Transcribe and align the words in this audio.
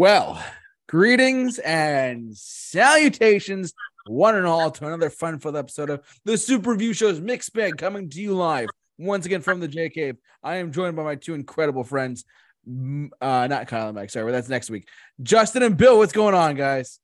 Well, 0.00 0.42
greetings 0.88 1.58
and 1.58 2.34
salutations, 2.34 3.74
one 4.06 4.34
and 4.34 4.46
all, 4.46 4.70
to 4.70 4.86
another 4.86 5.10
fun-filled 5.10 5.58
episode 5.58 5.90
of 5.90 6.00
the 6.24 6.38
Super 6.38 6.70
Review 6.70 6.94
Show's 6.94 7.20
Mixed 7.20 7.52
Bag 7.52 7.76
coming 7.76 8.08
to 8.08 8.18
you 8.18 8.32
live 8.32 8.70
once 8.96 9.26
again 9.26 9.42
from 9.42 9.60
the 9.60 9.68
J 9.68 9.90
Cave. 9.90 10.16
I 10.42 10.56
am 10.56 10.72
joined 10.72 10.96
by 10.96 11.02
my 11.02 11.16
two 11.16 11.34
incredible 11.34 11.84
friends, 11.84 12.24
uh, 12.66 13.46
not 13.46 13.68
Kyle 13.68 13.88
and 13.88 13.94
Mike. 13.94 14.08
Sorry, 14.08 14.24
but 14.24 14.32
that's 14.32 14.48
next 14.48 14.70
week. 14.70 14.88
Justin 15.22 15.64
and 15.64 15.76
Bill, 15.76 15.98
what's 15.98 16.14
going 16.14 16.34
on, 16.34 16.54
guys? 16.54 16.98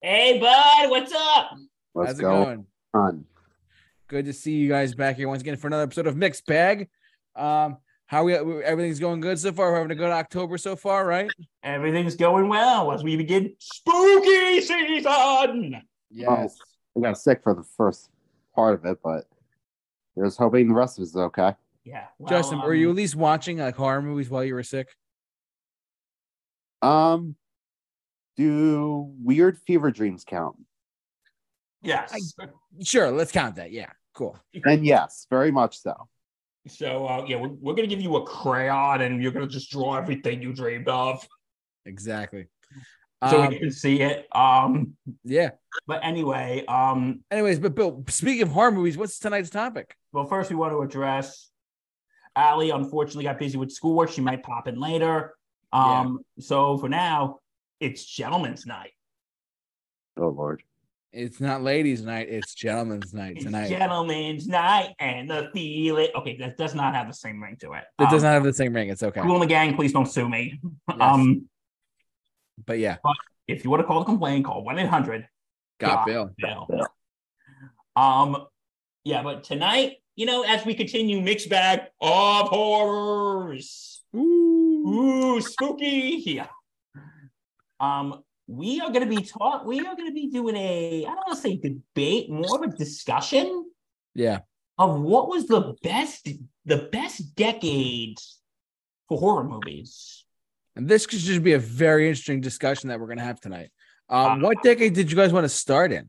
Hey, 0.00 0.40
bud, 0.40 0.90
what's 0.90 1.12
up? 1.14 1.52
What's 1.92 2.08
How's 2.08 2.18
it 2.18 2.22
going 2.22 2.44
going? 2.44 2.66
on? 2.92 3.24
Good 4.08 4.24
to 4.24 4.32
see 4.32 4.54
you 4.54 4.68
guys 4.68 4.96
back 4.96 5.14
here 5.14 5.28
once 5.28 5.42
again 5.42 5.54
for 5.54 5.68
another 5.68 5.84
episode 5.84 6.08
of 6.08 6.16
Mixed 6.16 6.44
Bag. 6.44 6.88
Um, 7.36 7.76
how 8.06 8.24
we 8.24 8.34
everything's 8.34 9.00
going 9.00 9.20
good 9.20 9.38
so 9.38 9.52
far. 9.52 9.70
We're 9.70 9.78
having 9.78 9.90
a 9.90 9.96
good 9.96 10.10
October 10.10 10.58
so 10.58 10.76
far, 10.76 11.06
right? 11.06 11.30
Everything's 11.62 12.14
going 12.14 12.48
well 12.48 12.92
as 12.92 13.02
we 13.02 13.16
begin 13.16 13.54
spooky 13.58 14.60
season. 14.60 15.82
Yes. 16.10 16.58
I 16.96 17.00
got 17.00 17.18
sick 17.18 17.42
for 17.42 17.54
the 17.54 17.64
first 17.76 18.10
part 18.54 18.74
of 18.74 18.84
it, 18.84 18.98
but 19.02 19.24
here's 20.14 20.36
hoping 20.36 20.68
the 20.68 20.74
rest 20.74 20.98
of 20.98 21.02
it 21.02 21.08
is 21.08 21.16
okay. 21.16 21.54
Yeah. 21.84 22.06
well, 22.18 22.30
Justin, 22.30 22.60
were 22.60 22.74
you 22.74 22.88
um, 22.88 22.92
at 22.92 22.96
least 22.96 23.16
watching 23.16 23.58
like 23.58 23.76
horror 23.76 24.02
movies 24.02 24.30
while 24.30 24.44
you 24.44 24.54
were 24.54 24.62
sick? 24.62 24.88
Um, 26.82 27.36
do 28.36 29.12
weird 29.22 29.58
fever 29.66 29.90
dreams 29.90 30.24
count? 30.24 30.56
Yes. 31.82 32.34
Sure, 32.82 33.10
let's 33.10 33.32
count 33.32 33.56
that. 33.56 33.70
Yeah, 33.72 33.90
cool. 34.14 34.38
And 34.64 34.84
yes, 34.84 35.26
very 35.30 35.50
much 35.50 35.78
so. 35.78 36.08
So, 36.68 37.06
uh, 37.06 37.24
yeah, 37.26 37.36
we're, 37.36 37.48
we're 37.48 37.74
going 37.74 37.88
to 37.88 37.94
give 37.94 38.02
you 38.02 38.16
a 38.16 38.26
crayon 38.26 39.00
and 39.02 39.22
you're 39.22 39.32
going 39.32 39.46
to 39.46 39.52
just 39.52 39.70
draw 39.70 39.96
everything 39.96 40.42
you 40.42 40.52
dreamed 40.52 40.88
of 40.88 41.26
Exactly. 41.84 42.46
so 43.28 43.42
Um, 43.42 43.48
we 43.48 43.58
can 43.58 43.70
see 43.70 44.00
it. 44.02 44.26
Um, 44.34 44.96
yeah. 45.24 45.50
But 45.86 46.00
anyway, 46.02 46.64
um, 46.66 47.20
Anyways, 47.30 47.60
but 47.60 47.74
Bill, 47.74 48.02
speaking 48.08 48.42
of 48.42 48.48
horror 48.48 48.72
movies, 48.72 48.96
what's 48.96 49.18
tonight's 49.18 49.50
topic? 49.50 49.96
well, 50.12 50.26
first 50.26 50.50
we 50.50 50.56
want 50.56 50.72
to 50.72 50.80
address 50.82 51.50
Allie 52.34 52.70
unfortunately 52.70 53.24
got 53.24 53.38
busy 53.38 53.56
with 53.56 53.70
schoolwork. 53.70 54.10
She 54.10 54.20
might 54.20 54.42
pop 54.42 54.66
in 54.68 54.78
later. 54.80 55.34
Um, 55.72 56.20
So 56.38 56.76
for 56.78 56.88
now, 56.88 57.38
it's 57.80 58.04
gentleman's 58.04 58.66
night. 58.66 58.92
Oh 60.18 60.28
Lord. 60.28 60.62
It's 61.12 61.40
not 61.40 61.62
ladies' 61.62 62.02
night; 62.02 62.28
it's 62.28 62.54
gentlemen's 62.54 63.14
night 63.14 63.36
It's 63.36 63.44
tonight. 63.44 63.68
gentleman's 63.68 64.46
night 64.46 64.94
and 64.98 65.30
the 65.30 65.48
feeling. 65.54 66.08
Okay, 66.14 66.36
that 66.38 66.58
does 66.58 66.74
not 66.74 66.94
have 66.94 67.06
the 67.06 67.14
same 67.14 67.42
ring 67.42 67.56
to 67.60 67.72
it. 67.72 67.84
It 67.98 68.10
does 68.10 68.22
Um, 68.22 68.28
not 68.28 68.34
have 68.34 68.44
the 68.44 68.52
same 68.52 68.74
ring. 68.74 68.90
It's 68.90 69.02
okay. 69.02 69.22
Kool 69.22 69.34
and 69.34 69.42
the 69.42 69.46
Gang, 69.46 69.74
please 69.76 69.92
don't 69.92 70.06
sue 70.06 70.28
me. 70.28 70.60
Yes. 70.88 70.98
Um, 71.00 71.48
But 72.66 72.78
yeah, 72.78 72.96
if 73.48 73.64
you 73.64 73.70
want 73.70 73.80
to 73.82 73.86
call 73.86 74.00
the 74.00 74.04
complaint, 74.04 74.44
call 74.44 74.62
one 74.64 74.78
eight 74.78 74.88
hundred. 74.88 75.26
got. 75.78 76.06
Bill. 76.06 76.30
Bill. 76.36 76.66
Um, 77.94 78.46
yeah, 79.04 79.22
but 79.22 79.44
tonight, 79.44 79.96
you 80.16 80.26
know, 80.26 80.42
as 80.42 80.66
we 80.66 80.74
continue 80.74 81.20
mixed 81.22 81.48
bag 81.48 81.80
of 82.00 82.48
horrors, 82.48 84.02
ooh, 84.14 85.40
spooky, 85.40 86.22
yeah. 86.26 86.48
Um, 87.80 88.22
we 88.46 88.80
are 88.80 88.90
going 88.92 89.08
to 89.08 89.14
be 89.16 89.22
taught. 89.22 89.66
We 89.66 89.80
are 89.80 89.96
going 89.96 90.08
to 90.08 90.14
be 90.14 90.28
doing 90.28 90.56
a. 90.56 91.04
I 91.04 91.08
don't 91.08 91.16
want 91.26 91.36
to 91.36 91.42
say 91.42 91.56
debate, 91.56 92.30
more 92.30 92.56
of 92.64 92.72
a 92.72 92.76
discussion 92.76 93.70
Yeah. 94.14 94.40
of 94.78 95.00
what 95.00 95.28
was 95.28 95.46
the 95.46 95.74
best, 95.82 96.28
the 96.64 96.88
best 96.92 97.34
decades 97.34 98.38
for 99.08 99.18
horror 99.18 99.44
movies. 99.44 100.24
And 100.76 100.86
this 100.88 101.06
could 101.06 101.18
just 101.20 101.42
be 101.42 101.54
a 101.54 101.58
very 101.58 102.08
interesting 102.08 102.40
discussion 102.40 102.88
that 102.90 103.00
we're 103.00 103.08
gonna 103.08 103.22
have 103.24 103.40
tonight. 103.40 103.70
Um, 104.08 104.44
Uh, 104.44 104.48
what 104.48 104.62
decade 104.62 104.94
did 104.94 105.10
you 105.10 105.16
guys 105.16 105.32
want 105.32 105.44
to 105.44 105.48
start 105.48 105.90
in? 105.92 106.06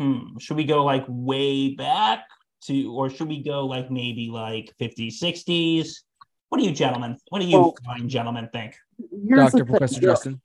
Hmm. 0.00 0.36
Should 0.38 0.56
we 0.56 0.64
go 0.64 0.84
like 0.84 1.04
way 1.08 1.74
back 1.74 2.24
to, 2.62 2.92
or 2.92 3.08
should 3.10 3.28
we 3.28 3.42
go 3.42 3.66
like 3.66 3.90
maybe 3.90 4.28
like 4.28 4.74
50s, 4.78 5.18
60s? 5.20 6.02
What 6.48 6.58
do 6.58 6.64
you 6.64 6.72
gentlemen? 6.72 7.16
What 7.28 7.40
do 7.40 7.46
you 7.46 7.58
Well- 7.60 7.76
fine 7.84 8.08
gentlemen 8.08 8.48
think? 8.52 8.74
Doctor 9.00 9.58
the 9.58 9.64
thing- 9.64 9.66
Professor 9.66 10.00
there- 10.00 10.10
Justin. 10.10 10.40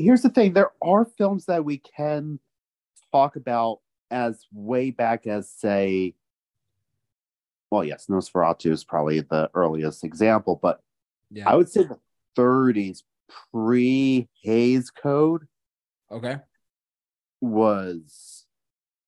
Here's 0.00 0.22
the 0.22 0.30
thing: 0.30 0.52
there 0.52 0.70
are 0.82 1.04
films 1.04 1.46
that 1.46 1.64
we 1.64 1.78
can 1.78 2.38
talk 3.12 3.36
about 3.36 3.80
as 4.10 4.46
way 4.52 4.90
back 4.90 5.26
as, 5.26 5.50
say, 5.50 6.14
well, 7.70 7.84
yes, 7.84 8.06
Nosferatu 8.08 8.70
is 8.70 8.84
probably 8.84 9.20
the 9.20 9.50
earliest 9.54 10.04
example, 10.04 10.58
but 10.60 10.80
Yeah. 11.30 11.50
I 11.50 11.56
would 11.56 11.68
say 11.68 11.82
the 11.84 11.98
30s 12.36 13.02
pre 13.52 14.28
Hays 14.42 14.90
Code 14.90 15.46
Okay. 16.10 16.36
was 17.40 18.46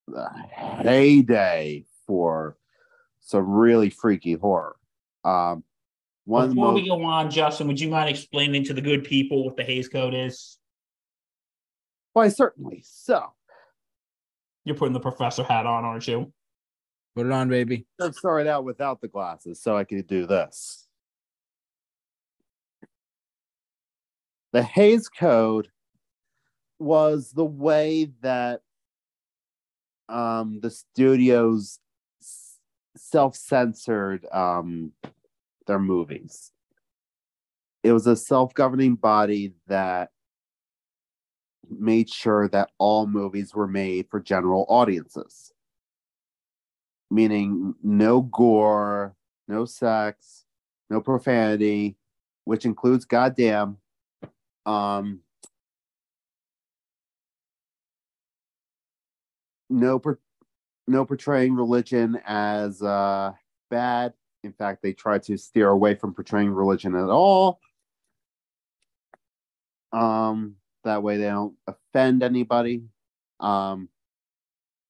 the 0.07 0.29
heyday 0.53 1.87
for 2.07 2.59
some 3.21 3.49
really 3.51 3.89
freaky 3.91 4.35
horror. 4.35 4.77
Um, 5.25 5.65
one 6.25 6.45
of 6.45 6.51
Before 6.51 6.73
most, 6.73 6.83
we 6.83 6.89
go 6.89 7.03
on, 7.03 7.31
Justin, 7.31 7.67
would 7.69 7.81
you 7.81 7.89
mind 7.89 8.11
explaining 8.11 8.65
to 8.65 8.75
the 8.75 8.83
good 8.83 9.05
people 9.05 9.45
what 9.45 9.57
the 9.57 9.65
Hays 9.65 9.89
Code 9.89 10.15
is? 10.15 10.59
Why 12.13 12.29
certainly 12.29 12.83
so. 12.85 13.33
You're 14.65 14.77
putting 14.77 14.93
the 14.93 15.01
professor 15.01 15.43
hat 15.43 15.67
on, 15.67 15.85
aren't 15.85 16.07
you? 16.07 16.33
Put 17.17 17.27
it 17.27 17.33
on, 17.33 17.49
baby. 17.49 17.87
I 18.01 18.11
started 18.11 18.49
out 18.49 18.65
without 18.65 19.01
the 19.01 19.09
glasses 19.09 19.61
so 19.63 19.77
I 19.77 19.85
could 19.85 20.07
do 20.07 20.27
this. 20.27 20.87
The 24.53 24.63
Hays 24.63 25.09
Code 25.09 25.69
was 26.79 27.31
the 27.31 27.45
way 27.45 28.11
that 28.23 28.63
um, 30.09 30.61
the 30.61 30.71
studios 30.71 31.79
self 32.97 33.37
censored 33.37 34.27
um, 34.33 34.93
their 35.67 35.79
movies. 35.79 36.53
It 37.83 37.93
was 37.93 38.07
a 38.07 38.17
self 38.17 38.53
governing 38.55 38.97
body 38.97 39.55
that 39.69 40.11
made 41.71 42.11
sure 42.11 42.49
that 42.49 42.71
all 42.79 43.07
movies 43.07 43.55
were 43.55 43.69
made 43.69 44.09
for 44.11 44.21
general 44.21 44.67
audiences 44.69 45.53
meaning 47.11 47.75
no 47.83 48.23
gore, 48.23 49.15
no 49.49 49.65
sex, 49.65 50.45
no 50.89 51.01
profanity, 51.01 51.97
which 52.45 52.65
includes 52.65 53.05
goddamn. 53.05 53.79
Um, 54.65 55.21
no, 59.69 59.99
per, 59.99 60.19
no 60.87 61.05
portraying 61.05 61.55
religion 61.55 62.21
as 62.25 62.83
uh, 62.83 63.33
bad. 63.71 64.15
In 64.43 64.53
fact, 64.53 64.83
they 64.83 64.93
try 64.93 65.19
to 65.19 65.37
steer 65.37 65.69
away 65.69 65.97
from 65.97 66.15
portraying 66.15 66.51
religion 66.51 66.95
at 66.95 67.11
all. 67.11 67.61
Um, 69.93 70.57
that 70.85 71.03
way 71.03 71.17
they 71.17 71.25
don't 71.27 71.55
offend 71.67 72.23
anybody. 72.23 72.83
Um, 73.39 73.89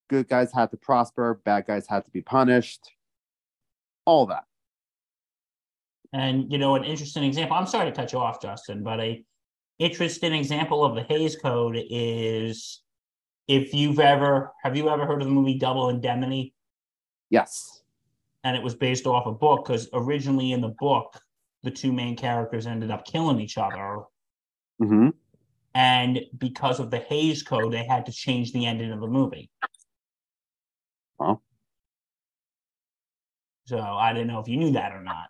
good 0.08 0.28
guys 0.28 0.52
had 0.52 0.70
to 0.72 0.76
prosper, 0.76 1.40
bad 1.44 1.66
guys 1.66 1.86
had 1.88 2.04
to 2.04 2.10
be 2.10 2.20
punished. 2.20 2.90
All 4.04 4.26
that. 4.26 4.44
And 6.12 6.50
you 6.50 6.58
know, 6.58 6.74
an 6.74 6.84
interesting 6.84 7.22
example. 7.22 7.56
I'm 7.56 7.66
sorry 7.66 7.90
to 7.90 7.96
cut 7.96 8.12
you 8.12 8.18
off, 8.18 8.42
Justin, 8.42 8.82
but 8.82 9.00
a 9.00 9.24
interesting 9.78 10.34
example 10.34 10.84
of 10.84 10.94
the 10.94 11.02
Hays 11.04 11.36
Code 11.36 11.76
is 11.88 12.82
if 13.46 13.72
you've 13.72 14.00
ever 14.00 14.52
have 14.62 14.76
you 14.76 14.88
ever 14.88 15.06
heard 15.06 15.22
of 15.22 15.28
the 15.28 15.34
movie 15.34 15.58
Double 15.58 15.88
Indemnity? 15.88 16.54
Yes. 17.30 17.82
And 18.42 18.56
it 18.56 18.62
was 18.62 18.74
based 18.74 19.06
off 19.06 19.26
a 19.26 19.32
book 19.32 19.66
because 19.66 19.88
originally 19.92 20.52
in 20.52 20.60
the 20.60 20.74
book, 20.80 21.20
the 21.62 21.70
two 21.70 21.92
main 21.92 22.16
characters 22.16 22.66
ended 22.66 22.90
up 22.90 23.04
killing 23.04 23.40
each 23.40 23.58
other. 23.58 24.00
hmm 24.78 25.10
And 25.74 26.20
because 26.36 26.80
of 26.80 26.90
the 26.90 26.98
Hays 26.98 27.42
Code, 27.42 27.72
they 27.72 27.84
had 27.84 28.06
to 28.06 28.12
change 28.12 28.52
the 28.52 28.66
ending 28.66 28.90
of 28.90 29.00
the 29.00 29.06
movie. 29.06 29.50
Oh. 31.20 31.40
So 33.66 33.78
I 33.78 34.12
didn't 34.12 34.28
know 34.28 34.40
if 34.40 34.48
you 34.48 34.56
knew 34.56 34.72
that 34.72 34.92
or 34.92 35.02
not. 35.02 35.28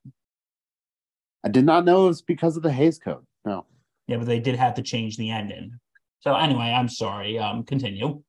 I 1.44 1.48
did 1.48 1.64
not 1.64 1.84
know 1.84 2.04
it 2.04 2.08
was 2.08 2.22
because 2.22 2.56
of 2.56 2.62
the 2.62 2.72
Hays 2.72 2.98
Code. 2.98 3.24
No. 3.44 3.66
Yeah, 4.06 4.16
but 4.16 4.26
they 4.26 4.40
did 4.40 4.56
have 4.56 4.74
to 4.74 4.82
change 4.82 5.16
the 5.16 5.30
ending. 5.30 5.78
So 6.20 6.34
anyway, 6.34 6.72
I'm 6.72 6.88
sorry. 6.88 7.38
Um, 7.38 7.64
continue. 7.64 8.22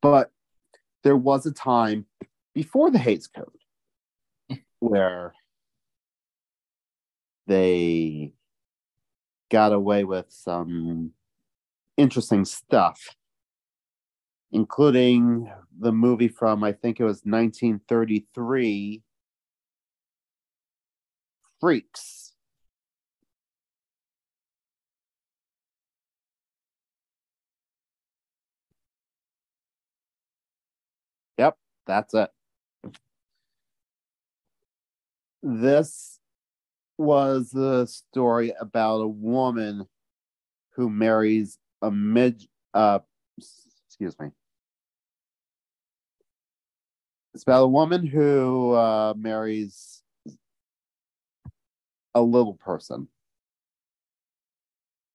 But 0.00 0.30
there 1.02 1.16
was 1.16 1.46
a 1.46 1.52
time 1.52 2.06
before 2.54 2.90
the 2.90 2.98
Hays 2.98 3.28
Code 3.28 3.48
where 4.80 5.34
they 7.46 8.34
got 9.52 9.70
away 9.70 10.02
with 10.02 10.24
some 10.30 11.12
interesting 11.98 12.44
stuff, 12.46 13.14
including 14.50 15.52
the 15.78 15.92
movie 15.92 16.28
from, 16.28 16.64
I 16.64 16.72
think 16.72 16.98
it 16.98 17.04
was 17.04 17.20
1933, 17.24 19.02
Freaks. 21.60 22.32
Yep, 31.36 31.58
that's 31.86 32.14
it. 32.14 32.30
This 35.42 36.20
was 37.02 37.54
a 37.54 37.86
story 37.86 38.52
about 38.60 39.00
a 39.00 39.08
woman 39.08 39.86
who 40.74 40.88
marries 40.88 41.58
a 41.82 41.90
mid 41.90 42.42
uh 42.74 43.00
excuse 43.88 44.18
me. 44.18 44.28
It's 47.34 47.42
about 47.42 47.64
a 47.64 47.68
woman 47.68 48.06
who 48.06 48.72
uh 48.72 49.14
marries 49.16 50.02
a 52.14 52.22
little 52.22 52.54
person 52.54 53.08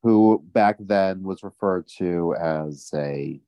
who 0.04 0.44
back 0.54 0.78
then 0.80 1.24
was 1.24 1.44
referred 1.44 1.88
to 1.98 2.36
as 2.39 2.89
a 2.94 3.42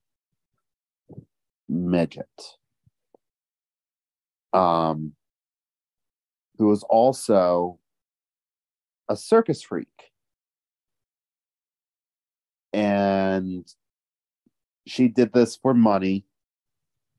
midget. 1.69 2.57
Um, 4.51 5.13
who 6.57 6.67
was 6.67 6.83
also 6.83 7.79
a 9.09 9.17
circus 9.17 9.61
freak. 9.61 10.11
And 12.71 13.65
she 14.85 15.07
did 15.07 15.33
this 15.33 15.55
for 15.57 15.73
money 15.73 16.25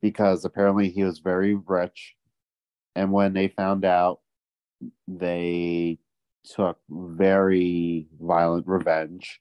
because 0.01 0.45
apparently 0.45 0.89
he 0.89 1.03
was 1.03 1.19
very 1.19 1.55
rich. 1.55 2.15
And 2.95 3.13
when 3.13 3.33
they 3.33 3.49
found 3.49 3.85
out, 3.85 4.21
they 5.07 5.99
took 6.45 6.79
very 6.89 8.07
violent 8.21 8.67
revenge, 8.67 9.41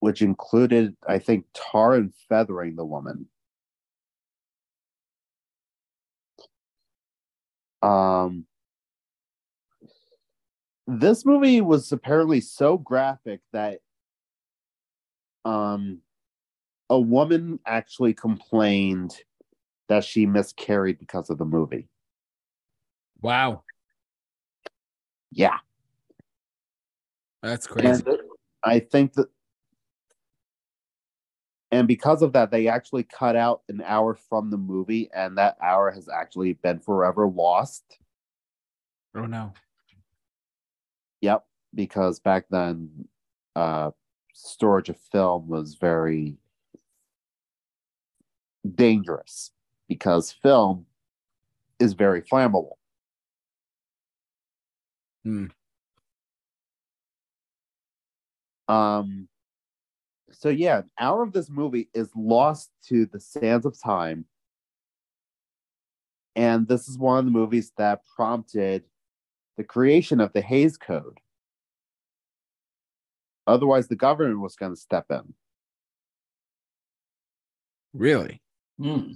which 0.00 0.20
included, 0.20 0.96
I 1.08 1.18
think, 1.18 1.46
tar 1.54 1.94
and 1.94 2.12
feathering 2.28 2.76
the 2.76 2.84
woman. 2.84 3.28
Um, 7.82 8.47
this 10.88 11.26
movie 11.26 11.60
was 11.60 11.92
apparently 11.92 12.40
so 12.40 12.78
graphic 12.78 13.40
that 13.52 13.80
um, 15.44 15.98
a 16.88 16.98
woman 16.98 17.60
actually 17.66 18.14
complained 18.14 19.14
that 19.88 20.02
she 20.02 20.24
miscarried 20.24 20.98
because 20.98 21.28
of 21.28 21.36
the 21.36 21.44
movie. 21.44 21.88
Wow. 23.20 23.64
Yeah. 25.30 25.58
That's 27.42 27.66
crazy. 27.66 28.02
And 28.06 28.18
I 28.64 28.80
think 28.80 29.12
that, 29.12 29.28
and 31.70 31.86
because 31.86 32.22
of 32.22 32.32
that, 32.32 32.50
they 32.50 32.66
actually 32.66 33.02
cut 33.02 33.36
out 33.36 33.60
an 33.68 33.82
hour 33.84 34.14
from 34.14 34.50
the 34.50 34.56
movie, 34.56 35.10
and 35.14 35.36
that 35.36 35.58
hour 35.62 35.90
has 35.90 36.08
actually 36.08 36.54
been 36.54 36.78
forever 36.80 37.28
lost. 37.28 37.84
Oh 39.14 39.26
no. 39.26 39.52
Yep, 41.20 41.44
because 41.74 42.20
back 42.20 42.46
then, 42.50 43.08
uh, 43.56 43.90
storage 44.34 44.88
of 44.88 44.98
film 45.12 45.48
was 45.48 45.74
very 45.74 46.36
dangerous 48.74 49.50
because 49.88 50.32
film 50.32 50.86
is 51.80 51.92
very 51.94 52.22
flammable. 52.22 52.72
Hmm. 55.24 55.46
Um, 58.68 59.28
so 60.30 60.48
yeah, 60.50 60.78
an 60.78 60.90
hour 60.98 61.22
of 61.22 61.32
this 61.32 61.50
movie 61.50 61.88
is 61.94 62.10
lost 62.14 62.70
to 62.88 63.06
the 63.06 63.18
sands 63.18 63.66
of 63.66 63.80
time. 63.80 64.26
And 66.36 66.68
this 66.68 66.88
is 66.88 66.98
one 66.98 67.18
of 67.18 67.24
the 67.24 67.30
movies 67.32 67.72
that 67.78 68.02
prompted 68.14 68.84
the 69.58 69.64
creation 69.64 70.20
of 70.20 70.32
the 70.32 70.40
Hays 70.40 70.78
Code. 70.78 71.18
Otherwise, 73.46 73.88
the 73.88 73.96
government 73.96 74.40
was 74.40 74.54
going 74.54 74.72
to 74.72 74.80
step 74.80 75.06
in. 75.10 75.34
Really? 77.92 78.40
Hmm. 78.78 79.14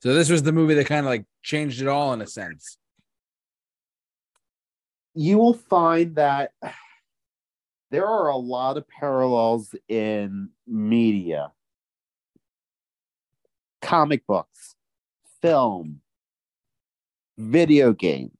So 0.00 0.14
this 0.14 0.30
was 0.30 0.42
the 0.42 0.52
movie 0.52 0.74
that 0.74 0.86
kind 0.86 1.00
of 1.00 1.10
like 1.10 1.26
changed 1.42 1.82
it 1.82 1.88
all 1.88 2.14
in 2.14 2.22
a 2.22 2.26
sense. 2.26 2.78
You 5.14 5.38
will 5.38 5.54
find 5.54 6.16
that 6.16 6.52
there 7.90 8.06
are 8.06 8.28
a 8.28 8.36
lot 8.36 8.78
of 8.78 8.88
parallels 8.88 9.74
in 9.86 10.48
media, 10.66 11.52
comic 13.82 14.26
books, 14.26 14.76
film, 15.42 16.00
video 17.38 17.92
games. 17.92 18.32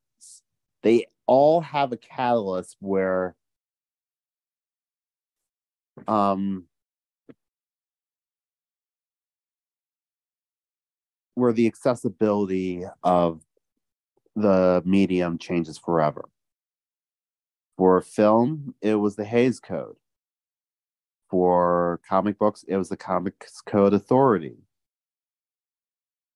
They 0.82 1.06
all 1.26 1.60
have 1.60 1.92
a 1.92 1.96
catalyst 1.96 2.76
where 2.80 3.34
um 6.06 6.64
where 11.34 11.52
the 11.52 11.66
accessibility 11.66 12.84
of 13.02 13.40
the 14.36 14.82
medium 14.84 15.38
changes 15.38 15.78
forever. 15.78 16.28
For 17.76 18.00
film, 18.00 18.74
it 18.80 18.94
was 18.96 19.16
the 19.16 19.24
Hays 19.24 19.58
Code. 19.60 19.96
For 21.28 22.00
comic 22.08 22.38
books, 22.38 22.64
it 22.68 22.76
was 22.76 22.88
the 22.88 22.96
Comics 22.96 23.60
Code 23.60 23.94
Authority. 23.94 24.58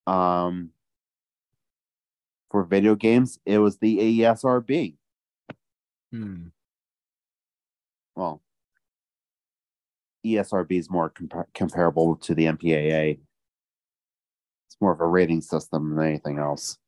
Um, 0.07 0.71
for 2.51 2.65
video 2.65 2.95
games, 2.95 3.39
it 3.45 3.59
was 3.59 3.79
the 3.79 4.01
E 4.01 4.19
AESRB. 4.21 4.95
Hmm. 6.13 6.47
Well, 8.17 8.43
ESRB 10.25 10.73
is 10.73 10.91
more 10.91 11.11
compa- 11.11 11.47
comparable 11.55 12.17
to 12.17 12.35
the 12.35 12.47
MPAA. 12.47 13.19
It's 14.67 14.77
more 14.81 14.93
of 14.93 15.01
a 15.01 15.07
rating 15.07 15.41
system 15.41 15.95
than 15.95 16.05
anything 16.07 16.39
else. 16.39 16.79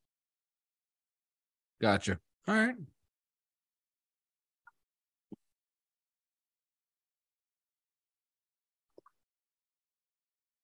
Gotcha. 1.81 2.19
All 2.47 2.55
right. 2.55 2.75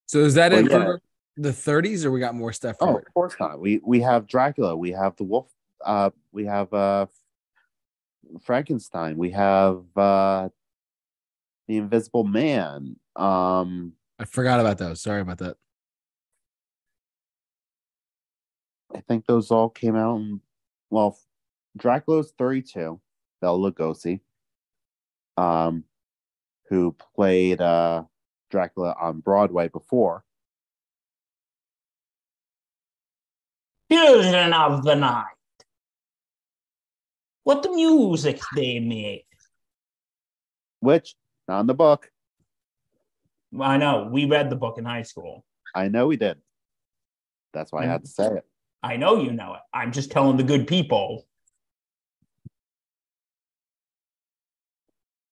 So 0.07 0.19
is 0.19 0.35
that 0.35 0.51
Well, 0.51 0.65
it 0.65 0.71
yeah. 0.71 0.83
for 0.85 1.01
the 1.37 1.49
30s, 1.49 2.03
or 2.03 2.11
we 2.11 2.19
got 2.19 2.35
more 2.35 2.51
stuff? 2.51 2.77
Oh, 2.81 2.97
of 2.97 3.13
course 3.13 3.35
not. 3.39 3.59
We 3.59 3.79
we 3.83 4.01
have 4.01 4.27
Dracula. 4.27 4.75
We 4.75 4.91
have 4.91 5.15
the 5.15 5.23
Wolf. 5.23 5.51
Uh, 5.85 6.09
we 6.31 6.45
have 6.45 6.73
uh, 6.73 7.05
Frankenstein. 8.41 9.17
We 9.17 9.31
have 9.31 9.83
uh, 9.95 10.49
the 11.67 11.77
Invisible 11.77 12.23
Man. 12.23 12.95
Um, 13.15 13.93
I 14.19 14.25
forgot 14.25 14.59
about 14.59 14.77
those. 14.77 15.01
Sorry 15.01 15.21
about 15.21 15.37
that. 15.39 15.57
I 18.93 19.01
think 19.01 19.25
those 19.25 19.51
all 19.51 19.69
came 19.69 19.95
out. 19.95 20.17
In, 20.17 20.41
well, 20.89 21.19
Dracula's 21.77 22.33
thirty-two. 22.37 22.99
Bela 23.39 23.71
Lugosi, 23.71 24.21
um, 25.37 25.83
who 26.69 26.95
played 27.15 27.61
uh, 27.61 28.03
Dracula 28.49 28.95
on 28.99 29.19
Broadway 29.19 29.67
before. 29.67 30.23
Children 33.91 34.53
of 34.53 34.83
the 34.83 34.95
night. 34.95 35.25
What 37.43 37.63
the 37.63 37.71
music 37.71 38.41
they 38.55 38.79
make. 38.79 39.25
Which 40.81 41.15
not 41.47 41.61
in 41.61 41.67
the 41.67 41.73
book. 41.73 42.11
I 43.59 43.77
know. 43.77 44.09
We 44.11 44.25
read 44.25 44.49
the 44.49 44.57
book 44.57 44.77
in 44.77 44.85
high 44.85 45.03
school. 45.03 45.45
I 45.73 45.87
know 45.87 46.07
we 46.07 46.17
did. 46.17 46.37
That's 47.53 47.71
why 47.71 47.83
I 47.83 47.85
had 47.87 48.03
to 48.03 48.09
say 48.09 48.27
it. 48.27 48.45
I 48.83 48.97
know 48.97 49.21
you 49.21 49.31
know 49.31 49.53
it. 49.53 49.61
I'm 49.73 49.91
just 49.91 50.11
telling 50.11 50.37
the 50.37 50.43
good 50.43 50.67
people. 50.67 51.25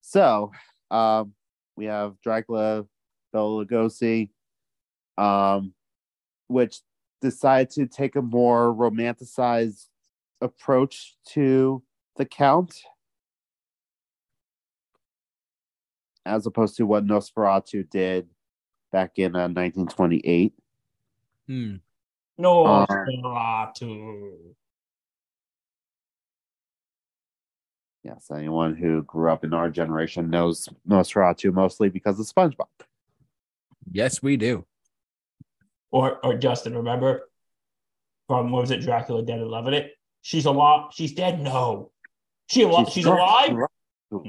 So, 0.01 0.51
um, 0.89 1.33
we 1.75 1.85
have 1.85 2.15
Dracula, 2.21 2.85
Bela 3.33 3.65
Lugosi, 3.65 4.29
um, 5.17 5.74
which 6.47 6.79
decided 7.25 7.72
to 7.72 7.88
take 7.88 8.15
a 8.15 8.22
more 8.22 8.74
romanticized 8.74 9.88
approach 10.41 11.15
to 11.29 11.82
the 12.17 12.25
Count, 12.25 12.79
as 16.25 16.46
opposed 16.46 16.77
to 16.77 16.86
what 16.86 17.05
Nosferatu 17.05 17.89
did 17.89 18.27
back 18.91 19.13
in 19.17 19.36
uh, 19.36 19.50
1928. 19.50 20.53
Hmm. 21.48 21.75
No, 22.38 22.65
Uh, 22.65 22.86
Nosferatu. 22.86 24.34
Yes, 28.03 28.29
anyone 28.32 28.75
who 28.75 29.01
grew 29.01 29.32
up 29.32 29.44
in 29.44 29.51
our 29.53 29.72
generation 29.72 30.29
knows 30.29 30.70
Nosferatu 30.88 31.51
mostly 31.51 31.89
because 31.89 32.20
of 32.20 32.27
SpongeBob. 32.27 32.67
Yes, 33.91 34.22
we 34.22 34.38
do. 34.38 34.65
Or 35.95 36.19
or 36.25 36.35
Justin, 36.35 36.75
remember 36.75 37.29
from 38.27 38.51
what 38.51 38.59
was 38.59 38.71
it, 38.71 38.81
Dracula 38.81 39.23
Dead 39.23 39.39
and 39.39 39.47
Loving 39.47 39.73
It? 39.75 39.93
She's 40.23 40.45
alive. 40.45 40.91
She's 40.93 41.13
dead. 41.13 41.39
No, 41.39 41.93
she 42.49 42.63
alive. 42.63 42.89
She's, 42.89 43.05
alive. 43.05 43.55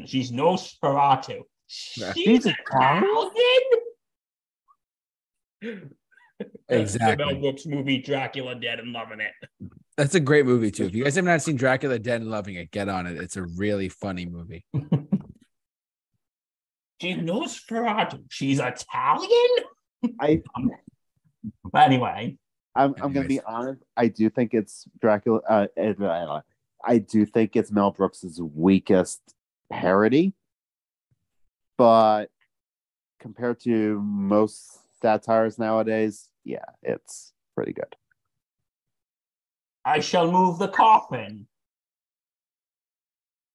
She's 0.04 0.30
Nosferatu. 0.30 1.42
Yeah. 1.96 2.12
She's 2.12 2.44
She's 2.44 2.46
Italian. 2.46 3.50
Exactly. 6.68 7.24
Mel 7.24 7.40
Brooks 7.40 7.66
movie 7.66 7.98
Dracula 7.98 8.54
Dead 8.54 8.78
and 8.78 8.92
Loving 8.92 9.18
It. 9.20 9.32
That's 9.96 10.14
a 10.14 10.20
great 10.20 10.46
movie 10.46 10.70
too. 10.70 10.84
If 10.84 10.94
you 10.94 11.02
guys 11.02 11.16
have 11.16 11.24
not 11.24 11.42
seen 11.42 11.56
Dracula 11.56 11.98
Dead 11.98 12.20
and 12.20 12.30
Loving 12.30 12.54
It, 12.54 12.70
get 12.70 12.88
on 12.88 13.08
it. 13.08 13.16
It's 13.16 13.36
a 13.36 13.42
really 13.42 13.88
funny 13.88 14.24
movie. 14.26 14.64
She's 17.00 17.16
Nosferatu. 17.16 18.22
She's 18.28 18.60
Italian. 18.60 19.64
I 20.20 20.42
But 21.72 21.82
anyway, 21.82 22.36
I'm, 22.74 22.94
I'm 23.00 23.12
gonna 23.12 23.26
be 23.26 23.40
honest. 23.40 23.82
I 23.96 24.08
do 24.08 24.30
think 24.30 24.54
it's 24.54 24.86
Dracula. 25.00 25.40
Uh, 25.48 25.66
uh, 25.78 26.40
I 26.84 26.98
do 26.98 27.26
think 27.26 27.56
it's 27.56 27.72
Mel 27.72 27.90
Brooks's 27.90 28.40
weakest 28.40 29.20
parody, 29.70 30.34
but 31.78 32.26
compared 33.20 33.60
to 33.60 34.00
most 34.02 34.80
satires 35.00 35.58
nowadays, 35.58 36.28
yeah, 36.44 36.64
it's 36.82 37.32
pretty 37.54 37.72
good. 37.72 37.96
I 39.84 40.00
shall 40.00 40.30
move 40.30 40.58
the 40.58 40.68
coffin 40.68 41.46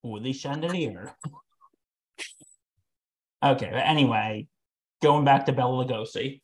or 0.02 0.18
the 0.18 0.32
chandelier. 0.32 1.14
okay, 3.44 3.68
but 3.70 3.86
anyway, 3.86 4.48
going 5.02 5.24
back 5.24 5.46
to 5.46 5.52
Bela 5.52 5.84
Lugosi. 5.84 6.40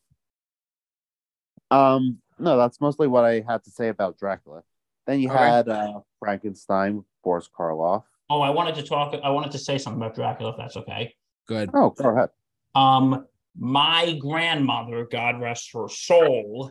Um, 1.71 2.19
no, 2.39 2.57
that's 2.57 2.81
mostly 2.81 3.07
what 3.07 3.25
I 3.25 3.45
had 3.47 3.65
to 3.65 3.71
say 3.71 3.89
about 3.89 4.19
Dracula. 4.19 4.63
Then 5.07 5.21
you 5.21 5.29
Okay. 5.29 5.39
had 5.39 5.69
uh, 5.69 6.01
Frankenstein 6.19 6.97
with 6.97 7.07
Boris 7.25 7.49
Karloff. 7.49 8.05
Oh, 8.31 8.41
I 8.41 8.51
wanted 8.51 8.75
to 8.77 8.83
talk. 8.83 9.15
I 9.23 9.31
wanted 9.31 9.53
to 9.53 9.59
say 9.59 9.79
something 9.79 10.01
about 10.01 10.15
Dracula, 10.15 10.51
if 10.51 10.57
that's 10.59 10.77
okay. 10.77 11.15
Good. 11.47 11.71
Oh, 11.73 11.91
go 11.91 12.11
ahead. 12.11 12.29
Um, 12.75 13.27
my 13.59 14.17
grandmother, 14.21 15.07
God 15.11 15.41
rest 15.41 15.71
her 15.73 15.89
soul, 15.89 16.71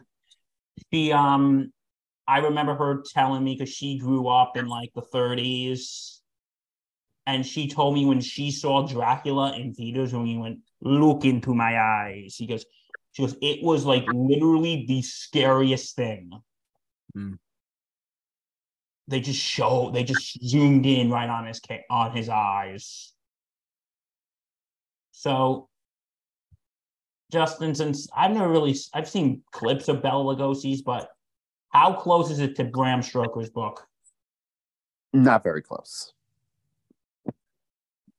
she 0.94 1.12
um, 1.12 1.72
I 2.28 2.40
remember 2.40 2.76
her 2.76 3.04
telling 3.14 3.44
me 3.44 3.56
because 3.56 3.74
she 3.74 3.98
grew 3.98 4.28
up 4.28 4.58
in 4.58 4.68
like 4.68 4.92
the 4.94 5.02
30s, 5.02 6.20
and 7.26 7.46
she 7.46 7.68
told 7.68 7.96
me 7.96 8.06
when 8.06 8.22
she 8.22 8.52
saw 8.52 8.86
Dracula 8.86 9.58
in 9.58 9.74
theaters, 9.74 10.14
when 10.14 10.24
we 10.24 10.38
went, 10.38 10.60
"Look 10.82 11.26
into 11.26 11.54
my 11.54 11.80
eyes," 11.80 12.36
he 12.38 12.48
goes, 12.48 12.66
she 13.18 13.24
goes, 13.24 13.36
it 13.42 13.64
was 13.64 13.84
like 13.84 14.06
literally 14.14 14.86
the 14.88 15.02
scariest 15.02 15.96
thing. 15.96 16.30
Hmm. 17.16 17.34
They 19.08 19.22
just 19.22 19.40
show, 19.40 19.90
they 19.92 20.04
just 20.04 20.40
zoomed 20.46 20.86
in 20.86 21.10
right 21.10 21.28
on 21.28 21.48
his 21.48 21.60
on 21.90 22.16
his 22.16 22.30
eyes. 22.30 23.14
So 25.14 25.68
Justin, 27.32 27.74
since 27.74 28.08
I've 28.16 28.30
never 28.30 28.50
really 28.50 28.76
I've 28.94 29.10
seen 29.10 29.42
clips 29.52 29.88
of 29.88 30.04
Bela 30.04 30.36
Lugosi's, 30.36 30.84
but 30.84 31.10
how 31.70 31.94
close 31.94 32.30
is 32.30 32.38
it 32.38 32.56
to 32.58 32.66
Bram 32.66 33.02
Stoker's 33.02 33.50
book? 33.50 33.88
Not 35.12 35.42
very 35.42 35.64
close. 35.64 36.14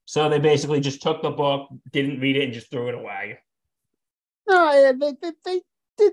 So 0.07 0.29
they 0.29 0.41
basically 0.41 0.81
just 0.81 1.03
took 1.03 1.23
the 1.23 1.31
book, 1.31 1.69
didn't 1.93 2.19
read 2.19 2.37
it, 2.37 2.43
and 2.43 2.53
just 2.53 2.69
threw 2.69 2.89
it 2.89 2.97
away. 2.97 3.39
No, 4.49 4.93
they, 4.99 5.13
they, 5.23 5.33
they 5.45 5.61
did 5.99 6.13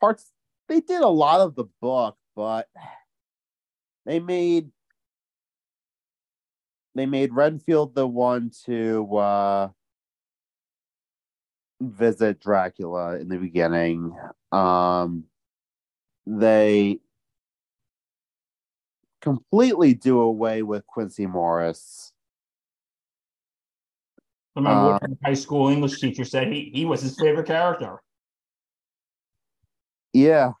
parts. 0.00 0.32
They 0.68 0.80
did 0.80 1.02
a 1.02 1.08
lot 1.08 1.40
of 1.40 1.54
the 1.54 1.66
book, 1.82 2.16
but 2.34 2.68
they 4.06 4.18
made 4.20 4.70
they 6.94 7.06
made 7.06 7.34
Renfield 7.34 7.94
the 7.94 8.06
one 8.06 8.50
to 8.66 9.16
uh, 9.16 9.68
visit 11.80 12.40
Dracula 12.40 13.18
in 13.18 13.28
the 13.28 13.38
beginning. 13.38 14.16
Um, 14.52 15.24
they 16.26 17.00
completely 19.20 19.94
do 19.94 20.20
away 20.20 20.62
with 20.62 20.86
Quincy 20.86 21.26
Morris. 21.26 22.13
Remember 24.56 24.94
Uh, 24.94 25.08
high 25.24 25.34
school 25.34 25.68
English 25.68 26.00
teacher 26.00 26.24
said 26.24 26.52
he, 26.52 26.70
he 26.72 26.84
was 26.84 27.02
his 27.02 27.18
favorite 27.18 27.46
character. 27.46 28.00
Yeah, 30.12 30.52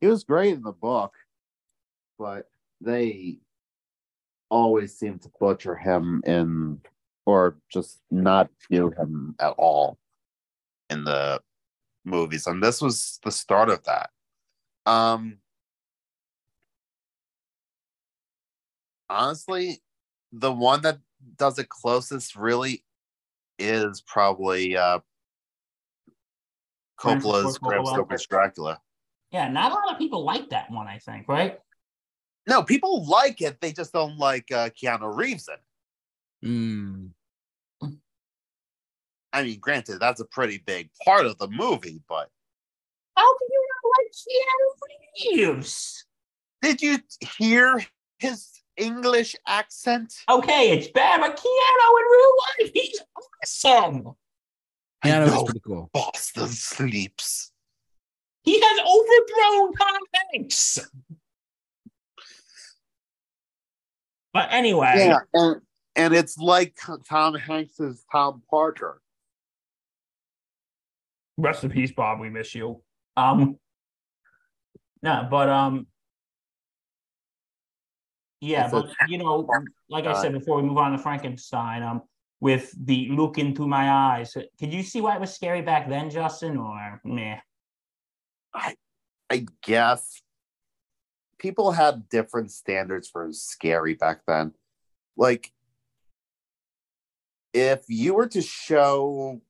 he 0.00 0.08
was 0.08 0.24
great 0.24 0.54
in 0.54 0.62
the 0.62 0.72
book, 0.72 1.14
but 2.18 2.50
they 2.80 3.38
always 4.50 4.98
seem 4.98 5.20
to 5.20 5.30
butcher 5.38 5.76
him 5.76 6.20
in, 6.26 6.80
or 7.26 7.58
just 7.68 8.00
not 8.10 8.50
do 8.70 8.90
him 8.90 9.36
at 9.38 9.50
all 9.52 9.98
in 10.90 11.04
the 11.04 11.40
movies, 12.04 12.46
and 12.48 12.62
this 12.62 12.82
was 12.82 13.20
the 13.22 13.30
start 13.30 13.68
of 13.68 13.84
that. 13.84 14.10
Um, 14.84 15.38
honestly, 19.08 19.80
the 20.32 20.52
one 20.52 20.80
that 20.82 20.98
does 21.36 21.58
it 21.58 21.68
closest 21.68 22.34
really 22.34 22.82
is 23.58 24.00
probably 24.02 24.76
uh 24.76 25.00
Coppola's 26.98 27.58
Bram 27.58 27.86
Stoker's 27.86 28.26
Dracula. 28.26 28.80
Yeah, 29.30 29.48
not 29.48 29.72
a 29.72 29.74
lot 29.74 29.92
of 29.92 29.98
people 29.98 30.24
like 30.24 30.50
that 30.50 30.70
one, 30.70 30.86
I 30.86 30.98
think, 30.98 31.28
right? 31.28 31.58
No, 32.48 32.62
people 32.62 33.04
like 33.06 33.40
it. 33.42 33.60
They 33.60 33.72
just 33.72 33.92
don't 33.92 34.16
like 34.16 34.50
uh, 34.50 34.70
Keanu 34.70 35.14
Reeves 35.14 35.48
in 35.48 35.54
it. 35.54 36.50
Mm. 36.50 37.10
I 39.32 39.42
mean, 39.42 39.60
granted, 39.60 40.00
that's 40.00 40.20
a 40.20 40.24
pretty 40.24 40.58
big 40.58 40.88
part 41.04 41.26
of 41.26 41.36
the 41.38 41.48
movie, 41.48 42.00
but 42.08 42.30
How 43.16 43.38
can 43.38 43.48
you 43.50 43.68
not 43.68 43.90
like 43.98 45.36
Keanu 45.36 45.56
Reeves? 45.56 46.04
did 46.62 46.82
you 46.82 46.98
hear 47.36 47.84
his 48.18 48.50
English 48.78 49.36
accent? 49.46 50.14
Okay, 50.28 50.70
it's 50.70 50.88
bad, 50.88 51.20
but 51.20 51.36
Keanu 51.36 52.00
in 52.00 52.06
real 52.10 52.32
life, 52.64 52.70
he's 52.74 53.00
awesome. 53.42 54.14
I 55.02 55.08
Yeah, 55.08 55.24
that 55.24 55.32
was 55.32 55.44
pretty 55.44 55.60
cool. 55.60 55.90
Boston 55.92 56.48
sleeps. 56.48 57.52
He 58.42 58.58
has 58.60 58.80
overthrown 58.80 59.72
Tom 59.74 60.00
Hanks. 60.32 60.78
But 64.32 64.48
anyway, 64.52 64.94
Yeah, 64.96 65.18
and, 65.34 65.60
and 65.96 66.14
it's 66.14 66.38
like 66.38 66.78
Tom 67.08 67.34
Hanks's 67.34 68.04
Tom 68.10 68.42
Parker. 68.50 69.00
rest 71.36 71.64
in 71.64 71.70
peace, 71.70 71.92
Bob. 71.92 72.20
We 72.20 72.30
miss 72.30 72.54
you. 72.54 72.82
Um, 73.16 73.58
no, 75.02 75.26
but 75.30 75.48
um, 75.48 75.86
yeah, 78.40 78.68
but 78.70 78.90
you 79.08 79.18
know, 79.18 79.48
like 79.88 80.06
I 80.06 80.20
said 80.20 80.32
before, 80.32 80.56
we 80.56 80.62
move 80.62 80.78
on 80.78 80.92
to 80.92 80.98
Frankenstein. 80.98 81.82
Um, 81.82 82.02
with 82.40 82.72
the 82.86 83.08
look 83.08 83.36
into 83.36 83.66
my 83.66 83.90
eyes, 83.90 84.36
could 84.60 84.72
you 84.72 84.84
see 84.84 85.00
why 85.00 85.16
it 85.16 85.20
was 85.20 85.34
scary 85.34 85.60
back 85.60 85.88
then, 85.88 86.08
Justin? 86.08 86.56
Or 86.56 87.00
meh? 87.04 87.40
I, 88.54 88.76
I 89.28 89.46
guess 89.64 90.22
people 91.38 91.72
had 91.72 92.08
different 92.08 92.52
standards 92.52 93.08
for 93.08 93.28
scary 93.32 93.94
back 93.94 94.20
then. 94.26 94.52
Like, 95.16 95.52
if 97.52 97.84
you 97.88 98.14
were 98.14 98.28
to 98.28 98.42
show 98.42 99.40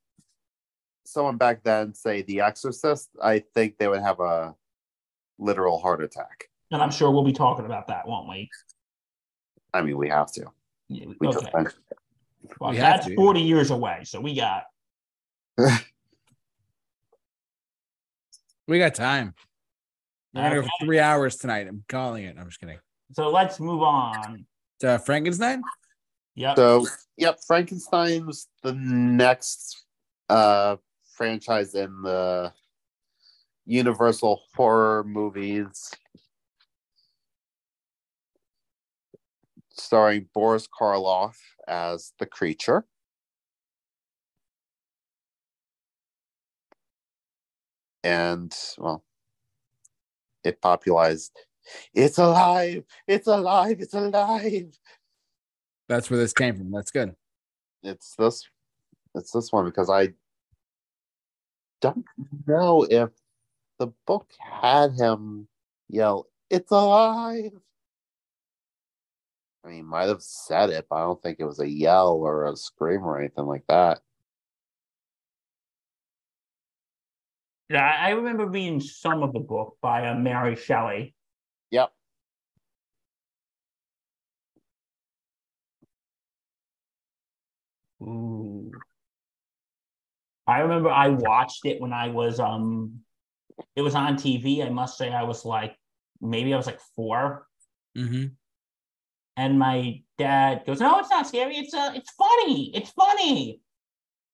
someone 1.04 1.36
back 1.36 1.62
then, 1.64 1.94
say, 1.94 2.22
The 2.22 2.40
Exorcist, 2.40 3.10
I 3.22 3.40
think 3.54 3.76
they 3.76 3.88
would 3.88 4.02
have 4.02 4.20
a 4.20 4.54
literal 5.38 5.78
heart 5.78 6.02
attack. 6.02 6.48
And 6.70 6.82
I'm 6.82 6.90
sure 6.90 7.10
we'll 7.10 7.24
be 7.24 7.32
talking 7.32 7.64
about 7.64 7.88
that, 7.88 8.06
won't 8.06 8.28
we? 8.28 8.48
I 9.74 9.82
mean, 9.82 9.96
we 9.96 10.08
have 10.08 10.32
to. 10.32 10.46
Yeah, 10.88 11.06
We 11.20 11.28
okay. 11.28 11.40
just. 11.40 11.76
Well, 12.60 12.70
We 12.70 12.76
that's 12.78 13.06
to, 13.06 13.12
yeah. 13.12 13.16
40 13.16 13.40
years 13.40 13.70
away, 13.70 14.00
so 14.04 14.20
we 14.20 14.34
got 14.34 14.64
We 18.68 18.78
got 18.78 18.94
time. 18.94 19.34
We're 20.34 20.42
gonna 20.42 20.54
go 20.56 20.62
for 20.62 20.84
three 20.84 21.00
hours 21.00 21.36
tonight. 21.36 21.66
I'm 21.66 21.84
calling 21.88 22.24
it. 22.24 22.36
I'm 22.38 22.46
just 22.46 22.60
kidding. 22.60 22.78
so 23.12 23.30
let's 23.30 23.58
move 23.58 23.82
on. 23.82 24.44
It's, 24.76 24.84
uh, 24.84 24.98
Frankenstein. 24.98 25.62
Yep. 26.34 26.56
So, 26.56 26.86
yep, 27.16 27.38
Frankenstein 27.46 28.26
was 28.26 28.46
the 28.62 28.74
next 28.74 29.84
uh, 30.28 30.76
franchise 31.16 31.74
in 31.74 32.02
the 32.02 32.52
Universal 33.66 34.40
horror 34.54 35.02
movies, 35.02 35.90
starring 39.78 40.28
Boris 40.34 40.68
Karloff 40.68 41.36
as 41.66 42.12
the 42.18 42.26
creature. 42.26 42.84
and 48.04 48.54
well, 48.78 49.04
it 50.44 50.60
popularized. 50.60 51.32
It's 51.92 52.18
alive! 52.18 52.84
It's 53.06 53.26
alive! 53.26 53.76
It's 53.80 53.94
alive! 53.94 54.78
That's 55.88 56.10
where 56.10 56.18
this 56.18 56.32
came 56.32 56.56
from. 56.56 56.70
That's 56.70 56.90
good. 56.90 57.14
It's 57.82 58.14
this. 58.16 58.46
It's 59.14 59.32
this 59.32 59.52
one 59.52 59.66
because 59.66 59.90
I 59.90 60.10
don't 61.80 62.04
know 62.46 62.86
if 62.88 63.10
the 63.78 63.88
book 64.06 64.30
had 64.38 64.94
him 64.94 65.48
yell, 65.88 66.26
"It's 66.50 66.70
alive!" 66.70 67.52
I 69.64 69.68
mean, 69.68 69.76
he 69.76 69.82
might 69.82 70.08
have 70.08 70.22
said 70.22 70.70
it, 70.70 70.86
but 70.88 70.96
I 70.96 71.00
don't 71.00 71.20
think 71.22 71.38
it 71.40 71.44
was 71.44 71.60
a 71.60 71.68
yell 71.68 72.12
or 72.12 72.46
a 72.46 72.56
scream 72.56 73.04
or 73.04 73.18
anything 73.18 73.44
like 73.46 73.64
that. 73.68 74.00
Yeah, 77.70 77.84
I 77.84 78.08
I 78.08 78.10
remember 78.10 78.46
reading 78.46 78.80
some 78.80 79.22
of 79.22 79.32
the 79.32 79.40
book 79.40 79.76
by 79.82 80.08
uh, 80.08 80.14
Mary 80.14 80.56
Shelley. 80.56 81.14
Yep. 81.70 81.92
Ooh. 88.02 88.70
I 90.46 90.60
remember 90.60 90.88
I 90.88 91.08
watched 91.08 91.66
it 91.66 91.80
when 91.80 91.92
I 91.92 92.08
was 92.08 92.40
um 92.40 93.00
it 93.76 93.82
was 93.82 93.94
on 93.94 94.16
TV. 94.16 94.64
I 94.64 94.70
must 94.70 94.96
say 94.96 95.10
I 95.12 95.24
was 95.24 95.44
like 95.44 95.76
maybe 96.20 96.54
I 96.54 96.56
was 96.56 96.66
like 96.66 96.80
4 96.96 97.46
Mm-hmm. 97.96 98.26
And 99.38 99.58
my 99.58 100.02
dad 100.18 100.64
goes, 100.66 100.80
"No, 100.80 100.98
it's 100.98 101.10
not 101.10 101.26
scary. 101.26 101.56
It's 101.56 101.72
uh 101.72 101.92
it's 101.94 102.10
funny. 102.10 102.74
It's 102.74 102.90
funny." 102.90 103.62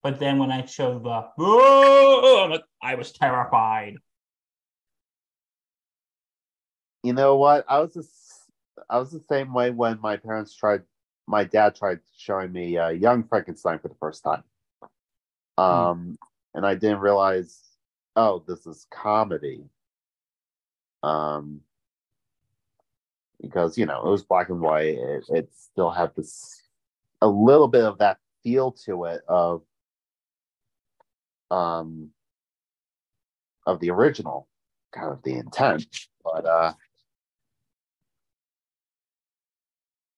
But 0.03 0.19
then 0.19 0.39
when 0.39 0.51
I 0.51 0.65
showed 0.65 1.05
the 1.05 1.29
"Boo," 1.37 2.39
I'm 2.39 2.51
like, 2.51 2.65
I 2.83 2.95
was 2.95 3.13
terrified. 3.13 3.97
You 7.03 7.13
know 7.13 7.37
what? 7.37 7.67
I 7.69 7.81
was 7.81 7.93
just, 7.93 8.51
I 8.89 8.99
was 8.99 9.13
the 9.13 9.21
same 9.29 9.53
way 9.53 9.71
when 9.71 10.01
my 10.01 10.17
parents 10.17 10.57
tried. 10.57 10.83
My 11.27 11.45
dad 11.45 11.75
tried 11.75 12.01
showing 12.17 12.51
me 12.53 12.79
uh, 12.79 12.89
Young 12.89 13.25
Frankenstein 13.25 13.79
for 13.79 13.89
the 13.89 13.95
first 14.01 14.25
time, 14.25 14.43
um, 15.59 16.17
and 16.55 16.67
I 16.67 16.75
didn't 16.75 17.01
realize, 17.01 17.61
oh, 18.17 18.43
this 18.49 18.67
is 18.67 18.87
comedy. 18.91 19.65
Um, 21.03 21.61
because 23.45 23.79
you 23.79 23.87
know 23.87 24.07
it 24.07 24.11
was 24.11 24.25
black 24.25 24.49
and 24.51 24.61
white. 24.61 24.97
It, 24.99 25.25
it 25.29 25.51
still 25.55 25.91
had 25.91 26.15
this 26.17 26.63
a 27.23 27.29
little 27.29 27.69
bit 27.69 27.85
of 27.85 27.99
that 27.99 28.19
feel 28.43 28.73
to 28.85 29.05
it 29.05 29.23
of 29.29 29.63
um 31.51 32.11
of 33.67 33.81
the 33.81 33.91
original, 33.91 34.49
kind 34.93 35.11
of 35.13 35.23
the 35.23 35.35
intent, 35.35 35.87
but 36.23 36.47
uh 36.47 36.73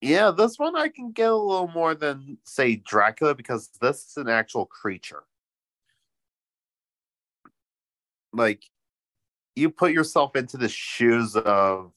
Yeah, 0.02 0.30
this 0.30 0.58
one 0.58 0.76
I 0.76 0.88
can 0.88 1.10
get 1.10 1.30
a 1.30 1.36
little 1.36 1.68
more 1.68 1.94
than 1.94 2.38
say 2.44 2.76
Dracula 2.76 3.34
because 3.34 3.70
this 3.80 4.04
is 4.10 4.16
an 4.18 4.28
actual 4.28 4.66
creature. 4.66 5.24
Like 8.32 8.62
you 9.56 9.70
put 9.70 9.92
yourself 9.92 10.36
into 10.36 10.58
the 10.58 10.68
shoes 10.68 11.34
of 11.34 11.92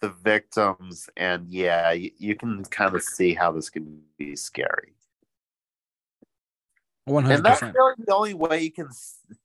the 0.00 0.08
victims 0.08 1.08
and 1.16 1.46
yeah, 1.48 1.92
you, 1.92 2.10
you 2.18 2.34
can 2.34 2.64
kind 2.64 2.94
of 2.94 3.02
see 3.02 3.34
how 3.34 3.52
this 3.52 3.68
can 3.70 4.00
be 4.16 4.36
scary. 4.36 4.94
One 7.04 7.24
hundred 7.24 7.36
And 7.36 7.44
that's 7.44 7.62
really 7.62 7.94
the 8.06 8.14
only 8.14 8.34
way 8.34 8.62
you 8.62 8.72
can 8.72 8.88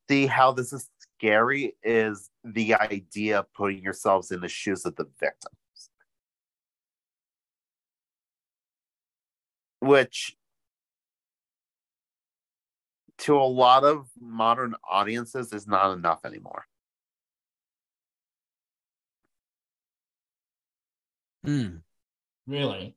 see 0.09 0.25
how 0.27 0.51
this 0.51 0.71
is 0.71 0.89
scary 1.17 1.75
is 1.83 2.29
the 2.43 2.75
idea 2.75 3.39
of 3.39 3.53
putting 3.53 3.81
yourselves 3.81 4.31
in 4.31 4.41
the 4.41 4.47
shoes 4.47 4.85
of 4.85 4.95
the 4.95 5.07
victims. 5.19 5.89
Which, 9.79 10.35
to 13.19 13.37
a 13.37 13.43
lot 13.43 13.83
of 13.83 14.07
modern 14.19 14.75
audiences, 14.89 15.53
is 15.53 15.67
not 15.67 15.93
enough 15.93 16.25
anymore. 16.25 16.65
Mm. 21.45 21.81
Really? 22.47 22.95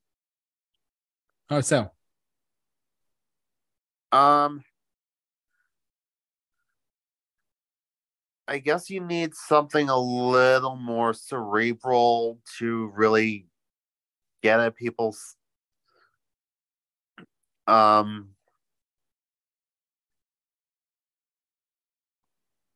Oh, 1.51 1.61
so 1.61 1.91
Um, 4.13 4.63
I 8.47 8.59
guess 8.59 8.89
you 8.89 9.01
need 9.01 9.35
something 9.35 9.89
a 9.91 9.99
little 9.99 10.77
more 10.77 11.13
cerebral 11.13 12.41
to 12.59 12.91
really 12.95 13.47
get 14.43 14.61
at 14.61 14.77
people's 14.77 15.37
um 17.67 18.31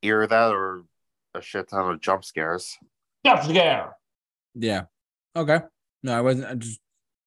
either 0.03 0.27
that 0.27 0.51
or 0.51 0.83
a 1.33 1.41
shit 1.41 1.69
ton 1.69 1.91
of 1.91 1.99
jump 2.01 2.23
scares. 2.23 2.77
Jump 3.25 3.43
scare. 3.43 3.95
yeah. 4.53 4.83
Okay. 5.35 5.59
No, 6.03 6.17
I 6.17 6.21
wasn't. 6.21 6.47
I'm 6.47 6.59
just 6.59 6.79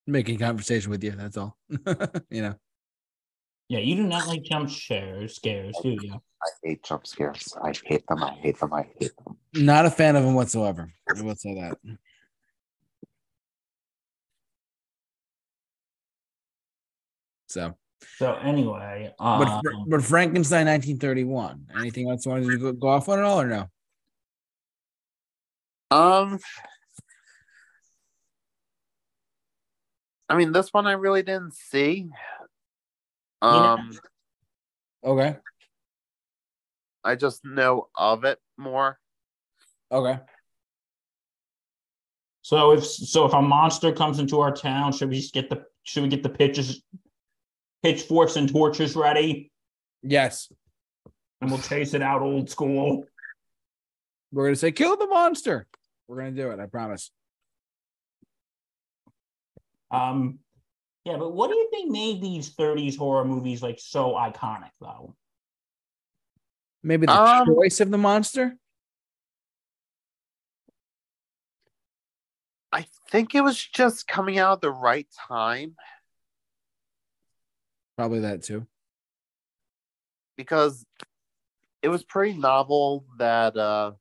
making 0.07 0.39
conversation 0.39 0.91
with 0.91 1.03
you. 1.03 1.13
That's 1.13 1.37
all. 1.37 1.57
you 2.31 2.43
know. 2.43 2.55
Yeah, 3.69 3.81
you 3.81 3.97
do 3.97 4.05
not 4.05 4.29
like 4.29 4.45
jump 4.45 4.71
scares, 4.71 5.35
scares, 5.35 5.77
do 5.83 5.89
you? 5.89 6.13
I 6.15 6.49
hate 6.63 6.85
jump 6.85 7.05
scares. 7.05 7.53
I 7.61 7.73
hate 7.85 8.07
them. 8.07 8.23
I 8.23 8.31
hate 8.31 8.61
them. 8.61 8.73
I 8.73 8.87
hate 9.01 9.11
them. 9.25 9.37
Not 9.55 9.87
a 9.87 9.91
fan 9.91 10.15
of 10.15 10.23
them 10.23 10.35
whatsoever. 10.35 10.93
I 11.09 11.21
will 11.21 11.35
say 11.35 11.55
that. 11.55 11.77
So, 17.49 17.75
So 18.19 18.35
anyway, 18.35 19.13
but, 19.19 19.49
um, 19.49 19.63
Fra- 19.63 19.85
but 19.89 20.03
Frankenstein 20.03 20.67
1931. 20.67 21.67
Anything 21.77 22.11
else 22.11 22.25
you 22.25 22.33
wanted 22.33 22.51
to 22.51 22.59
go, 22.59 22.73
go 22.73 22.89
off 22.89 23.09
on 23.09 23.19
at 23.19 23.25
all 23.25 23.41
or 23.41 23.49
no? 23.49 23.71
Um, 25.91 26.39
I 30.29 30.37
mean, 30.37 30.53
this 30.53 30.73
one 30.73 30.87
I 30.87 30.93
really 30.93 31.23
didn't 31.23 31.55
see. 31.55 32.09
Um, 33.43 33.93
Okay. 35.05 35.37
I 37.05 37.15
just 37.15 37.45
know 37.45 37.89
of 37.95 38.25
it 38.25 38.41
more. 38.59 38.99
Okay. 39.93 40.19
so 42.43 42.73
if 42.73 42.85
so, 42.85 43.25
if 43.27 43.33
a 43.33 43.41
monster 43.43 43.93
comes 43.93 44.19
into 44.19 44.41
our 44.41 44.53
town, 44.53 44.93
should 44.93 45.11
we 45.11 45.17
just 45.17 45.33
get 45.33 45.49
the 45.49 45.65
should 45.85 46.03
we 46.03 46.09
get 46.09 46.25
the 46.25 46.29
pitches, 46.29 46.83
pitchforks 47.85 48.35
and 48.35 48.49
torches 48.51 48.97
ready, 48.97 49.53
Yes. 50.03 50.51
and 51.41 51.51
we'll 51.51 51.61
chase 51.61 51.95
it 51.95 52.03
out 52.03 52.23
old 52.23 52.51
school? 52.51 53.05
We're 54.33 54.47
gonna 54.47 54.57
say 54.57 54.73
kill 54.73 54.97
the 54.97 55.07
monster. 55.07 55.69
We're 56.09 56.17
gonna 56.19 56.33
do 56.33 56.51
it. 56.51 56.59
I 56.59 56.67
promise. 56.67 57.13
Um, 59.97 60.39
yeah, 61.05 61.17
but 61.17 61.33
what 61.33 61.51
do 61.51 61.57
you 61.57 61.69
think 61.71 61.91
made 61.91 62.21
these 62.21 62.55
'30s 62.55 62.97
horror 62.97 63.25
movies 63.25 63.63
like 63.63 63.79
so 63.79 64.13
iconic, 64.13 64.71
though? 64.81 65.15
Maybe 66.83 67.07
the 67.07 67.13
Um, 67.13 67.47
choice 67.47 67.81
of 67.81 67.91
the 67.91 67.99
monster. 67.99 68.57
I 72.73 72.87
think 73.11 73.35
it 73.35 73.41
was 73.41 73.57
just 73.59 74.07
coming 74.07 74.39
out 74.39 74.55
at 74.55 74.61
the 74.61 74.71
right 74.71 75.07
time 75.29 75.77
Probably 77.97 78.21
that 78.21 78.43
too. 78.43 78.67
because 80.37 80.85
it 81.81 81.89
was 81.89 82.05
pretty 82.05 82.37
novel 82.37 83.07
that 83.17 83.57
uh, 83.57 83.93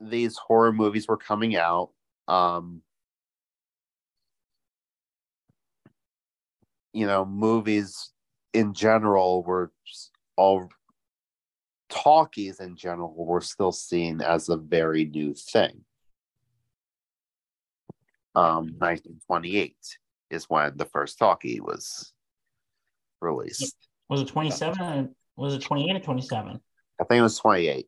these 0.00 0.36
horror 0.36 0.72
movies 0.72 1.08
were 1.08 1.16
coming 1.16 1.56
out. 1.56 1.90
Um, 2.28 2.82
you 6.92 7.06
know, 7.06 7.24
movies 7.24 8.12
in 8.52 8.74
general 8.74 9.42
were 9.42 9.72
all 10.36 10.68
talkies 11.88 12.60
in 12.60 12.76
general 12.76 13.14
were 13.14 13.40
still 13.40 13.72
seen 13.72 14.20
as 14.20 14.48
a 14.48 14.56
very 14.56 15.04
new 15.04 15.34
thing. 15.34 15.84
Um, 18.34 18.74
1928 18.78 19.76
is 20.30 20.44
when 20.44 20.76
the 20.76 20.86
first 20.86 21.18
talkie 21.18 21.60
was 21.60 22.12
released. 23.20 23.76
Was 24.08 24.22
it 24.22 24.28
27? 24.28 25.14
Was 25.36 25.54
it 25.54 25.62
28 25.62 25.96
or 25.96 26.00
27? 26.00 26.60
I 27.00 27.04
think 27.04 27.18
it 27.18 27.22
was 27.22 27.38
28. 27.38 27.86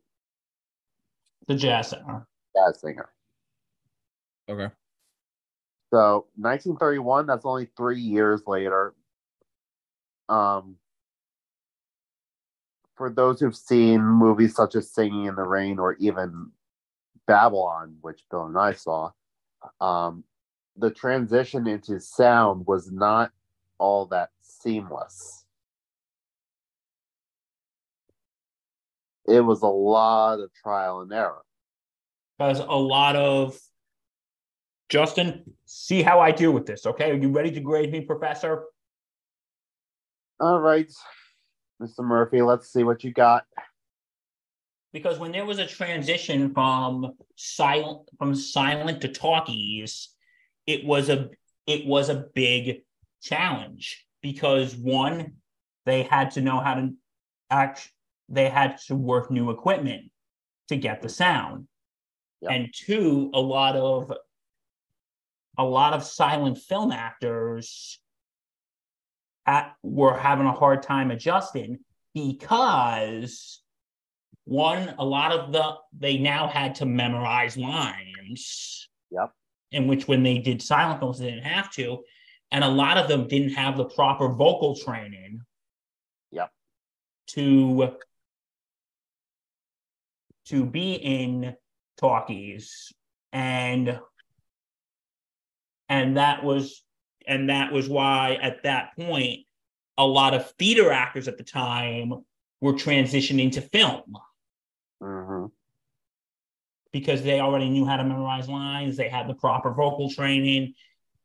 The 1.46 1.54
Jazz 1.54 1.88
singer 1.88 2.26
Jazz 2.56 2.80
singer. 2.80 3.10
Okay. 4.48 4.72
So 5.94 6.26
1931, 6.34 7.26
that's 7.26 7.44
only 7.44 7.68
three 7.76 8.00
years 8.00 8.42
later. 8.48 8.94
Um, 10.28 10.74
for 12.96 13.10
those 13.10 13.38
who've 13.38 13.54
seen 13.54 14.02
movies 14.02 14.56
such 14.56 14.74
as 14.74 14.90
Singing 14.90 15.26
in 15.26 15.36
the 15.36 15.44
Rain 15.44 15.78
or 15.78 15.94
even 16.00 16.50
Babylon, 17.28 17.98
which 18.00 18.24
Bill 18.28 18.46
and 18.46 18.58
I 18.58 18.72
saw, 18.72 19.12
um, 19.80 20.24
the 20.76 20.90
transition 20.90 21.68
into 21.68 22.00
sound 22.00 22.66
was 22.66 22.90
not 22.90 23.30
all 23.78 24.06
that 24.06 24.30
seamless. 24.40 25.44
It 29.28 29.42
was 29.42 29.62
a 29.62 29.68
lot 29.68 30.40
of 30.40 30.52
trial 30.54 31.02
and 31.02 31.12
error. 31.12 31.44
Because 32.36 32.58
a 32.58 32.64
lot 32.64 33.14
of 33.14 33.56
Justin, 34.88 35.42
see 35.64 36.02
how 36.02 36.20
I 36.20 36.30
deal 36.30 36.52
with 36.52 36.66
this, 36.66 36.86
okay? 36.86 37.10
Are 37.10 37.16
you 37.16 37.30
ready 37.30 37.50
to 37.50 37.60
grade 37.60 37.90
me, 37.90 38.02
Professor? 38.02 38.64
All 40.40 40.60
right, 40.60 40.90
Mr. 41.80 42.04
Murphy, 42.04 42.42
let's 42.42 42.72
see 42.72 42.84
what 42.84 43.04
you 43.04 43.12
got. 43.12 43.44
Because 44.92 45.18
when 45.18 45.32
there 45.32 45.46
was 45.46 45.58
a 45.58 45.66
transition 45.66 46.52
from 46.54 47.14
silent 47.36 48.08
from 48.18 48.34
silent 48.34 49.00
to 49.00 49.08
talkies, 49.08 50.10
it 50.66 50.84
was 50.84 51.08
a 51.08 51.30
it 51.66 51.86
was 51.86 52.10
a 52.10 52.26
big 52.34 52.82
challenge 53.20 54.06
because 54.22 54.76
one, 54.76 55.32
they 55.84 56.04
had 56.04 56.30
to 56.32 56.40
know 56.40 56.60
how 56.60 56.74
to 56.74 56.90
act 57.50 57.90
they 58.28 58.48
had 58.48 58.78
to 58.86 58.96
work 58.96 59.30
new 59.30 59.50
equipment 59.50 60.10
to 60.68 60.76
get 60.76 61.02
the 61.02 61.08
sound. 61.08 61.66
Yep. 62.40 62.50
And 62.52 62.74
two, 62.74 63.30
a 63.34 63.40
lot 63.40 63.76
of 63.76 64.12
a 65.56 65.64
lot 65.64 65.92
of 65.92 66.04
silent 66.04 66.58
film 66.58 66.92
actors 66.92 67.98
at, 69.46 69.74
were 69.82 70.16
having 70.16 70.46
a 70.46 70.52
hard 70.52 70.82
time 70.82 71.10
adjusting 71.10 71.78
because 72.14 73.62
one, 74.44 74.94
a 74.98 75.04
lot 75.04 75.32
of 75.32 75.52
the 75.52 75.74
they 75.98 76.18
now 76.18 76.46
had 76.46 76.76
to 76.76 76.86
memorize 76.86 77.56
lines. 77.56 78.88
Yep. 79.10 79.32
In 79.72 79.86
which 79.88 80.06
when 80.06 80.22
they 80.22 80.38
did 80.38 80.62
silent 80.62 81.00
films, 81.00 81.18
they 81.18 81.30
didn't 81.30 81.44
have 81.44 81.72
to. 81.72 82.04
And 82.50 82.62
a 82.62 82.68
lot 82.68 82.98
of 82.98 83.08
them 83.08 83.26
didn't 83.26 83.54
have 83.54 83.76
the 83.76 83.86
proper 83.86 84.28
vocal 84.28 84.76
training. 84.76 85.40
Yep. 86.30 86.50
To 87.30 87.96
to 90.46 90.64
be 90.66 90.92
in 90.92 91.56
talkies 91.96 92.92
and 93.32 93.98
and 95.88 96.16
that 96.16 96.44
was 96.44 96.82
and 97.26 97.48
that 97.48 97.72
was 97.72 97.88
why 97.88 98.38
at 98.42 98.62
that 98.64 98.96
point 98.96 99.40
a 99.96 100.06
lot 100.06 100.34
of 100.34 100.50
theater 100.52 100.90
actors 100.90 101.28
at 101.28 101.38
the 101.38 101.44
time 101.44 102.12
were 102.60 102.72
transitioning 102.72 103.52
to 103.52 103.60
film. 103.60 104.16
Hmm 105.00 105.46
because 106.94 107.24
they 107.24 107.40
already 107.40 107.68
knew 107.68 107.84
how 107.84 107.96
to 107.96 108.04
memorize 108.04 108.48
lines 108.48 108.96
they 108.96 109.08
had 109.08 109.28
the 109.28 109.34
proper 109.34 109.74
vocal 109.74 110.08
training 110.08 110.72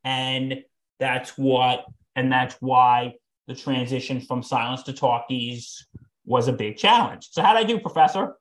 and 0.03 0.63
that's 0.99 1.37
what 1.37 1.85
and 2.15 2.31
that's 2.31 2.55
why 2.59 3.13
the 3.47 3.53
transition 3.53 4.19
from 4.19 4.41
silence 4.41 4.81
to 4.83 4.91
talkies 4.91 5.87
was 6.25 6.47
a 6.47 6.53
big 6.53 6.75
challenge. 6.75 7.29
So 7.31 7.41
how'd 7.43 7.55
i 7.55 7.63
do 7.63 7.79
professor? 7.79 8.35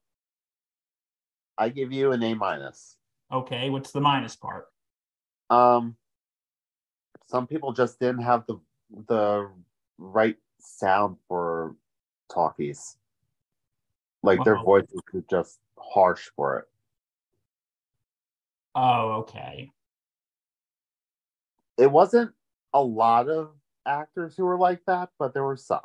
I 1.58 1.68
give 1.68 1.92
you 1.92 2.12
an 2.12 2.22
A 2.22 2.34
minus. 2.34 2.96
okay 3.30 3.68
what's 3.68 3.92
the 3.92 4.00
minus 4.00 4.34
part? 4.34 4.64
Um, 5.50 5.96
some 7.28 7.46
people 7.46 7.72
just 7.72 8.00
didn't 8.00 8.22
have 8.22 8.44
the 8.46 8.58
the 9.06 9.48
right 9.98 10.36
sound 10.58 11.16
for 11.28 11.76
talkies. 12.32 12.96
Like 14.22 14.42
their 14.44 14.58
voices 14.58 15.00
were 15.12 15.24
just 15.30 15.60
harsh 15.78 16.28
for 16.34 16.58
it. 16.58 16.64
oh 18.74 19.10
okay 19.20 19.70
It 21.78 21.90
wasn't 21.90 22.32
a 22.74 22.82
lot 22.82 23.28
of 23.28 23.50
actors 23.86 24.36
who 24.36 24.44
were 24.44 24.58
like 24.58 24.84
that, 24.86 25.10
but 25.18 25.32
there 25.32 25.44
were 25.44 25.56
some. 25.56 25.80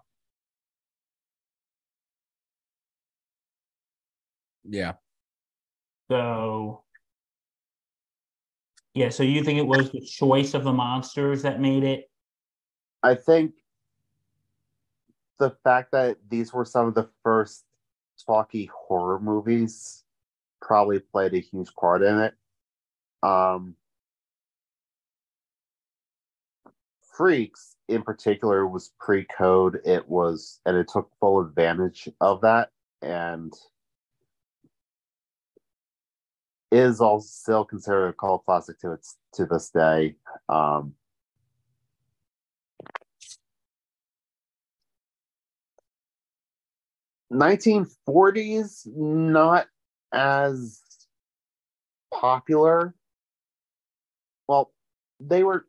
Yeah. 4.67 4.93
So, 6.10 6.83
yeah, 8.93 9.10
so 9.10 9.23
you 9.23 9.43
think 9.43 9.58
it 9.58 9.65
was 9.65 9.91
the 9.91 10.01
choice 10.01 10.53
of 10.53 10.63
the 10.63 10.73
monsters 10.73 11.41
that 11.41 11.60
made 11.60 11.84
it? 11.84 12.10
I 13.01 13.15
think 13.15 13.53
the 15.39 15.51
fact 15.63 15.91
that 15.91 16.17
these 16.29 16.53
were 16.53 16.65
some 16.65 16.88
of 16.88 16.93
the 16.93 17.10
first 17.23 17.65
talky 18.25 18.69
horror 18.73 19.19
movies 19.19 20.03
probably 20.62 20.99
played 20.99 21.34
a 21.34 21.39
huge 21.39 21.73
part 21.75 22.03
in 22.03 22.19
it. 22.19 22.34
Um, 23.23 23.75
Freaks, 27.01 27.75
in 27.89 28.03
particular, 28.03 28.67
was 28.67 28.91
pre 28.99 29.25
code. 29.25 29.79
It 29.86 30.08
was, 30.08 30.60
and 30.65 30.77
it 30.77 30.88
took 30.88 31.12
full 31.19 31.41
advantage 31.41 32.10
of 32.21 32.41
that, 32.41 32.69
and 33.01 33.53
is 36.74 37.00
also 37.00 37.28
still 37.28 37.64
considered 37.64 38.08
a 38.08 38.14
cult 38.14 38.44
classic 38.46 38.80
to 38.80 38.94
its 38.94 39.16
to 39.34 39.46
this 39.46 39.70
day. 39.70 40.16
Um, 40.50 40.96
Nineteen 47.30 47.88
forties, 48.06 48.88
not 48.96 49.68
as 50.12 50.82
popular. 52.14 52.94
Well, 54.48 54.72
they 55.20 55.44
were 55.44 55.66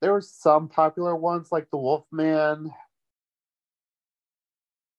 there 0.00 0.12
were 0.12 0.20
some 0.20 0.68
popular 0.68 1.14
ones 1.16 1.48
like 1.52 1.70
the 1.70 1.78
Wolfman. 1.78 2.70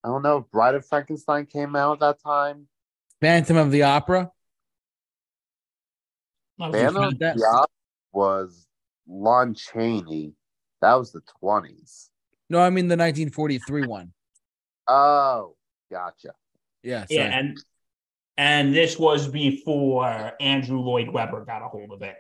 I 0.04 0.08
don't 0.08 0.24
know 0.24 0.38
if 0.38 0.52
Bride 0.52 0.76
of 0.76 0.86
Frankenstein 0.86 1.46
came 1.46 1.76
out 1.76 1.94
at 1.94 2.00
that 2.00 2.24
time. 2.24 2.68
Phantom 3.22 3.58
of 3.58 3.72
the 3.72 3.84
Opera. 3.84 4.32
I 6.60 6.68
was 6.68 6.76
Phantom 6.76 6.96
just- 7.04 7.14
of 7.14 7.20
that- 7.20 7.38
the 7.38 7.46
Opera 7.46 7.68
was 8.12 8.68
Lon 9.08 9.54
Chaney. 9.54 10.34
That 10.82 10.96
was 10.96 11.12
the 11.12 11.22
twenties. 11.40 12.10
No, 12.50 12.60
I 12.60 12.70
mean 12.70 12.88
the 12.88 12.98
1943 12.98 13.88
one. 13.88 14.14
Oh, 14.88 15.56
gotcha. 15.90 16.34
Yeah. 16.84 17.06
yeah, 17.10 17.38
and 17.38 17.58
and 18.38 18.74
this 18.76 19.00
was 19.00 19.28
before 19.28 20.34
Andrew 20.42 20.80
Lloyd 20.80 21.10
Webber 21.10 21.46
got 21.46 21.62
a 21.62 21.68
hold 21.68 21.92
of 21.92 22.02
it. 22.02 22.18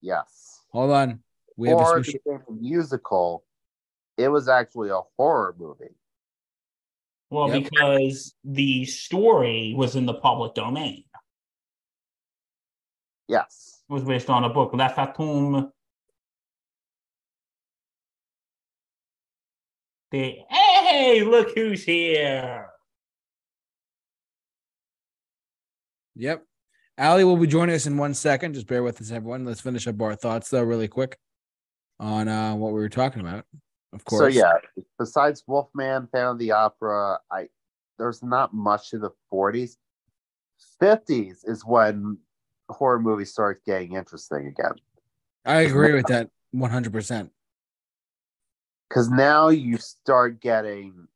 Yes. 0.00 0.60
Hold 0.72 0.90
on. 0.92 1.22
We 1.56 1.68
have 1.68 1.78
a 1.78 1.82
Or 1.82 1.98
it 1.98 2.04
special. 2.06 2.42
musical. 2.58 3.44
It 4.16 4.28
was 4.28 4.48
actually 4.48 4.88
a 4.90 5.00
horror 5.18 5.54
movie. 5.58 5.94
Well, 7.30 7.48
Yep. 7.54 7.70
because 7.70 8.34
the 8.44 8.84
story 8.86 9.74
was 9.76 9.96
in 9.96 10.06
the 10.06 10.14
public 10.14 10.54
domain. 10.54 11.04
Yes. 13.28 13.82
It 13.88 13.92
was 13.92 14.04
based 14.04 14.30
on 14.30 14.44
a 14.44 14.48
book. 14.48 14.72
La 14.74 14.88
Fatum. 14.88 15.70
The 20.10 20.38
hey, 20.50 21.24
look 21.24 21.54
who's 21.54 21.84
here. 21.84 22.68
Yep. 26.16 26.44
Allie 26.98 27.24
will 27.24 27.38
be 27.38 27.46
joining 27.46 27.74
us 27.74 27.86
in 27.86 27.96
one 27.96 28.12
second. 28.12 28.54
Just 28.54 28.66
bear 28.66 28.82
with 28.82 29.00
us, 29.00 29.10
everyone. 29.10 29.46
Let's 29.46 29.62
finish 29.62 29.86
up 29.86 30.00
our 30.02 30.14
thoughts, 30.14 30.50
though, 30.50 30.62
really 30.62 30.88
quick 30.88 31.16
on 31.98 32.28
uh, 32.28 32.54
what 32.54 32.72
we 32.72 32.80
were 32.80 32.90
talking 32.90 33.20
about. 33.20 33.46
Of 33.92 34.04
course. 34.04 34.20
So 34.20 34.26
yeah, 34.26 34.54
besides 34.98 35.44
Wolfman, 35.46 36.08
Phantom 36.12 36.32
of 36.32 36.38
the 36.38 36.52
Opera, 36.52 37.18
I 37.30 37.48
there's 37.98 38.22
not 38.22 38.52
much 38.54 38.90
to 38.90 38.98
the 38.98 39.10
40s. 39.32 39.76
50s 40.80 41.38
is 41.44 41.64
when 41.64 42.18
horror 42.72 42.98
movies 43.00 43.30
start 43.30 43.64
getting 43.64 43.94
interesting 43.94 44.46
again. 44.46 44.74
I 45.44 45.60
agree 45.62 45.92
with 45.92 46.06
that 46.06 46.30
100%. 46.54 47.30
Because 48.88 49.08
now 49.08 49.48
you 49.48 49.78
start 49.78 50.40
getting 50.40 51.08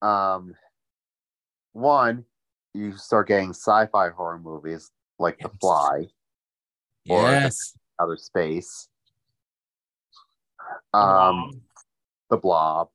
um 0.00 0.54
one, 1.72 2.24
you 2.74 2.96
start 2.96 3.28
getting 3.28 3.50
sci-fi 3.50 4.10
horror 4.10 4.38
movies 4.38 4.90
like 5.18 5.38
The 5.38 5.50
Fly, 5.60 6.06
Or- 7.08 7.30
Yes. 7.30 7.76
Outer 8.00 8.16
Space, 8.16 8.88
um, 10.92 11.02
Um, 11.02 11.62
The 12.30 12.36
Blob. 12.36 12.90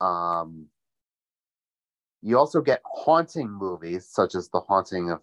Um, 0.00 0.66
you 2.22 2.38
also 2.38 2.60
get 2.60 2.82
haunting 2.84 3.50
movies 3.50 4.08
such 4.08 4.34
as 4.34 4.48
The 4.48 4.60
Haunting 4.60 5.10
of 5.10 5.22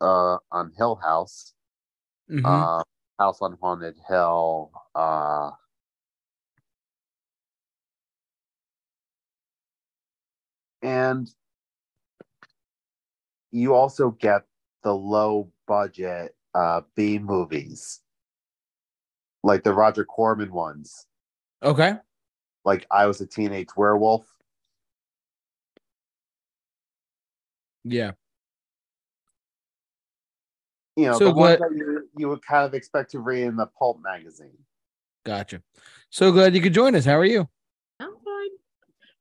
uh 0.00 0.38
on 0.52 0.72
Hill 0.76 0.96
House, 0.96 1.54
Mhm. 2.30 2.44
uh, 2.44 2.82
House 3.18 3.40
on 3.40 3.56
Haunted 3.60 3.96
Hill, 4.08 4.72
uh, 4.94 5.50
and 10.82 11.28
you 13.50 13.74
also 13.74 14.10
get 14.10 14.46
the 14.82 14.94
low 14.94 15.50
budget 15.66 16.36
uh, 16.54 16.82
B 16.94 17.18
movies, 17.18 18.00
like 19.42 19.62
the 19.62 19.72
Roger 19.72 20.04
Corman 20.04 20.52
ones. 20.52 21.06
Okay. 21.62 21.94
Like 22.64 22.86
I 22.90 23.06
was 23.06 23.20
a 23.20 23.26
teenage 23.26 23.68
werewolf. 23.76 24.26
Yeah. 27.84 28.12
You 30.96 31.06
know, 31.06 31.18
So 31.18 31.26
the 31.26 31.34
ones 31.34 31.58
glad- 31.58 31.70
that 31.70 31.76
you, 31.76 32.08
you 32.16 32.28
would 32.28 32.42
kind 32.42 32.64
of 32.64 32.72
expect 32.74 33.10
to 33.12 33.20
read 33.20 33.42
in 33.42 33.56
the 33.56 33.66
pulp 33.66 34.00
magazine. 34.02 34.56
Gotcha. 35.24 35.62
So 36.10 36.32
glad 36.32 36.54
you 36.54 36.62
could 36.62 36.72
join 36.72 36.94
us. 36.94 37.04
How 37.04 37.16
are 37.18 37.24
you? 37.24 37.48
I'm 38.00 38.14
fine. 38.24 38.48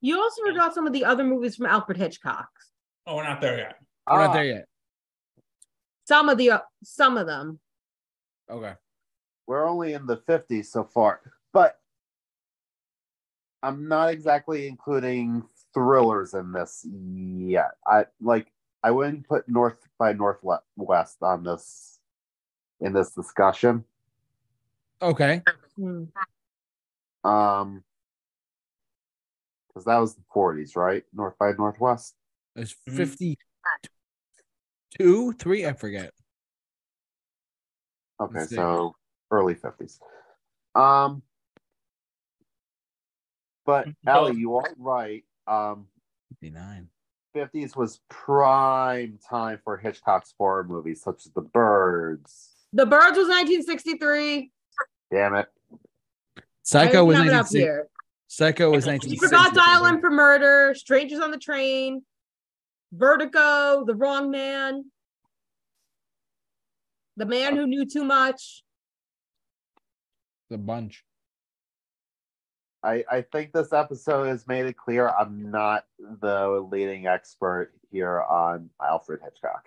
You 0.01 0.19
also 0.21 0.43
forgot 0.45 0.73
some 0.73 0.87
of 0.87 0.93
the 0.93 1.03
other 1.03 1.23
movies 1.23 1.55
from 1.57 1.65
Alfred 1.65 1.97
Hitchcock. 1.97 2.47
Oh, 3.05 3.17
we're 3.17 3.23
not 3.23 3.41
there 3.41 3.57
yet. 3.57 3.75
We're 4.09 4.21
Ah, 4.21 4.25
not 4.27 4.33
there 4.33 4.45
yet. 4.45 4.65
Some 6.07 6.29
of 6.29 6.37
the 6.37 6.51
uh, 6.51 6.59
some 6.83 7.17
of 7.17 7.27
them. 7.27 7.59
Okay. 8.49 8.73
We're 9.47 9.67
only 9.67 9.93
in 9.93 10.05
the 10.05 10.17
50s 10.17 10.67
so 10.67 10.83
far, 10.85 11.19
but 11.53 11.75
I'm 13.63 13.87
not 13.87 14.09
exactly 14.11 14.67
including 14.67 15.43
thrillers 15.73 16.33
in 16.35 16.51
this 16.51 16.85
yet. 16.87 17.71
I 17.85 18.05
like 18.21 18.47
I 18.85 18.91
wouldn't 18.91 19.27
put 19.27 19.49
North 19.49 19.79
by 19.97 20.13
Northwest 20.13 21.17
on 21.23 21.43
this 21.43 21.99
in 22.79 22.93
this 22.93 23.15
discussion. 23.15 23.83
Okay. 25.01 25.41
Hmm. 25.75 26.03
Um 27.27 27.83
because 29.67 29.85
that 29.85 29.97
was 29.97 30.13
the 30.13 30.21
40s, 30.33 30.75
right? 30.75 31.03
North 31.13 31.35
by 31.39 31.53
Northwest. 31.53 32.13
It's 32.55 32.75
Mhm. 32.87 32.95
52, 32.95 35.33
three, 35.33 35.65
I 35.65 35.73
forget. 35.73 36.13
Okay, 38.19 38.45
so 38.45 38.95
early 39.31 39.55
50s. 39.55 39.99
Um 40.75 41.23
but 43.65 43.87
Mhm. 43.87 43.95
Allie, 44.05 44.35
you 44.35 44.55
are 44.57 44.75
right. 44.77 45.25
Um 45.47 45.89
59. 46.29 46.91
50s 47.35 47.75
was 47.75 47.99
prime 48.09 49.19
time 49.27 49.59
for 49.63 49.77
Hitchcock's 49.77 50.33
horror 50.37 50.63
movies, 50.63 51.01
such 51.01 51.25
as 51.25 51.31
The 51.33 51.41
Birds. 51.41 52.51
The 52.73 52.85
Birds 52.85 53.17
was 53.17 53.27
1963. 53.27 54.51
Damn 55.11 55.35
it. 55.35 55.47
Psycho 56.63 57.03
was 57.03 57.17
have 57.17 57.27
it 57.27 57.33
up 57.33 57.45
1960. 57.45 57.89
Psycho 58.27 58.71
was 58.71 58.85
You 58.85 58.91
You 58.91 58.97
1960. 58.97 59.27
forgot 59.27 59.53
Dial 59.53 59.85
M 59.85 60.01
for 60.01 60.09
Murder, 60.09 60.73
Strangers 60.75 61.19
on 61.19 61.31
the 61.31 61.37
Train, 61.37 62.03
Vertigo, 62.91 63.83
The 63.85 63.95
Wrong 63.95 64.31
Man, 64.31 64.85
The 67.17 67.25
Man 67.25 67.55
Who 67.55 67.67
Knew 67.67 67.85
Too 67.85 68.03
Much. 68.03 68.63
The 70.49 70.57
bunch. 70.57 71.04
I, 72.85 73.03
I 73.11 73.21
think 73.21 73.51
this 73.51 73.73
episode 73.73 74.25
has 74.27 74.47
made 74.47 74.65
it 74.67 74.77
clear 74.77 75.09
I'm 75.09 75.49
not 75.49 75.85
the 76.21 76.65
leading 76.71 77.07
expert 77.07 77.73
here 77.91 78.21
on 78.21 78.69
Alfred 78.81 79.21
Hitchcock. 79.23 79.65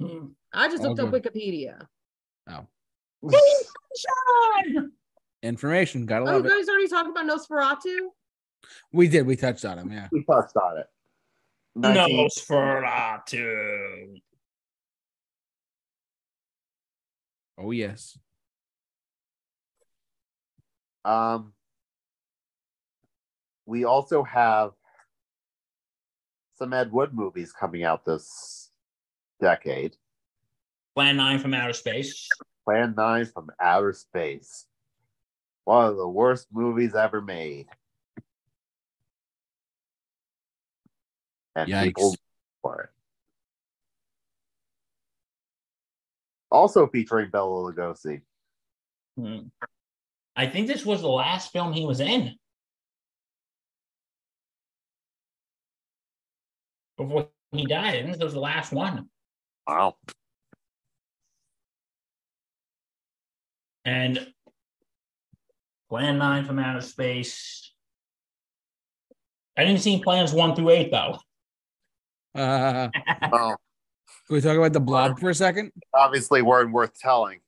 Hmm. 0.00 0.26
I 0.52 0.68
just 0.68 0.82
looked 0.82 1.00
Oh, 1.00 1.06
up 1.08 1.12
Wikipedia. 1.12 1.86
Oh. 2.48 2.66
Sean! 3.96 4.92
Information. 5.42 6.06
Gotta 6.06 6.24
Oh, 6.24 6.28
you 6.28 6.32
love 6.36 6.46
it. 6.46 6.48
guys 6.50 6.68
already 6.68 6.88
talked 6.88 7.08
about 7.10 7.26
Nosferatu? 7.28 7.96
We 8.92 9.08
did. 9.08 9.26
We 9.26 9.34
touched 9.36 9.64
on 9.64 9.78
him. 9.78 9.90
Yeah. 9.90 10.08
We 10.12 10.22
touched 10.24 10.56
on 10.56 10.78
it. 10.78 10.86
19 11.74 12.28
Nosferatu. 12.28 14.20
Oh, 17.58 17.70
yes. 17.72 18.16
Um, 21.04 21.52
we 23.72 23.84
also 23.84 24.22
have 24.22 24.72
some 26.56 26.74
Ed 26.74 26.92
Wood 26.92 27.14
movies 27.14 27.54
coming 27.58 27.84
out 27.84 28.04
this 28.04 28.70
decade. 29.40 29.96
Plan 30.94 31.16
9 31.16 31.38
from 31.38 31.54
outer 31.54 31.72
space. 31.72 32.28
Plan 32.66 32.92
9 32.94 33.24
from 33.24 33.50
Outer 33.58 33.94
Space. 33.94 34.66
One 35.64 35.86
of 35.86 35.96
the 35.96 36.06
worst 36.06 36.48
movies 36.52 36.94
ever 36.94 37.22
made. 37.22 37.66
And 41.56 41.70
Yikes. 41.70 41.84
people 41.84 42.14
for 42.60 42.82
it. 42.82 42.90
Also 46.50 46.86
featuring 46.88 47.30
Bela 47.30 47.72
Lugosi. 47.72 48.20
Hmm. 49.16 49.48
I 50.36 50.46
think 50.46 50.66
this 50.66 50.84
was 50.84 51.00
the 51.00 51.08
last 51.08 51.52
film 51.52 51.72
he 51.72 51.86
was 51.86 52.00
in. 52.00 52.36
Before 57.02 57.28
he 57.52 57.66
died. 57.66 57.94
I 57.96 58.02
think 58.02 58.12
this 58.14 58.22
was 58.22 58.34
the 58.34 58.40
last 58.40 58.72
one. 58.72 59.08
Wow. 59.66 59.96
And 63.84 64.32
Plan 65.88 66.18
9 66.18 66.44
from 66.44 66.58
outer 66.58 66.80
space. 66.80 67.72
I 69.56 69.64
didn't 69.64 69.80
see 69.80 70.00
plans 70.02 70.32
1 70.32 70.56
through 70.56 70.70
8, 70.70 70.90
though. 70.90 71.18
Uh, 72.34 72.88
Well, 73.30 73.56
can 74.26 74.34
we 74.36 74.40
talk 74.40 74.56
about 74.56 74.72
the 74.72 74.80
blob 74.80 75.18
for 75.18 75.30
a 75.30 75.34
second? 75.34 75.72
obviously 75.92 76.40
weren't 76.40 76.72
worth 76.72 76.98
telling. 76.98 77.40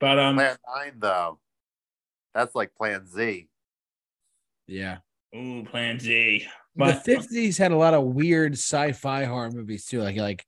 But 0.00 0.18
um, 0.18 0.36
Plan 0.36 0.56
9, 0.76 0.92
though, 0.98 1.38
that's 2.34 2.54
like 2.54 2.74
Plan 2.74 3.06
Z. 3.06 3.48
Yeah. 4.66 4.98
ooh, 5.36 5.64
Plan 5.64 5.98
Z. 6.00 6.46
But 6.76 7.04
the 7.04 7.12
50s 7.16 7.58
had 7.58 7.72
a 7.72 7.76
lot 7.76 7.94
of 7.94 8.04
weird 8.04 8.54
sci-fi 8.54 9.24
horror 9.24 9.50
movies 9.50 9.86
too. 9.86 10.02
Like 10.02 10.16
like 10.16 10.44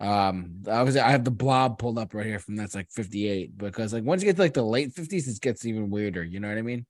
um 0.00 0.62
I 0.70 0.82
was 0.82 0.96
I 0.96 1.10
have 1.10 1.24
the 1.24 1.30
blob 1.30 1.78
pulled 1.78 1.98
up 1.98 2.14
right 2.14 2.26
here 2.26 2.38
from 2.38 2.56
that's 2.56 2.74
like 2.74 2.88
58 2.90 3.58
because 3.58 3.92
like 3.92 4.04
once 4.04 4.22
you 4.22 4.26
get 4.26 4.36
to 4.36 4.42
like 4.42 4.54
the 4.54 4.62
late 4.62 4.94
50s, 4.94 5.28
it 5.28 5.40
gets 5.40 5.66
even 5.66 5.90
weirder. 5.90 6.24
You 6.24 6.40
know 6.40 6.48
what 6.48 6.58
I 6.58 6.62
mean? 6.62 6.86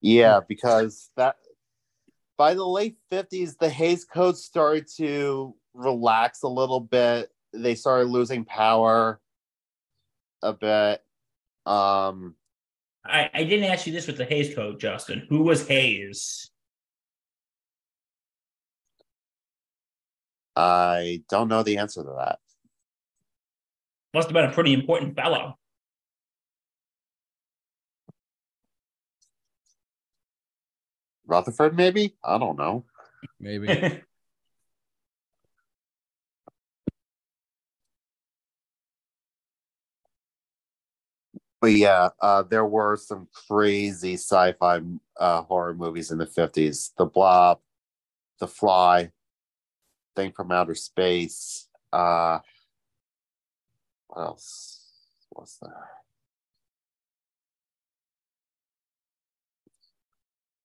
Yeah, 0.00 0.40
because 0.46 1.10
that 1.16 1.36
by 2.36 2.54
the 2.54 2.66
late 2.66 2.96
50s, 3.12 3.56
the 3.58 3.68
Hays 3.68 4.04
Code 4.04 4.36
started 4.36 4.88
to 4.96 5.54
relax 5.72 6.42
a 6.42 6.48
little 6.48 6.80
bit. 6.80 7.30
They 7.52 7.74
started 7.74 8.08
losing 8.08 8.44
power 8.44 9.20
a 10.42 10.52
bit. 10.52 11.00
Um, 11.64 12.34
I, 13.04 13.30
I 13.32 13.44
didn't 13.44 13.70
ask 13.70 13.86
you 13.86 13.92
this 13.92 14.06
with 14.06 14.16
the 14.16 14.24
Hays 14.24 14.54
Code, 14.54 14.80
Justin. 14.80 15.26
Who 15.28 15.42
was 15.42 15.66
Hayes? 15.68 16.50
I 20.56 21.22
don't 21.28 21.48
know 21.48 21.62
the 21.62 21.78
answer 21.78 22.02
to 22.02 22.14
that. 22.18 22.38
Must 24.12 24.28
have 24.28 24.34
been 24.34 24.44
a 24.44 24.52
pretty 24.52 24.72
important 24.72 25.16
fellow. 25.16 25.58
Rutherford, 31.26 31.76
maybe? 31.76 32.14
I 32.22 32.38
don't 32.38 32.56
know. 32.56 32.84
Maybe. 33.40 34.02
But 41.64 41.72
yeah, 41.72 42.10
uh, 42.20 42.42
there 42.42 42.66
were 42.66 42.94
some 42.94 43.26
crazy 43.48 44.18
sci-fi 44.18 44.82
uh, 45.18 45.40
horror 45.44 45.72
movies 45.72 46.10
in 46.10 46.18
the 46.18 46.26
50s. 46.26 46.90
The 46.98 47.06
Blob, 47.06 47.58
The 48.38 48.46
Fly, 48.46 49.12
Thing 50.16 50.32
from 50.32 50.52
Outer 50.52 50.74
Space. 50.74 51.68
Uh, 51.92 52.38
what 54.08 54.22
else 54.22 54.80
was 55.32 55.58
there? 55.60 55.90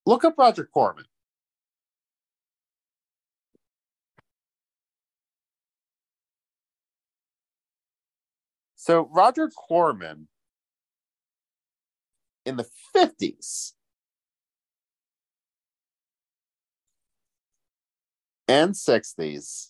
Look 0.06 0.24
up 0.24 0.36
Roger 0.38 0.66
Corman. 0.66 1.06
So 8.76 9.10
Roger 9.12 9.50
Corman 9.50 10.28
in 12.46 12.56
the 12.58 12.68
50s 12.96 13.74
and 18.50 18.74
60s 18.74 19.68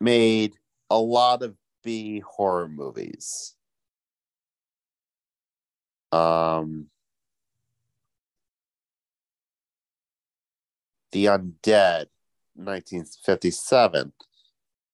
made 0.00 0.54
a 0.90 0.98
lot 0.98 1.42
of 1.42 1.56
B 1.82 2.20
horror 2.20 2.68
movies. 2.68 3.56
Um 6.12 6.88
The 11.12 11.24
Undead, 11.24 12.08
1957. 12.54 14.12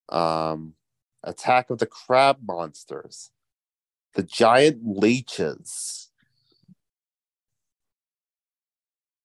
Um, 0.09 0.75
Attack 1.25 1.71
of 1.71 1.79
the 1.79 1.87
Crab 1.87 2.39
Monsters. 2.47 3.31
The 4.15 4.23
Giant 4.23 4.81
Leeches. 4.85 6.11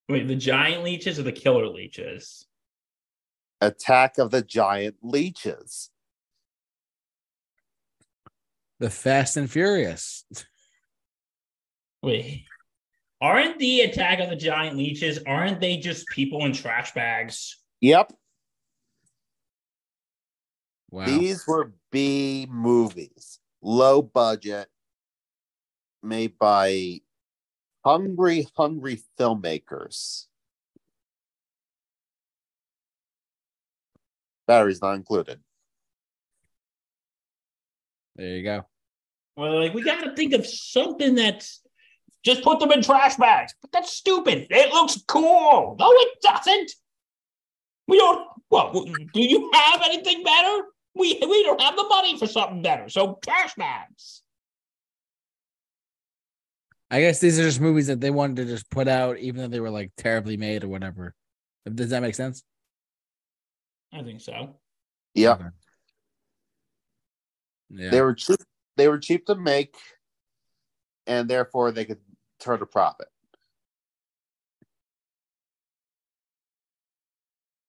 Wait, 0.08 0.28
the 0.28 0.36
giant 0.36 0.84
leeches 0.84 1.20
or 1.20 1.24
the 1.24 1.32
killer 1.32 1.68
leeches? 1.68 2.48
Attack 3.62 4.18
of 4.18 4.32
the 4.32 4.42
Giant 4.42 4.96
Leeches. 5.02 5.90
The 8.80 8.90
Fast 8.90 9.36
and 9.36 9.52
Furious. 9.52 10.26
Wait, 12.02 12.46
aren't 13.20 13.60
the 13.60 13.82
attack 13.82 14.20
of 14.20 14.30
the 14.30 14.36
giant 14.38 14.78
leeches? 14.78 15.20
Aren't 15.28 15.60
they 15.60 15.76
just 15.76 16.08
people 16.08 16.46
in 16.46 16.54
trash 16.54 16.94
bags? 16.94 17.58
Yep. 17.82 18.14
Wow. 20.92 21.06
These 21.06 21.46
were 21.46 21.74
B 21.92 22.48
movies, 22.50 23.40
low 23.62 24.02
budget, 24.02 24.70
made 26.02 26.38
by 26.40 27.02
hungry, 27.84 28.48
hungry 28.56 29.02
filmmakers. 29.20 30.28
Batteries 34.50 34.82
not 34.82 34.96
included. 34.96 35.40
There 38.16 38.36
you 38.36 38.44
go. 38.44 38.66
Well, 39.38 39.60
like 39.60 39.76
we 39.76 39.84
got 39.84 40.04
to 40.04 40.16
think 40.16 40.34
of 40.34 40.44
something 40.48 41.14
that's 41.14 41.62
just 42.26 42.42
put 42.42 42.60
them 42.60 42.72
in 42.72 42.82
trash 42.82 43.16
bags. 43.18 43.54
But 43.62 43.72
that's 43.72 43.94
stupid. 43.94 44.48
It 44.50 44.74
looks 44.74 45.04
cool. 45.08 45.76
No, 45.80 45.92
it 45.92 46.18
doesn't. 46.24 46.72
We 47.88 48.00
don't. 48.00 48.28
Well, 48.50 48.72
do 49.14 49.22
you 49.22 49.52
have 49.54 49.84
anything 49.86 50.24
better? 50.24 50.64
We 50.96 51.20
we 51.22 51.44
don't 51.44 51.62
have 51.62 51.76
the 51.76 51.84
money 51.88 52.18
for 52.18 52.26
something 52.26 52.64
better. 52.64 52.90
So 52.90 53.20
trash 53.24 53.54
bags. 53.54 54.24
I 56.90 57.02
guess 57.02 57.20
these 57.20 57.40
are 57.40 57.44
just 57.44 57.62
movies 57.62 57.86
that 57.86 58.02
they 58.02 58.10
wanted 58.10 58.38
to 58.38 58.46
just 58.46 58.68
put 58.72 58.88
out, 58.88 59.20
even 59.20 59.42
though 59.42 59.48
they 59.48 59.60
were 59.60 59.70
like 59.70 59.92
terribly 59.96 60.38
made 60.38 60.64
or 60.64 60.70
whatever. 60.70 61.14
Does 61.72 61.92
that 61.92 62.02
make 62.02 62.16
sense? 62.16 62.44
I 63.94 64.04
think 64.04 64.22
so. 64.22 64.56
Yeah, 65.14 65.34
Okay. 65.34 65.46
Yeah. 67.70 67.90
they 67.92 68.02
were 68.02 68.14
cheap. 68.14 68.40
They 68.78 68.88
were 68.88 69.00
cheap 69.00 69.26
to 69.26 69.36
make, 69.36 69.76
and 71.08 71.30
therefore 71.30 71.72
they 71.72 71.86
could 71.86 72.00
turn 72.40 72.62
a 72.62 72.66
profit. 72.66 73.08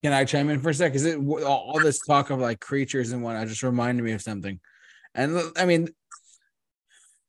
Can 0.03 0.13
I 0.13 0.25
chime 0.25 0.49
in 0.49 0.61
for 0.61 0.71
a 0.71 0.75
sec? 0.75 0.95
Is 0.95 1.05
it 1.05 1.19
all 1.19 1.79
this 1.81 2.01
talk 2.01 2.31
of 2.31 2.39
like 2.39 2.61
creatures 2.61 3.13
and 3.13 3.23
what? 3.23 3.37
I 3.37 3.45
just 3.45 3.63
reminded 3.63 4.03
me 4.03 4.13
of 4.13 4.23
something. 4.23 4.59
And 5.15 5.39
I 5.57 5.67
mean, 5.67 5.89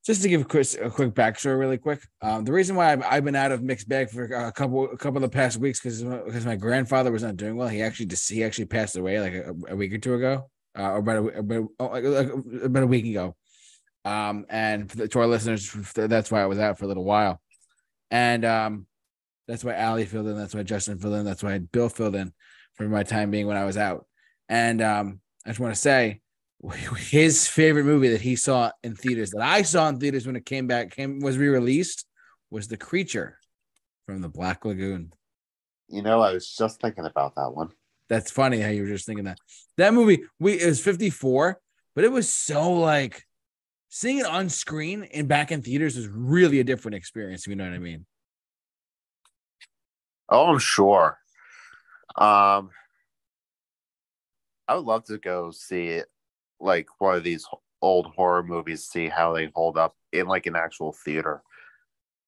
just 0.06 0.22
to 0.24 0.30
give 0.30 0.48
Chris 0.48 0.76
a 0.82 0.90
quick 0.90 1.14
backstory, 1.14 1.60
really 1.60 1.78
quick. 1.78 2.02
Um, 2.22 2.44
the 2.44 2.52
reason 2.52 2.76
why 2.76 2.92
I've, 2.92 3.04
I've 3.04 3.26
been 3.26 3.36
out 3.36 3.52
of 3.52 3.62
mixed 3.62 3.88
bag 3.88 4.10
for 4.10 4.24
a 4.24 4.52
couple 4.52 4.90
a 4.92 4.98
couple 4.98 5.18
of 5.18 5.30
the 5.30 5.36
past 5.36 5.58
weeks 5.58 5.80
because 5.80 6.04
because 6.04 6.46
my 6.46 6.56
grandfather 6.56 7.12
was 7.12 7.24
not 7.24 7.38
doing 7.38 7.56
well. 7.56 7.68
He 7.68 7.82
actually 7.82 8.08
just 8.08 8.30
he 8.30 8.44
actually 8.44 8.66
passed 8.66 8.96
away 8.96 9.20
like 9.20 9.34
a, 9.34 9.54
a 9.70 9.76
week 9.76 9.94
or 9.94 10.00
two 10.00 10.16
ago, 10.16 10.50
uh, 10.78 10.92
or 10.92 10.98
about 10.98 11.18
a, 11.18 11.40
about, 11.40 11.68
oh, 11.80 11.86
like, 11.88 12.04
like, 12.04 12.30
about 12.64 12.84
a 12.84 12.88
week 12.88 13.06
ago. 13.06 13.36
Um, 14.04 14.46
and 14.50 14.90
the, 14.90 15.08
to 15.08 15.20
our 15.20 15.28
listeners, 15.28 15.72
that's 15.94 16.32
why 16.32 16.42
I 16.42 16.48
was 16.48 16.58
out 16.58 16.80
for 16.80 16.86
a 16.86 16.88
little 16.88 17.06
while, 17.06 17.40
and 18.10 18.44
um, 18.44 18.88
that's 19.48 19.64
why 19.64 19.76
Ali 19.76 20.06
filled 20.06 20.28
in. 20.28 20.38
That's 20.38 20.56
why 20.56 20.64
Justin 20.64 20.98
filled 20.98 21.16
in. 21.16 21.26
That's 21.26 21.44
why 21.44 21.60
Bill 21.60 21.90
filled 21.90 22.16
in 22.16 22.34
for 22.76 22.88
my 22.88 23.04
time 23.04 23.30
being 23.30 23.48
when 23.48 23.58
I 23.58 23.66
was 23.66 23.78
out. 23.78 24.08
And 24.50 24.82
um, 24.82 25.20
I 25.46 25.50
just 25.50 25.60
want 25.60 25.76
to 25.76 25.80
say 25.80 26.21
his 26.98 27.48
favorite 27.48 27.86
movie 27.86 28.10
that 28.10 28.22
he 28.22 28.36
saw 28.36 28.72
in 28.84 28.96
theaters 28.96 29.32
that 29.32 29.42
I 29.42 29.62
saw 29.64 29.88
in 29.90 30.00
theaters 30.00 30.28
when 30.28 30.36
it 30.36 30.46
came 30.46 30.68
back 30.68 30.92
came 30.92 31.20
was 31.20 31.38
re-released 31.38 32.06
was 32.50 32.68
The 32.68 32.78
Creature 32.78 33.38
from 34.06 34.22
the 34.22 34.30
Black 34.30 34.66
Lagoon. 34.66 35.14
You 35.88 36.02
know, 36.02 36.22
I 36.22 36.34
was 36.34 36.50
just 36.50 36.80
thinking 36.82 37.06
about 37.06 37.36
that 37.36 37.52
one. 37.54 37.70
That's 38.10 38.32
funny 38.32 38.60
how 38.60 38.70
you 38.70 38.84
were 38.84 38.90
just 38.90 39.06
thinking 39.06 39.26
that. 39.26 39.40
That 39.78 39.94
movie 39.94 40.24
we 40.40 40.54
it 40.54 40.68
was 40.68 40.82
54, 40.82 41.60
but 41.96 42.04
it 42.04 42.12
was 42.12 42.30
so 42.30 42.74
like 42.74 43.26
seeing 43.90 44.20
it 44.20 44.26
on 44.26 44.50
screen 44.50 45.04
and 45.14 45.28
back 45.28 45.52
in 45.52 45.62
theaters 45.62 45.98
was 45.98 46.08
really 46.08 46.60
a 46.60 46.64
different 46.64 46.96
experience, 46.96 47.42
if 47.42 47.48
you 47.48 47.56
know 47.56 47.66
what 47.66 47.74
I 47.74 47.80
mean. 47.80 48.06
Oh, 50.30 50.48
I'm 50.48 50.60
sure. 50.60 51.18
Um, 52.16 52.70
I 54.68 54.76
would 54.76 54.86
love 54.86 55.04
to 55.06 55.18
go 55.18 55.52
see 55.52 55.88
it, 55.88 56.08
like 56.62 56.88
one 57.00 57.16
of 57.16 57.24
these 57.24 57.46
old 57.82 58.08
horror 58.16 58.44
movies, 58.44 58.86
see 58.86 59.08
how 59.10 59.34
they 59.34 59.50
hold 59.56 59.78
up 59.78 59.96
in 60.14 60.28
like 60.28 60.46
an 60.46 60.56
actual 60.56 60.94
theater. 60.94 61.42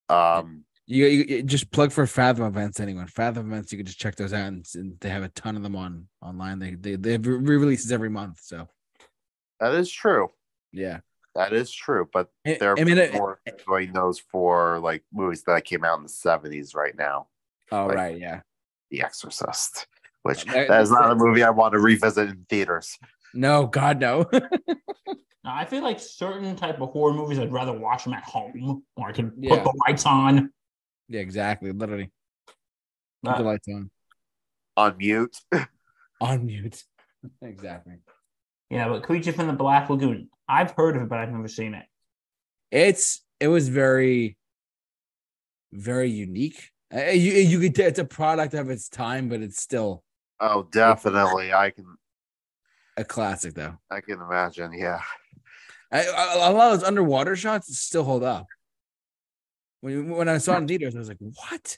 Um, 0.09 0.65
You, 0.85 1.05
you, 1.05 1.23
you 1.37 1.43
just 1.43 1.71
plug 1.71 1.91
for 1.91 2.05
Fathom 2.05 2.45
events. 2.45 2.79
Anyone 2.79 3.07
Fathom 3.07 3.47
events, 3.51 3.71
you 3.71 3.77
can 3.77 3.85
just 3.85 3.99
check 3.99 4.15
those 4.15 4.33
out, 4.33 4.47
and, 4.47 4.65
and 4.75 4.99
they 4.99 5.09
have 5.09 5.23
a 5.23 5.29
ton 5.29 5.55
of 5.55 5.63
them 5.63 5.75
on 5.75 6.07
online. 6.21 6.59
They 6.59 6.75
they 6.75 6.95
they 6.95 7.13
have 7.13 7.25
re-releases 7.25 7.91
every 7.91 8.09
month. 8.09 8.39
So 8.43 8.67
that 9.59 9.73
is 9.75 9.89
true. 9.89 10.29
yeah, 10.73 10.99
That 11.35 11.53
is 11.53 11.71
true. 11.71 12.09
But 12.11 12.29
they're 12.43 12.77
I 12.77 12.83
mean, 12.83 13.11
more 13.13 13.39
doing 13.65 13.93
those 13.93 14.19
for 14.19 14.79
like 14.79 15.03
movies 15.13 15.43
that 15.43 15.63
came 15.63 15.85
out 15.85 15.97
in 15.99 16.03
the 16.03 16.09
70s 16.09 16.75
right 16.75 16.97
now. 16.97 17.27
oh 17.71 17.85
Like- 17.87 17.95
right, 17.95 18.17
yeah. 18.19 18.41
The 18.91 19.01
Exorcist, 19.03 19.87
which 20.23 20.43
That- 20.45 20.67
that 20.67 20.81
is 20.81 20.91
not 20.91 21.11
a 21.11 21.15
movie 21.15 21.43
I 21.43 21.49
want 21.51 21.73
to 21.73 21.79
revisit 21.79 22.29
in 22.29 22.45
theaters. 22.49 22.99
No, 23.33 23.67
God 23.67 23.99
no. 23.99 24.25
Now, 25.45 25.55
I 25.55 25.65
feel 25.65 25.83
like 25.83 25.99
certain 25.99 26.55
type 26.55 26.79
of 26.79 26.91
horror 26.91 27.13
movies, 27.13 27.37
I'd 27.37 27.51
rather 27.51 27.73
watch 27.73 28.05
them 28.05 28.13
at 28.13 28.23
home, 28.23 28.83
or 28.95 29.09
I 29.09 29.11
can 29.11 29.33
Yeah. 29.37 29.55
put 29.61 29.63
the 29.65 29.83
lights 29.85 30.05
on. 30.05 30.53
yeah, 31.09 31.19
exactly. 31.19 31.73
Literally, 31.73 32.11
keep 33.25 33.33
Uh, 33.33 33.37
the 33.39 33.43
lights 33.43 33.67
on 33.67 33.91
On 34.77 34.95
mute. 34.97 35.35
on 36.21 36.45
mute. 36.45 36.81
exactly. 37.41 37.95
yeah, 38.69 38.87
but 38.87 39.03
Creature 39.03 39.33
from 39.33 39.47
the 39.47 39.53
Black 39.53 39.89
Lagoon, 39.89 40.29
I've 40.47 40.71
heard 40.71 40.95
of 40.95 41.01
it, 41.03 41.09
but 41.09 41.19
I've 41.19 41.31
never 41.31 41.49
seen 41.49 41.73
it. 41.73 41.85
It's 42.71 43.21
it 43.41 43.49
was 43.49 43.67
very, 43.67 44.37
very 45.73 46.09
unique. 46.09 46.69
Uh, 46.95 47.09
you 47.09 47.33
you 47.33 47.59
could 47.59 47.77
it's 47.79 47.99
a 47.99 48.05
product 48.05 48.53
of 48.53 48.69
its 48.69 48.87
time, 48.87 49.27
but 49.27 49.41
it's 49.41 49.61
still 49.61 50.05
Oh, 50.39 50.63
definitely. 50.71 51.53
I 51.53 51.71
can 51.71 51.97
a 52.97 53.03
classic 53.03 53.53
though. 53.53 53.77
I 53.89 54.01
can 54.01 54.19
imagine. 54.21 54.73
Yeah. 54.73 55.01
I, 55.91 56.05
I, 56.07 56.49
a 56.49 56.51
lot 56.51 56.73
of 56.73 56.79
those 56.79 56.87
underwater 56.87 57.35
shots 57.35 57.77
still 57.77 58.03
hold 58.03 58.23
up. 58.23 58.47
When 59.81 60.09
when 60.09 60.29
I 60.29 60.37
saw 60.39 60.55
it 60.55 60.59
in 60.59 60.67
theaters, 60.67 60.95
I 60.95 60.99
was 60.99 61.07
like, 61.09 61.17
"What? 61.19 61.77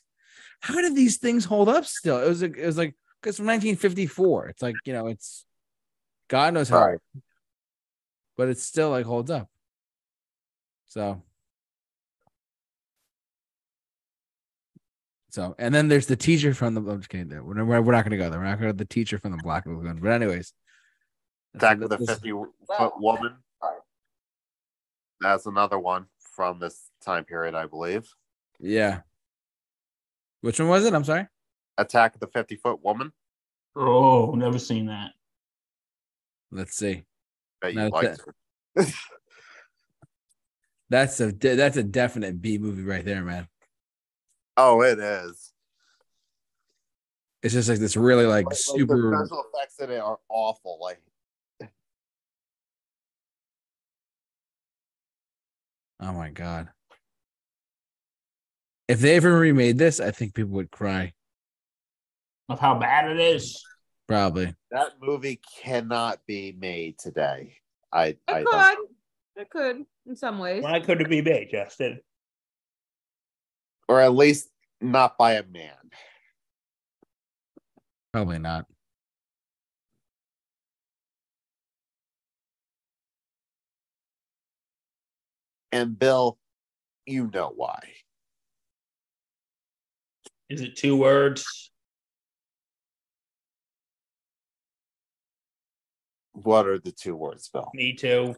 How 0.61 0.75
did 0.75 0.95
these 0.95 1.17
things 1.17 1.43
hold 1.45 1.67
up 1.69 1.85
still?" 1.85 2.19
It 2.23 2.27
was 2.29 2.41
like, 2.41 2.57
it 2.57 2.65
was 2.65 2.77
like 2.77 2.95
because 3.21 3.37
from 3.37 3.47
1954. 3.47 4.47
It's 4.49 4.61
like 4.61 4.75
you 4.85 4.93
know, 4.93 5.07
it's 5.07 5.45
God 6.29 6.53
knows 6.53 6.69
how, 6.69 6.85
Right. 6.85 6.99
but 8.37 8.47
it 8.47 8.59
still 8.59 8.89
like 8.91 9.05
holds 9.05 9.31
up. 9.31 9.49
So, 10.85 11.23
so 15.29 15.55
and 15.59 15.73
then 15.75 15.87
there's 15.87 16.05
the 16.07 16.15
teacher 16.15 16.53
from 16.53 16.75
the. 16.75 16.81
I'm 16.81 16.99
just 16.99 17.09
kidding. 17.09 17.29
We're 17.45 17.55
not, 17.55 17.65
we're 17.83 17.91
not 17.91 18.05
going 18.05 18.11
to 18.11 18.17
go 18.17 18.29
there. 18.29 18.39
We're 18.39 18.45
not 18.45 18.59
going 18.59 18.71
to 18.71 18.77
the 18.77 18.85
teacher 18.85 19.17
from 19.17 19.31
the 19.31 19.41
Black 19.43 19.65
Lagoon. 19.65 19.99
But 20.01 20.11
anyways, 20.11 20.53
Attack 21.55 21.81
of 21.81 21.89
the 21.89 21.97
50 21.97 22.31
foot 22.77 22.99
woman. 22.99 23.35
That's 25.21 25.45
another 25.45 25.79
one 25.79 26.07
from 26.19 26.59
this 26.59 26.89
time 27.03 27.23
period, 27.23 27.55
I 27.55 27.65
believe. 27.65 28.07
Yeah. 28.59 29.01
Which 30.41 30.59
one 30.59 30.69
was 30.69 30.85
it? 30.85 30.93
I'm 30.93 31.03
sorry. 31.05 31.27
Attack 31.77 32.15
of 32.15 32.19
the 32.19 32.27
50 32.27 32.57
foot 32.57 32.83
woman. 32.83 33.11
Oh, 33.75 34.33
never 34.35 34.59
seen 34.59 34.87
that. 34.87 35.11
Let's 36.51 36.75
see. 36.75 37.05
Bet 37.61 37.73
No, 37.75 37.85
you 37.85 37.89
liked 37.91 38.21
it. 38.75 38.93
That's 40.89 41.19
a 41.19 41.31
de- 41.31 41.55
that's 41.55 41.77
a 41.77 41.83
definite 41.83 42.39
B 42.43 42.59
movie 42.59 42.83
right 42.83 43.03
there, 43.03 43.23
man. 43.23 43.47
Oh, 44.55 44.83
it 44.83 44.99
is. 44.99 45.51
It's 47.41 47.55
just 47.55 47.67
like 47.67 47.79
this 47.79 47.97
really 47.97 48.25
like 48.27 48.45
Like, 48.45 48.53
like, 48.53 48.57
super. 48.57 49.11
the 49.11 49.25
special 49.25 49.45
effects 49.51 49.79
in 49.79 49.89
it 49.89 49.97
are 49.97 50.19
awful. 50.29 50.77
Like 50.79 51.01
oh 55.99 56.13
my 56.13 56.29
god! 56.29 56.69
If 58.87 58.99
they 58.99 59.15
ever 59.15 59.37
remade 59.37 59.77
this, 59.77 59.99
I 59.99 60.11
think 60.11 60.33
people 60.33 60.53
would 60.53 60.71
cry. 60.71 61.13
Of 62.49 62.59
how 62.59 62.77
bad 62.77 63.09
it 63.09 63.19
is. 63.19 63.63
Probably. 64.07 64.53
that 64.69 64.91
movie 65.01 65.41
cannot 65.63 66.19
be 66.27 66.55
made 66.57 66.99
today. 66.99 67.55
I 67.91 68.17
I 68.27 68.39
It 68.41 68.43
don't 68.45 68.75
could. 68.75 69.41
It 69.41 69.49
could 69.49 69.85
in 70.07 70.15
some 70.15 70.37
ways. 70.37 70.63
Why 70.63 70.79
could 70.79 71.01
it 71.01 71.09
be 71.09 71.21
made, 71.21 71.49
Justin? 71.51 71.99
or 73.87 74.01
at 74.01 74.13
least 74.15 74.49
not 74.81 75.15
by 75.17 75.33
a 75.33 75.43
man. 75.43 75.75
Probably 78.11 78.39
not. 78.39 78.65
And 85.75 85.99
Bill, 85.99 86.37
you 87.05 87.29
know 87.33 87.51
why. 87.53 87.81
Is 90.49 90.61
it 90.61 90.77
two 90.77 90.95
words? 90.95 91.69
What 96.31 96.65
are 96.65 96.79
the 96.79 96.93
two 96.93 97.13
words, 97.13 97.49
Bill? 97.49 97.69
Me 97.73 97.93
too. 97.93 98.35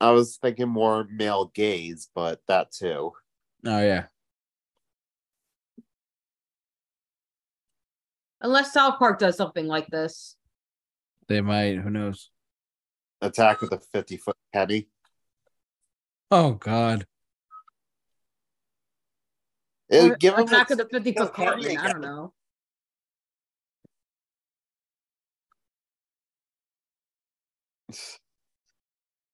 I 0.00 0.10
was 0.12 0.36
thinking 0.36 0.68
more 0.68 1.04
male 1.10 1.50
gaze, 1.52 2.08
but 2.14 2.38
that 2.46 2.70
too. 2.70 3.10
Oh 3.66 3.80
yeah. 3.80 4.04
Unless 8.40 8.72
South 8.72 9.00
Park 9.00 9.18
does 9.18 9.36
something 9.36 9.66
like 9.66 9.88
this. 9.88 10.36
They 11.28 11.40
might. 11.40 11.76
Who 11.78 11.90
knows? 11.90 12.30
Attack 13.20 13.60
with 13.62 13.72
a 13.72 13.78
50 13.80 14.16
foot 14.18 14.36
Kenny. 14.52 14.88
Oh 16.30 16.52
God. 16.52 17.06
It, 19.88 20.10
Or 20.12 20.16
give 20.16 20.34
him 20.34 20.46
Attack 20.46 20.70
a- 20.70 20.76
50 20.76 21.12
foot 21.12 21.34
Kenny 21.34 21.76
Cartman. 21.76 21.78
I 21.78 21.92
don't 21.92 22.00
know. 22.00 22.32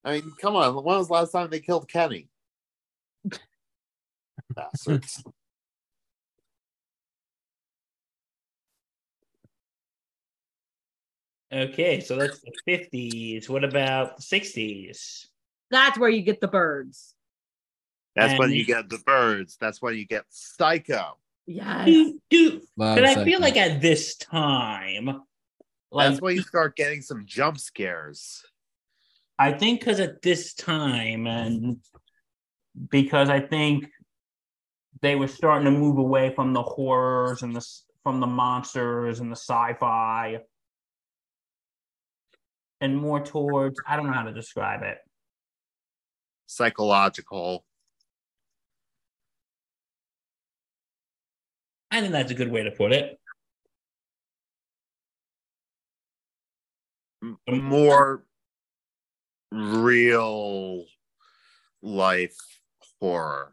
I 0.04 0.12
mean, 0.14 0.32
come 0.40 0.56
on. 0.56 0.74
When 0.74 0.84
was 0.84 1.08
the 1.08 1.14
last 1.14 1.32
time 1.32 1.48
they 1.50 1.60
killed 1.60 1.88
Kenny? 1.88 2.28
Bastards. 4.54 5.22
Okay, 11.52 12.00
so 12.00 12.16
that's 12.16 12.40
the 12.40 12.52
50s. 12.66 13.48
What 13.48 13.64
about 13.64 14.16
the 14.16 14.22
60s? 14.22 15.26
That's 15.70 15.98
where 15.98 16.08
you 16.08 16.22
get 16.22 16.40
the 16.40 16.48
birds. 16.48 17.14
That's 18.16 18.38
when 18.38 18.52
you 18.52 18.64
get 18.64 18.88
the 18.88 18.98
birds. 18.98 19.56
That's 19.60 19.80
when 19.80 19.94
you 19.94 20.06
get 20.06 20.24
Psycho. 20.28 21.18
Yeah. 21.46 21.84
Do, 21.84 22.20
do, 22.30 22.62
but 22.76 23.04
I 23.04 23.14
Psycho. 23.14 23.24
feel 23.24 23.40
like 23.40 23.56
at 23.56 23.80
this 23.80 24.16
time, 24.16 25.22
like 25.90 26.08
That's 26.08 26.22
when 26.22 26.36
you 26.36 26.42
start 26.42 26.76
getting 26.76 27.02
some 27.02 27.24
jump 27.26 27.58
scares. 27.58 28.42
I 29.38 29.52
think 29.52 29.80
because 29.80 30.00
at 30.00 30.22
this 30.22 30.54
time, 30.54 31.26
and 31.26 31.78
because 32.90 33.28
I 33.28 33.40
think 33.40 33.86
they 35.00 35.16
were 35.16 35.28
starting 35.28 35.64
to 35.66 35.70
move 35.70 35.98
away 35.98 36.34
from 36.34 36.52
the 36.52 36.62
horrors 36.62 37.42
and 37.42 37.54
the 37.54 37.66
from 38.02 38.20
the 38.20 38.26
monsters 38.26 39.20
and 39.20 39.30
the 39.30 39.36
sci-fi, 39.36 40.38
and 42.82 42.96
more 42.96 43.20
towards 43.20 43.80
I 43.86 43.96
don't 43.96 44.08
know 44.08 44.12
how 44.12 44.24
to 44.24 44.32
describe 44.32 44.82
it. 44.82 44.98
Psychological. 46.46 47.64
I 51.90 52.00
think 52.00 52.12
that's 52.12 52.32
a 52.32 52.34
good 52.34 52.50
way 52.50 52.64
to 52.64 52.72
put 52.72 52.92
it. 52.92 53.18
More 57.48 58.24
real 59.52 60.84
life 61.82 62.36
horror. 63.00 63.52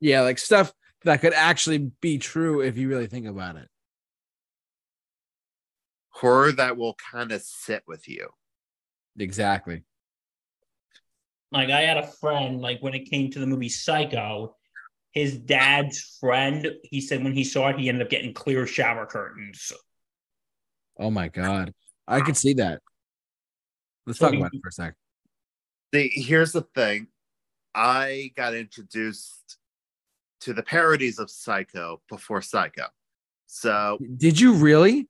yeah, 0.00 0.20
like 0.22 0.38
stuff 0.38 0.72
that 1.04 1.20
could 1.20 1.32
actually 1.32 1.78
be 1.78 2.18
true 2.18 2.60
if 2.60 2.76
you 2.76 2.88
really 2.88 3.06
think 3.06 3.26
about 3.26 3.56
it. 3.56 3.68
Horror 6.18 6.50
that 6.52 6.76
will 6.76 6.94
kind 6.94 7.30
of 7.30 7.40
sit 7.42 7.84
with 7.86 8.08
you. 8.08 8.28
Exactly. 9.18 9.84
Like 11.52 11.70
I 11.70 11.82
had 11.82 11.96
a 11.96 12.06
friend, 12.06 12.60
like 12.60 12.82
when 12.82 12.94
it 12.94 13.08
came 13.08 13.30
to 13.30 13.38
the 13.38 13.46
movie 13.46 13.68
Psycho, 13.68 14.56
his 15.12 15.38
dad's 15.38 16.16
friend, 16.18 16.68
he 16.82 17.00
said 17.00 17.22
when 17.22 17.34
he 17.34 17.44
saw 17.44 17.68
it, 17.68 17.78
he 17.78 17.88
ended 17.88 18.02
up 18.02 18.10
getting 18.10 18.34
clear 18.34 18.66
shower 18.66 19.06
curtains. 19.06 19.72
Oh 20.98 21.10
my 21.10 21.28
God. 21.28 21.72
I 22.08 22.20
could 22.20 22.36
see 22.36 22.54
that. 22.54 22.82
Let's 24.04 24.18
So 24.18 24.26
talk 24.26 24.32
we- 24.32 24.38
about 24.38 24.50
it 24.52 24.60
for 24.60 24.68
a 24.68 24.72
sec. 24.72 24.94
See, 25.94 26.08
here's 26.14 26.50
the 26.52 26.62
thing. 26.74 27.06
I 27.76 28.32
got 28.36 28.54
introduced 28.54 29.56
to 30.40 30.52
the 30.52 30.62
parodies 30.64 31.18
of 31.20 31.30
Psycho 31.30 32.02
before 32.08 32.42
Psycho. 32.42 32.86
So 33.46 33.98
Did 34.16 34.40
you 34.40 34.54
really? 34.54 35.08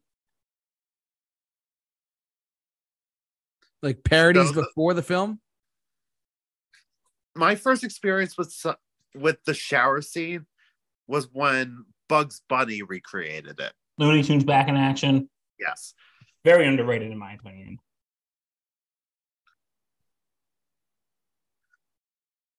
Like 3.82 4.02
parodies 4.04 4.48
So 4.48 4.54
before 4.62 4.94
the 4.94 5.02
film? 5.02 5.40
my 7.34 7.54
first 7.54 7.84
experience 7.84 8.36
with 8.36 8.52
with 9.14 9.42
the 9.44 9.54
shower 9.54 10.00
scene 10.02 10.44
was 11.06 11.28
when 11.32 11.84
Bugs 12.08 12.42
Bunny 12.48 12.82
recreated 12.82 13.60
it. 13.60 13.72
Looney 13.96 14.24
Tunes 14.24 14.42
back 14.44 14.66
in 14.68 14.76
action. 14.76 15.30
Yes. 15.60 15.94
Very 16.44 16.66
underrated 16.66 17.12
in 17.12 17.18
my 17.18 17.34
opinion. 17.34 17.78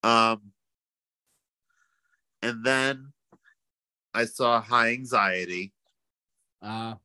Um 0.04 0.54
and 2.42 2.64
then 2.64 3.12
I 4.14 4.26
saw 4.26 4.62
High 4.62 4.92
Anxiety. 4.92 5.74
Uh 6.62 6.96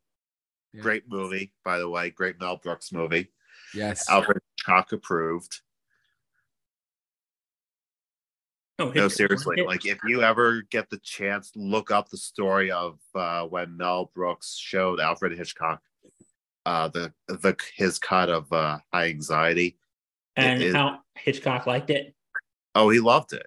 Yeah. 0.73 0.81
Great 0.83 1.09
movie, 1.09 1.53
by 1.65 1.79
the 1.79 1.89
way. 1.89 2.11
Great 2.11 2.39
Mel 2.41 2.57
Brooks 2.57 2.93
movie. 2.93 3.31
Yes. 3.75 4.09
Alfred 4.09 4.41
Hitchcock 4.57 4.93
approved. 4.93 5.61
No, 8.79 8.91
No, 8.91 9.09
seriously. 9.09 9.57
Hit- 9.59 9.67
Like, 9.67 9.87
if 9.87 9.99
you 10.07 10.23
ever 10.23 10.63
get 10.63 10.91
the 10.91 10.99
chance, 10.99 11.53
look 11.55 11.91
up 11.91 12.09
the 12.09 12.17
story 12.17 12.71
of 12.73 12.99
uh, 13.15 13.45
when 13.47 13.77
Mel 13.77 14.11
Brooks 14.15 14.57
showed 14.57 14.99
Alfred 15.01 15.37
Hitchcock 15.37 15.81
uh, 16.67 16.89
the 16.89 17.13
the 17.29 17.57
his 17.77 17.99
cut 17.99 18.31
of 18.31 18.53
uh, 18.53 18.79
High 18.93 19.09
Anxiety. 19.09 19.79
and 20.37 20.63
it- 20.63 20.75
how 20.75 21.01
Hitchcock 21.15 21.67
liked 21.67 21.91
it. 21.91 22.15
Oh, 22.75 22.89
he 22.91 22.99
loved 22.99 23.33
it. 23.33 23.47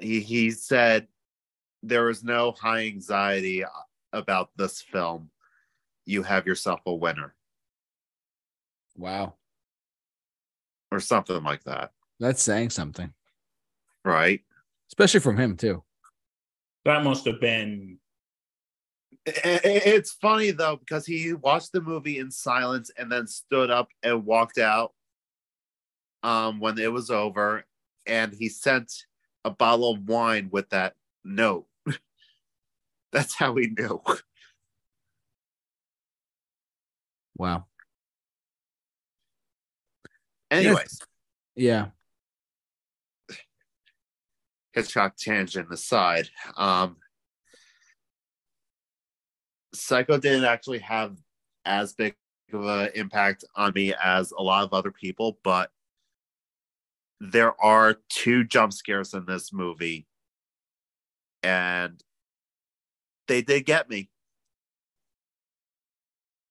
He 0.00 0.20
he 0.20 0.50
said 0.52 1.08
there 1.82 2.08
is 2.10 2.22
no 2.22 2.52
high 2.52 2.86
anxiety 2.86 3.64
about 4.12 4.50
this 4.56 4.80
film. 4.80 5.30
You 6.06 6.22
have 6.22 6.46
yourself 6.46 6.80
a 6.86 6.94
winner, 6.94 7.34
Wow. 8.96 9.34
or 10.92 11.00
something 11.00 11.42
like 11.42 11.64
that, 11.64 11.90
That's 12.20 12.42
saying 12.42 12.70
something. 12.70 13.12
right? 14.04 14.40
Especially 14.90 15.20
from 15.20 15.36
him 15.36 15.56
too. 15.56 15.82
That 16.84 17.02
must 17.02 17.24
have 17.26 17.40
been 17.40 17.98
I- 19.26 19.32
I- 19.64 19.82
It's 19.86 20.12
funny 20.12 20.50
though 20.50 20.76
because 20.76 21.06
he 21.06 21.32
watched 21.32 21.72
the 21.72 21.80
movie 21.80 22.18
in 22.18 22.30
silence 22.30 22.90
and 22.98 23.10
then 23.10 23.26
stood 23.26 23.70
up 23.70 23.88
and 24.02 24.24
walked 24.26 24.58
out 24.58 24.92
um, 26.22 26.60
when 26.60 26.78
it 26.78 26.92
was 26.92 27.10
over, 27.10 27.64
and 28.06 28.32
he 28.34 28.48
sent 28.48 28.92
a 29.44 29.50
bottle 29.50 29.90
of 29.92 30.08
wine 30.08 30.48
with 30.52 30.68
that 30.70 30.94
note. 31.24 31.66
That's 33.12 33.34
how 33.34 33.54
he 33.56 33.66
knew. 33.68 34.02
Wow. 37.36 37.66
Anyways, 40.54 41.00
Yeah. 41.56 41.88
Hitchcock 44.72 45.16
tangent 45.16 45.72
aside, 45.72 46.28
um, 46.56 46.96
Psycho 49.72 50.18
didn't 50.18 50.44
actually 50.44 50.80
have 50.80 51.16
as 51.64 51.94
big 51.94 52.14
of 52.52 52.64
an 52.64 52.90
impact 52.94 53.44
on 53.56 53.72
me 53.74 53.94
as 53.94 54.32
a 54.32 54.42
lot 54.42 54.64
of 54.64 54.72
other 54.72 54.90
people, 54.90 55.38
but 55.42 55.70
there 57.20 57.60
are 57.60 57.96
two 58.08 58.44
jump 58.44 58.72
scares 58.72 59.14
in 59.14 59.26
this 59.26 59.52
movie, 59.52 60.06
and 61.42 62.02
they 63.26 63.42
did 63.42 63.66
get 63.66 63.88
me. 63.88 64.10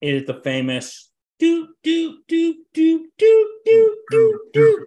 is 0.02 0.26
the 0.26 0.34
famous 0.34 1.13
do 1.44 1.68
do 1.84 2.20
do 2.28 2.56
do 2.74 3.10
do 3.18 3.98
do 4.10 4.40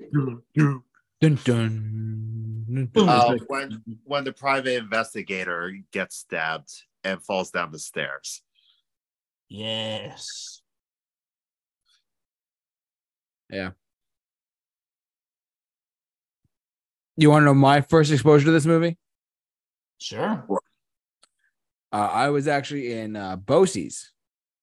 do 0.06 0.42
do. 0.54 0.84
Dun 1.20 1.38
dun. 1.44 2.90
Uh, 2.96 3.36
when 3.46 3.82
when 4.04 4.24
the 4.24 4.32
private 4.32 4.76
investigator 4.76 5.76
gets 5.92 6.16
stabbed 6.16 6.70
and 7.04 7.22
falls 7.22 7.50
down 7.50 7.72
the 7.72 7.78
stairs. 7.78 8.42
Yes. 9.48 10.62
Yeah. 13.50 13.70
You 17.16 17.30
want 17.30 17.42
to 17.42 17.46
know 17.46 17.54
my 17.54 17.80
first 17.82 18.10
exposure 18.10 18.46
to 18.46 18.50
this 18.50 18.66
movie? 18.66 18.98
Sure. 19.98 20.44
Uh, 21.92 21.96
I 21.96 22.28
was 22.30 22.48
actually 22.48 22.92
in 22.92 23.16
uh, 23.16 23.36
Bosie's, 23.36 24.12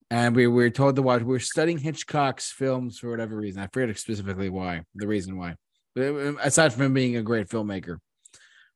and 0.09 0.35
we, 0.35 0.47
we 0.47 0.63
were 0.63 0.69
told 0.69 0.95
to 0.95 1.01
watch. 1.01 1.21
We 1.21 1.27
were 1.27 1.39
studying 1.39 1.77
Hitchcock's 1.77 2.51
films 2.51 2.99
for 2.99 3.09
whatever 3.09 3.35
reason. 3.35 3.61
I 3.61 3.67
forget 3.71 3.97
specifically 3.97 4.49
why. 4.49 4.83
The 4.95 5.07
reason 5.07 5.37
why, 5.37 5.55
But, 5.95 6.03
uh, 6.03 6.33
aside 6.41 6.73
from 6.73 6.83
him 6.83 6.93
being 6.93 7.17
a 7.17 7.23
great 7.23 7.49
filmmaker, 7.49 7.97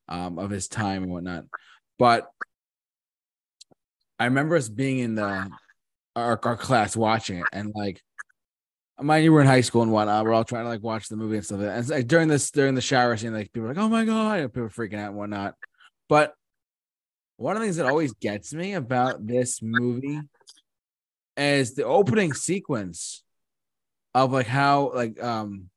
um, 0.08 0.40
of 0.40 0.50
his 0.50 0.68
time 0.68 1.04
and 1.04 1.12
whatnot, 1.12 1.46
but 2.00 2.30
I 4.20 4.26
remember 4.26 4.56
us 4.56 4.70
being 4.70 5.00
in 5.00 5.16
the 5.16 5.50
our, 6.16 6.40
our 6.44 6.58
class 6.58 6.96
watching 6.96 7.40
it, 7.40 7.46
and 7.54 7.72
like, 7.76 8.02
mind 9.00 9.24
you, 9.24 9.32
we're 9.32 9.42
in 9.42 9.48
high 9.48 9.62
school 9.62 9.84
and 9.84 9.92
whatnot. 9.92 10.26
We're 10.26 10.34
all 10.34 10.44
trying 10.44 10.64
to 10.64 10.70
like 10.70 10.82
watch 10.82 11.08
the 11.08 11.18
movie 11.18 11.36
and 11.36 11.46
stuff. 11.46 11.60
Like 11.60 11.70
And 11.70 11.90
like 11.90 12.08
during 12.08 12.28
this 12.28 12.50
during 12.50 12.74
the 12.74 12.82
shower 12.82 13.16
scene, 13.18 13.34
like 13.34 13.54
people 13.54 13.66
are 13.66 13.74
like, 13.74 13.84
"Oh 13.84 13.90
my 13.90 14.06
god!" 14.06 14.40
and 14.40 14.54
people 14.54 14.70
freaking 14.70 15.00
out 15.00 15.10
and 15.10 15.18
whatnot. 15.18 15.56
But 16.10 16.34
one 17.36 17.56
of 17.56 17.62
the 17.62 17.68
things 17.68 17.78
that 17.78 17.86
always 17.86 18.14
gets 18.14 18.54
me 18.54 18.74
about 18.74 19.26
this 19.26 19.62
movie 19.62 20.20
is 21.38 21.76
the 21.76 21.86
opening 21.86 22.34
sequence 22.34 23.24
of 24.16 24.32
like 24.32 24.48
how 24.48 24.92
like 24.94 25.22
um 25.22 25.70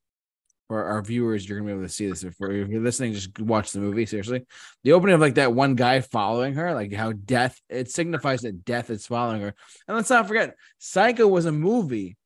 for 0.68 0.84
our 0.84 1.02
viewers 1.02 1.48
you're 1.48 1.58
gonna 1.58 1.66
be 1.66 1.72
able 1.76 1.86
to 1.86 1.92
see 1.92 2.08
this 2.08 2.22
if, 2.22 2.34
if 2.40 2.68
you're 2.68 2.80
listening 2.80 3.12
just 3.12 3.38
watch 3.40 3.72
the 3.72 3.80
movie 3.80 4.06
seriously 4.06 4.46
the 4.84 4.92
opening 4.92 5.14
of 5.14 5.20
like 5.20 5.34
that 5.34 5.52
one 5.52 5.74
guy 5.74 6.00
following 6.00 6.54
her 6.54 6.72
like 6.74 6.92
how 6.92 7.12
death 7.12 7.60
it 7.68 7.90
signifies 7.90 8.42
that 8.42 8.64
death 8.64 8.88
is 8.88 9.06
following 9.06 9.42
her 9.42 9.54
and 9.88 9.96
let's 9.96 10.08
not 10.10 10.26
forget 10.28 10.54
psycho 10.78 11.26
was 11.26 11.44
a 11.44 11.52
movie 11.52 12.16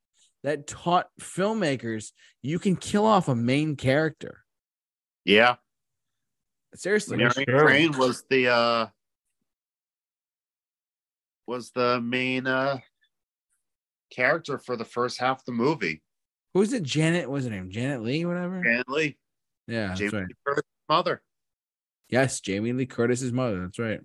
that 0.43 0.67
taught 0.67 1.07
filmmakers 1.21 2.13
you 2.43 2.59
can 2.59 2.77
kill 2.77 3.07
off 3.07 3.29
a 3.29 3.35
main 3.35 3.75
character 3.77 4.45
Yeah. 5.25 5.57
seriously 6.75 7.17
Mary 7.17 7.47
sure. 7.49 7.67
Crane 7.67 7.97
was 7.97 8.25
the 8.29 8.49
uh 8.49 8.87
was 11.47 11.71
the 11.71 12.01
main 12.01 12.47
uh 12.47 12.79
character 14.15 14.59
for 14.59 14.77
the 14.77 14.85
first 14.85 15.19
half 15.19 15.41
of 15.41 15.45
the 15.45 15.53
movie. 15.53 16.03
who's 16.55 16.73
it 16.73 16.83
janet 16.83 17.29
what's 17.31 17.45
her 17.45 17.51
name 17.51 17.71
Janet 17.71 18.03
Leigh 18.03 18.25
whatever 18.25 18.63
Jan 18.63 18.85
Lee, 18.89 19.17
yeah 19.67 19.89
that's 19.89 20.01
Jamie 20.01 20.13
right 20.19 20.27
Lee 20.29 20.35
Curtis' 20.47 20.65
mother. 20.89 21.23
yes 22.09 22.41
jamie 22.41 22.73
lee 22.73 22.87
curtis's 22.87 23.33
mother 23.33 23.61
that's 23.63 23.79
right 23.79 24.01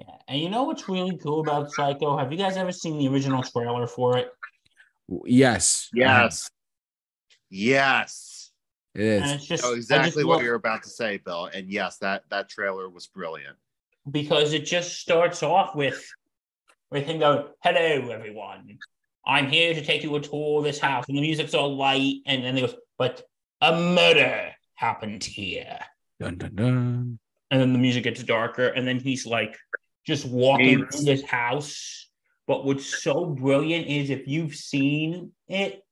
Yeah. 0.00 0.14
And 0.28 0.40
you 0.40 0.50
know 0.50 0.64
what's 0.64 0.88
really 0.88 1.16
cool 1.22 1.40
about 1.40 1.70
Psycho? 1.72 2.18
Have 2.18 2.30
you 2.32 2.36
guys 2.38 2.56
ever 2.56 2.72
seen 2.72 2.98
the 2.98 3.08
original 3.08 3.42
trailer 3.42 3.86
for 3.86 4.18
it? 4.18 4.28
yes 5.24 5.88
Yes. 5.94 6.50
Yes. 7.50 8.50
it 8.94 9.00
is 9.02 9.22
And 9.22 9.30
it's 9.32 9.46
just 9.46 9.62
know 9.62 9.70
I 9.72 9.76
just 9.76 9.90
exactly 9.90 10.24
what 10.24 10.34
love- 10.36 10.42
you're 10.42 10.54
about 10.56 10.82
to 10.82 10.88
say, 10.90 11.18
Bill. 11.18 11.46
And 11.46 11.70
yes, 11.70 11.98
that 11.98 12.24
that 12.30 12.48
trailer 12.48 12.88
was 12.90 13.06
brilliant. 13.06 13.56
because 14.10 14.52
it 14.52 14.64
just 14.66 14.98
starts 15.00 15.42
off 15.42 15.74
with 15.74 16.04
with 16.90 17.06
him 17.06 17.18
going, 17.18 17.46
"Hello, 17.62 18.10
everyone. 18.10 18.78
I'm 19.26 19.48
here 19.48 19.74
to 19.74 19.84
take 19.84 20.02
you 20.02 20.14
a 20.16 20.20
tour 20.20 20.58
of 20.58 20.64
this 20.64 20.78
house." 20.78 21.04
And 21.08 21.16
the 21.16 21.22
music's 21.22 21.54
all 21.54 21.76
light, 21.76 22.16
and 22.26 22.44
then 22.44 22.54
he 22.56 22.62
goes, 22.62 22.76
"But 22.98 23.22
a 23.60 23.78
murder 23.78 24.52
happened 24.74 25.24
here." 25.24 25.78
dun, 26.18 26.38
dun, 26.38 26.54
dun. 26.54 27.18
And 27.50 27.60
then 27.60 27.72
the 27.74 27.78
music 27.78 28.04
gets 28.04 28.22
darker, 28.22 28.68
and 28.68 28.88
then 28.88 28.98
he's 28.98 29.26
like 29.26 29.56
just 30.06 30.24
walking 30.24 30.80
It's- 30.80 30.96
through 30.96 31.04
this 31.04 31.22
house. 31.22 32.08
But 32.46 32.64
what's 32.64 33.02
so 33.02 33.26
brilliant 33.26 33.88
is 33.88 34.08
if 34.08 34.26
you've 34.28 34.54
seen 34.54 35.32
it, 35.48 35.82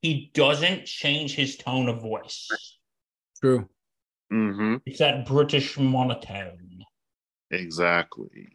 he 0.00 0.30
doesn't 0.32 0.86
change 0.86 1.34
his 1.34 1.56
tone 1.56 1.88
of 1.88 2.00
voice. 2.00 2.48
true 3.40 3.68
Mm-hmm. 4.32 4.76
It's 4.86 4.98
that 4.98 5.26
British 5.26 5.78
monotone. 5.78 6.82
Exactly. 7.50 8.48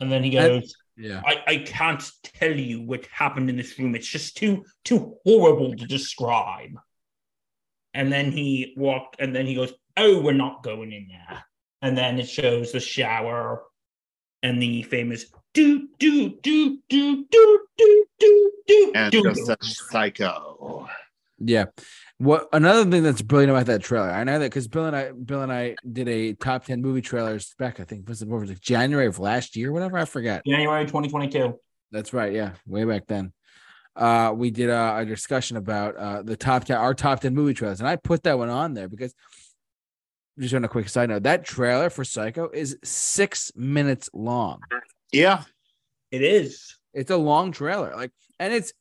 And 0.00 0.10
then 0.10 0.22
he 0.24 0.30
goes, 0.30 0.74
yeah 1.02 1.20
I, 1.26 1.34
I 1.46 1.56
can't 1.58 2.02
tell 2.22 2.56
you 2.56 2.82
what 2.82 3.06
happened 3.06 3.50
in 3.50 3.56
this 3.56 3.78
room. 3.78 3.94
It's 3.94 4.06
just 4.06 4.36
too 4.36 4.64
too 4.84 5.16
horrible 5.24 5.74
to 5.74 5.86
describe. 5.86 6.78
And 7.94 8.10
then 8.10 8.32
he 8.32 8.72
walked, 8.76 9.16
and 9.20 9.36
then 9.36 9.46
he 9.46 9.54
goes, 9.54 9.72
"Oh, 9.96 10.20
we're 10.22 10.32
not 10.32 10.62
going 10.62 10.92
in 10.92 11.08
there." 11.08 11.44
And 11.82 11.98
then 11.98 12.18
it 12.18 12.28
shows 12.28 12.72
the 12.72 12.80
shower 12.80 13.64
and 14.42 14.62
the 14.62 14.82
famous 14.84 15.26
do 15.54 15.88
do 15.98 16.30
do 16.40 16.78
do 16.88 17.24
do 17.30 17.66
do 17.76 18.06
do 18.18 18.52
do 18.66 18.92
And 18.94 19.12
do. 19.12 19.22
just 19.22 19.48
a 19.48 19.56
psycho. 19.60 20.88
Yeah. 21.38 21.66
What 22.22 22.48
another 22.52 22.88
thing 22.88 23.02
that's 23.02 23.20
brilliant 23.20 23.50
about 23.50 23.66
that 23.66 23.82
trailer, 23.82 24.08
I 24.08 24.22
know 24.22 24.38
that 24.38 24.46
because 24.46 24.68
Bill 24.68 24.84
and 24.84 24.94
I, 24.94 25.10
Bill 25.10 25.42
and 25.42 25.52
I 25.52 25.74
did 25.90 26.08
a 26.08 26.34
top 26.34 26.64
ten 26.64 26.80
movie 26.80 27.00
trailers 27.00 27.52
back. 27.58 27.80
I 27.80 27.84
think 27.84 28.08
was 28.08 28.22
it 28.22 28.28
what 28.28 28.42
was 28.42 28.50
it 28.50 28.60
January 28.60 29.06
of 29.06 29.18
last 29.18 29.56
year, 29.56 29.72
whatever. 29.72 29.98
I 29.98 30.04
forgot. 30.04 30.44
January 30.46 30.84
2022. 30.84 31.58
That's 31.90 32.12
right. 32.12 32.32
Yeah, 32.32 32.52
way 32.64 32.84
back 32.84 33.08
then. 33.08 33.32
Uh, 33.96 34.32
we 34.36 34.52
did 34.52 34.70
a, 34.70 34.98
a 34.98 35.04
discussion 35.04 35.56
about 35.56 35.96
uh 35.96 36.22
the 36.22 36.36
top 36.36 36.64
ten, 36.64 36.76
our 36.76 36.94
top 36.94 37.22
ten 37.22 37.34
movie 37.34 37.54
trailers, 37.54 37.80
and 37.80 37.88
I 37.88 37.96
put 37.96 38.22
that 38.22 38.38
one 38.38 38.50
on 38.50 38.74
there 38.74 38.88
because 38.88 39.12
just 40.38 40.54
on 40.54 40.64
a 40.64 40.68
quick 40.68 40.88
side 40.88 41.08
note, 41.08 41.24
that 41.24 41.44
trailer 41.44 41.90
for 41.90 42.04
Psycho 42.04 42.48
is 42.50 42.78
six 42.84 43.50
minutes 43.56 44.08
long. 44.14 44.60
Yeah. 45.12 45.42
It 46.12 46.22
is. 46.22 46.78
It's 46.94 47.10
a 47.10 47.16
long 47.16 47.50
trailer, 47.50 47.96
like, 47.96 48.12
and 48.38 48.52
it's 48.52 48.72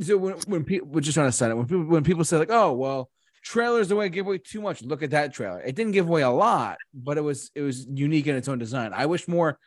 so 0.00 0.16
when 0.16 0.34
when 0.46 0.64
people 0.64 1.00
just 1.00 1.18
on 1.18 1.26
a 1.26 1.32
side 1.32 1.48
note, 1.48 1.56
when 1.56 1.66
people 1.66 1.84
when 1.84 2.04
people 2.04 2.24
say 2.24 2.38
like, 2.38 2.50
oh 2.50 2.72
well, 2.72 3.10
trailers 3.42 3.90
away 3.90 4.08
give 4.08 4.26
away 4.26 4.38
too 4.38 4.60
much. 4.60 4.82
Look 4.82 5.02
at 5.02 5.10
that 5.10 5.32
trailer. 5.32 5.60
It 5.60 5.74
didn't 5.74 5.92
give 5.92 6.08
away 6.08 6.22
a 6.22 6.30
lot, 6.30 6.78
but 6.94 7.18
it 7.18 7.22
was 7.22 7.50
it 7.54 7.62
was 7.62 7.86
unique 7.86 8.26
in 8.26 8.36
its 8.36 8.48
own 8.48 8.58
design. 8.58 8.92
I 8.94 9.06
wish 9.06 9.26
more 9.28 9.58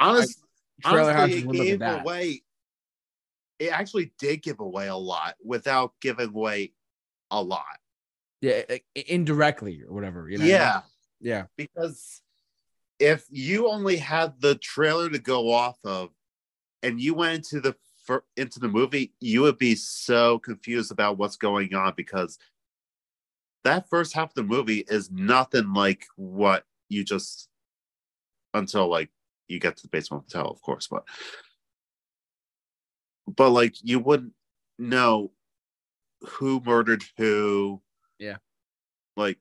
Honest, 0.00 0.40
trailer 0.82 1.12
honestly, 1.12 1.14
houses 1.14 1.36
it 1.42 1.46
would 1.46 1.56
look 1.56 1.68
at 1.68 1.78
gave 1.78 2.00
away. 2.02 2.42
It 3.58 3.72
actually 3.72 4.12
did 4.18 4.42
give 4.42 4.60
away 4.60 4.88
a 4.88 4.96
lot 4.96 5.34
without 5.44 5.92
giving 6.00 6.28
away 6.28 6.72
a 7.30 7.40
lot. 7.40 7.78
Yeah, 8.40 8.62
i- 8.68 8.82
indirectly 8.94 9.82
or 9.88 9.94
whatever. 9.94 10.28
You 10.28 10.38
know? 10.38 10.44
yeah, 10.44 10.80
yeah, 11.20 11.44
because 11.56 12.20
if 12.98 13.24
you 13.30 13.68
only 13.68 13.96
had 13.96 14.40
the 14.40 14.56
trailer 14.56 15.08
to 15.08 15.18
go 15.18 15.50
off 15.52 15.78
of, 15.84 16.10
and 16.82 17.00
you 17.00 17.14
went 17.14 17.36
into 17.36 17.60
the 17.60 17.74
fir- 18.04 18.24
into 18.36 18.60
the 18.60 18.68
movie, 18.68 19.12
you 19.20 19.42
would 19.42 19.58
be 19.58 19.74
so 19.74 20.38
confused 20.38 20.92
about 20.92 21.18
what's 21.18 21.36
going 21.36 21.74
on 21.74 21.94
because 21.96 22.38
that 23.64 23.88
first 23.88 24.12
half 24.12 24.30
of 24.30 24.34
the 24.34 24.42
movie 24.42 24.84
is 24.88 25.10
nothing 25.10 25.72
like 25.72 26.06
what 26.16 26.64
you 26.88 27.02
just 27.02 27.48
until 28.52 28.88
like 28.88 29.10
you 29.48 29.58
get 29.58 29.76
to 29.76 29.82
the 29.82 29.88
basement 29.88 30.24
hotel, 30.28 30.50
of 30.50 30.60
course, 30.62 30.86
but 30.86 31.04
but 33.26 33.50
like 33.50 33.74
you 33.82 33.98
wouldn't 33.98 34.32
know 34.78 35.32
who 36.22 36.60
murdered 36.64 37.02
who. 37.16 37.80
Yeah. 38.18 38.36
Like 39.16 39.38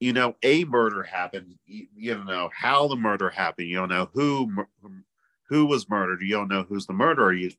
you 0.00 0.12
know 0.12 0.36
a 0.42 0.64
murder 0.64 1.02
happened. 1.02 1.56
You, 1.66 1.86
you 1.94 2.14
don't 2.14 2.26
know 2.26 2.50
how 2.54 2.88
the 2.88 2.96
murder 2.96 3.30
happened. 3.30 3.68
You 3.68 3.76
don't 3.76 3.88
know 3.88 4.08
who 4.12 4.50
who 5.48 5.66
was 5.66 5.88
murdered. 5.88 6.20
You 6.22 6.36
don't 6.36 6.48
know 6.48 6.62
who's 6.62 6.86
the 6.86 6.92
murderer. 6.92 7.32
You 7.32 7.50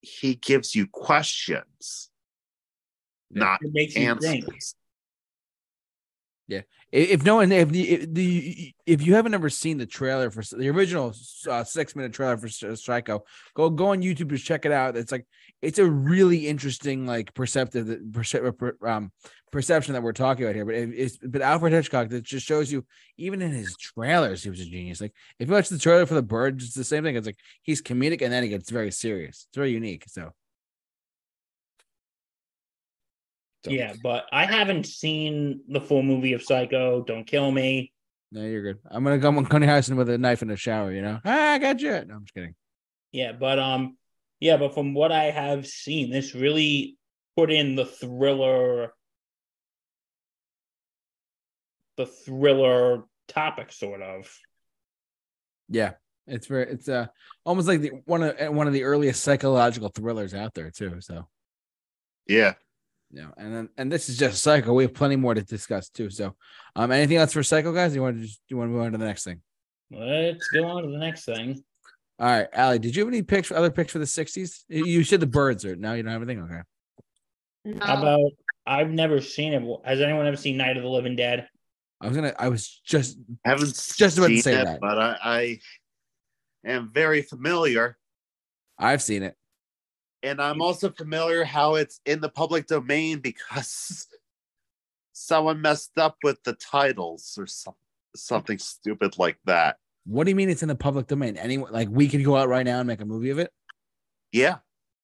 he 0.00 0.34
gives 0.34 0.74
you 0.74 0.86
questions, 0.86 2.10
yeah. 3.30 3.56
not 3.60 3.60
answers. 3.96 4.74
Yeah, 6.48 6.62
if 6.92 7.24
no 7.24 7.36
one, 7.36 7.52
if 7.52 7.68
the, 7.68 7.88
if 7.88 8.14
the 8.14 8.74
if 8.84 9.06
you 9.06 9.14
haven't 9.14 9.34
ever 9.34 9.48
seen 9.48 9.78
the 9.78 9.86
trailer 9.86 10.28
for 10.28 10.42
the 10.56 10.68
original 10.70 11.14
uh, 11.48 11.62
six 11.62 11.94
minute 11.94 12.12
trailer 12.12 12.36
for 12.36 12.48
Psycho, 12.48 13.22
go 13.54 13.70
go 13.70 13.88
on 13.88 14.02
YouTube 14.02 14.30
to 14.30 14.38
check 14.38 14.66
it 14.66 14.72
out. 14.72 14.96
It's 14.96 15.12
like 15.12 15.24
it's 15.62 15.78
a 15.78 15.88
really 15.88 16.48
interesting 16.48 17.06
like 17.06 17.32
perceptive 17.32 18.12
perce- 18.12 18.34
um, 18.84 19.12
perception 19.52 19.94
that 19.94 20.02
we're 20.02 20.12
talking 20.12 20.44
about 20.44 20.56
here. 20.56 20.64
But 20.64 20.74
it's 20.74 21.16
but 21.18 21.42
Alfred 21.42 21.72
Hitchcock 21.72 22.08
that 22.08 22.24
just 22.24 22.44
shows 22.44 22.72
you 22.72 22.84
even 23.16 23.40
in 23.40 23.52
his 23.52 23.76
trailers 23.76 24.42
he 24.42 24.50
was 24.50 24.60
a 24.60 24.64
genius. 24.64 25.00
Like 25.00 25.14
if 25.38 25.48
you 25.48 25.54
watch 25.54 25.68
the 25.68 25.78
trailer 25.78 26.06
for 26.06 26.14
The 26.14 26.22
Bird, 26.22 26.60
it's 26.60 26.74
the 26.74 26.82
same 26.82 27.04
thing. 27.04 27.14
It's 27.14 27.26
like 27.26 27.38
he's 27.62 27.82
comedic 27.82 28.20
and 28.20 28.32
then 28.32 28.42
he 28.42 28.48
gets 28.48 28.68
very 28.68 28.90
serious. 28.90 29.46
It's 29.48 29.56
very 29.56 29.70
unique. 29.70 30.04
So. 30.08 30.32
So- 33.64 33.70
Yeah, 33.70 33.94
but 34.02 34.24
I 34.32 34.46
haven't 34.46 34.86
seen 34.86 35.60
the 35.68 35.80
full 35.80 36.02
movie 36.02 36.32
of 36.32 36.42
Psycho. 36.42 37.02
Don't 37.02 37.26
kill 37.26 37.50
me. 37.50 37.92
No, 38.32 38.42
you're 38.42 38.62
good. 38.62 38.78
I'm 38.90 39.02
gonna 39.04 39.18
come 39.20 39.36
on 39.38 39.46
Coney 39.46 39.66
Harrison 39.66 39.96
with 39.96 40.08
a 40.08 40.16
knife 40.16 40.40
in 40.42 40.48
the 40.48 40.56
shower. 40.56 40.92
You 40.92 41.02
know, 41.02 41.20
ah, 41.24 41.52
I 41.52 41.58
got 41.58 41.80
you. 41.80 41.90
No, 41.90 42.14
I'm 42.14 42.22
just 42.22 42.32
kidding. 42.34 42.54
Yeah, 43.12 43.32
but 43.32 43.58
um, 43.58 43.96
yeah, 44.38 44.56
but 44.56 44.72
from 44.72 44.94
what 44.94 45.10
I 45.12 45.24
have 45.24 45.66
seen, 45.66 46.10
this 46.10 46.34
really 46.34 46.96
put 47.36 47.50
in 47.50 47.74
the 47.74 47.84
thriller, 47.84 48.92
the 51.96 52.06
thriller 52.06 53.04
topic, 53.28 53.72
sort 53.72 54.00
of. 54.00 54.32
Yeah, 55.68 55.94
it's 56.26 56.46
very 56.46 56.70
it's 56.70 56.88
uh 56.88 57.06
almost 57.44 57.68
like 57.68 57.80
the 57.80 57.90
one 58.04 58.22
of 58.22 58.54
one 58.54 58.66
of 58.68 58.72
the 58.72 58.84
earliest 58.84 59.22
psychological 59.22 59.88
thrillers 59.88 60.34
out 60.34 60.54
there 60.54 60.70
too. 60.70 61.00
So 61.00 61.28
Yeah. 62.26 62.54
Yeah, 63.12 63.28
and 63.36 63.54
then 63.54 63.68
and 63.76 63.90
this 63.90 64.08
is 64.08 64.16
just 64.16 64.42
Psycho. 64.42 64.72
We 64.72 64.84
have 64.84 64.94
plenty 64.94 65.16
more 65.16 65.34
to 65.34 65.42
discuss 65.42 65.88
too. 65.88 66.10
So, 66.10 66.36
um, 66.76 66.92
anything 66.92 67.16
else 67.16 67.32
for 67.32 67.42
Psycho, 67.42 67.72
guys? 67.72 67.94
You 67.94 68.02
want 68.02 68.16
to 68.18 68.22
just 68.22 68.40
you 68.48 68.56
want 68.56 68.68
to 68.68 68.72
move 68.72 68.82
on 68.82 68.92
to 68.92 68.98
the 68.98 69.04
next 69.04 69.24
thing? 69.24 69.40
Let's 69.90 70.48
go 70.50 70.64
on 70.66 70.84
to 70.84 70.88
the 70.90 70.98
next 70.98 71.24
thing. 71.24 71.62
All 72.20 72.26
right, 72.28 72.46
Allie, 72.52 72.78
did 72.78 72.94
you 72.94 73.02
have 73.02 73.12
any 73.12 73.22
picks 73.22 73.48
for 73.48 73.56
other 73.56 73.70
picks 73.70 73.92
for 73.92 73.98
the 73.98 74.04
'60s? 74.04 74.64
You- 74.68 74.84
You 74.86 75.02
said 75.04 75.20
the 75.20 75.26
birds 75.26 75.64
are 75.64 75.74
now 75.74 75.94
you 75.94 76.02
don't 76.04 76.12
have 76.12 76.22
anything. 76.22 76.42
Okay, 76.44 76.60
No. 77.64 77.84
How 77.84 77.98
about 78.00 78.30
I've 78.66 78.90
never 78.90 79.20
seen 79.20 79.54
it. 79.54 79.62
Has 79.84 80.00
anyone 80.00 80.26
ever 80.26 80.36
seen 80.36 80.56
Night 80.56 80.76
of 80.76 80.82
the 80.84 80.88
Living 80.88 81.16
Dead? 81.16 81.48
I 82.00 82.06
was 82.06 82.14
gonna. 82.16 82.34
I 82.38 82.48
was 82.48 82.80
just 82.84 83.18
Haven't 83.44 83.74
Just 83.96 84.18
about 84.18 84.28
to 84.28 84.40
say 84.40 84.54
it, 84.60 84.64
that. 84.66 84.80
but 84.80 84.98
I, 84.98 85.16
I 85.22 85.58
am 86.64 86.90
very 86.94 87.22
familiar, 87.22 87.96
I've 88.78 89.02
seen 89.02 89.22
it. 89.24 89.34
And 90.22 90.40
I'm 90.40 90.60
also 90.62 90.90
familiar 90.90 91.44
how 91.44 91.76
it's 91.76 92.00
in 92.06 92.20
the 92.20 92.28
public 92.28 92.66
domain 92.66 93.20
because 93.20 94.08
someone 95.12 95.60
messed 95.60 95.98
up 95.98 96.16
with 96.22 96.42
the 96.44 96.54
titles 96.54 97.36
or 97.38 97.46
some, 97.46 97.74
something 98.14 98.58
stupid 98.58 99.18
like 99.18 99.38
that. 99.46 99.76
What 100.04 100.24
do 100.24 100.30
you 100.30 100.36
mean 100.36 100.50
it's 100.50 100.62
in 100.62 100.68
the 100.68 100.74
public 100.74 101.06
domain? 101.06 101.36
Anyone 101.36 101.72
like 101.72 101.88
we 101.90 102.08
could 102.08 102.24
go 102.24 102.36
out 102.36 102.48
right 102.48 102.64
now 102.64 102.78
and 102.78 102.86
make 102.86 103.00
a 103.00 103.04
movie 103.04 103.30
of 103.30 103.38
it? 103.38 103.52
Yeah, 104.32 104.56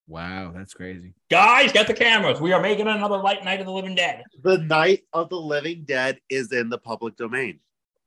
Wow, 0.09 0.53
that's 0.55 0.73
crazy. 0.73 1.15
Guys, 1.31 1.73
get 1.73 1.89
the 1.89 1.95
cameras. 1.95 2.41
We 2.41 2.53
are 2.53 2.61
making 2.63 2.87
another 2.87 3.19
light 3.19 3.45
Night 3.45 3.59
of 3.59 3.67
the 3.67 3.73
Living 3.73 3.97
Dead. 3.97 4.23
the 4.43 4.59
Night 4.59 5.03
of 5.13 5.29
the 5.31 5.41
Living 5.41 5.85
Dead 5.85 6.21
is 6.31 6.53
in 6.53 6.69
the 6.69 6.79
public 6.79 7.17
domain. 7.17 7.59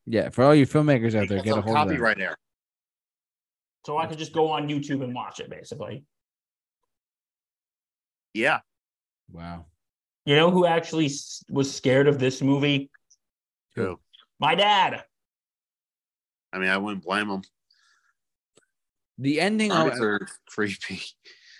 Yeah, 0.05 0.29
for 0.29 0.45
all 0.45 0.55
you 0.55 0.65
filmmakers 0.65 1.13
out 1.13 1.27
there, 1.27 1.41
get 1.41 1.53
a 1.53 1.57
on 1.57 1.63
hold 1.63 1.77
of 1.77 1.87
that. 1.87 1.93
copyright 1.93 2.19
error. 2.19 2.37
So 3.85 3.97
I 3.97 4.07
could 4.07 4.17
just 4.17 4.33
go 4.33 4.49
on 4.49 4.67
YouTube 4.69 5.03
and 5.03 5.13
watch 5.13 5.39
it, 5.39 5.49
basically. 5.49 6.05
Yeah, 8.33 8.59
Wow. 9.31 9.65
You 10.25 10.35
know 10.35 10.51
who 10.51 10.65
actually 10.65 11.09
was 11.49 11.73
scared 11.73 12.07
of 12.07 12.19
this 12.19 12.41
movie? 12.41 12.89
true. 13.73 13.99
My 14.39 14.55
dad. 14.55 15.03
I 16.53 16.59
mean, 16.59 16.69
I 16.69 16.77
wouldn't 16.77 17.03
blame 17.03 17.29
him. 17.29 17.41
The 19.17 19.41
ending, 19.41 19.71
Zombies 19.71 19.99
are 19.99 20.27
creepy. 20.47 21.01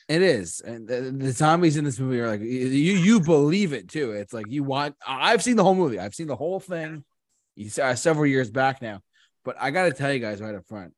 it 0.08 0.22
is, 0.22 0.62
and 0.62 0.88
the, 0.88 1.02
the 1.12 1.32
zombies 1.32 1.78
in 1.78 1.84
this 1.84 2.00
movie 2.00 2.20
are 2.22 2.28
like 2.28 2.42
you. 2.42 2.48
You 2.48 3.20
believe 3.20 3.74
it 3.74 3.90
too. 3.90 4.12
It's 4.12 4.34
like 4.34 4.50
you 4.50 4.64
want. 4.64 4.96
I've 5.06 5.44
seen 5.44 5.58
the 5.58 5.64
whole 5.64 5.76
movie. 5.76 6.00
I've 6.00 6.16
seen 6.16 6.28
the 6.28 6.36
whole 6.36 6.60
thing. 6.60 7.04
You 7.56 7.68
uh, 7.68 7.70
saw 7.70 7.94
several 7.96 8.28
years 8.28 8.50
back 8.50 8.82
now, 8.82 9.02
but 9.44 9.58
I 9.60 9.72
got 9.72 9.86
to 9.86 9.92
tell 9.92 10.14
you 10.14 10.20
guys 10.20 10.42
right 10.42 10.56
up 10.56 10.66
front, 10.68 10.94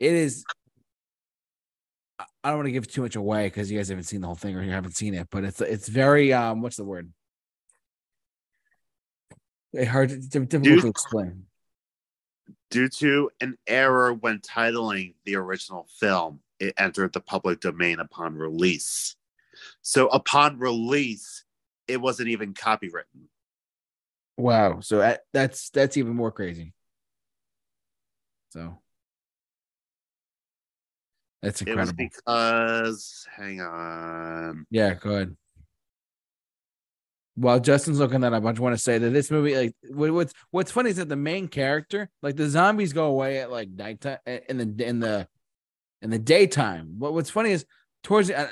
it 0.00 0.12
is. 0.12 0.44
I- 2.18 2.50
don't 2.50 2.58
want 2.58 2.66
to 2.66 2.72
give 2.72 2.88
too 2.88 3.02
much 3.02 3.16
away 3.16 3.46
because 3.46 3.70
you 3.70 3.78
guys 3.78 3.88
haven't 3.88 4.04
seen 4.04 4.20
the 4.20 4.26
whole 4.26 4.36
thing 4.36 4.56
or 4.56 4.62
you 4.62 4.72
haven't 4.72 4.96
seen 4.96 5.14
it, 5.14 5.28
but 5.30 5.44
it's 5.44 5.60
it's 5.60 5.88
very 5.88 6.32
um. 6.32 6.62
What's 6.62 6.76
the 6.76 6.84
word? 6.84 7.12
It's 9.72 9.90
hard, 9.90 10.08
difficult 10.08 10.62
Dude. 10.62 10.82
to 10.82 10.88
explain. 10.88 11.44
Due 12.70 12.88
to 12.88 13.30
an 13.40 13.56
error 13.66 14.12
when 14.12 14.38
titling 14.40 15.14
the 15.24 15.36
original 15.36 15.86
film, 16.00 16.40
it 16.58 16.74
entered 16.78 17.12
the 17.12 17.20
public 17.20 17.60
domain 17.60 18.00
upon 18.00 18.34
release. 18.34 19.16
So 19.82 20.08
upon 20.08 20.58
release, 20.58 21.44
it 21.86 21.98
wasn't 22.00 22.28
even 22.28 22.54
copywritten. 22.54 23.28
Wow. 24.36 24.80
So 24.80 24.98
that, 24.98 25.22
that's 25.32 25.70
that's 25.70 25.96
even 25.96 26.14
more 26.14 26.30
crazy. 26.30 26.72
So 28.50 28.78
that's 31.42 31.62
It 31.62 31.76
was 31.76 31.90
incredible. 31.90 31.96
because, 32.26 33.26
hang 33.36 33.60
on. 33.60 34.66
yeah, 34.70 34.94
go 34.94 35.10
ahead. 35.14 35.36
While 37.36 37.60
Justin's 37.60 38.00
looking 38.00 38.22
that 38.22 38.32
up, 38.32 38.44
I 38.44 38.50
just 38.50 38.60
want 38.60 38.74
to 38.76 38.82
say 38.82 38.98
that 38.98 39.10
this 39.10 39.30
movie, 39.30 39.56
like, 39.56 39.72
what's 39.90 40.32
what's 40.50 40.72
funny 40.72 40.90
is 40.90 40.96
that 40.96 41.08
the 41.08 41.14
main 41.14 41.46
character, 41.46 42.10
like, 42.20 42.34
the 42.34 42.48
zombies 42.48 42.92
go 42.92 43.06
away 43.06 43.38
at 43.38 43.50
like 43.52 43.68
nighttime 43.70 44.18
in 44.26 44.56
the 44.76 44.84
in 44.84 44.98
the 44.98 45.28
in 46.02 46.10
the 46.10 46.18
daytime. 46.18 46.96
What 46.98 47.12
what's 47.14 47.30
funny 47.30 47.52
is 47.52 47.64
towards 48.02 48.26
the, 48.28 48.36
uh, 48.40 48.48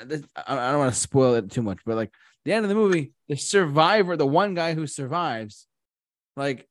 I, 0.47 0.55
I 0.55 0.67
I 0.69 0.71
don't 0.71 0.79
want 0.79 0.93
to 0.93 0.99
spoil 0.99 1.33
it 1.35 1.51
too 1.51 1.61
much, 1.61 1.79
but 1.85 1.97
like 1.97 2.13
the 2.45 2.53
end 2.53 2.63
of 2.63 2.69
the 2.69 2.75
movie, 2.75 3.11
the 3.27 3.35
survivor, 3.35 4.15
the 4.15 4.25
one 4.25 4.53
guy 4.53 4.73
who 4.73 4.87
survives, 4.87 5.67
like, 6.37 6.65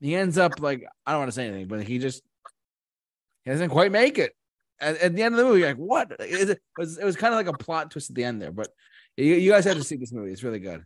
he 0.00 0.14
ends 0.14 0.38
up 0.38 0.60
like 0.60 0.84
I 1.04 1.10
don't 1.10 1.22
want 1.22 1.28
to 1.32 1.34
say 1.34 1.48
anything, 1.48 1.66
but 1.66 1.82
he 1.82 1.98
just 1.98 2.22
he 3.44 3.50
doesn't 3.50 3.70
quite 3.70 3.90
make 3.90 4.18
it. 4.18 4.32
At, 4.80 4.96
at 4.98 5.14
the 5.16 5.22
end 5.22 5.34
of 5.34 5.38
the 5.38 5.44
movie, 5.44 5.62
like, 5.64 5.76
what? 5.76 6.12
It, 6.20 6.50
it 6.50 6.60
was 6.76 6.98
it 6.98 7.04
was 7.04 7.16
kind 7.16 7.32
of 7.32 7.38
like 7.38 7.46
a 7.54 7.56
plot 7.56 7.90
twist 7.90 8.10
at 8.10 8.16
the 8.16 8.24
end 8.24 8.42
there, 8.42 8.52
but 8.52 8.68
you, 9.16 9.34
you 9.34 9.50
guys 9.50 9.64
have 9.64 9.76
to 9.76 9.84
see 9.84 9.96
this 9.96 10.12
movie. 10.12 10.32
It's 10.32 10.42
really 10.42 10.58
good. 10.58 10.84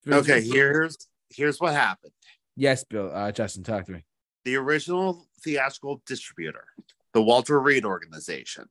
It's 0.00 0.06
really- 0.06 0.20
Okay, 0.20 0.40
here's 0.42 0.96
here's 1.30 1.60
what 1.60 1.74
happened. 1.74 2.12
Yes, 2.56 2.84
Bill. 2.84 3.10
Uh, 3.12 3.30
Justin, 3.32 3.62
talk 3.62 3.84
to 3.86 3.92
me. 3.92 4.04
The 4.44 4.56
original 4.56 5.26
theatrical 5.42 6.02
distributor, 6.06 6.64
the 7.12 7.22
Walter 7.22 7.60
Reade 7.60 7.84
organization, 7.84 8.68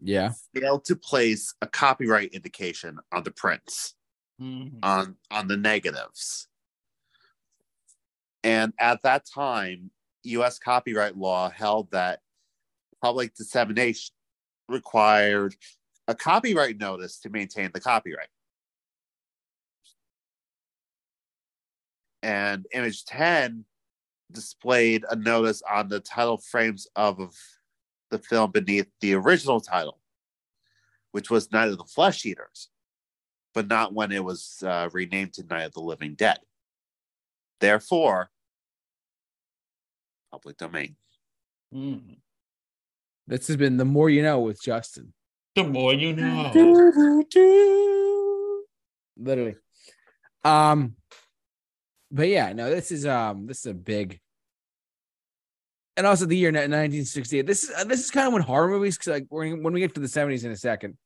Yeah. 0.00 0.32
failed 0.54 0.84
to 0.86 0.96
place 0.96 1.54
a 1.62 1.66
copyright 1.66 2.32
indication 2.34 2.98
on 3.12 3.22
the 3.24 3.30
prints. 3.32 3.94
Mhm. 4.40 4.78
on 4.82 5.16
on 5.30 5.46
the 5.46 5.56
negatives. 5.56 6.48
And 8.42 8.72
at 8.78 9.02
that 9.02 9.24
time, 9.32 9.90
US 10.24 10.58
copyright 10.58 11.16
law 11.16 11.48
held 11.50 11.90
that 11.92 12.20
public 13.02 13.34
dissemination 13.34 14.14
required 14.68 15.54
a 16.08 16.14
copyright 16.14 16.78
notice 16.78 17.18
to 17.20 17.30
maintain 17.30 17.70
the 17.74 17.80
copyright. 17.80 18.28
And 22.22 22.66
image 22.72 23.04
10 23.04 23.64
displayed 24.30 25.04
a 25.10 25.16
notice 25.16 25.62
on 25.70 25.88
the 25.88 26.00
title 26.00 26.38
frames 26.38 26.86
of, 26.96 27.34
the 28.10 28.18
film 28.18 28.50
beneath 28.50 28.88
the 29.00 29.14
original 29.14 29.58
title, 29.58 29.98
which 31.12 31.30
was 31.30 31.50
Night 31.50 31.70
of 31.70 31.78
the 31.78 31.84
Flesh 31.84 32.26
Eaters 32.26 32.68
but 33.54 33.68
not 33.68 33.92
when 33.92 34.12
it 34.12 34.24
was 34.24 34.62
uh, 34.66 34.88
renamed 34.92 35.34
to 35.34 35.44
Night 35.44 35.64
of 35.64 35.72
the 35.72 35.80
Living 35.80 36.14
Dead. 36.14 36.38
Therefore, 37.60 38.30
public 40.30 40.56
domain. 40.56 40.96
Mhm. 41.72 42.20
This 43.26 43.48
has 43.48 43.56
been 43.56 43.76
the 43.76 43.84
more 43.84 44.10
you 44.10 44.22
know 44.22 44.40
with 44.40 44.62
Justin. 44.62 45.12
The 45.54 45.64
more 45.64 45.92
you 45.94 46.14
know. 46.14 46.52
Literally. 49.16 49.56
Um, 50.44 50.96
but 52.10 52.28
yeah, 52.28 52.52
no, 52.52 52.70
this 52.70 52.90
is 52.90 53.06
um 53.06 53.46
this 53.46 53.60
is 53.60 53.66
a 53.66 53.74
big 53.74 54.20
and 55.96 56.06
also 56.06 56.26
the 56.26 56.36
year 56.36 56.50
1968. 56.50 57.46
This 57.46 57.64
is 57.64 57.70
uh, 57.76 57.84
this 57.84 58.00
is 58.00 58.10
kind 58.10 58.26
of 58.26 58.32
when 58.32 58.42
horror 58.42 58.68
movies, 58.68 58.96
because 58.96 59.12
like 59.12 59.26
when 59.28 59.62
when 59.62 59.74
we 59.74 59.80
get 59.80 59.94
to 59.94 60.00
the 60.00 60.06
70s 60.06 60.44
in 60.44 60.50
a 60.50 60.56
second, 60.56 60.96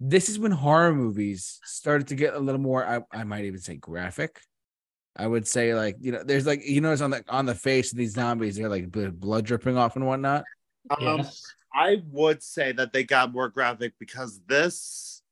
this 0.00 0.28
is 0.28 0.38
when 0.38 0.52
horror 0.52 0.94
movies 0.94 1.60
started 1.64 2.08
to 2.08 2.14
get 2.14 2.34
a 2.34 2.38
little 2.38 2.60
more. 2.60 2.86
I, 2.86 3.00
I 3.12 3.24
might 3.24 3.44
even 3.44 3.60
say 3.60 3.76
graphic. 3.76 4.40
I 5.16 5.26
would 5.26 5.46
say 5.46 5.74
like 5.74 5.96
you 6.00 6.12
know, 6.12 6.22
there's 6.24 6.46
like 6.46 6.64
you 6.64 6.80
notice 6.80 7.00
on 7.00 7.10
the 7.10 7.24
on 7.28 7.46
the 7.46 7.54
face 7.54 7.92
of 7.92 7.98
these 7.98 8.14
zombies, 8.14 8.56
they're 8.56 8.68
like 8.68 8.90
blood 8.90 9.44
dripping 9.44 9.76
off 9.76 9.96
and 9.96 10.06
whatnot. 10.06 10.44
Um, 10.90 11.18
Yes. 11.18 11.42
I 11.74 12.02
would 12.10 12.42
say 12.42 12.72
that 12.72 12.92
they 12.92 13.04
got 13.04 13.32
more 13.32 13.48
graphic 13.48 13.94
because 13.98 14.40
this 14.46 15.22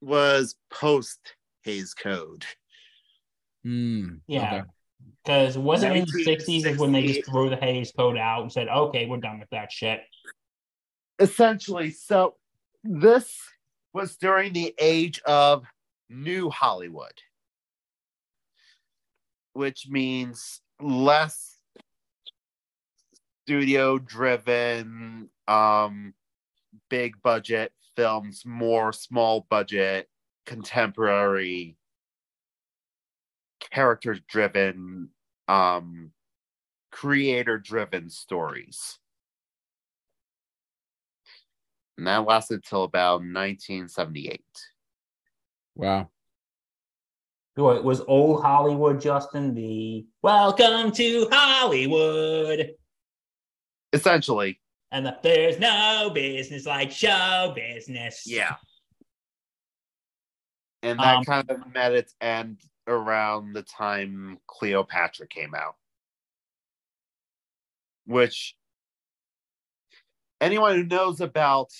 was 0.00 0.56
post 0.70 1.34
Hays 1.62 1.94
Code. 1.94 2.44
Hmm. 3.64 4.16
Yeah. 4.26 4.54
okay. 4.54 4.62
Because 5.24 5.56
wasn't 5.56 5.96
in 5.96 6.04
the 6.04 6.24
60s 6.24 6.66
is 6.66 6.78
when 6.78 6.92
they 6.92 7.06
just 7.06 7.24
threw 7.30 7.48
the 7.48 7.56
Hays 7.56 7.92
Code 7.96 8.16
out 8.18 8.42
and 8.42 8.52
said, 8.52 8.68
okay, 8.68 9.06
we're 9.06 9.18
done 9.18 9.38
with 9.38 9.50
that 9.50 9.70
shit. 9.70 10.00
Essentially, 11.18 11.90
so 11.90 12.34
this 12.82 13.32
was 13.92 14.16
during 14.16 14.52
the 14.52 14.74
age 14.78 15.20
of 15.24 15.64
New 16.10 16.50
Hollywood, 16.50 17.12
which 19.52 19.86
means 19.88 20.60
less 20.80 21.51
studio 23.44 23.98
driven, 23.98 25.28
um, 25.48 26.14
big 26.88 27.20
budget 27.22 27.72
films, 27.96 28.44
more 28.46 28.92
small 28.92 29.46
budget, 29.50 30.08
contemporary, 30.46 31.76
character 33.58 34.16
driven, 34.28 35.08
um, 35.48 36.12
creator 36.90 37.58
driven 37.58 38.08
stories. 38.10 38.98
And 41.98 42.06
that 42.06 42.24
lasted 42.24 42.64
till 42.64 42.84
about 42.84 43.20
1978. 43.20 44.40
Wow. 45.74 46.08
What 47.54 47.84
was 47.84 48.00
old 48.08 48.42
Hollywood, 48.42 49.00
Justin? 49.00 49.54
The 49.54 50.06
welcome 50.22 50.90
to 50.92 51.28
Hollywood. 51.30 52.74
Essentially, 53.92 54.60
And 54.90 55.06
the, 55.06 55.18
there's 55.22 55.58
no 55.58 56.10
business 56.14 56.66
like 56.66 56.90
show 56.90 57.52
business. 57.54 58.22
yeah. 58.26 58.56
And 60.82 60.98
that 60.98 61.18
Um, 61.18 61.24
kind 61.24 61.50
of 61.50 61.72
met 61.72 61.92
its 61.92 62.14
end 62.20 62.60
around 62.86 63.52
the 63.52 63.62
time 63.62 64.38
Cleopatra 64.46 65.28
came 65.28 65.54
out. 65.54 65.76
Which 68.04 68.56
anyone 70.40 70.74
who 70.74 70.84
knows 70.84 71.20
about 71.20 71.70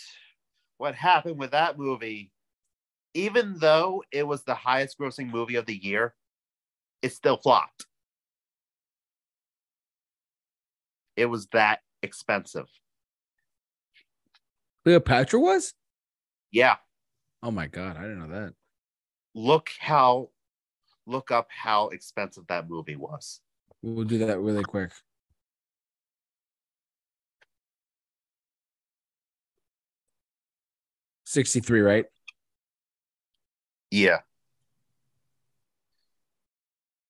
what 0.79 0.95
happened 0.95 1.39
with 1.39 1.51
that 1.51 1.79
movie, 1.79 2.31
even 3.15 3.59
though 3.59 4.05
it 4.13 4.27
was 4.27 4.45
the 4.45 4.55
highest 4.55 4.99
grossing 4.99 5.31
movie 5.31 5.57
of 5.57 5.67
the 5.67 5.77
year, 5.77 6.15
it 7.03 7.13
still 7.13 7.37
flopped. 7.37 7.87
It 11.17 11.27
was 11.27 11.47
that 11.49 11.81
expensive. 12.03 12.69
Cleopatra 14.85 15.39
was? 15.39 15.75
Yeah. 16.51 16.77
Oh 17.43 17.51
my 17.51 17.67
god, 17.67 17.97
I 17.97 18.03
didn't 18.03 18.29
know 18.29 18.41
that. 18.41 18.55
Look 19.35 19.71
how 19.79 20.31
look 21.07 21.31
up 21.31 21.49
how 21.51 21.89
expensive 21.89 22.47
that 22.49 22.69
movie 22.69 22.97
was. 22.97 23.41
We'll 23.83 24.05
do 24.05 24.19
that 24.19 24.39
really 24.39 24.63
quick. 24.63 24.93
Sixty-three, 31.25 31.81
right? 31.81 32.05
Yeah. 33.91 34.19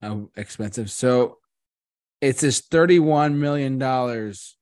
How 0.01 0.31
expensive. 0.37 0.91
So 0.91 1.39
it 2.21 2.39
says 2.39 2.61
thirty-one 2.61 3.41
million 3.41 3.79
dollars 3.79 4.57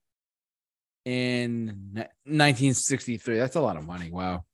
in 1.04 1.90
1963. 1.94 3.38
That's 3.38 3.56
a 3.56 3.60
lot 3.60 3.76
of 3.76 3.86
money. 3.86 4.10
Wow. 4.10 4.44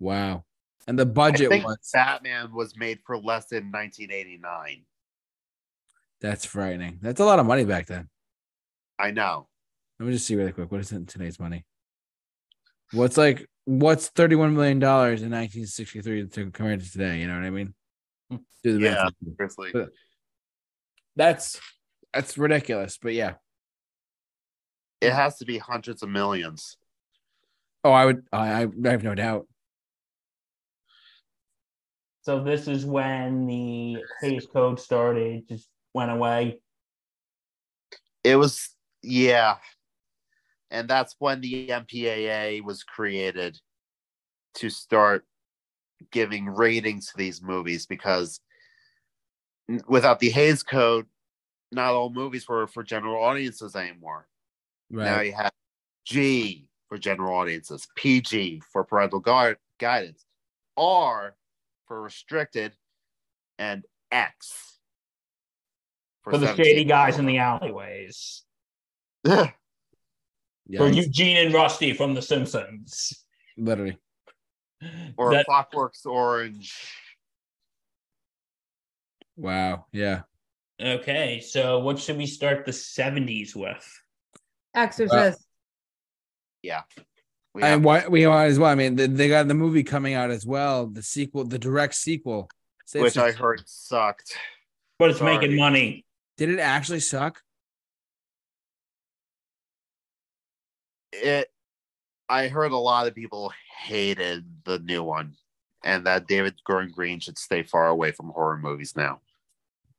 Wow. 0.00 0.44
And 0.86 0.98
the 0.98 1.02
I 1.02 1.06
budget 1.06 1.50
think 1.50 1.66
was 1.66 1.90
Batman 1.92 2.52
was 2.52 2.76
made 2.76 3.00
for 3.04 3.16
less 3.18 3.46
than 3.48 3.70
1989. 3.70 4.84
that's 6.20 6.44
frightening. 6.44 6.98
That's 7.02 7.20
a 7.20 7.24
lot 7.24 7.38
of 7.38 7.46
money 7.46 7.64
back 7.64 7.86
then. 7.86 8.08
I 8.98 9.10
know. 9.10 9.48
Let 9.98 10.06
me 10.06 10.12
just 10.12 10.26
see 10.26 10.36
really 10.36 10.52
quick. 10.52 10.70
What 10.70 10.80
is 10.80 10.92
it 10.92 10.96
in 10.96 11.06
today's 11.06 11.38
money? 11.38 11.64
What's 12.92 13.16
like 13.16 13.46
what's 13.64 14.08
thirty-one 14.08 14.54
million 14.54 14.78
dollars 14.78 15.22
in 15.22 15.30
1963 15.30 16.26
to 16.28 16.42
compared 16.44 16.80
to 16.80 16.90
today? 16.90 17.18
You 17.18 17.26
know 17.28 17.34
what 17.34 17.44
I 17.44 17.50
mean? 17.50 17.74
Math. 18.30 18.40
Yeah. 18.64 19.08
Seriously. 19.36 19.72
That's 21.16 21.60
that's 22.12 22.38
ridiculous. 22.38 22.98
But 23.00 23.14
yeah. 23.14 23.34
It 25.00 25.12
has 25.12 25.38
to 25.38 25.44
be 25.44 25.58
hundreds 25.58 26.02
of 26.02 26.08
millions. 26.08 26.76
Oh, 27.84 27.92
I 27.92 28.04
would. 28.04 28.24
I 28.32 28.62
I 28.62 28.66
I 28.84 28.90
have 28.90 29.04
no 29.04 29.14
doubt. 29.14 29.46
So 32.22 32.42
this 32.42 32.68
is 32.68 32.84
when 32.84 33.46
the 33.46 34.02
Hays 34.20 34.46
Code 34.52 34.80
started, 34.80 35.48
just 35.48 35.68
went 35.94 36.10
away. 36.10 36.60
It 38.24 38.36
was 38.36 38.68
yeah. 39.02 39.56
And 40.70 40.88
that's 40.88 41.14
when 41.18 41.40
the 41.40 41.68
MPAA 41.68 42.62
was 42.62 42.82
created 42.82 43.56
to 44.56 44.68
start 44.68 45.24
giving 46.10 46.46
ratings 46.46 47.06
to 47.06 47.16
these 47.16 47.40
movies 47.40 47.86
because 47.86 48.40
without 49.86 50.20
the 50.20 50.30
Hays 50.30 50.62
Code, 50.62 51.06
not 51.72 51.94
all 51.94 52.10
movies 52.10 52.48
were 52.48 52.66
for 52.66 52.82
general 52.82 53.22
audiences 53.22 53.76
anymore. 53.76 54.26
Right. 54.90 55.04
Now 55.04 55.20
you 55.20 55.32
have 55.32 55.52
G 56.04 56.68
for 56.88 56.98
general 56.98 57.34
audiences, 57.34 57.86
PG 57.96 58.62
for 58.72 58.84
parental 58.84 59.20
guard 59.20 59.58
guidance, 59.78 60.24
R 60.76 61.36
for 61.86 62.00
restricted, 62.02 62.72
and 63.58 63.84
X 64.10 64.78
For 66.22 66.38
the 66.38 66.54
shady 66.56 66.84
guys 66.84 67.18
in 67.18 67.26
the 67.26 67.38
alleyways. 67.38 68.42
Yeah. 69.24 69.50
Yeah. 70.66 70.78
For 70.86 70.88
Eugene 70.88 71.38
and 71.46 71.54
Rusty 71.54 71.92
from 71.94 72.14
The 72.14 72.20
Simpsons. 72.22 73.24
Literally. 73.56 73.98
or 75.16 75.32
That- 75.32 75.46
Clockwork's 75.46 76.04
Orange. 76.06 76.74
Wow. 79.36 79.86
Yeah. 79.92 80.22
Okay, 80.80 81.40
so 81.40 81.78
what 81.80 81.98
should 81.98 82.16
we 82.16 82.26
start 82.26 82.64
the 82.64 82.72
70s 82.72 83.54
with? 83.56 84.00
Exorcist. 84.74 85.44
Yeah. 86.62 86.82
We 87.54 87.62
And 87.62 87.70
have- 87.70 87.84
why 87.84 88.06
we 88.08 88.24
are 88.24 88.44
as 88.44 88.58
well. 88.58 88.70
I 88.70 88.74
mean, 88.74 88.96
they, 88.96 89.06
they 89.06 89.28
got 89.28 89.48
the 89.48 89.54
movie 89.54 89.82
coming 89.82 90.14
out 90.14 90.30
as 90.30 90.44
well. 90.46 90.86
The 90.86 91.02
sequel, 91.02 91.44
the 91.44 91.58
direct 91.58 91.94
sequel. 91.94 92.48
Say 92.86 93.00
which 93.00 93.16
it's- 93.16 93.34
I 93.34 93.36
heard 93.36 93.62
sucked. 93.66 94.36
But 94.98 95.10
it's 95.10 95.18
Sorry. 95.20 95.38
making 95.38 95.56
money. 95.56 96.04
did 96.36 96.50
it 96.50 96.58
actually 96.58 97.00
suck? 97.00 97.40
It 101.12 101.50
I 102.28 102.48
heard 102.48 102.72
a 102.72 102.76
lot 102.76 103.06
of 103.06 103.14
people 103.14 103.52
hated 103.84 104.44
the 104.64 104.78
new 104.80 105.02
one 105.02 105.34
and 105.82 106.04
that 106.06 106.26
David 106.26 106.54
Gordon 106.66 106.90
Green 106.92 107.20
should 107.20 107.38
stay 107.38 107.62
far 107.62 107.88
away 107.88 108.12
from 108.12 108.28
horror 108.28 108.58
movies 108.58 108.94
now. 108.96 109.20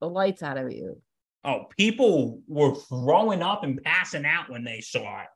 the 0.00 0.08
lights 0.08 0.42
out 0.42 0.58
of 0.58 0.72
you. 0.72 1.00
Oh, 1.44 1.66
people 1.76 2.40
were 2.48 2.74
throwing 2.74 3.42
up 3.42 3.62
and 3.62 3.80
passing 3.82 4.26
out 4.26 4.50
when 4.50 4.64
they 4.64 4.80
saw 4.80 5.22
it. 5.22 5.28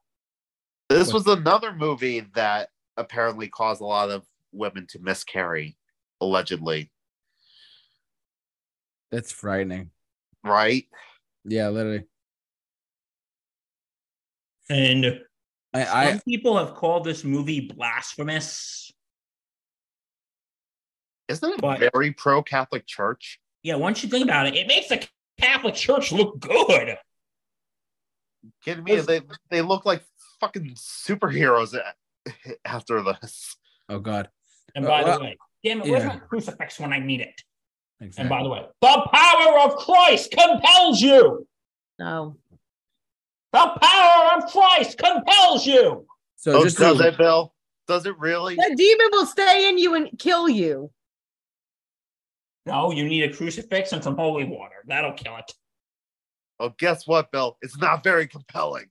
This 0.88 1.12
was 1.12 1.28
another 1.28 1.72
movie 1.72 2.26
that 2.34 2.70
apparently 2.96 3.46
caused 3.48 3.80
a 3.80 3.84
lot 3.84 4.10
of 4.10 4.26
women 4.50 4.88
to 4.88 4.98
miscarry, 4.98 5.76
allegedly. 6.20 6.90
That's 9.12 9.30
frightening. 9.30 9.92
Right? 10.42 10.88
Yeah, 11.44 11.68
literally. 11.68 12.06
And 14.68 15.20
I, 15.72 16.10
some 16.10 16.20
people 16.22 16.56
have 16.58 16.74
called 16.74 17.04
this 17.04 17.22
movie 17.24 17.60
blasphemous. 17.60 18.90
Isn't 21.28 21.52
it 21.54 21.60
But- 21.60 21.78
very 21.92 22.12
pro 22.12 22.42
Catholic 22.42 22.86
Church? 22.86 23.38
Yeah, 23.62 23.76
once 23.76 24.02
you 24.02 24.08
think 24.08 24.24
about 24.24 24.46
it, 24.46 24.56
it 24.56 24.66
makes 24.66 24.88
the 24.88 25.06
Catholic 25.38 25.74
Church 25.74 26.12
look 26.12 26.40
good. 26.40 26.96
Kidding 28.64 28.84
me? 28.84 28.96
They 29.00 29.20
they 29.50 29.60
look 29.60 29.84
like 29.84 30.02
fucking 30.40 30.74
superheroes 30.74 31.78
after 32.64 33.02
this. 33.02 33.56
oh 33.90 33.98
god. 33.98 34.30
And 34.74 34.86
Uh, 34.86 34.88
by 34.88 35.02
well, 35.04 35.18
the 35.18 35.24
way, 35.24 35.38
damn 35.62 35.82
it, 35.82 35.90
where's 35.90 36.02
yeah. 36.04 36.08
my 36.08 36.16
crucifix 36.20 36.80
when 36.80 36.92
I 36.92 36.98
need 37.00 37.20
it? 37.20 37.42
Exactly. 38.00 38.20
And 38.22 38.30
by 38.30 38.42
the 38.42 38.48
way, 38.48 38.66
the 38.80 39.08
power 39.12 39.58
of 39.60 39.76
Christ 39.76 40.30
compels 40.30 41.02
you. 41.02 41.46
No. 41.98 42.36
The 43.52 43.72
power 43.82 44.36
of 44.36 44.50
Christ 44.50 44.98
compels 44.98 45.66
you. 45.66 46.06
so 46.36 46.52
Oh, 46.58 46.64
just 46.64 46.78
does 46.78 46.98
to, 46.98 47.08
it, 47.08 47.18
Bill? 47.18 47.52
Does 47.88 48.06
it 48.06 48.16
really? 48.18 48.54
The 48.54 48.74
demon 48.76 49.08
will 49.12 49.26
stay 49.26 49.68
in 49.68 49.76
you 49.78 49.94
and 49.94 50.08
kill 50.18 50.48
you. 50.48 50.90
No, 52.66 52.92
you 52.92 53.04
need 53.04 53.22
a 53.24 53.34
crucifix 53.34 53.92
and 53.92 54.04
some 54.04 54.16
holy 54.16 54.44
water. 54.44 54.76
That'll 54.86 55.14
kill 55.14 55.36
it. 55.38 55.52
Oh, 56.60 56.72
guess 56.78 57.06
what, 57.06 57.32
Bill? 57.32 57.56
It's 57.62 57.78
not 57.78 58.04
very 58.04 58.26
compelling. 58.26 58.86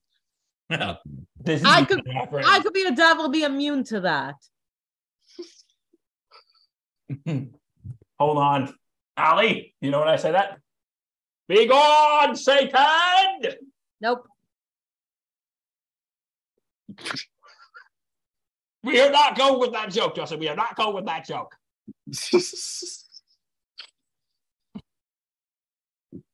This 1.41 1.63
I 1.63 1.85
could- 1.85 2.03
I 2.45 2.59
could 2.59 2.73
be 2.73 2.83
a 2.83 2.91
devil 2.91 3.29
be 3.29 3.43
immune 3.43 3.85
to 3.85 4.01
that. 4.01 4.35
Hold 8.19 8.37
on. 8.37 8.73
Ali, 9.15 9.73
you 9.79 9.89
know 9.89 9.99
when 9.99 10.09
I 10.09 10.17
say 10.17 10.33
that? 10.33 10.59
Be 11.47 11.65
gone, 11.65 12.35
Satan! 12.35 13.55
Nope. 14.01 14.27
We 18.83 18.99
are 19.01 19.11
not 19.11 19.37
going 19.37 19.59
with 19.59 19.73
that 19.73 19.91
joke, 19.91 20.15
Justin. 20.15 20.39
We 20.39 20.47
are 20.47 20.55
not 20.55 20.75
going 20.75 20.95
with 20.95 21.05
that 21.05 21.25
joke. 21.25 21.53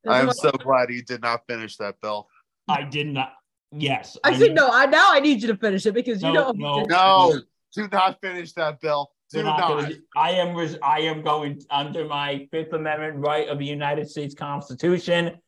I'm 0.08 0.30
so 0.32 0.52
glad 0.52 0.90
you 0.90 1.02
did 1.02 1.22
not 1.22 1.42
finish 1.48 1.76
that, 1.78 2.00
Bill. 2.00 2.28
I 2.68 2.82
did 2.82 3.08
not. 3.08 3.32
Yes. 3.72 4.16
I 4.22 4.30
Actually, 4.30 4.48
mean, 4.48 4.54
no. 4.54 4.70
I 4.72 4.86
now 4.86 5.08
I 5.12 5.18
need 5.20 5.42
you 5.42 5.48
to 5.48 5.56
finish 5.56 5.84
it 5.86 5.92
because 5.92 6.22
you 6.22 6.32
No, 6.32 6.52
know. 6.52 6.84
no. 6.86 6.86
No, 6.88 7.40
do 7.74 7.88
not 7.90 8.20
finish 8.20 8.52
that, 8.52 8.80
Bill. 8.80 9.10
Do 9.30 9.42
not 9.42 9.58
not. 9.58 9.92
I 10.16 10.30
am. 10.32 10.54
res- 10.54 10.78
I 10.82 11.00
am 11.00 11.22
going 11.22 11.60
under 11.68 12.04
my 12.04 12.46
Fifth 12.52 12.72
Amendment 12.72 13.16
right 13.16 13.48
of 13.48 13.58
the 13.58 13.64
United 13.64 14.08
States 14.08 14.34
Constitution. 14.36 15.38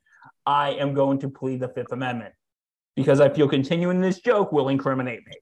I 0.44 0.70
am 0.72 0.94
going 0.94 1.20
to 1.20 1.28
plead 1.28 1.60
the 1.60 1.68
Fifth 1.68 1.92
Amendment 1.92 2.34
because 2.98 3.20
I 3.20 3.28
feel 3.28 3.48
continuing 3.48 4.00
this 4.00 4.18
joke 4.18 4.50
will 4.50 4.68
incriminate 4.68 5.24
me. 5.24 5.32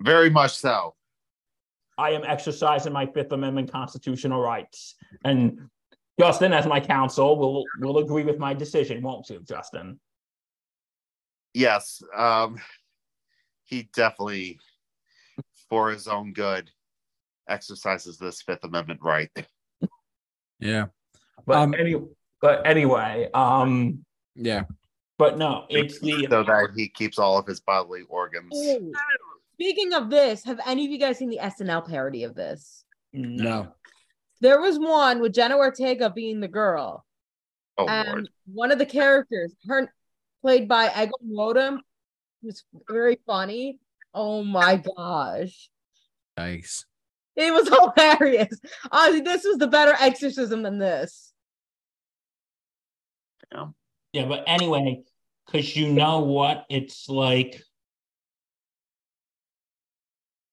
Very 0.00 0.30
much 0.30 0.56
so. 0.56 0.94
I 1.98 2.10
am 2.10 2.24
exercising 2.24 2.92
my 2.92 3.06
Fifth 3.06 3.32
Amendment 3.32 3.70
constitutional 3.70 4.40
rights. 4.40 4.94
And 5.24 5.68
Justin, 6.18 6.52
as 6.52 6.66
my 6.66 6.80
counsel, 6.80 7.38
will 7.38 7.64
will 7.78 7.98
agree 7.98 8.24
with 8.24 8.38
my 8.38 8.54
decision, 8.54 9.02
won't 9.02 9.28
you, 9.28 9.40
Justin? 9.46 10.00
yes, 11.54 12.02
um, 12.16 12.58
he 13.64 13.90
definitely, 13.94 14.58
for 15.68 15.90
his 15.90 16.08
own 16.08 16.32
good, 16.32 16.70
exercises 17.48 18.16
this 18.16 18.40
Fifth 18.40 18.64
Amendment 18.64 19.00
right. 19.02 19.30
Yeah. 20.58 20.86
But 21.44 21.56
Um, 21.56 21.74
any, 21.74 21.96
but 22.40 22.66
anyway, 22.66 23.28
um, 23.34 24.04
Yeah. 24.34 24.62
But 25.22 25.38
no, 25.38 25.66
it's 25.68 26.00
the 26.00 26.26
so 26.28 26.42
that 26.42 26.70
he 26.74 26.88
keeps 26.88 27.16
all 27.16 27.38
of 27.38 27.46
his 27.46 27.60
bodily 27.60 28.02
organs. 28.08 28.52
Ooh. 28.56 28.92
Speaking 29.54 29.92
of 29.92 30.10
this, 30.10 30.42
have 30.42 30.58
any 30.66 30.84
of 30.84 30.90
you 30.90 30.98
guys 30.98 31.18
seen 31.18 31.30
the 31.30 31.38
SNL 31.38 31.88
parody 31.88 32.24
of 32.24 32.34
this? 32.34 32.84
No. 33.12 33.68
There 34.40 34.60
was 34.60 34.80
one 34.80 35.20
with 35.20 35.32
Jenna 35.32 35.56
Ortega 35.58 36.10
being 36.10 36.40
the 36.40 36.48
girl, 36.48 37.06
Oh 37.78 37.86
and 37.86 38.08
lord. 38.08 38.28
one 38.52 38.72
of 38.72 38.78
the 38.80 38.84
characters, 38.86 39.54
her 39.68 39.92
played 40.40 40.66
by 40.66 40.90
Ego 41.00 41.12
Nwodim, 41.24 41.78
was 42.42 42.64
very 42.90 43.20
funny. 43.24 43.78
Oh 44.12 44.42
my 44.42 44.82
gosh. 44.96 45.70
Nice. 46.36 46.84
It 47.36 47.52
was 47.54 47.68
hilarious. 47.96 48.58
Honestly, 48.90 49.20
this 49.20 49.44
was 49.44 49.58
the 49.58 49.68
better 49.68 49.94
exorcism 50.00 50.64
than 50.64 50.78
this. 50.78 51.32
Yeah. 53.54 53.66
Yeah, 54.12 54.26
but 54.26 54.44
anyway, 54.46 55.04
because 55.46 55.76
you 55.76 55.92
know 55.92 56.20
what? 56.20 56.64
It's 56.68 57.08
like 57.08 57.62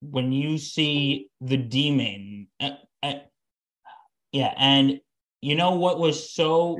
when 0.01 0.31
you 0.31 0.57
see 0.57 1.29
the 1.41 1.57
demon. 1.57 2.47
Uh, 2.59 2.71
uh, 3.03 3.13
yeah, 4.31 4.53
and 4.57 4.99
you 5.41 5.55
know 5.55 5.75
what 5.75 5.99
was 5.99 6.31
so. 6.31 6.79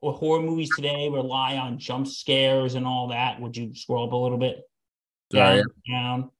Well, 0.00 0.12
horror 0.12 0.42
movies 0.42 0.70
today 0.76 1.08
rely 1.08 1.56
on 1.56 1.80
jump 1.80 2.06
scares 2.06 2.76
and 2.76 2.86
all 2.86 3.08
that. 3.08 3.40
Would 3.40 3.56
you 3.56 3.74
scroll 3.74 4.06
up 4.06 4.12
a 4.12 4.16
little 4.16 4.38
bit? 4.38 4.60
Down, 5.30 5.64
down, 5.90 6.30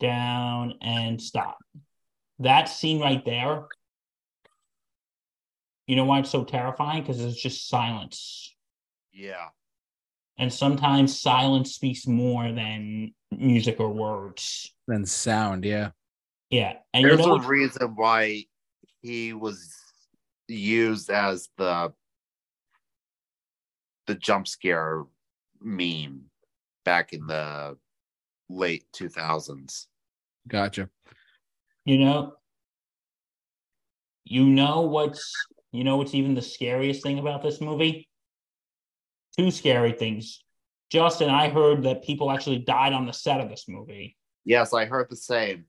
down, 0.00 0.74
and 0.80 1.20
stop. 1.20 1.58
That 2.38 2.70
scene 2.70 2.98
right 2.98 3.22
there. 3.26 3.66
You 5.86 5.96
know 5.96 6.06
why 6.06 6.20
it's 6.20 6.30
so 6.30 6.44
terrifying? 6.44 7.02
Because 7.02 7.20
it's 7.20 7.40
just 7.40 7.68
silence. 7.68 8.49
Yeah. 9.12 9.48
And 10.38 10.52
sometimes 10.52 11.20
silence 11.20 11.74
speaks 11.74 12.06
more 12.06 12.50
than 12.52 13.12
music 13.30 13.78
or 13.78 13.90
words. 13.90 14.72
Than 14.88 15.04
sound, 15.04 15.64
yeah. 15.64 15.90
Yeah. 16.48 16.74
And 16.94 17.02
you 17.02 17.08
There's 17.08 17.26
know, 17.26 17.36
a 17.36 17.46
reason 17.46 17.94
why 17.94 18.44
he 19.02 19.32
was 19.32 19.74
used 20.48 21.10
as 21.10 21.48
the 21.56 21.92
the 24.06 24.14
jump 24.16 24.48
scare 24.48 25.04
meme 25.60 26.22
back 26.84 27.12
in 27.12 27.26
the 27.26 27.76
late 28.48 28.84
2000s. 28.96 29.86
Gotcha. 30.48 30.88
you 31.84 31.98
know, 31.98 32.34
you 34.24 34.44
know 34.44 34.82
what's 34.82 35.32
you 35.70 35.84
know 35.84 35.96
what's 35.96 36.14
even 36.14 36.34
the 36.34 36.42
scariest 36.42 37.02
thing 37.02 37.18
about 37.18 37.42
this 37.42 37.60
movie? 37.60 38.08
Two 39.36 39.50
scary 39.50 39.92
things. 39.92 40.42
Justin, 40.90 41.30
I 41.30 41.48
heard 41.48 41.84
that 41.84 42.02
people 42.02 42.30
actually 42.30 42.58
died 42.58 42.92
on 42.92 43.06
the 43.06 43.12
set 43.12 43.40
of 43.40 43.48
this 43.48 43.66
movie. 43.68 44.16
Yes, 44.44 44.72
I 44.74 44.86
heard 44.86 45.08
the 45.08 45.16
same. 45.16 45.66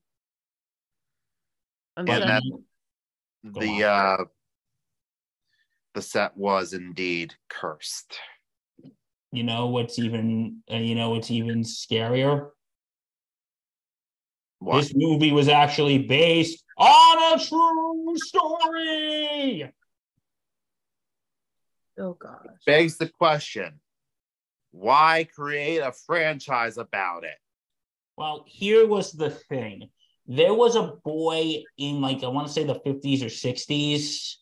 I'm 1.96 2.06
But 2.06 2.20
that- 2.20 2.44
The 3.44 3.84
uh 3.84 4.26
the 5.94 6.02
set 6.02 6.38
was 6.38 6.74
indeed 6.74 7.36
cursed. 7.50 8.18
You 9.32 9.44
know 9.44 9.68
what's 9.68 10.00
even 10.00 10.64
uh, 10.72 10.78
you 10.78 10.96
know 10.96 11.12
what's 11.12 11.32
even 11.32 11.64
scarier? 11.64 12.50
What? 14.60 14.82
This 14.82 14.94
movie 14.96 15.32
was 15.32 15.48
actually 15.50 16.00
based 16.00 16.64
on 16.78 17.34
a 17.34 17.44
true 17.44 18.14
story. 18.18 19.72
Oh 22.02 22.14
gosh. 22.20 22.46
begs 22.66 22.98
the 22.98 23.08
question 23.08 23.80
why 24.72 25.28
create 25.36 25.80
a 25.80 25.92
franchise 25.92 26.78
about 26.78 27.24
it 27.24 27.38
Well, 28.18 28.44
here 28.48 28.88
was 28.88 29.12
the 29.12 29.30
thing. 29.30 29.90
There 30.28 30.54
was 30.54 30.76
a 30.76 30.94
boy 31.04 31.64
in 31.78 32.02
like 32.02 32.24
I 32.24 32.28
want 32.28 32.48
to 32.48 32.54
say 32.54 32.64
the 32.64 32.76
50s 32.76 33.22
or 33.22 33.26
60s 33.26 34.36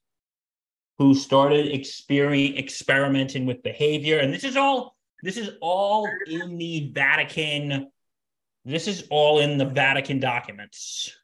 who 0.98 1.16
started 1.16 1.68
experi- 1.68 2.58
experimenting 2.60 3.46
with 3.46 3.64
behavior 3.64 4.20
and 4.20 4.34
this 4.34 4.44
is 4.44 4.58
all 4.58 4.96
this 5.24 5.38
is 5.38 5.52
all 5.62 6.08
in 6.28 6.58
the 6.58 6.92
Vatican 6.94 7.88
this 8.66 8.88
is 8.88 9.08
all 9.10 9.40
in 9.40 9.58
the 9.58 9.66
Vatican 9.66 10.20
documents. 10.20 11.16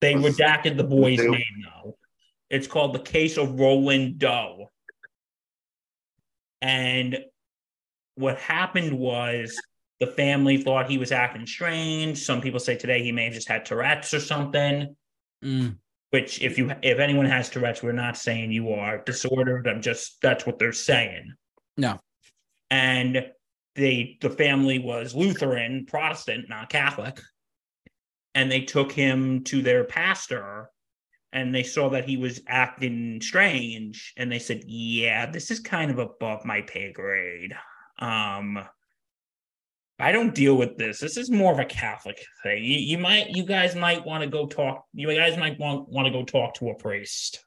They 0.00 0.14
redacted 0.14 0.76
the 0.76 0.84
boy's 0.84 1.20
name 1.20 1.64
though. 1.64 1.96
It's 2.50 2.66
called 2.66 2.94
the 2.94 3.00
case 3.00 3.38
of 3.38 3.58
Roland 3.60 4.18
Doe. 4.18 4.70
And 6.62 7.18
what 8.16 8.38
happened 8.38 8.98
was 8.98 9.58
the 9.98 10.06
family 10.06 10.58
thought 10.58 10.90
he 10.90 10.98
was 10.98 11.12
acting 11.12 11.46
strange. 11.46 12.18
Some 12.18 12.40
people 12.40 12.60
say 12.60 12.76
today 12.76 13.02
he 13.02 13.12
may 13.12 13.24
have 13.24 13.34
just 13.34 13.48
had 13.48 13.64
Tourette's 13.64 14.14
or 14.14 14.20
something. 14.20 14.96
Mm. 15.44 15.76
Which, 16.10 16.42
if 16.42 16.58
you 16.58 16.72
if 16.82 16.98
anyone 16.98 17.26
has 17.26 17.48
Tourette's, 17.48 17.82
we're 17.82 17.92
not 17.92 18.16
saying 18.16 18.50
you 18.50 18.72
are 18.72 18.98
disordered. 18.98 19.68
I'm 19.68 19.80
just 19.80 20.20
that's 20.20 20.44
what 20.44 20.58
they're 20.58 20.72
saying. 20.72 21.34
No. 21.76 22.00
And 22.70 23.30
they 23.76 24.18
the 24.20 24.30
family 24.30 24.78
was 24.78 25.14
Lutheran, 25.14 25.86
Protestant, 25.86 26.48
not 26.48 26.68
Catholic, 26.68 27.20
and 28.34 28.50
they 28.50 28.62
took 28.62 28.90
him 28.90 29.44
to 29.44 29.62
their 29.62 29.84
pastor, 29.84 30.70
and 31.32 31.54
they 31.54 31.62
saw 31.62 31.90
that 31.90 32.04
he 32.04 32.16
was 32.16 32.40
acting 32.46 33.20
strange, 33.20 34.12
and 34.16 34.30
they 34.30 34.38
said, 34.38 34.64
"Yeah, 34.66 35.26
this 35.26 35.50
is 35.50 35.60
kind 35.60 35.90
of 35.90 35.98
above 35.98 36.44
my 36.44 36.62
pay 36.62 36.92
grade." 36.92 37.54
Um, 37.98 38.58
I 40.00 40.12
don't 40.12 40.34
deal 40.34 40.56
with 40.56 40.78
this. 40.78 40.98
This 40.98 41.18
is 41.18 41.30
more 41.30 41.52
of 41.52 41.58
a 41.58 41.64
Catholic 41.64 42.24
thing. 42.42 42.64
You, 42.64 42.78
you 42.78 42.98
might, 42.98 43.28
you 43.30 43.44
guys 43.44 43.76
might 43.76 44.04
want 44.04 44.24
to 44.24 44.30
go 44.30 44.46
talk. 44.46 44.86
You 44.94 45.14
guys 45.14 45.36
might 45.36 45.58
want 45.58 45.88
want 45.88 46.06
to 46.06 46.12
go 46.12 46.24
talk 46.24 46.54
to 46.54 46.70
a 46.70 46.74
priest. 46.74 47.44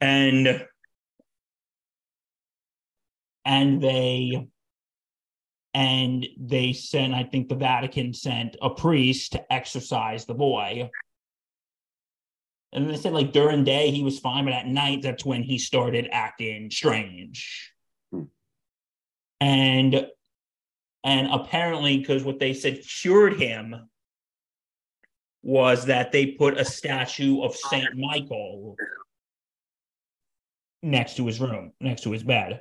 And 0.00 0.66
and 3.44 3.82
they 3.82 4.46
and 5.74 6.26
they 6.38 6.72
sent. 6.72 7.12
I 7.12 7.24
think 7.24 7.48
the 7.48 7.56
Vatican 7.56 8.14
sent 8.14 8.56
a 8.62 8.70
priest 8.70 9.32
to 9.32 9.52
exorcise 9.52 10.24
the 10.24 10.34
boy. 10.34 10.90
And 12.72 12.88
they 12.88 12.96
said 12.96 13.12
like 13.12 13.32
during 13.32 13.64
day 13.64 13.90
he 13.90 14.04
was 14.04 14.18
fine, 14.18 14.44
but 14.44 14.54
at 14.54 14.66
night 14.66 15.02
that's 15.02 15.24
when 15.24 15.42
he 15.42 15.58
started 15.58 16.08
acting 16.12 16.70
strange. 16.70 17.72
Hmm. 18.12 18.24
And 19.40 20.06
and 21.02 21.28
apparently, 21.32 21.98
because 21.98 22.24
what 22.24 22.38
they 22.38 22.52
said 22.52 22.82
cured 22.82 23.40
him 23.40 23.88
was 25.42 25.86
that 25.86 26.12
they 26.12 26.26
put 26.26 26.58
a 26.58 26.64
statue 26.64 27.40
of 27.40 27.56
Saint 27.56 27.96
Michael 27.96 28.76
next 30.82 31.16
to 31.16 31.26
his 31.26 31.40
room, 31.40 31.72
next 31.80 32.02
to 32.02 32.12
his 32.12 32.22
bed. 32.22 32.60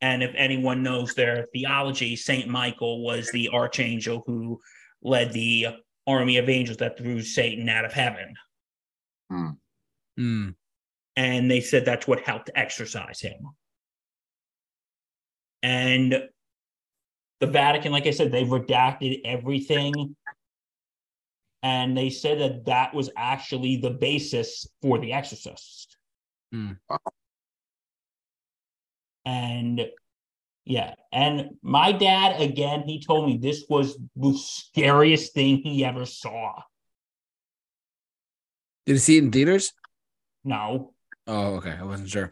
And 0.00 0.22
if 0.22 0.32
anyone 0.36 0.84
knows 0.84 1.14
their 1.14 1.48
theology, 1.52 2.14
Saint 2.14 2.48
Michael 2.48 3.02
was 3.02 3.30
the 3.32 3.48
archangel 3.48 4.22
who 4.26 4.60
led 5.02 5.32
the 5.32 5.68
army 6.06 6.38
of 6.38 6.48
angels 6.48 6.78
that 6.78 6.96
threw 6.96 7.20
Satan 7.20 7.68
out 7.68 7.84
of 7.84 7.92
heaven. 7.92 8.34
Mm. 9.30 10.54
And 11.16 11.50
they 11.50 11.60
said 11.60 11.84
that's 11.84 12.06
what 12.06 12.20
helped 12.20 12.50
exorcise 12.54 13.20
him. 13.20 13.48
And 15.62 16.28
the 17.40 17.46
Vatican, 17.46 17.92
like 17.92 18.06
I 18.06 18.10
said, 18.10 18.32
they 18.32 18.44
redacted 18.44 19.20
everything. 19.24 20.16
And 21.62 21.96
they 21.96 22.10
said 22.10 22.38
that 22.40 22.66
that 22.66 22.94
was 22.94 23.10
actually 23.16 23.78
the 23.78 23.90
basis 23.90 24.66
for 24.80 24.98
The 24.98 25.12
Exorcist. 25.12 25.96
Hmm. 26.52 26.72
And 29.24 29.88
yeah, 30.64 30.94
and 31.12 31.56
my 31.62 31.92
dad, 31.92 32.40
again, 32.40 32.84
he 32.86 33.02
told 33.02 33.26
me 33.26 33.38
this 33.38 33.64
was 33.68 33.98
the 34.16 34.34
scariest 34.34 35.34
thing 35.34 35.58
he 35.58 35.84
ever 35.84 36.06
saw. 36.06 36.62
Did 38.88 38.94
you 38.94 38.98
see 39.00 39.18
it 39.18 39.24
in 39.24 39.30
theaters? 39.30 39.74
No, 40.44 40.94
Oh, 41.26 41.56
okay. 41.56 41.76
I 41.78 41.84
wasn't 41.84 42.08
sure. 42.08 42.30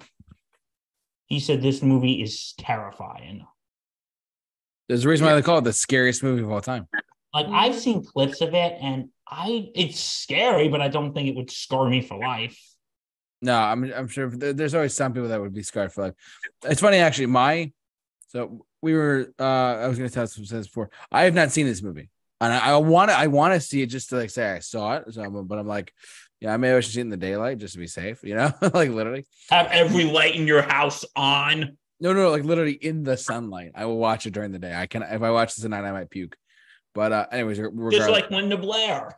he 1.27 1.39
said 1.39 1.61
this 1.61 1.83
movie 1.83 2.23
is 2.23 2.55
terrifying. 2.57 3.47
There's 4.89 5.05
a 5.05 5.09
reason 5.11 5.27
why 5.27 5.35
they 5.35 5.43
call 5.43 5.59
it 5.59 5.65
the 5.65 5.75
scariest 5.75 6.23
movie 6.23 6.43
of 6.43 6.51
all 6.51 6.63
time. 6.63 6.89
Like 7.35 7.45
I've 7.49 7.75
seen 7.75 8.03
clips 8.07 8.41
of 8.41 8.55
it, 8.55 8.79
and 8.81 9.11
I 9.29 9.69
it's 9.75 10.01
scary, 10.01 10.69
but 10.69 10.81
I 10.81 10.89
don't 10.89 11.13
think 11.13 11.29
it 11.29 11.37
would 11.37 11.51
scar 11.51 11.91
me 11.91 12.01
for 12.01 12.19
life. 12.19 12.59
No, 13.43 13.55
I'm 13.55 13.93
I'm 13.93 14.09
sure 14.09 14.31
there's 14.31 14.75
always 14.75 14.95
some 14.95 15.13
people 15.13 15.29
that 15.29 15.43
would 15.43 15.53
be 15.53 15.63
scarred 15.63 15.93
for 15.93 16.05
life. 16.05 16.15
It's 16.65 16.81
funny 16.81 16.97
actually. 16.97 17.27
My 17.27 17.71
So 18.29 18.65
we 18.81 18.95
were. 18.95 19.31
uh 19.39 19.45
I 19.45 19.89
was 19.89 19.99
going 19.99 20.09
to 20.09 20.15
tell 20.15 20.27
some 20.27 20.47
sense 20.47 20.69
before. 20.69 20.89
I 21.13 21.25
have 21.25 21.35
not 21.35 21.51
seen 21.53 21.67
this 21.67 21.83
movie, 21.83 22.09
and 22.41 22.51
I 22.51 22.75
want 22.79 23.11
to. 23.11 23.19
I 23.19 23.27
want 23.27 23.53
to 23.53 23.61
see 23.61 23.83
it 23.83 23.89
just 23.89 24.09
to 24.09 24.17
like 24.17 24.31
say 24.31 24.53
I 24.53 24.61
saw 24.61 24.97
it. 24.97 25.13
So, 25.13 25.29
but 25.43 25.59
I'm 25.59 25.67
like, 25.67 25.93
yeah, 26.41 26.57
maybe 26.57 26.77
I 26.77 26.81
should 26.81 26.93
see 26.93 27.01
it 27.01 27.03
in 27.03 27.09
the 27.09 27.17
daylight 27.17 27.59
just 27.59 27.75
to 27.75 27.79
be 27.79 27.87
safe. 27.87 28.23
You 28.23 28.35
know, 28.35 28.53
like 28.75 28.91
literally. 28.91 29.27
Have 29.51 29.69
every 29.71 30.05
light 30.05 30.35
in 30.35 30.47
your 30.47 30.63
house 30.63 31.05
on. 31.15 31.77
No, 31.99 32.13
no, 32.13 32.31
like 32.31 32.45
literally 32.45 32.73
in 32.73 33.05
the 33.05 33.17
sunlight. 33.17 33.73
I 33.75 33.87
will 33.87 33.97
watch 33.97 34.27
it 34.27 34.35
during 34.35 34.53
the 34.53 34.59
day. 34.59 34.75
I 34.75 34.87
can 34.87 35.03
if 35.03 35.23
I 35.23 35.31
watch 35.31 35.55
this 35.55 35.65
at 35.65 35.71
night, 35.71 35.85
I 35.85 35.93
might 35.93 36.11
puke. 36.11 36.37
But 36.95 37.13
uh 37.13 37.27
anyways, 37.33 37.59
regardless, 37.59 37.97
Just 37.97 38.11
like 38.11 38.31
Linda 38.31 38.59
Blair. 38.59 39.17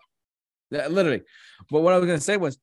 Yeah, 0.70 0.86
literally. 0.86 1.22
But 1.70 1.80
what 1.80 1.92
I 1.92 1.98
was 1.98 2.06
gonna 2.06 2.20
say 2.20 2.36
was 2.36 2.58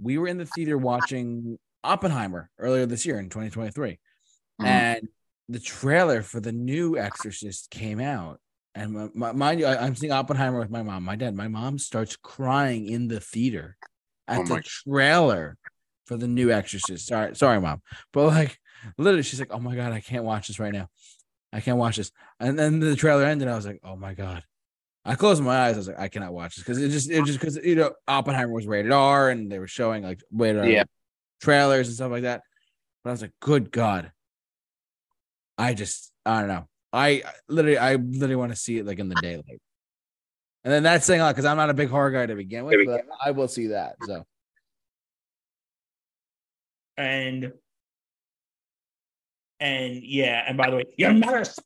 we 0.00 0.18
were 0.18 0.28
in 0.28 0.38
the 0.38 0.46
theater 0.46 0.78
watching 0.78 1.58
Oppenheimer 1.82 2.50
earlier 2.58 2.86
this 2.86 3.06
year 3.06 3.18
in 3.18 3.28
2023. 3.28 3.98
Mhm. 4.60 4.66
And 4.66 5.08
the 5.48 5.60
trailer 5.60 6.22
for 6.22 6.38
the 6.38 6.52
new 6.52 6.96
Exorcist 6.96 7.70
came 7.70 8.00
out. 8.00 8.40
And 8.74 8.92
my, 8.92 9.08
my, 9.14 9.32
mind 9.32 9.60
you, 9.60 9.66
I, 9.66 9.84
I'm 9.84 9.96
seeing 9.96 10.12
Oppenheimer 10.12 10.58
with 10.58 10.70
my 10.70 10.82
mom, 10.82 11.04
my 11.04 11.16
dad. 11.16 11.34
My 11.34 11.48
mom 11.48 11.78
starts 11.78 12.14
crying 12.16 12.86
in 12.88 13.08
the 13.08 13.20
theater 13.20 13.76
Oh 14.28 14.32
at 14.34 14.40
Oh 14.40 14.44
the 14.44 14.62
trailer 14.62 15.56
for 16.06 16.16
the 16.16 16.28
new 16.28 16.50
Exorcist. 16.50 17.06
Sorry, 17.06 17.34
sorry, 17.34 17.60
mom. 17.60 17.82
But 18.12 18.26
like 18.26 18.58
literally, 18.98 19.22
she's 19.22 19.40
like, 19.40 19.52
Oh 19.52 19.58
my 19.58 19.74
god, 19.74 19.92
I 19.92 20.00
can't 20.00 20.24
watch 20.24 20.48
this 20.48 20.58
right 20.58 20.72
now. 20.72 20.88
I 21.52 21.60
can't 21.60 21.78
watch 21.78 21.96
this. 21.96 22.10
And 22.40 22.58
then 22.58 22.80
the 22.80 22.96
trailer 22.96 23.24
ended. 23.24 23.48
I 23.48 23.56
was 23.56 23.66
like, 23.66 23.80
Oh 23.82 23.96
my 23.96 24.14
god. 24.14 24.44
I 25.04 25.14
closed 25.14 25.42
my 25.42 25.56
eyes. 25.56 25.74
I 25.74 25.78
was 25.78 25.88
like, 25.88 26.00
I 26.00 26.08
cannot 26.08 26.32
watch 26.32 26.56
this 26.56 26.64
because 26.64 26.82
it 26.82 26.88
just 26.88 27.10
it 27.10 27.24
just 27.24 27.38
because 27.38 27.56
you 27.56 27.76
know 27.76 27.92
Oppenheimer 28.08 28.52
was 28.52 28.66
rated 28.66 28.90
R 28.92 29.30
and 29.30 29.50
they 29.50 29.58
were 29.60 29.68
showing 29.68 30.02
like 30.02 30.20
rated 30.32 30.60
R 30.62 30.66
uh, 30.66 30.70
Yeah. 30.70 30.84
trailers 31.40 31.86
and 31.86 31.94
stuff 31.94 32.10
like 32.10 32.22
that. 32.22 32.42
But 33.04 33.10
I 33.10 33.12
was 33.12 33.22
like, 33.22 33.32
good 33.40 33.70
God. 33.70 34.10
I 35.58 35.74
just 35.74 36.12
I 36.24 36.40
don't 36.40 36.48
know. 36.48 36.68
I 36.92 37.22
I 37.24 37.32
literally 37.48 37.78
I 37.78 37.94
literally 37.94 38.36
want 38.36 38.52
to 38.52 38.56
see 38.56 38.78
it 38.78 38.86
like 38.86 38.98
in 38.98 39.08
the 39.08 39.14
daylight. 39.16 39.60
And 40.66 40.72
then 40.72 40.82
that's 40.82 41.06
saying 41.06 41.20
a 41.20 41.22
lot 41.24 41.30
because 41.36 41.44
I'm 41.44 41.56
not 41.56 41.70
a 41.70 41.74
big 41.74 41.90
horror 41.90 42.10
guy 42.10 42.26
to 42.26 42.34
begin 42.34 42.64
with, 42.64 42.84
but 42.86 43.02
I 43.24 43.30
will 43.30 43.46
see 43.46 43.68
that. 43.68 43.94
So 44.04 44.24
And 46.96 47.52
and 49.60 50.02
yeah, 50.02 50.42
and 50.44 50.56
by 50.58 50.70
the 50.70 50.76
way, 50.78 50.84
your 50.98 51.12
nurse 51.12 51.56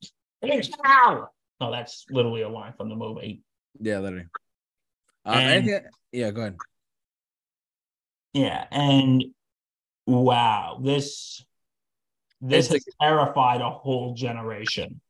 is 0.43 0.71
hell. 0.85 1.33
Oh, 1.63 1.71
that's 1.73 2.05
literally 2.11 2.43
a 2.43 2.51
line 2.51 2.75
from 2.77 2.91
the 2.91 2.95
movie. 2.95 3.43
yeah, 3.81 4.01
literally. 4.01 4.27
Um, 5.25 5.35
And- 5.39 5.51
anything- 5.69 5.91
yeah, 6.13 6.31
go 6.31 6.43
ahead. 6.43 6.57
Yeah, 8.35 8.67
and 8.71 9.25
wow, 10.07 10.79
this 10.83 11.43
this 12.43 12.67
It's 12.71 12.85
has 12.87 12.95
terrified 13.01 13.63
a 13.63 13.71
whole 13.71 14.13
generation. 14.13 15.01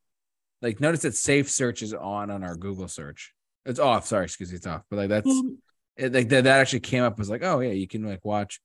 Like 0.62 0.78
notice 0.78 1.02
that 1.02 1.16
safe 1.16 1.50
search 1.50 1.82
is 1.82 1.92
on 1.92 2.30
on 2.30 2.44
our 2.44 2.54
Google 2.54 2.86
search. 2.86 3.34
It's 3.64 3.78
off. 3.78 4.06
Sorry, 4.06 4.24
excuse 4.24 4.50
me, 4.50 4.56
it's 4.56 4.66
off. 4.66 4.82
But 4.90 4.96
like 4.96 5.08
that's 5.08 5.26
mm-hmm. 5.26 5.54
it, 5.96 6.12
like 6.12 6.28
that, 6.30 6.44
that 6.44 6.60
actually 6.60 6.80
came 6.80 7.02
up 7.02 7.18
was 7.18 7.30
like, 7.30 7.42
oh 7.42 7.60
yeah, 7.60 7.72
you 7.72 7.86
can 7.86 8.04
like 8.04 8.24
watch. 8.24 8.60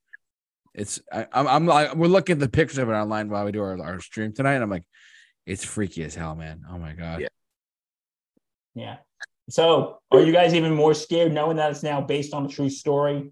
It's 0.73 0.99
I, 1.11 1.27
I'm 1.31 1.47
I'm 1.47 1.65
like 1.65 1.95
we're 1.95 2.07
looking 2.07 2.33
at 2.33 2.39
the 2.39 2.49
pictures 2.49 2.77
of 2.77 2.89
it 2.89 2.93
online 2.93 3.29
while 3.29 3.45
we 3.45 3.51
do 3.51 3.61
our, 3.61 3.81
our 3.81 3.99
stream 3.99 4.33
tonight. 4.33 4.55
And 4.55 4.63
I'm 4.63 4.69
like, 4.69 4.85
it's 5.45 5.63
freaky 5.63 6.03
as 6.03 6.15
hell, 6.15 6.35
man. 6.35 6.63
Oh 6.69 6.77
my 6.77 6.93
god. 6.93 7.21
Yeah. 7.21 7.27
Yeah. 8.73 8.97
So, 9.49 9.99
are 10.11 10.21
you 10.21 10.31
guys 10.31 10.53
even 10.55 10.73
more 10.73 10.93
scared 10.93 11.31
knowing 11.31 11.57
that 11.57 11.71
it's 11.71 11.83
now 11.83 12.01
based 12.01 12.33
on 12.33 12.45
a 12.45 12.49
true 12.49 12.69
story? 12.69 13.31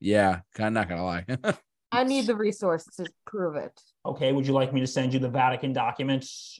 Yeah, 0.00 0.40
kind 0.54 0.68
of 0.68 0.74
not 0.74 0.88
gonna 0.88 1.04
lie. 1.04 1.26
I 1.92 2.04
need 2.04 2.26
the 2.26 2.36
resource 2.36 2.84
to 2.96 3.06
prove 3.26 3.56
it. 3.56 3.78
Okay, 4.06 4.32
would 4.32 4.46
you 4.46 4.52
like 4.52 4.72
me 4.72 4.80
to 4.80 4.86
send 4.86 5.12
you 5.12 5.20
the 5.20 5.28
Vatican 5.28 5.72
documents? 5.72 6.58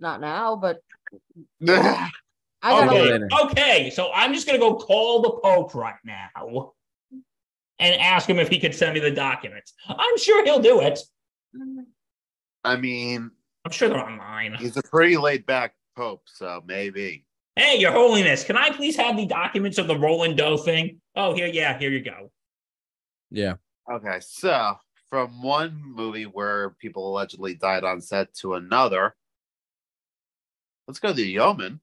Not 0.00 0.20
now, 0.20 0.56
but 0.56 0.78
I 1.62 1.66
got 1.66 2.10
Okay, 2.64 3.20
okay. 3.42 3.90
So 3.90 4.10
I'm 4.14 4.32
just 4.32 4.46
gonna 4.46 4.58
go 4.58 4.76
call 4.76 5.22
the 5.22 5.30
Pope 5.30 5.74
right 5.74 5.94
now 6.04 6.72
and 7.78 8.00
ask 8.00 8.28
him 8.28 8.38
if 8.38 8.48
he 8.48 8.58
could 8.58 8.74
send 8.74 8.94
me 8.94 9.00
the 9.00 9.10
documents. 9.10 9.74
I'm 9.88 10.18
sure 10.18 10.44
he'll 10.44 10.62
do 10.62 10.80
it. 10.80 10.98
I 12.64 12.76
mean, 12.76 13.30
I'm 13.64 13.72
sure 13.72 13.88
they're 13.88 13.98
online. 13.98 14.54
he's 14.54 14.76
a 14.76 14.82
pretty 14.82 15.16
laid 15.16 15.44
back 15.46 15.74
pope, 15.96 16.22
so 16.26 16.62
maybe. 16.66 17.24
Hey, 17.56 17.78
Your 17.78 17.92
Holiness, 17.92 18.42
can 18.42 18.56
I 18.56 18.70
please 18.70 18.96
have 18.96 19.16
the 19.16 19.26
documents 19.26 19.78
of 19.78 19.86
the 19.86 19.98
Roland 19.98 20.36
Doe 20.36 20.56
thing? 20.56 21.00
Oh, 21.14 21.34
here, 21.34 21.46
yeah, 21.46 21.78
here 21.78 21.90
you 21.90 22.00
go. 22.00 22.30
yeah. 23.30 23.54
Okay, 23.92 24.18
so 24.20 24.76
from 25.10 25.42
one 25.42 25.80
movie 25.84 26.24
where 26.24 26.70
people 26.70 27.10
allegedly 27.10 27.54
died 27.54 27.84
on 27.84 28.00
set 28.00 28.32
to 28.36 28.54
another, 28.54 29.14
let's 30.88 30.98
go 30.98 31.08
to 31.08 31.14
the 31.14 31.38
Omen. 31.38 31.80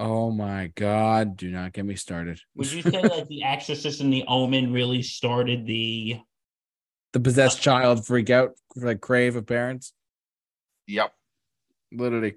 Oh 0.00 0.30
my 0.30 0.68
god, 0.76 1.36
do 1.36 1.50
not 1.50 1.72
get 1.72 1.84
me 1.84 1.96
started. 1.96 2.40
Would 2.54 2.70
you 2.70 2.82
say 2.82 3.02
like 3.02 3.26
The 3.26 3.42
Exorcist 3.42 4.00
and 4.00 4.12
The 4.12 4.24
Omen 4.28 4.72
really 4.72 5.02
started 5.02 5.66
the? 5.66 6.20
the 7.12 7.20
possessed 7.20 7.60
child 7.60 8.06
freak 8.06 8.30
out, 8.30 8.52
like 8.76 9.00
crave 9.00 9.34
of 9.34 9.46
parents? 9.46 9.92
Yep. 10.86 11.12
Literally. 11.90 12.36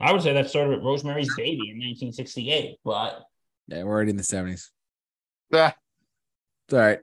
I 0.00 0.12
would 0.12 0.22
say 0.22 0.32
that 0.32 0.48
started 0.48 0.76
with 0.76 0.84
Rosemary's 0.84 1.34
Baby 1.36 1.70
in 1.70 1.78
1968, 1.78 2.78
but 2.84 3.24
Yeah, 3.68 3.82
we're 3.82 3.92
already 3.92 4.10
in 4.10 4.16
the 4.16 4.22
70s. 4.22 4.70
Ah, 5.52 5.76
It's 6.66 6.74
all 6.74 6.80
right. 6.80 7.00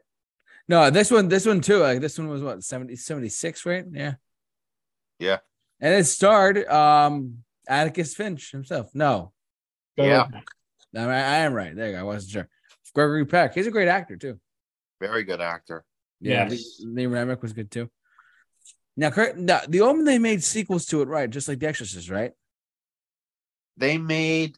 No, 0.67 0.89
this 0.89 1.11
one, 1.11 1.27
this 1.27 1.45
one 1.45 1.61
too. 1.61 1.77
Like 1.79 2.01
this 2.01 2.17
one 2.17 2.29
was 2.29 2.41
what 2.41 2.63
70, 2.63 2.95
76, 2.95 3.65
right? 3.65 3.85
Yeah. 3.91 4.13
Yeah. 5.19 5.37
And 5.79 5.93
it 5.93 6.05
starred 6.05 6.65
um 6.67 7.43
Atticus 7.69 8.15
Finch 8.15 8.51
himself. 8.51 8.89
No, 8.93 9.31
Yeah. 9.95 10.23
I, 10.95 10.97
mean, 10.99 11.07
I 11.07 11.37
am 11.37 11.53
right. 11.53 11.75
There 11.75 11.87
you 11.87 11.93
go. 11.93 11.99
I 11.99 12.03
wasn't 12.03 12.31
sure. 12.31 12.49
Gregory 12.95 13.25
Peck. 13.25 13.53
He's 13.53 13.67
a 13.67 13.71
great 13.71 13.87
actor 13.87 14.17
too. 14.17 14.39
very 14.99 15.23
good 15.23 15.39
actor. 15.39 15.85
Yeah. 16.19 16.49
Yes. 16.49 16.79
Lee, 16.81 16.87
Lee 16.87 17.05
Remick 17.05 17.41
was 17.41 17.53
good 17.53 17.71
too. 17.71 17.89
Now, 18.97 19.11
correct- 19.11 19.37
now, 19.37 19.61
the 19.67 19.81
Omen 19.81 20.03
they 20.03 20.19
made 20.19 20.43
sequels 20.43 20.85
to 20.87 21.01
it, 21.01 21.07
right? 21.07 21.29
Just 21.29 21.47
like 21.47 21.59
The 21.59 21.67
Exorcist, 21.67 22.09
right? 22.09 22.33
They 23.77 23.97
made 23.97 24.57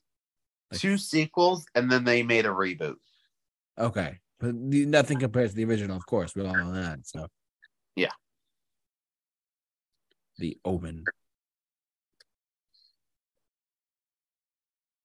Like- 0.71 0.79
two 0.79 0.97
sequels 0.97 1.65
and 1.75 1.91
then 1.91 2.05
they 2.05 2.23
made 2.23 2.45
a 2.45 2.49
reboot. 2.49 2.95
Okay, 3.77 4.19
but 4.39 4.55
nothing 4.55 5.19
compares 5.19 5.51
to 5.51 5.57
the 5.57 5.65
original, 5.65 5.95
of 5.97 6.05
course. 6.07 6.33
We 6.33 6.43
all 6.43 6.55
know 6.55 6.73
that. 6.73 7.05
So, 7.05 7.27
Yeah. 7.95 8.11
The 10.37 10.57
Omen. 10.65 11.03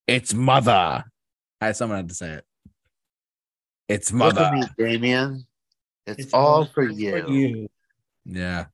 It's 0.07 0.33
mother. 0.33 1.05
I 1.61 1.73
someone 1.73 1.99
had 1.99 2.09
to 2.09 2.15
say 2.15 2.33
it. 2.33 2.45
It's 3.89 4.13
Look 4.13 4.35
mother. 4.35 4.43
at 4.43 4.53
me, 4.55 4.63
Damien. 4.79 5.47
It's, 6.07 6.33
all 6.33 6.67
for 6.67 6.89
you. 6.89 7.69
Yeah. 8.25 8.67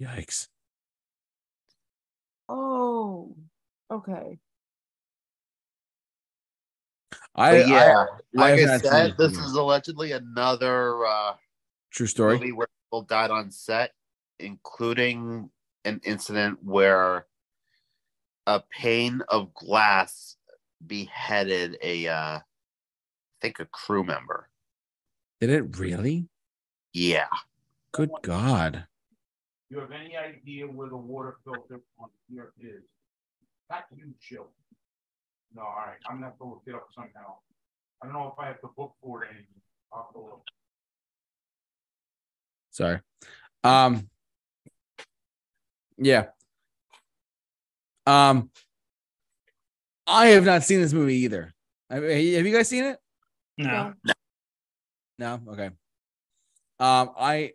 Yikes. 0.00 0.48
Oh, 2.48 3.34
okay. 3.90 4.38
I, 7.34 7.50
But 7.58 7.68
yeah, 7.68 8.04
I 8.38 8.40
like 8.40 8.60
have 8.60 8.70
I, 8.70 8.78
said, 8.78 9.14
this 9.18 9.32
is 9.32 9.54
allegedly 9.54 10.12
another 10.12 11.04
uh, 11.04 11.32
true 11.90 12.06
story. 12.06 12.38
movie 12.38 12.52
where 12.52 12.68
people 12.86 13.02
died 13.02 13.32
on 13.32 13.50
set, 13.50 13.92
including 14.38 15.50
an 15.84 16.00
incident 16.04 16.58
where 16.62 17.26
a 18.46 18.62
pane 18.70 19.22
of 19.28 19.52
glass 19.54 20.36
beheaded 20.86 21.76
a, 21.82 22.06
uh, 22.08 22.38
I 22.38 22.42
think, 23.40 23.60
a 23.60 23.66
crew 23.66 24.04
member. 24.04 24.48
Did 25.40 25.50
it 25.50 25.78
really? 25.78 26.28
Yeah. 26.92 27.28
Good 27.92 28.10
God. 28.22 28.86
you 29.70 29.78
have 29.78 29.92
any 29.92 30.16
idea 30.16 30.66
where 30.66 30.88
the 30.88 30.96
water 30.96 31.36
filter 31.44 31.80
on 31.98 32.08
here 32.28 32.52
is? 32.60 32.82
That 33.68 33.84
you 33.94 34.12
chill. 34.20 34.48
No, 35.54 35.62
all 35.62 35.84
right, 35.86 35.96
I'm 36.08 36.20
not 36.20 36.20
gonna 36.20 36.30
have 36.30 36.38
to 36.38 36.44
look 36.44 36.62
it 36.66 36.74
up 36.74 36.88
somehow. 36.94 37.36
I 38.02 38.06
don't 38.06 38.14
know 38.14 38.32
if 38.36 38.42
I 38.42 38.48
have 38.48 38.56
the 38.62 38.68
book 38.76 38.94
for 39.00 39.24
it 39.24 39.30
anymore. 39.30 39.46
I'll 39.92 40.10
look. 40.14 40.42
Sorry. 42.70 43.00
Um 43.62 44.08
yeah. 45.96 46.26
Um 48.06 48.50
I 50.06 50.28
have 50.28 50.44
not 50.44 50.64
seen 50.64 50.80
this 50.80 50.92
movie 50.92 51.16
either. 51.18 51.52
I 51.90 52.00
mean, 52.00 52.34
have 52.34 52.46
you 52.46 52.52
guys 52.52 52.68
seen 52.68 52.84
it? 52.84 52.98
No. 53.58 53.94
No? 55.18 55.40
Okay. 55.48 55.70
Um 56.78 57.10
I 57.18 57.52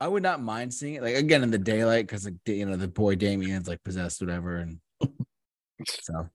I 0.00 0.06
would 0.06 0.22
not 0.22 0.42
mind 0.42 0.72
seeing 0.72 0.94
it 0.94 1.02
like 1.02 1.16
again 1.16 1.42
in 1.42 1.50
the 1.50 1.58
daylight 1.58 2.06
because 2.06 2.24
like 2.24 2.34
you 2.46 2.66
know 2.66 2.76
the 2.76 2.88
boy 2.88 3.16
Damien's 3.16 3.68
like 3.68 3.82
possessed 3.82 4.20
whatever 4.20 4.56
and 4.56 4.78
so 6.02 6.28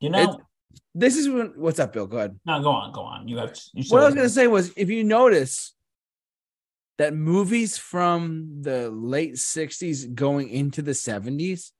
You 0.00 0.10
know, 0.10 0.40
this 0.94 1.16
is 1.16 1.28
when 1.28 1.52
what's 1.56 1.78
up 1.78 1.92
Bill 1.92 2.06
go 2.06 2.18
ahead 2.18 2.38
no, 2.44 2.60
go 2.60 2.70
on, 2.70 2.92
go 2.92 3.02
on. 3.02 3.28
You 3.28 3.38
have 3.38 3.56
you 3.72 3.84
what 3.88 4.02
I 4.02 4.06
was 4.06 4.14
gonna 4.14 4.28
say 4.28 4.46
was 4.46 4.72
if 4.76 4.90
you 4.90 5.04
notice 5.04 5.74
that 6.98 7.14
movies 7.14 7.78
from 7.78 8.62
the 8.62 8.90
late 8.90 9.34
60s 9.34 10.14
going 10.14 10.48
into 10.48 10.82
the 10.82 10.92
70s 10.92 11.70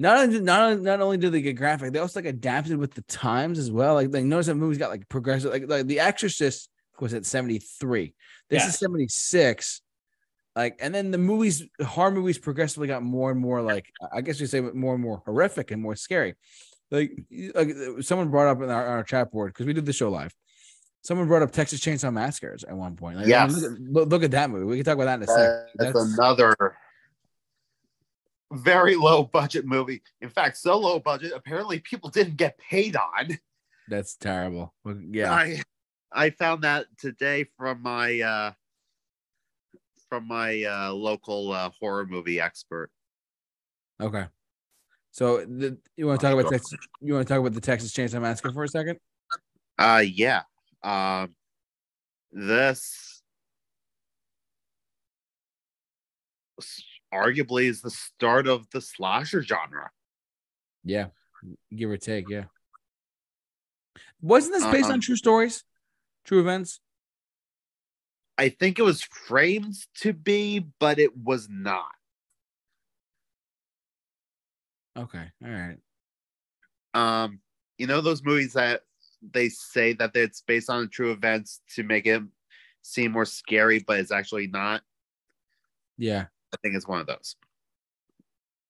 not 0.00 0.16
only, 0.16 0.40
not, 0.40 0.80
not 0.80 1.00
only 1.00 1.18
did 1.18 1.32
they 1.32 1.42
get 1.42 1.52
graphic, 1.54 1.92
they 1.92 1.98
also 1.98 2.20
like 2.20 2.26
adapted 2.26 2.78
with 2.78 2.94
the 2.94 3.02
times 3.02 3.58
as 3.58 3.70
well. 3.70 3.94
Like, 3.94 4.12
like 4.12 4.24
notice 4.24 4.46
that 4.46 4.54
movies 4.54 4.78
got 4.78 4.90
like 4.90 5.08
progressive, 5.08 5.52
like 5.52 5.68
like 5.68 5.86
The 5.86 6.00
Exorcist 6.00 6.70
was 6.98 7.12
at 7.14 7.26
73. 7.26 8.14
This 8.48 8.62
Yeah. 8.62 8.68
is 8.68 8.78
76. 8.78 9.82
Like, 10.56 10.78
and 10.80 10.94
then 10.94 11.10
the 11.10 11.18
movies, 11.18 11.62
horror 11.84 12.10
movies 12.10 12.38
progressively 12.38 12.88
got 12.88 13.02
more 13.02 13.30
and 13.30 13.38
more 13.38 13.62
like, 13.62 13.86
I 14.12 14.20
guess 14.22 14.40
you 14.40 14.46
say 14.46 14.60
more 14.60 14.94
and 14.94 15.02
more 15.02 15.22
horrific 15.24 15.70
and 15.70 15.80
more 15.80 15.96
scary. 15.96 16.34
Like, 16.90 17.12
like 17.54 17.70
someone 18.00 18.30
brought 18.30 18.48
up 18.48 18.62
in 18.62 18.70
our, 18.70 18.84
our 18.86 19.04
chat 19.04 19.30
board 19.30 19.52
because 19.52 19.66
we 19.66 19.72
did 19.74 19.86
the 19.86 19.92
show 19.92 20.10
live. 20.10 20.34
Someone 21.02 21.28
brought 21.28 21.42
up 21.42 21.52
Texas 21.52 21.80
Chainsaw 21.80 22.12
Massacres 22.12 22.64
at 22.64 22.74
one 22.76 22.96
point. 22.96 23.16
Like, 23.18 23.28
at, 23.28 23.50
look, 23.52 24.08
look 24.10 24.22
at 24.22 24.32
that 24.32 24.50
movie. 24.50 24.64
We 24.64 24.76
can 24.76 24.84
talk 24.84 24.94
about 24.94 25.04
that 25.04 25.14
in 25.16 25.22
a 25.22 25.26
second. 25.26 25.66
That's, 25.76 25.92
That's- 25.92 26.14
another 26.18 26.54
very 28.52 28.96
low 28.96 29.24
budget 29.24 29.64
movie. 29.64 30.02
In 30.20 30.28
fact, 30.28 30.56
so 30.56 30.78
low 30.78 30.98
budget, 30.98 31.32
apparently 31.34 31.78
people 31.80 32.10
didn't 32.10 32.36
get 32.36 32.58
paid 32.58 32.96
on. 32.96 33.38
That's 33.88 34.16
terrible. 34.16 34.74
Yeah. 35.10 35.32
I 35.32 35.62
I 36.12 36.30
found 36.30 36.62
that 36.62 36.86
today 36.98 37.44
from 37.56 37.82
my 37.82 38.20
uh 38.20 38.52
from 40.08 40.26
my 40.26 40.64
uh 40.64 40.92
local 40.92 41.52
uh, 41.52 41.70
horror 41.78 42.06
movie 42.06 42.40
expert. 42.40 42.90
Okay. 44.00 44.26
So 45.12 45.44
the, 45.44 45.76
you 45.96 46.06
want 46.06 46.20
to 46.20 46.26
talk 46.26 46.38
about 46.38 46.50
Texas, 46.50 46.78
you 47.00 47.14
want 47.14 47.26
to 47.26 47.32
talk 47.32 47.40
about 47.40 47.52
the 47.52 47.60
Texas 47.60 47.92
Chainsaw 47.92 48.20
Massacre 48.20 48.52
for 48.52 48.64
a 48.64 48.68
second? 48.68 48.98
Uh 49.78 50.02
yeah. 50.04 50.42
Um 50.82 51.34
this 52.32 53.19
arguably 57.12 57.64
is 57.64 57.80
the 57.80 57.90
start 57.90 58.46
of 58.46 58.68
the 58.70 58.80
slasher 58.80 59.42
genre. 59.42 59.90
Yeah, 60.84 61.06
give 61.74 61.90
or 61.90 61.96
take. 61.96 62.28
Yeah. 62.28 62.44
Wasn't 64.20 64.54
this 64.54 64.64
based 64.66 64.86
Um, 64.86 64.92
on 64.92 65.00
true 65.00 65.16
stories, 65.16 65.64
true 66.24 66.40
events? 66.40 66.80
I 68.38 68.48
think 68.48 68.78
it 68.78 68.82
was 68.82 69.02
framed 69.02 69.74
to 69.96 70.12
be, 70.12 70.60
but 70.78 70.98
it 70.98 71.16
was 71.16 71.48
not. 71.50 71.92
Okay. 74.96 75.30
All 75.44 75.50
right. 75.50 75.78
Um, 76.94 77.40
you 77.78 77.86
know 77.86 78.00
those 78.00 78.22
movies 78.22 78.54
that 78.54 78.82
they 79.22 79.48
say 79.48 79.92
that 79.94 80.16
it's 80.16 80.40
based 80.40 80.70
on 80.70 80.88
true 80.88 81.12
events 81.12 81.60
to 81.74 81.82
make 81.82 82.06
it 82.06 82.22
seem 82.82 83.12
more 83.12 83.24
scary, 83.26 83.78
but 83.78 84.00
it's 84.00 84.10
actually 84.10 84.46
not. 84.46 84.82
Yeah. 85.98 86.26
I 86.52 86.56
think 86.62 86.74
it's 86.74 86.88
one 86.88 87.00
of 87.00 87.06
those. 87.06 87.36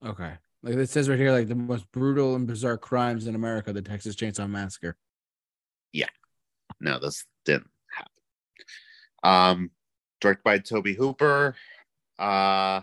Okay. 0.04 0.34
Like 0.62 0.74
it 0.74 0.90
says 0.90 1.08
right 1.08 1.18
here, 1.18 1.32
like 1.32 1.48
the 1.48 1.54
most 1.54 1.90
brutal 1.92 2.34
and 2.34 2.46
bizarre 2.46 2.76
crimes 2.76 3.26
in 3.26 3.34
America, 3.34 3.72
the 3.72 3.82
Texas 3.82 4.16
Chainsaw 4.16 4.48
Massacre. 4.48 4.96
Yeah. 5.92 6.08
No, 6.80 6.98
this 6.98 7.24
didn't 7.44 7.70
happen. 7.96 8.12
Um, 9.22 9.70
directed 10.20 10.44
by 10.44 10.58
Tobe 10.58 10.88
Hooper. 10.88 11.54
Uh, 12.18 12.82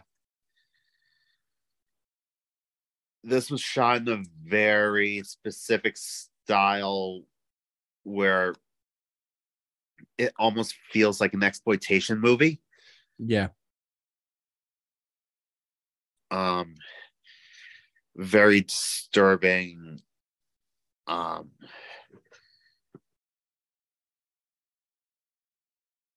this 3.23 3.51
was 3.51 3.61
shot 3.61 3.97
in 3.97 4.07
a 4.07 4.23
very 4.43 5.21
specific 5.23 5.97
style 5.97 7.21
where 8.03 8.55
it 10.17 10.33
almost 10.39 10.75
feels 10.91 11.21
like 11.21 11.33
an 11.33 11.43
exploitation 11.43 12.19
movie. 12.19 12.61
Yeah. 13.19 13.49
Um 16.31 16.75
very 18.15 18.61
disturbing 18.61 20.01
um 21.07 21.49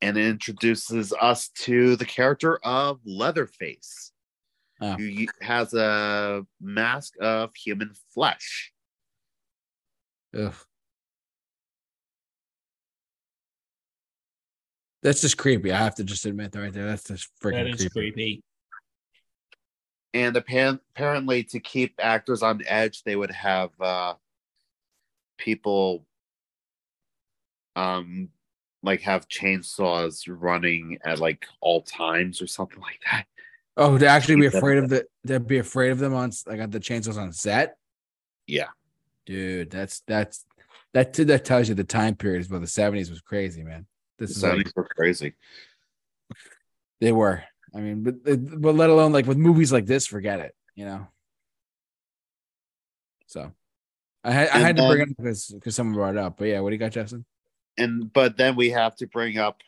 and 0.02 0.16
it 0.16 0.26
introduces 0.26 1.12
us 1.20 1.48
to 1.50 1.94
the 1.96 2.06
character 2.06 2.58
of 2.64 3.00
leatherface 3.04 4.12
Oh. 4.82 4.94
who 4.96 5.26
has 5.42 5.74
a 5.74 6.42
mask 6.60 7.12
of 7.20 7.54
human 7.54 7.92
flesh 8.14 8.72
Ugh. 10.34 10.54
That's 15.02 15.22
just 15.22 15.38
creepy. 15.38 15.72
I 15.72 15.78
have 15.78 15.94
to 15.96 16.04
just 16.04 16.24
admit 16.26 16.52
that 16.52 16.60
right 16.60 16.72
there. 16.72 16.86
That's 16.86 17.04
just 17.04 17.30
freaking 17.42 17.64
That 17.64 17.66
is 17.68 17.76
creepy. 17.76 17.90
creepy. 17.90 18.42
And 20.12 20.36
apparently 20.36 21.44
to 21.44 21.60
keep 21.60 21.94
actors 21.98 22.42
on 22.42 22.62
edge 22.66 23.02
they 23.04 23.16
would 23.16 23.30
have 23.30 23.70
uh 23.80 24.14
people 25.38 26.04
um 27.76 28.28
like 28.82 29.02
have 29.02 29.28
chainsaws 29.28 30.24
running 30.28 30.98
at 31.04 31.18
like 31.18 31.46
all 31.60 31.82
times 31.82 32.42
or 32.42 32.46
something 32.46 32.80
like 32.80 33.00
that 33.10 33.24
Oh, 33.76 33.96
to 33.96 34.06
actually 34.06 34.36
be 34.36 34.46
afraid 34.46 34.78
of 34.78 34.90
the 34.90 35.06
to 35.26 35.40
be 35.40 35.58
afraid 35.58 35.90
of 35.90 35.98
them 35.98 36.12
on 36.12 36.32
like 36.46 36.60
on 36.60 36.70
the 36.70 36.80
chainsaws 36.80 37.16
on 37.16 37.32
set. 37.32 37.76
yeah 38.46 38.68
Dude, 39.24 39.70
that's 39.70 40.00
that's 40.06 40.44
that 40.92 41.14
that 41.14 41.44
tells 41.44 41.68
you 41.68 41.74
the 41.74 41.84
time 41.84 42.16
period 42.16 42.40
is 42.40 42.50
well 42.50 42.60
the 42.60 42.66
70s 42.66 43.08
was 43.08 43.20
crazy, 43.22 43.62
man. 43.62 43.86
This 44.18 44.32
is 44.32 44.42
like 44.42 44.50
Sounding 44.50 44.72
so 44.74 44.82
crazy 44.82 45.34
they 47.00 47.12
were. 47.12 47.42
I 47.74 47.80
mean, 47.80 48.02
but 48.02 48.14
but 48.60 48.74
let 48.74 48.90
alone 48.90 49.12
like 49.12 49.26
with 49.26 49.36
movies 49.38 49.72
like 49.72 49.86
this, 49.86 50.06
forget 50.06 50.40
it, 50.40 50.54
you 50.74 50.84
know. 50.84 51.06
So 53.26 53.52
I 54.24 54.32
had 54.32 54.48
I 54.48 54.54
And 54.56 54.62
had 54.62 54.76
to 54.76 54.88
bring 54.88 55.00
it 55.02 55.10
up 55.10 55.16
because 55.16 55.46
because 55.46 55.76
someone 55.76 55.94
brought 55.94 56.16
it 56.16 56.18
up. 56.18 56.36
But 56.36 56.46
yeah, 56.48 56.60
what 56.60 56.70
do 56.70 56.74
you 56.74 56.80
got, 56.80 56.92
Justin? 56.92 57.24
and 57.78 58.12
but 58.12 58.36
then 58.36 58.56
we 58.56 58.70
have 58.70 58.96
to 58.96 59.06
bring 59.06 59.38
up 59.38 59.62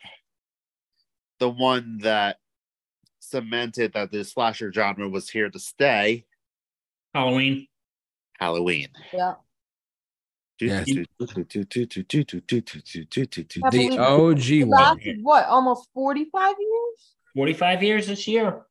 the 1.39 1.49
one 1.49 1.97
that 1.99 2.37
cemented 3.19 3.93
that 3.93 4.11
the 4.11 4.23
slasher 4.23 4.71
genre 4.71 5.07
was 5.09 5.29
here 5.29 5.49
to 5.49 5.59
stay 5.59 6.25
Halloween. 7.13 7.67
halloween 8.39 8.89
Yeah. 9.11 9.35
Yes. 10.59 10.85
the 10.85 11.07
The 13.71 13.97
OG 13.97 14.61
one. 14.61 14.69
lasted 14.69 15.19
what, 15.23 15.45
almost 15.45 15.89
45 15.93 16.55
years? 16.59 17.12
45 17.35 17.83
years 17.83 18.07
this 18.07 18.27
year. 18.27 18.61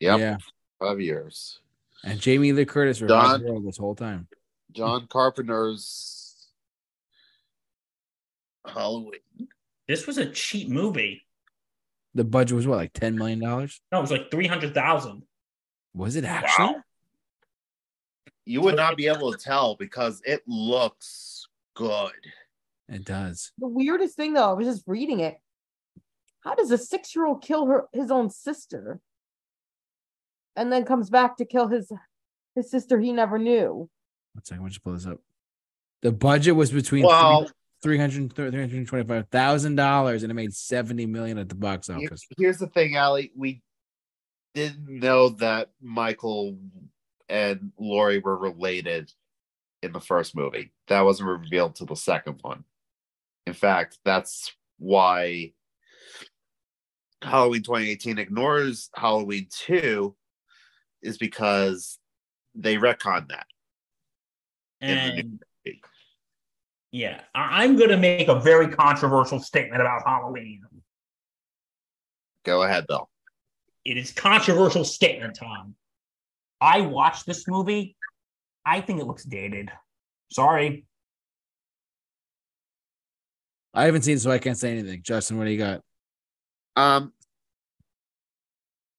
Yep, 0.00 0.18
Yeah. 0.18 0.36
five 0.78 1.00
years. 1.00 1.60
And 2.04 2.20
Jamie 2.20 2.52
Lee 2.52 2.64
Curtis 2.64 3.00
revised 3.00 3.30
Don- 3.30 3.42
the 3.44 3.52
world 3.52 3.66
this 3.66 3.76
whole 3.78 3.94
time. 3.94 4.28
John 4.72 5.06
Carpenter's 5.06 6.48
Halloween. 8.66 9.20
This 9.88 10.06
was 10.06 10.18
a 10.18 10.30
cheap 10.30 10.68
movie. 10.68 11.22
The 12.14 12.24
budget 12.24 12.56
was 12.56 12.66
what, 12.66 12.76
like 12.76 12.92
$10 12.92 13.14
million? 13.14 13.38
No, 13.40 13.58
it 13.58 14.00
was 14.00 14.10
like 14.10 14.30
300,000. 14.30 15.22
Was 15.94 16.16
it 16.16 16.24
actually? 16.24 16.76
You 18.44 18.60
would 18.62 18.76
not 18.76 18.96
be 18.96 19.06
able 19.06 19.32
to 19.32 19.38
tell 19.38 19.76
because 19.76 20.20
it 20.24 20.42
looks 20.46 21.46
good. 21.74 22.12
It 22.88 23.04
does. 23.04 23.52
The 23.58 23.68
weirdest 23.68 24.16
thing 24.16 24.32
though, 24.34 24.50
I 24.50 24.52
was 24.54 24.66
just 24.66 24.82
reading 24.86 25.20
it. 25.20 25.38
How 26.42 26.54
does 26.54 26.70
a 26.70 26.78
six-year-old 26.78 27.42
kill 27.42 27.66
her 27.66 27.86
his 27.92 28.10
own 28.10 28.30
sister? 28.30 29.00
And 30.54 30.70
then 30.72 30.84
comes 30.84 31.08
back 31.08 31.36
to 31.38 31.44
kill 31.44 31.68
his 31.68 31.90
his 32.54 32.70
sister 32.70 33.00
he 33.00 33.12
never 33.12 33.38
knew. 33.38 33.88
One 34.34 34.44
second, 34.44 34.62
let's 34.62 34.74
just 34.74 34.84
pull 34.84 34.92
this 34.92 35.06
up. 35.06 35.18
The 36.02 36.12
budget 36.12 36.56
was 36.56 36.70
between 36.70 37.06
Well, 37.06 37.50
three 37.82 37.98
hundred 37.98 38.34
three 38.34 38.50
hundred 38.50 38.86
twenty-five 38.86 39.28
thousand 39.28 39.76
dollars, 39.76 40.22
and 40.22 40.30
it 40.30 40.34
made 40.34 40.52
seventy 40.52 41.06
million 41.06 41.38
at 41.38 41.48
the 41.48 41.54
box 41.54 41.88
office. 41.88 42.26
here's 42.36 42.58
the 42.58 42.66
thing, 42.66 42.96
Allie. 42.96 43.32
We 43.36 43.62
didn't 44.54 44.88
know 44.88 45.30
that 45.30 45.70
Michael 45.80 46.58
and 47.28 47.72
Laurie 47.78 48.18
were 48.18 48.36
related 48.36 49.12
in 49.82 49.92
the 49.92 50.00
first 50.00 50.36
movie. 50.36 50.72
That 50.88 51.02
wasn't 51.02 51.28
revealed 51.28 51.76
to 51.76 51.84
the 51.84 51.96
second 51.96 52.38
one. 52.42 52.64
In 53.46 53.54
fact, 53.54 53.98
that's 54.04 54.52
why 54.78 55.52
Halloween 57.22 57.62
2018 57.62 58.18
ignores 58.18 58.90
Halloween 58.94 59.46
2 59.50 60.14
is 61.02 61.18
because 61.18 61.98
they 62.54 62.76
retconned 62.76 63.28
that. 63.28 63.46
in 64.80 64.88
the 64.88 64.94
And 64.94 65.44
movie. 65.64 65.82
yeah, 66.90 67.20
I- 67.34 67.62
I'm 67.64 67.76
going 67.76 67.90
to 67.90 67.96
make 67.96 68.28
a 68.28 68.38
very 68.40 68.68
controversial 68.68 69.38
statement 69.38 69.80
about 69.80 70.02
Halloween. 70.06 70.62
Go 72.44 72.62
ahead, 72.64 72.86
Bill. 72.88 73.08
It 73.84 73.96
is 73.96 74.12
controversial 74.12 74.84
statement 74.84 75.36
Tom. 75.36 75.76
I 76.60 76.80
watched 76.82 77.26
this 77.26 77.46
movie. 77.48 77.96
I 78.66 78.80
think 78.80 79.00
it 79.00 79.06
looks 79.06 79.24
dated. 79.24 79.70
Sorry. 80.30 80.84
I 83.74 83.84
haven't 83.86 84.02
seen, 84.02 84.16
it, 84.16 84.20
so 84.20 84.30
I 84.30 84.38
can't 84.38 84.58
say 84.58 84.70
anything. 84.72 85.02
Justin, 85.02 85.38
what 85.38 85.44
do 85.44 85.50
you 85.50 85.58
got? 85.58 85.80
Um, 86.76 87.12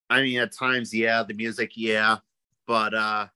I 0.09 0.21
mean, 0.21 0.39
at 0.39 0.51
times, 0.51 0.93
yeah, 0.93 1.23
the 1.23 1.33
music, 1.33 1.71
yeah, 1.75 2.17
but 2.67 2.93
uh, 2.93 3.27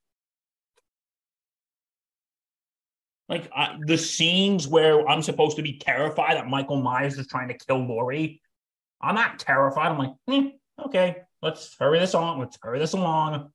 Like 3.29 3.49
uh, 3.53 3.75
the 3.85 3.97
scenes 3.97 4.67
where 4.67 5.07
I'm 5.07 5.21
supposed 5.21 5.57
to 5.57 5.63
be 5.63 5.77
terrified 5.77 6.37
that 6.37 6.47
Michael 6.47 6.81
Myers 6.81 7.17
is 7.17 7.27
trying 7.27 7.49
to 7.49 7.57
kill 7.57 7.85
Laurie. 7.85 8.41
I'm 9.01 9.15
not 9.15 9.39
terrified. 9.39 9.91
I'm 9.91 9.97
like, 9.97 10.13
hmm, 10.27 10.47
okay, 10.85 11.17
let's 11.41 11.75
hurry 11.77 11.99
this 11.99 12.15
on. 12.15 12.39
Let's 12.39 12.57
hurry 12.61 12.79
this 12.79 12.93
along. 12.93 13.51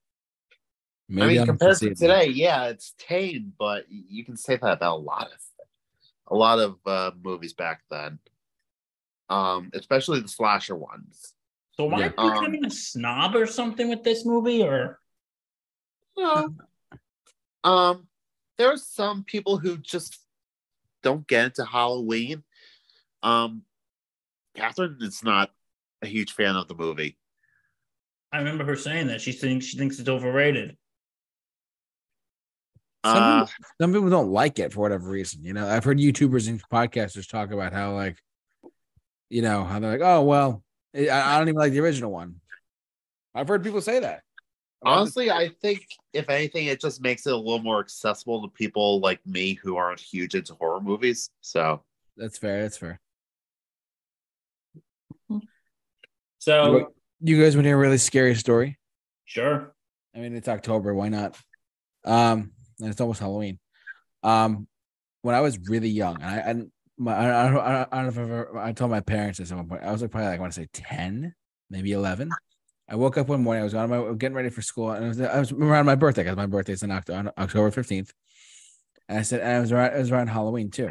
I 1.11 1.27
mean, 1.27 1.41
I'm 1.41 1.47
compared 1.47 1.79
to 1.79 1.87
conceding. 1.89 1.97
today, 1.97 2.27
yeah, 2.31 2.67
it's 2.67 2.95
tame, 2.99 3.53
but 3.59 3.85
you 3.89 4.25
can 4.25 4.37
say 4.37 4.57
that 4.57 4.73
about 4.73 4.99
a 4.99 5.03
lot 5.03 5.27
of 5.27 5.39
a 6.29 6.35
lot 6.35 6.59
of 6.59 6.77
uh, 6.87 7.11
movies 7.23 7.55
back 7.55 7.83
then, 7.91 8.19
um, 9.33 9.71
especially 9.73 10.21
the 10.21 10.29
slasher 10.29 10.77
ones. 10.77 11.33
So 11.73 11.87
am 11.87 11.95
I 11.95 12.01
Yeah. 12.01 12.09
becoming 12.11 12.67
a 12.67 12.71
snob 12.71 13.35
or 13.35 13.47
something 13.47 13.89
with 13.89 14.03
this 14.03 14.27
movie, 14.27 14.63
or 14.63 15.01
No. 16.17 16.55
Um, 17.65 18.09
there 18.59 18.71
are 18.71 18.77
some 18.77 19.25
people 19.25 19.57
who 19.57 19.79
just 19.79 20.19
don't 21.03 21.27
get 21.27 21.47
into 21.47 21.65
Halloween. 21.65 22.45
Um, 23.23 23.65
Catherine 24.55 24.99
is 25.01 25.25
not 25.25 25.51
a 26.03 26.07
huge 26.07 26.33
fan 26.33 26.57
of 26.57 26.69
the 26.69 26.75
movie. 26.75 27.17
I 28.33 28.39
remember 28.39 28.65
her 28.65 28.77
saying 28.77 29.07
that 29.07 29.23
she 29.23 29.33
thinks 29.33 29.65
she 29.65 29.79
thinks 29.79 29.99
it's 29.99 30.09
overrated. 30.09 30.77
Some, 33.05 33.17
Uh, 33.17 33.45
people, 33.47 33.49
some 33.81 33.93
people 33.93 34.11
don't 34.11 34.31
like 34.31 34.59
it 34.59 34.73
for 34.73 34.81
whatever 34.81 35.09
reason. 35.09 35.43
You 35.43 35.55
know, 35.55 35.67
I've 35.67 35.85
heard 35.85 35.99
YouTubers 35.99 36.49
and 36.49 36.63
podcasters 36.69 37.29
talk 37.29 37.51
about 37.51 37.73
how, 37.73 37.95
like, 37.95 38.19
you 39.33 39.41
know, 39.41 39.65
how 39.65 39.81
they're 39.81 39.93
like, 39.93 40.03
oh, 40.03 40.23
well, 40.23 40.63
I, 40.95 41.09
I 41.09 41.39
don't 41.39 41.49
even 41.49 41.59
like 41.59 41.73
the 41.73 41.81
original 41.81 42.13
one. 42.13 42.37
I've 43.35 43.49
heard 43.49 43.65
people 43.65 43.81
say 43.81 43.99
that. 44.01 44.21
honestly, 44.83 45.31
I 45.31 45.49
think 45.63 45.87
if 46.13 46.29
anything, 46.29 46.67
it 46.67 46.83
just 46.83 47.01
makes 47.03 47.27
it 47.27 47.33
a 47.33 47.37
little 47.37 47.59
more 47.63 47.81
accessible 47.81 48.43
to 48.43 48.49
people 48.49 49.01
like 49.01 49.27
me 49.27 49.55
who 49.55 49.77
aren't 49.77 50.01
huge 50.01 50.35
into 50.35 50.53
horror 50.55 50.83
movies. 50.83 51.31
So 51.41 51.83
That's 52.19 52.37
fair. 52.37 52.61
That's 52.63 52.77
fair. 52.77 53.01
So 56.39 56.93
You 57.21 57.43
guys 57.43 57.57
want 57.57 57.65
to 57.65 57.69
hear 57.71 57.77
a 57.77 57.81
really 57.81 57.99
scary 57.99 58.35
story? 58.35 58.79
sure, 59.25 59.73
I 60.15 60.19
mean, 60.19 60.37
it's 60.37 60.49
October. 60.49 60.95
Why 60.95 61.09
not? 61.09 61.39
Um, 62.05 62.51
and 62.81 62.91
it's 62.91 63.01
almost 63.01 63.21
Halloween. 63.21 63.59
Um, 64.23 64.69
when 65.23 65.35
I 65.35 65.41
was 65.41 65.59
really 65.71 65.89
young, 65.89 66.17
and 66.17 66.25
I 66.25 66.37
and 66.39 66.71
my 67.03 67.15
I, 67.15 67.47
I, 67.47 67.51
don't- 67.51 67.61
I, 67.61 67.87
I 67.91 67.97
don't 67.97 68.03
know 68.05 68.09
if 68.09 68.19
I've 68.19 68.31
ever, 68.31 68.59
I 68.59 68.73
told 68.73 68.91
my 68.91 69.01
parents 69.01 69.39
this 69.39 69.51
at 69.51 69.57
one 69.57 69.69
point. 69.69 69.83
I 69.83 69.93
was 69.93 70.03
like 70.03 70.11
probably 70.11 70.29
like 70.29 70.39
I 70.39 70.41
want 70.41 70.53
to 70.55 70.61
say 70.61 70.69
ten, 70.73 71.35
maybe 71.71 71.93
eleven. 71.93 72.31
I 72.89 72.97
woke 72.97 73.17
up 73.17 73.29
one 73.29 73.43
morning. 73.43 73.63
I 73.63 73.65
was 73.65 73.75
on 73.75 73.91
my 73.91 74.13
getting 74.15 74.37
ready 74.37 74.51
for 74.51 74.63
school, 74.63 74.91
and 74.91 75.05
it 75.05 75.09
was, 75.09 75.21
I 75.21 75.39
was 75.39 75.53
around 75.53 75.87
my 75.87 75.95
birthday 75.95 76.23
because 76.23 76.37
my 76.37 76.47
birthday's 76.47 76.83
in 76.83 76.91
October, 76.91 77.19
on 77.19 77.31
October 77.39 77.71
fifteenth. 77.71 78.13
And 79.09 79.19
I 79.19 79.23
said, 79.23 79.41
and 79.41 79.59
it 79.59 79.61
was 79.61 79.73
around 79.73 79.95
it 79.95 79.99
was 79.99 80.11
around 80.11 80.29
Halloween 80.29 80.71
too. 80.71 80.91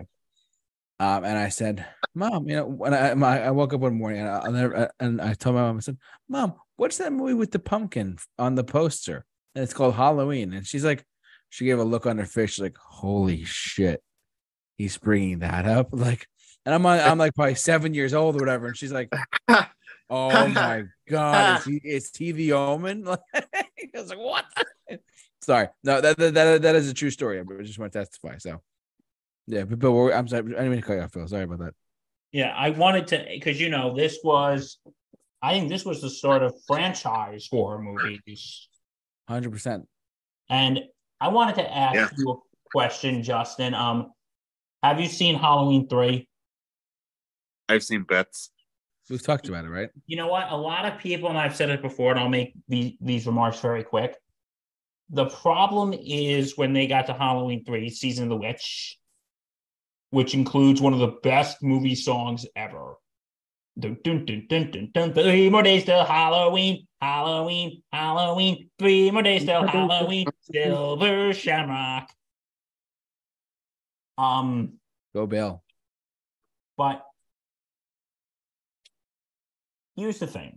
Um, 0.99 1.23
and 1.23 1.37
I 1.37 1.49
said, 1.49 1.85
Mom, 2.13 2.47
you 2.47 2.55
know, 2.57 2.65
when 2.67 2.93
I 2.93 3.13
my, 3.15 3.41
I 3.43 3.51
woke 3.51 3.73
up 3.73 3.81
one 3.81 3.97
morning 3.97 4.21
and 4.21 4.29
I, 4.29 4.49
never, 4.49 4.91
and 4.99 5.19
I 5.19 5.33
told 5.33 5.55
my 5.55 5.63
mom, 5.63 5.77
I 5.77 5.79
said, 5.79 5.97
Mom, 6.29 6.53
what's 6.75 6.97
that 6.97 7.11
movie 7.11 7.33
with 7.33 7.51
the 7.51 7.59
pumpkin 7.59 8.17
on 8.37 8.55
the 8.55 8.63
poster? 8.63 9.25
And 9.55 9.63
it's 9.63 9.73
called 9.73 9.95
Halloween. 9.95 10.53
And 10.53 10.65
she's 10.65 10.85
like, 10.85 11.03
she 11.49 11.65
gave 11.65 11.79
a 11.79 11.83
look 11.83 12.05
on 12.05 12.17
her 12.19 12.25
face. 12.25 12.51
She's 12.51 12.61
like, 12.63 12.77
Holy 12.77 13.43
shit, 13.45 14.03
he's 14.81 14.97
bringing 14.97 15.39
that 15.39 15.65
up. 15.65 15.89
Like, 15.91 16.27
and 16.65 16.73
I'm 16.75 16.85
I'm 16.85 17.17
like 17.17 17.33
probably 17.35 17.55
seven 17.55 17.93
years 17.93 18.13
old 18.13 18.35
or 18.35 18.39
whatever. 18.39 18.67
And 18.67 18.77
she's 18.77 18.91
like, 18.91 19.11
Oh 20.09 20.47
my 20.49 20.83
god, 21.09 21.59
is 21.59 21.65
he, 21.65 21.75
is 21.83 22.11
he 22.17 22.31
the 22.31 22.53
omen? 22.53 23.03
Like, 23.05 23.21
I 23.33 23.99
was 23.99 24.09
like, 24.09 24.19
What? 24.19 24.45
Sorry, 25.41 25.67
no, 25.83 26.01
that 26.01 26.17
that 26.17 26.33
that, 26.33 26.61
that 26.61 26.75
is 26.75 26.89
a 26.89 26.93
true 26.93 27.09
story. 27.09 27.39
I 27.39 27.43
just 27.63 27.79
want 27.79 27.91
to 27.93 27.99
testify. 27.99 28.37
So, 28.37 28.61
yeah, 29.47 29.63
but, 29.63 29.79
but 29.79 29.91
we're, 29.91 30.11
I'm 30.13 30.27
sorry. 30.27 30.43
I 30.43 30.47
didn't 30.49 30.69
mean 30.69 30.81
to 30.81 30.85
cut 30.85 30.93
you 30.97 31.01
off, 31.01 31.13
Phil. 31.13 31.27
Sorry 31.27 31.43
about 31.43 31.59
that. 31.59 31.73
yeah, 32.31 32.53
I 32.55 32.69
wanted 32.71 33.07
to 33.07 33.25
because 33.27 33.59
you 33.59 33.69
know 33.69 33.95
this 33.95 34.19
was, 34.23 34.77
I 35.41 35.53
think 35.53 35.69
this 35.69 35.83
was 35.85 36.01
the 36.01 36.09
sort 36.11 36.43
of 36.43 36.53
franchise 36.67 37.47
horror 37.49 37.81
movies, 37.81 38.67
Hundred 39.27 39.51
percent. 39.51 39.87
and 40.49 40.81
I 41.19 41.29
wanted 41.29 41.55
to 41.55 41.75
ask 41.75 41.95
Yeah. 41.95 42.09
you 42.17 42.31
a 42.31 42.35
question, 42.71 43.23
Justin. 43.23 43.73
Um, 43.73 44.11
have 44.83 44.99
you 44.99 45.07
seen 45.07 45.35
Halloween 45.35 45.87
three? 45.87 46.27
I've 47.69 47.83
seen 47.83 48.03
bits. 48.07 48.51
We've 49.09 49.21
talked 49.21 49.49
about 49.49 49.65
it, 49.65 49.69
right? 49.69 49.89
You 50.05 50.17
know 50.17 50.27
what? 50.27 50.51
A 50.51 50.57
lot 50.57 50.85
of 50.85 50.99
people, 50.99 51.29
and 51.29 51.37
I've 51.37 51.55
said 51.55 51.69
it 51.69 51.81
before, 51.81 52.11
and 52.11 52.19
I'll 52.19 52.29
make 52.29 52.53
these, 52.67 52.93
these 53.01 53.27
remarks 53.27 53.59
very 53.59 53.83
quick. 53.83 54.15
The 55.09 55.25
problem 55.25 55.93
is 55.93 56.57
when 56.57 56.71
they 56.71 56.87
got 56.87 57.07
to 57.07 57.13
Halloween 57.13 57.65
3, 57.65 57.89
Season 57.89 58.23
of 58.23 58.29
the 58.29 58.37
Witch, 58.37 58.97
which 60.11 60.33
includes 60.33 60.81
one 60.81 60.93
of 60.93 60.99
the 60.99 61.19
best 61.23 61.61
movie 61.61 61.95
songs 61.95 62.45
ever. 62.55 62.95
Dun, 63.77 63.97
dun, 64.03 64.25
dun, 64.25 64.45
dun, 64.49 64.71
dun, 64.71 64.91
dun. 64.93 65.13
Three 65.13 65.49
more 65.49 65.63
days 65.63 65.85
till 65.85 66.03
Halloween, 66.03 66.87
Halloween, 67.01 67.81
Halloween. 67.91 68.69
Three 68.79 69.11
more 69.11 69.23
days 69.23 69.45
till 69.45 69.65
Halloween, 69.67 70.27
Silver 70.41 71.33
Shamrock. 71.33 72.09
Um, 74.21 74.73
Go 75.15 75.25
Bill. 75.25 75.63
but 76.77 77.03
here's 79.95 80.19
the 80.19 80.27
thing. 80.27 80.55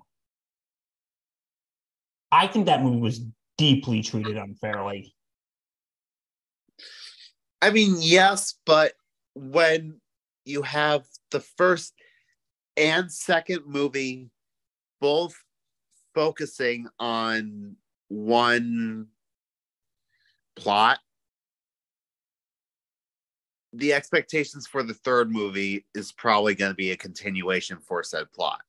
I 2.31 2.47
think 2.47 2.67
that 2.67 2.83
movie 2.83 3.01
was 3.01 3.21
deeply 3.57 4.03
treated 4.03 4.37
unfairly. 4.37 5.15
I 7.63 7.71
mean, 7.71 7.97
yes, 8.01 8.55
but 8.67 8.93
when 9.35 10.01
you 10.45 10.61
have 10.61 11.07
the 11.31 11.41
first 11.41 11.95
and 12.77 13.11
second 13.11 13.63
movie 13.65 14.31
both 15.01 15.43
focusing 16.15 16.87
on 16.99 17.77
one 18.09 19.07
plot, 20.55 20.99
the 23.77 23.93
expectations 23.93 24.67
for 24.67 24.83
the 24.83 24.95
third 24.95 25.31
movie 25.31 25.85
is 25.95 26.13
probably 26.13 26.55
going 26.55 26.71
to 26.71 26.77
be 26.77 26.93
a 26.93 26.97
continuation 26.97 27.79
for 27.79 28.03
said 28.03 28.31
plot. 28.33 28.61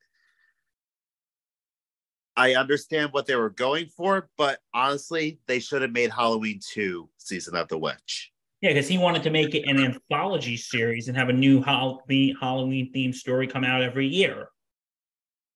I 2.38 2.56
understand 2.56 3.14
what 3.14 3.26
they 3.26 3.36
were 3.36 3.50
going 3.50 3.88
for, 3.88 4.30
but 4.38 4.60
honestly, 4.74 5.40
they 5.48 5.60
should 5.60 5.82
have 5.82 5.92
made 5.92 6.12
Halloween 6.12 6.60
2 6.62 7.10
Season 7.18 7.56
of 7.56 7.70
the 7.70 7.78
Witch. 7.78 8.32
Yeah, 8.62 8.72
because 8.72 8.88
he 8.88 8.98
wanted 8.98 9.24
to 9.24 9.30
make 9.30 9.54
it 9.56 9.64
an 9.68 9.80
anthology 9.80 10.58
series 10.58 11.08
and 11.08 11.16
have 11.16 11.30
a 11.30 11.34
new 11.34 11.62
Halloween 11.62 12.36
Halloween 12.40 12.92
themed 12.94 13.16
story 13.16 13.48
come 13.48 13.64
out 13.64 13.84
every 13.84 14.08
year. 14.08 14.50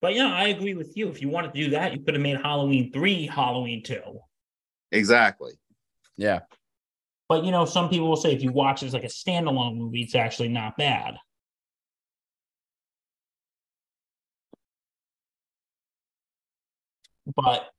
But 0.02 0.16
yeah, 0.16 0.32
I 0.34 0.50
agree 0.50 0.76
with 0.76 0.96
you. 0.96 1.10
If 1.10 1.22
you 1.22 1.28
wanted 1.28 1.54
to 1.54 1.64
do 1.64 1.70
that, 1.72 1.94
you 1.94 2.00
could 2.00 2.14
have 2.14 2.24
made 2.24 2.40
Halloween 2.40 2.92
3 2.94 3.28
Halloween 3.28 3.84
2. 3.84 4.02
Exactly. 4.92 5.54
Yeah. 6.18 6.40
But 7.30 7.46
you 7.46 7.52
know, 7.52 7.66
some 7.66 7.90
people 7.90 8.10
will 8.10 8.18
say 8.18 8.34
if 8.34 8.42
you 8.42 8.52
watch 8.52 8.82
it 8.82 8.88
as 8.88 8.94
like 8.94 9.04
a 9.04 9.08
standalone 9.08 9.78
movie, 9.78 10.02
it's 10.02 10.16
actually 10.16 10.50
not 10.50 10.76
bad. 10.78 11.16
But 17.36 17.70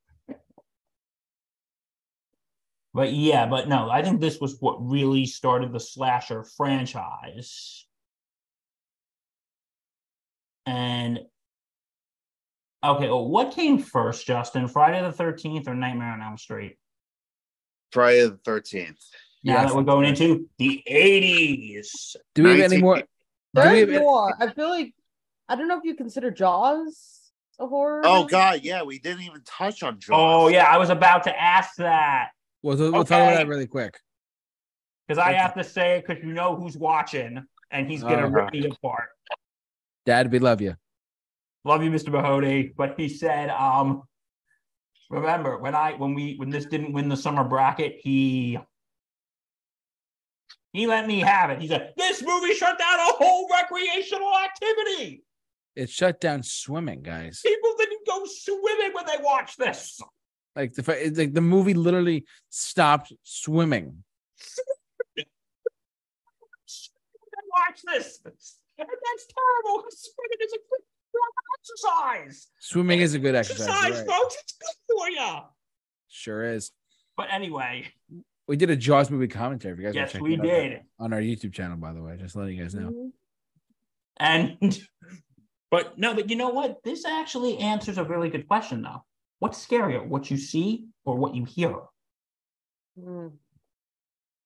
but 2.94 3.12
yeah, 3.12 3.46
but 3.46 3.68
no, 3.68 3.90
I 3.90 4.02
think 4.02 4.20
this 4.20 4.40
was 4.40 4.56
what 4.60 4.76
really 4.88 5.26
started 5.26 5.72
the 5.72 5.80
slasher 5.80 6.44
franchise. 6.44 7.86
And 10.66 11.20
okay, 12.84 13.08
well, 13.08 13.28
what 13.28 13.52
came 13.52 13.78
first, 13.78 14.26
Justin? 14.26 14.68
Friday 14.68 15.02
the 15.02 15.12
13th 15.12 15.66
or 15.66 15.74
Nightmare 15.74 16.12
on 16.12 16.22
Elm 16.22 16.38
Street? 16.38 16.76
Friday 17.90 18.28
the 18.28 18.38
13th. 18.46 19.04
Now 19.42 19.62
Yes, 19.62 19.70
that 19.70 19.76
we're 19.76 19.82
going 19.82 20.06
into 20.06 20.48
the 20.58 20.82
80s. 20.90 22.16
Do 22.34 22.44
we 22.44 22.50
have 22.50 22.60
any 22.72 22.80
more? 22.80 22.96
Do 22.96 23.02
we 23.54 23.60
There's 23.62 23.80
have 23.80 24.02
more. 24.02 24.34
I 24.38 24.52
feel 24.52 24.68
like 24.68 24.94
I 25.48 25.56
don't 25.56 25.66
know 25.66 25.78
if 25.78 25.84
you 25.84 25.94
consider 25.94 26.30
Jaws 26.30 27.32
a 27.58 27.66
horror. 27.66 28.02
Oh 28.04 28.20
movie. 28.20 28.30
God, 28.30 28.60
yeah, 28.62 28.82
we 28.82 28.98
didn't 28.98 29.22
even 29.22 29.42
touch 29.44 29.82
on 29.82 29.98
Jaws. 29.98 30.16
Oh 30.18 30.48
yeah, 30.48 30.64
I 30.64 30.76
was 30.76 30.90
about 30.90 31.24
to 31.24 31.40
ask 31.40 31.76
that 31.76 32.28
We'll, 32.62 32.76
we'll 32.76 33.04
talk 33.04 33.22
about 33.22 33.32
that 33.34 33.48
really 33.48 33.66
quick. 33.66 33.98
because 35.08 35.18
I 35.18 35.30
Okay. 35.30 35.38
have 35.38 35.54
to 35.54 35.64
say 35.64 35.96
it 35.96 36.06
because 36.06 36.22
you 36.22 36.32
know 36.32 36.54
who's 36.56 36.76
watching 36.76 37.42
and 37.70 37.90
he's 37.90 38.02
gonna 38.02 38.26
Uh-huh. 38.26 38.42
rip 38.42 38.52
me 38.52 38.66
apart. 38.68 39.08
Dad, 40.04 40.30
we 40.30 40.38
love 40.38 40.60
you. 40.60 40.74
Love 41.64 41.82
you, 41.82 41.90
Mr. 41.90 42.10
Mahoney, 42.10 42.72
but 42.76 42.94
he 42.98 43.08
said, 43.08 43.50
um, 43.50 44.02
remember 45.10 45.58
when 45.58 45.74
I 45.74 45.92
when 45.94 46.14
we 46.14 46.34
when 46.36 46.50
this 46.50 46.66
didn't 46.66 46.92
win 46.92 47.08
the 47.08 47.16
summer 47.16 47.44
bracket, 47.44 47.96
he 48.02 48.58
he 50.72 50.86
let 50.86 51.06
me 51.06 51.20
have 51.20 51.50
it. 51.50 51.60
He 51.60 51.68
said, 51.68 51.92
"This 51.96 52.22
movie 52.22 52.54
shut 52.54 52.78
down 52.78 52.98
a 53.00 53.12
whole 53.12 53.48
recreational 53.50 54.32
activity." 54.36 55.24
It 55.76 55.88
shut 55.90 56.20
down 56.20 56.42
swimming, 56.42 57.02
guys. 57.02 57.40
People 57.44 57.74
didn't 57.78 58.06
go 58.06 58.24
swimming 58.26 58.92
when 58.92 59.06
they 59.06 59.16
watched 59.22 59.58
this. 59.58 60.00
Like 60.56 60.74
the 60.74 61.12
like 61.16 61.32
the 61.32 61.40
movie 61.40 61.74
literally 61.74 62.26
stopped 62.48 63.12
swimming. 63.22 64.04
Watch 67.52 67.82
this. 67.84 68.20
And 68.24 68.88
that's 68.88 69.26
terrible. 69.26 69.84
Swimming 69.90 70.38
is 70.40 70.52
a 70.52 70.58
good 70.70 70.84
exercise. 71.58 72.48
Swimming 72.58 73.00
is 73.00 73.14
a 73.14 73.18
good 73.18 73.34
exercise. 73.34 73.68
Exercise, 73.68 73.98
right. 73.98 74.06
folks. 74.06 74.36
It's 74.40 74.52
good 74.52 74.96
for 74.96 75.08
you. 75.10 75.40
Sure 76.08 76.44
is. 76.44 76.70
But 77.16 77.28
anyway, 77.32 77.92
We 78.50 78.56
did 78.56 78.68
a 78.68 78.74
Jaws 78.74 79.12
movie 79.12 79.28
commentary. 79.28 79.74
If 79.74 79.78
you 79.78 79.84
guys 79.84 79.94
wanna 79.94 80.06
yes, 80.06 80.12
check 80.12 80.22
we 80.22 80.34
that 80.34 80.40
out, 80.40 80.44
did. 80.44 80.80
on 80.98 81.12
our 81.12 81.20
YouTube 81.20 81.52
channel, 81.52 81.76
by 81.76 81.92
the 81.92 82.02
way. 82.02 82.16
Just 82.16 82.34
letting 82.34 82.56
you 82.56 82.64
guys 82.64 82.74
know. 82.74 82.90
Mhm. 82.90 83.12
And 84.16 84.80
but 85.70 85.96
no, 85.96 86.14
but 86.14 86.28
you 86.28 86.34
know 86.34 86.48
what? 86.48 86.82
This 86.82 87.04
actually 87.04 87.58
answers 87.58 87.96
a 87.96 88.02
really 88.02 88.28
good 88.28 88.48
question 88.48 88.82
though. 88.82 89.04
What's 89.38 89.64
scarier, 89.64 90.04
what 90.04 90.32
you 90.32 90.36
see 90.36 90.86
or 91.04 91.14
what 91.14 91.36
you 91.36 91.44
hear? 91.44 91.76
Mm. 92.98 93.34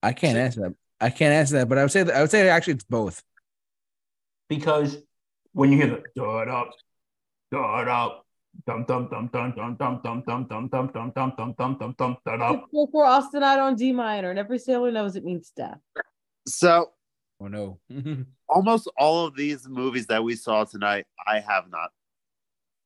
I 0.03 0.13
can't 0.13 0.37
answer 0.37 0.61
that. 0.61 0.75
I 1.01 1.09
can't 1.09 1.33
answer 1.33 1.57
that, 1.57 1.67
but 1.67 1.79
I 1.79 1.81
would 1.81 1.91
say 1.91 2.03
that 2.03 2.15
I 2.15 2.21
would 2.21 2.29
say 2.29 2.47
actually 2.47 2.73
it's 2.73 2.83
both. 2.83 3.23
Because 4.49 4.99
when 5.53 5.71
you 5.71 5.79
hear 5.79 5.87
the 5.87 6.03
dud 6.15 6.47
up, 6.47 6.69
dud 7.51 7.87
up, 7.87 8.24
dum 8.65 8.85
dum 8.87 9.07
dum 9.09 9.29
dum 9.31 9.53
dum 9.55 9.75
dum 9.77 9.99
dum 10.03 10.23
dum 10.25 10.45
dum 10.47 10.67
dum 10.69 10.91
dum 10.93 11.11
dum 11.13 11.33
dum 11.37 11.53
dum 11.57 11.77
dum 11.77 11.95
dum 11.97 12.17
dud 12.25 12.41
up. 12.41 12.65
Go 12.71 12.87
for 12.91 13.05
Austinite 13.05 13.61
on 13.61 13.75
D 13.75 13.91
minor, 13.91 14.29
and 14.29 14.39
every 14.39 14.59
sailor 14.59 14.91
knows 14.91 15.15
it 15.15 15.23
means 15.23 15.51
death. 15.55 15.79
So 16.47 16.91
Oh 17.41 17.47
no. 17.47 17.79
almost 18.47 18.89
all 18.97 19.25
of 19.25 19.35
these 19.35 19.67
movies 19.67 20.07
that 20.07 20.23
we 20.23 20.35
saw 20.35 20.63
tonight, 20.63 21.05
I 21.27 21.39
have 21.39 21.69
not. 21.69 21.91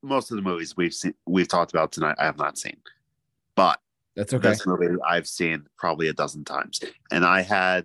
Most 0.02 0.30
of 0.30 0.36
the 0.36 0.42
movies 0.42 0.76
we've 0.76 0.94
seen, 0.94 1.14
we've 1.26 1.46
talked 1.48 1.72
about 1.72 1.92
tonight, 1.92 2.16
I 2.18 2.24
have 2.24 2.38
not 2.38 2.58
seen. 2.58 2.76
But 3.54 3.80
That's 4.16 4.32
okay. 4.32 4.48
this 4.48 4.66
movie 4.66 4.88
I've 5.06 5.26
seen 5.28 5.66
probably 5.78 6.08
a 6.08 6.12
dozen 6.12 6.44
times, 6.44 6.80
and 7.12 7.24
I 7.24 7.42
had 7.42 7.84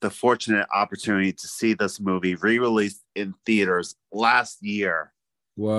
the 0.00 0.10
fortunate 0.10 0.66
opportunity 0.74 1.32
to 1.32 1.46
see 1.46 1.74
this 1.74 2.00
movie 2.00 2.34
re-released 2.34 3.04
in 3.14 3.34
theaters 3.46 3.94
last 4.10 4.62
year. 4.62 5.11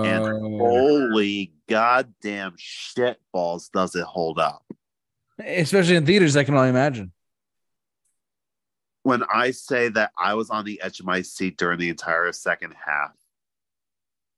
And 0.06 0.24
holy 0.60 1.54
goddamn 1.68 2.54
shit 2.58 3.20
balls, 3.32 3.70
does 3.70 3.95
it 3.95 4.04
hold 4.06 4.40
up? 4.40 4.64
Especially 5.44 5.95
in 5.95 6.06
theaters, 6.06 6.36
I 6.38 6.44
can 6.44 6.56
only 6.56 6.70
imagine. 6.70 7.12
when 9.04 9.24
I 9.34 9.52
say 9.52 9.90
that 9.90 10.12
I 10.18 10.34
was 10.34 10.50
on 10.50 10.66
the 10.66 10.82
edge 10.82 11.00
of 11.00 11.06
my 11.06 11.22
seat 11.22 11.58
during 11.58 11.78
the 11.80 11.90
entire 11.90 12.32
second 12.32 12.74
half, 12.86 13.12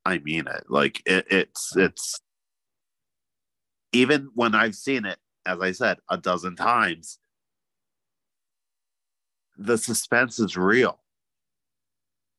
I 0.06 0.20
mean 0.20 0.48
it. 0.48 0.66
Like 0.70 1.02
it, 1.06 1.28
it's 1.30 1.76
it's 1.78 2.20
even 3.94 4.30
when 4.34 4.56
I've 4.56 4.76
seen 4.76 5.06
it, 5.06 5.18
as 5.46 5.60
I 5.62 5.72
said, 5.72 6.00
a 6.10 6.18
dozen 6.18 6.56
times, 6.56 7.20
the 9.58 9.78
suspense 9.78 10.40
is 10.40 10.58
real. 10.58 11.00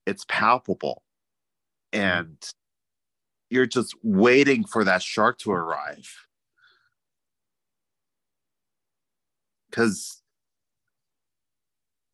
It's 0.07 0.25
palpable. 0.29 1.03
Mm-hmm. 1.93 2.03
And 2.03 2.53
you're 3.51 3.67
just 3.67 3.95
waiting 4.03 4.65
for 4.65 4.85
that 4.85 5.03
shark 5.03 5.39
to 5.39 5.53
arrive. 5.53 6.09
Because 9.71 10.23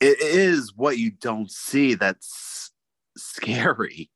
it 0.00 0.20
is 0.20 0.74
what 0.76 0.98
you 0.98 1.10
don't 1.10 1.50
see 1.50 1.94
that's 1.94 2.72
scary. 3.16 4.10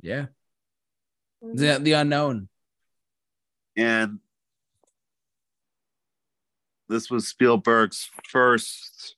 Yeah. 0.00 0.26
Mhm. 1.42 1.56
The, 1.56 1.78
the 1.82 1.92
unknown. 1.92 2.48
And 3.76 4.20
this 6.88 7.10
was 7.10 7.26
Spielberg's 7.26 8.10
first 8.28 9.16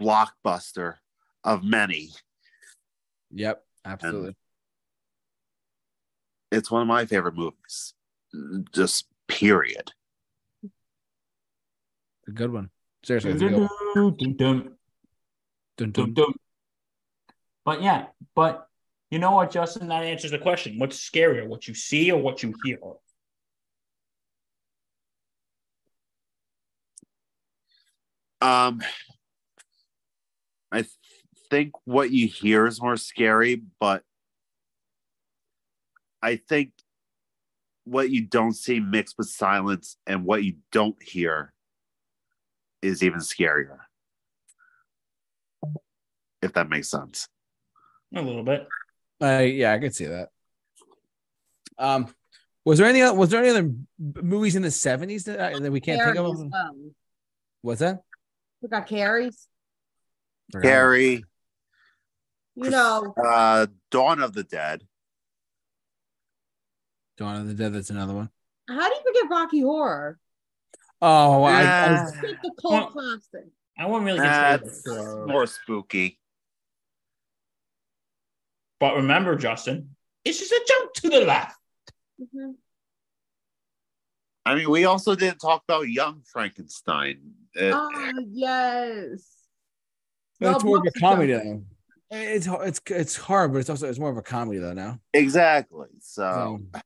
blockbuster 0.00 0.96
of 1.42 1.64
many. 1.64 2.10
Yep. 3.32 3.65
Absolutely. 3.86 4.36
It's 6.50 6.70
one 6.70 6.82
of 6.82 6.88
my 6.88 7.06
favorite 7.06 7.34
movies, 7.34 7.94
just 8.72 9.06
period. 9.28 9.92
a 12.28 12.32
good 12.32 12.52
one. 12.52 12.70
Seriously. 13.04 13.32
It's 13.32 13.42
a 13.42 13.48
good 13.48 13.60
one. 13.60 13.68
Dum, 13.94 14.16
dum, 14.16 14.36
dum, 15.76 15.92
Dun, 15.92 16.14
dun. 16.14 16.32
But 17.64 17.82
yeah, 17.82 18.06
but 18.34 18.68
you 19.10 19.18
know 19.18 19.32
what, 19.32 19.50
Justin? 19.50 19.88
That 19.88 20.04
answers 20.04 20.30
the 20.30 20.38
question. 20.38 20.78
What's 20.78 20.98
scarier, 20.98 21.46
what 21.46 21.68
you 21.68 21.74
see 21.74 22.10
or 22.10 22.20
what 22.20 22.42
you 22.42 22.54
hear? 22.64 22.78
Um, 28.40 28.82
I 30.70 30.82
th- 30.82 30.90
think 31.50 31.72
what 31.84 32.10
you 32.10 32.26
hear 32.26 32.66
is 32.66 32.80
more 32.80 32.96
scary, 32.96 33.62
but 33.80 34.02
I 36.22 36.36
think 36.36 36.72
what 37.84 38.10
you 38.10 38.22
don't 38.22 38.54
see 38.54 38.80
mixed 38.80 39.16
with 39.16 39.28
silence 39.28 39.96
and 40.06 40.24
what 40.24 40.42
you 40.44 40.56
don't 40.72 41.00
hear 41.02 41.52
is 42.82 43.02
even 43.02 43.20
scarier. 43.20 43.78
If 46.42 46.52
that 46.54 46.68
makes 46.68 46.90
sense. 46.90 47.28
A 48.14 48.20
little 48.20 48.42
bit. 48.42 48.66
Uh, 49.22 49.38
yeah, 49.38 49.72
I 49.72 49.78
could 49.78 49.94
see 49.94 50.06
that. 50.06 50.28
Um, 51.78 52.14
was 52.64 52.78
there 52.78 52.88
any 52.88 53.02
oth- 53.02 53.16
was 53.16 53.30
there 53.30 53.42
any 53.42 53.50
other 53.50 53.72
movies 53.98 54.56
in 54.56 54.62
the 54.62 54.70
seventies 54.70 55.24
that, 55.24 55.38
uh, 55.38 55.58
that 55.58 55.70
we 55.70 55.80
can't 55.80 56.02
think 56.02 56.16
of? 56.16 56.34
as 56.34 56.44
well. 56.44 56.74
What's 57.62 57.80
that? 57.80 58.02
We 58.60 58.68
got 58.68 58.86
Carrie's. 58.86 59.48
Forgot. 60.52 60.68
Carrie, 60.68 61.24
You 62.56 62.70
know, 62.70 63.12
uh, 63.22 63.66
Dawn 63.90 64.22
of 64.22 64.32
the 64.32 64.42
Dead. 64.44 64.86
Dawn 67.18 67.36
of 67.42 67.46
the 67.48 67.54
Dead. 67.54 67.72
That's 67.74 67.90
another 67.90 68.14
one. 68.14 68.30
how 68.68 68.88
do 68.88 68.94
you 68.94 69.00
forget 69.06 69.30
Rocky 69.30 69.60
Horror? 69.60 70.18
Oh, 71.02 71.42
I, 71.42 71.50
I 71.60 71.62
Yeah. 71.62 72.02
was, 72.04 72.12
the 72.12 72.38
Well- 72.64 72.80
cult 72.80 72.92
classic. 72.92 73.44
I 73.78 73.86
wouldn't 73.86 74.06
really 74.06 74.18
get 74.18 74.24
That's 74.62 74.82
this 74.82 74.96
horror. 74.96 75.26
more 75.26 75.46
spooky. 75.46 76.18
But 78.80 78.96
remember, 78.96 79.36
Justin, 79.36 79.94
it's 80.24 80.38
just 80.38 80.50
a 80.52 80.64
jump 80.66 80.92
to 80.94 81.10
the 81.10 81.20
left. 81.26 81.58
Mhm. 82.20 82.54
I 84.46 84.54
mean, 84.54 84.70
we 84.70 84.84
also 84.86 85.14
didn't 85.14 85.38
talk 85.40 85.62
about 85.68 85.88
Young 85.88 86.22
Frankenstein. 86.22 87.34
Uh, 87.54 87.70
Oh 87.74 88.12
yes. 88.30 89.10
it's 89.12 90.40
Mel 90.40 90.60
more 90.60 90.78
of 90.78 90.84
a 90.86 90.98
comedy 90.98 91.32
something. 91.34 91.60
though. 91.68 91.75
It's 92.10 92.46
it's 92.46 92.80
it's 92.86 93.16
hard, 93.16 93.52
but 93.52 93.58
it's 93.58 93.70
also 93.70 93.88
it's 93.88 93.98
more 93.98 94.10
of 94.10 94.16
a 94.16 94.22
comedy 94.22 94.58
though 94.58 94.72
now. 94.72 95.00
Exactly. 95.12 95.88
So, 96.00 96.60
So, 96.72 96.80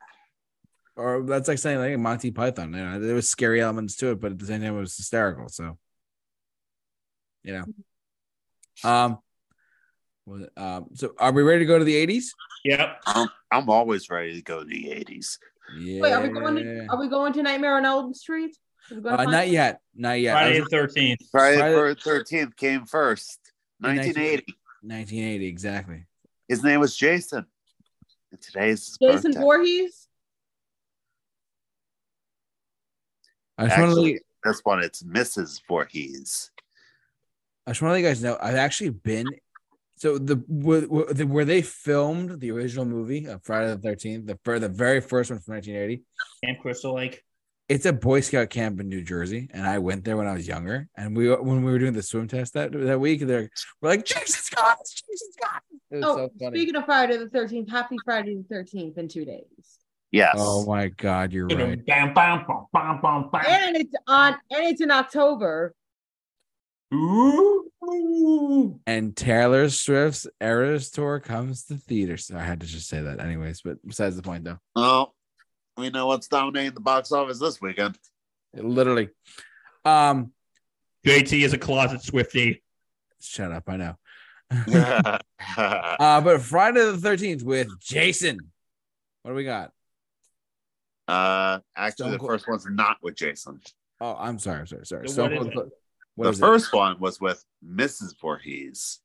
or 0.96 1.22
that's 1.24 1.48
like 1.48 1.58
saying 1.58 1.78
like 1.78 1.98
Monty 1.98 2.30
Python. 2.30 2.72
You 2.72 2.84
know, 2.84 3.00
there 3.00 3.14
was 3.14 3.28
scary 3.28 3.60
elements 3.60 3.96
to 3.96 4.12
it, 4.12 4.20
but 4.20 4.32
at 4.32 4.38
the 4.38 4.46
same 4.46 4.62
time, 4.62 4.76
it 4.76 4.80
was 4.80 4.96
hysterical. 4.96 5.48
So, 5.48 5.76
you 7.42 7.52
know, 7.52 8.88
um, 8.88 9.18
was 10.24 10.48
um. 10.56 10.86
So, 10.94 11.12
are 11.18 11.32
we 11.32 11.42
ready 11.42 11.60
to 11.60 11.66
go 11.66 11.78
to 11.78 11.84
the 11.84 11.96
eighties? 11.96 12.34
Yep. 12.64 13.00
I'm, 13.06 13.28
I'm 13.50 13.70
always 13.70 14.10
ready 14.10 14.34
to 14.34 14.42
go 14.42 14.60
to 14.60 14.64
the 14.64 14.84
80s. 14.84 15.38
Yeah. 15.78 16.00
Wait, 16.02 16.12
are 16.12 16.22
we 16.22 16.28
going? 16.28 16.56
To, 16.56 16.86
are 16.90 17.00
we 17.00 17.08
going 17.08 17.32
to 17.34 17.42
Nightmare 17.42 17.76
on 17.76 17.86
Elm 17.86 18.12
Street? 18.14 18.56
Are 18.90 18.96
we 18.96 19.00
gonna 19.02 19.22
Uh, 19.22 19.24
not 19.24 19.48
yet. 19.48 19.80
Not 19.94 20.20
yet. 20.20 20.32
Friday 20.32 20.60
the 20.60 20.66
13th. 20.66 21.16
Friday 21.30 21.58
Friday- 21.58 21.94
the 21.94 22.10
13th 22.10 22.56
came 22.56 22.86
first, 22.86 23.38
1980. 23.80 24.44
1980, 24.82 25.46
exactly. 25.46 26.06
His 26.48 26.62
name 26.62 26.80
was 26.80 26.96
Jason. 26.96 27.46
And 28.32 28.40
today's 28.40 28.86
his 28.86 28.98
Jason 28.98 29.32
birthday. 29.32 29.40
Voorhees. 29.40 30.06
I 33.58 33.66
just 33.66 33.78
want 33.78 33.94
to 33.94 34.18
this 34.44 34.60
one, 34.64 34.82
it's 34.82 35.02
Mrs. 35.02 35.60
Voorhees. 35.68 36.50
I 37.66 37.72
just 37.72 37.82
want 37.82 37.90
to 37.90 37.92
let 37.94 37.98
you 38.00 38.06
guys 38.06 38.22
know 38.22 38.38
I've 38.40 38.54
actually 38.54 38.90
been. 38.90 39.26
So 39.96 40.16
the 40.16 40.36
where, 40.48 40.80
where- 40.82 41.12
the- 41.12 41.26
where 41.26 41.44
they 41.44 41.60
filmed 41.60 42.40
the 42.40 42.50
original 42.52 42.86
movie 42.86 43.26
of 43.26 43.42
Friday 43.44 43.68
the 43.74 43.78
Thirteenth, 43.78 44.26
the 44.26 44.38
for 44.44 44.58
the 44.58 44.68
very 44.68 45.00
first 45.02 45.30
one 45.30 45.40
from 45.40 45.54
1980, 45.56 46.02
Camp 46.42 46.60
Crystal 46.62 46.94
Lake. 46.94 47.22
It's 47.70 47.86
a 47.86 47.92
Boy 47.92 48.20
Scout 48.20 48.50
camp 48.50 48.80
in 48.80 48.88
New 48.88 49.00
Jersey, 49.02 49.48
and 49.54 49.64
I 49.64 49.78
went 49.78 50.04
there 50.04 50.16
when 50.16 50.26
I 50.26 50.32
was 50.34 50.46
younger. 50.48 50.88
And 50.96 51.16
we 51.16 51.28
when 51.34 51.62
we 51.64 51.70
were 51.70 51.78
doing 51.78 51.92
the 51.92 52.02
swim 52.02 52.26
test 52.28 52.52
that 52.54 52.72
that 52.72 53.00
week, 53.00 53.20
they're 53.20 53.48
we're 53.80 53.88
like 53.90 54.04
Jason's 54.04 54.50
gone, 54.50 54.76
Jason's 54.84 55.36
gone. 55.40 55.60
It 55.90 55.96
was 55.96 56.04
Oh, 56.04 56.16
so 56.16 56.30
funny. 56.38 56.58
speaking 56.58 56.76
of 56.76 56.84
Friday 56.84 57.16
the 57.16 57.30
Thirteenth, 57.30 57.70
Happy 57.70 57.96
Friday 58.04 58.34
the 58.36 58.42
Thirteenth 58.42 58.98
in 58.98 59.06
two 59.08 59.24
days, 59.24 59.44
Yes. 60.10 60.34
Oh 60.36 60.66
my 60.66 60.88
God, 60.88 61.32
you're 61.32 61.46
right. 61.46 61.84
Bam, 61.86 62.12
bam, 62.12 62.44
bam, 62.46 62.66
bam, 62.72 63.00
bam, 63.00 63.30
bam. 63.32 63.44
and 63.46 63.76
it's 63.76 63.94
on, 64.08 64.32
and 64.50 64.64
it's 64.64 64.80
in 64.80 64.90
October. 64.90 65.72
Ooh. 66.92 67.66
And 68.86 69.16
Taylor 69.16 69.68
Swift's 69.68 70.26
Eras 70.40 70.90
tour 70.90 71.20
comes 71.20 71.64
to 71.66 71.76
theaters. 71.76 72.26
So 72.26 72.36
I 72.36 72.42
had 72.42 72.60
to 72.60 72.66
just 72.66 72.88
say 72.88 73.00
that, 73.00 73.20
anyways. 73.20 73.62
But 73.62 73.78
besides 73.86 74.16
the 74.16 74.22
point, 74.22 74.44
though, 74.44 74.58
Oh, 74.76 75.12
we 75.80 75.90
know 75.90 76.06
what's 76.06 76.28
dominating 76.28 76.74
the 76.74 76.80
box 76.80 77.12
office 77.12 77.38
this 77.38 77.60
weekend. 77.60 77.98
Literally. 78.54 79.08
Um, 79.84 80.32
JT 81.06 81.42
is 81.44 81.52
a 81.52 81.58
closet 81.58 82.02
Swifty. 82.02 82.62
shut 83.20 83.52
up. 83.52 83.64
I 83.68 83.76
know. 83.76 83.96
uh, 85.56 86.20
but 86.20 86.42
Friday 86.42 86.84
the 86.84 86.98
Thirteenth 86.98 87.42
with 87.42 87.68
Jason. 87.80 88.38
What 89.22 89.30
do 89.32 89.34
we 89.36 89.44
got? 89.44 89.70
Uh, 91.06 91.60
actually, 91.76 91.92
Stone 91.92 92.10
the 92.12 92.18
Cold- 92.18 92.30
first 92.30 92.48
one's 92.48 92.66
not 92.68 92.96
with 93.02 93.14
Jason. 93.14 93.60
Oh, 94.00 94.16
I'm 94.18 94.38
sorry. 94.38 94.66
Sorry. 94.66 94.86
Sorry. 94.86 95.08
So 95.08 95.22
what 95.22 95.32
is 95.32 95.38
Cold 95.38 95.46
it? 95.48 95.52
Cl- 95.54 95.68
what 96.16 96.24
the 96.24 96.30
is 96.30 96.38
it? 96.38 96.42
first 96.42 96.72
one 96.72 96.98
was 97.00 97.20
with 97.20 97.44
Mrs. 97.64 98.14
Voorhees, 98.20 99.00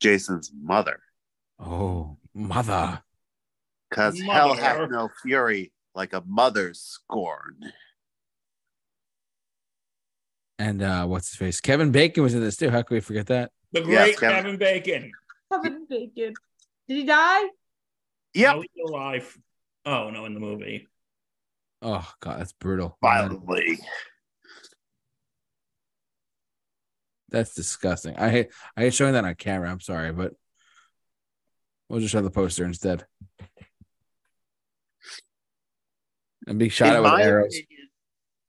Jason's 0.00 0.52
mother. 0.54 1.00
Oh, 1.58 2.18
mother. 2.34 3.02
Because 3.90 4.20
hell 4.20 4.48
Mother. 4.48 4.60
hath 4.60 4.90
no 4.90 5.08
fury 5.22 5.72
like 5.94 6.12
a 6.12 6.22
mother's 6.26 6.80
scorn. 6.80 7.72
And 10.58 10.82
uh, 10.82 11.06
what's 11.06 11.28
his 11.30 11.36
face? 11.36 11.60
Kevin 11.60 11.92
Bacon 11.92 12.22
was 12.22 12.34
in 12.34 12.40
this 12.40 12.56
too. 12.56 12.70
How 12.70 12.82
could 12.82 12.94
we 12.94 13.00
forget 13.00 13.26
that? 13.26 13.50
The 13.72 13.80
Yes, 13.84 14.16
great 14.16 14.18
Kevin. 14.18 14.36
Kevin 14.42 14.58
Bacon. 14.58 15.12
Kevin 15.52 15.86
Bacon. 15.88 16.34
Did 16.88 16.96
he 16.96 17.04
die? 17.04 17.42
Yep, 18.34 18.54
No, 18.56 18.60
he's 18.62 18.88
alive. 18.88 19.38
Oh 19.84 20.10
no, 20.10 20.24
in 20.24 20.34
the 20.34 20.40
movie. 20.40 20.88
Oh 21.82 22.06
god, 22.20 22.40
that's 22.40 22.52
brutal. 22.52 22.96
violently. 23.02 23.78
That's 27.28 27.54
disgusting. 27.54 28.16
I 28.16 28.30
hate 28.30 28.48
I 28.76 28.82
hate 28.82 28.94
showing 28.94 29.12
that 29.12 29.24
on 29.24 29.34
camera. 29.34 29.70
I'm 29.70 29.80
sorry, 29.80 30.12
but 30.12 30.32
we'll 31.88 32.00
just 32.00 32.12
show 32.12 32.22
the 32.22 32.30
poster 32.30 32.64
instead. 32.64 33.04
And 36.46 36.58
be 36.58 36.68
shot 36.68 36.88
In 36.90 36.94
at 36.96 37.02
with 37.02 37.12
my 37.12 37.22
arrows. 37.22 37.56
opinion, 37.56 37.88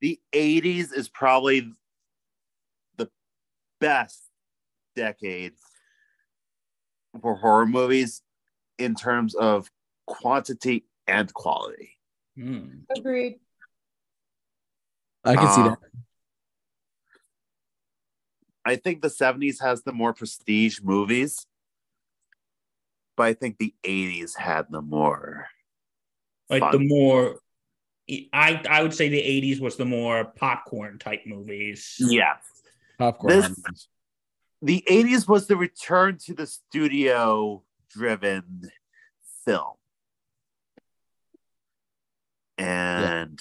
the 0.02 0.20
80s 0.34 0.94
is 0.94 1.10
probably 1.10 1.72
the 2.98 3.10
best 3.82 4.22
decade 4.96 5.54
for 7.22 7.36
horror 7.36 7.66
movies 7.66 8.22
in 8.78 8.94
terms 8.96 9.34
of 9.34 9.72
quantity 10.06 10.86
and 11.08 11.34
quality. 11.34 11.98
Hmm. 12.36 12.82
Agreed. 12.96 13.40
I 15.24 15.36
can 15.36 15.48
see 15.54 15.62
Uh, 15.62 15.70
that. 15.70 15.80
I 18.64 18.76
think 18.76 19.02
the 19.02 19.08
70s 19.10 19.60
has 19.62 19.82
the 19.84 19.94
more 19.94 20.14
prestige 20.14 20.82
movies, 20.84 21.48
but 23.16 23.24
I 23.24 23.34
think 23.34 23.58
the 23.58 23.74
80s 23.84 24.36
had 24.38 24.68
the 24.70 24.82
more. 24.82 25.48
Like 26.50 26.60
fun. 26.62 26.72
the 26.74 26.80
more 26.86 27.40
I 28.34 28.62
I 28.70 28.82
would 28.84 28.94
say 28.94 29.10
the 29.10 29.18
80s 29.22 29.60
was 29.60 29.76
the 29.76 29.86
more 29.86 30.26
popcorn 30.26 30.98
type 31.00 31.24
movies. 31.26 31.96
yeah. 32.00 32.38
Popcorn. 32.98 33.34
this- 33.40 33.88
The 34.62 34.84
80s 34.90 35.28
was 35.28 35.46
the 35.48 35.56
return 35.58 36.18
to 36.26 36.34
the 36.34 36.48
studio 36.48 37.64
driven 37.90 38.72
film. 39.46 39.76
And 42.58 43.40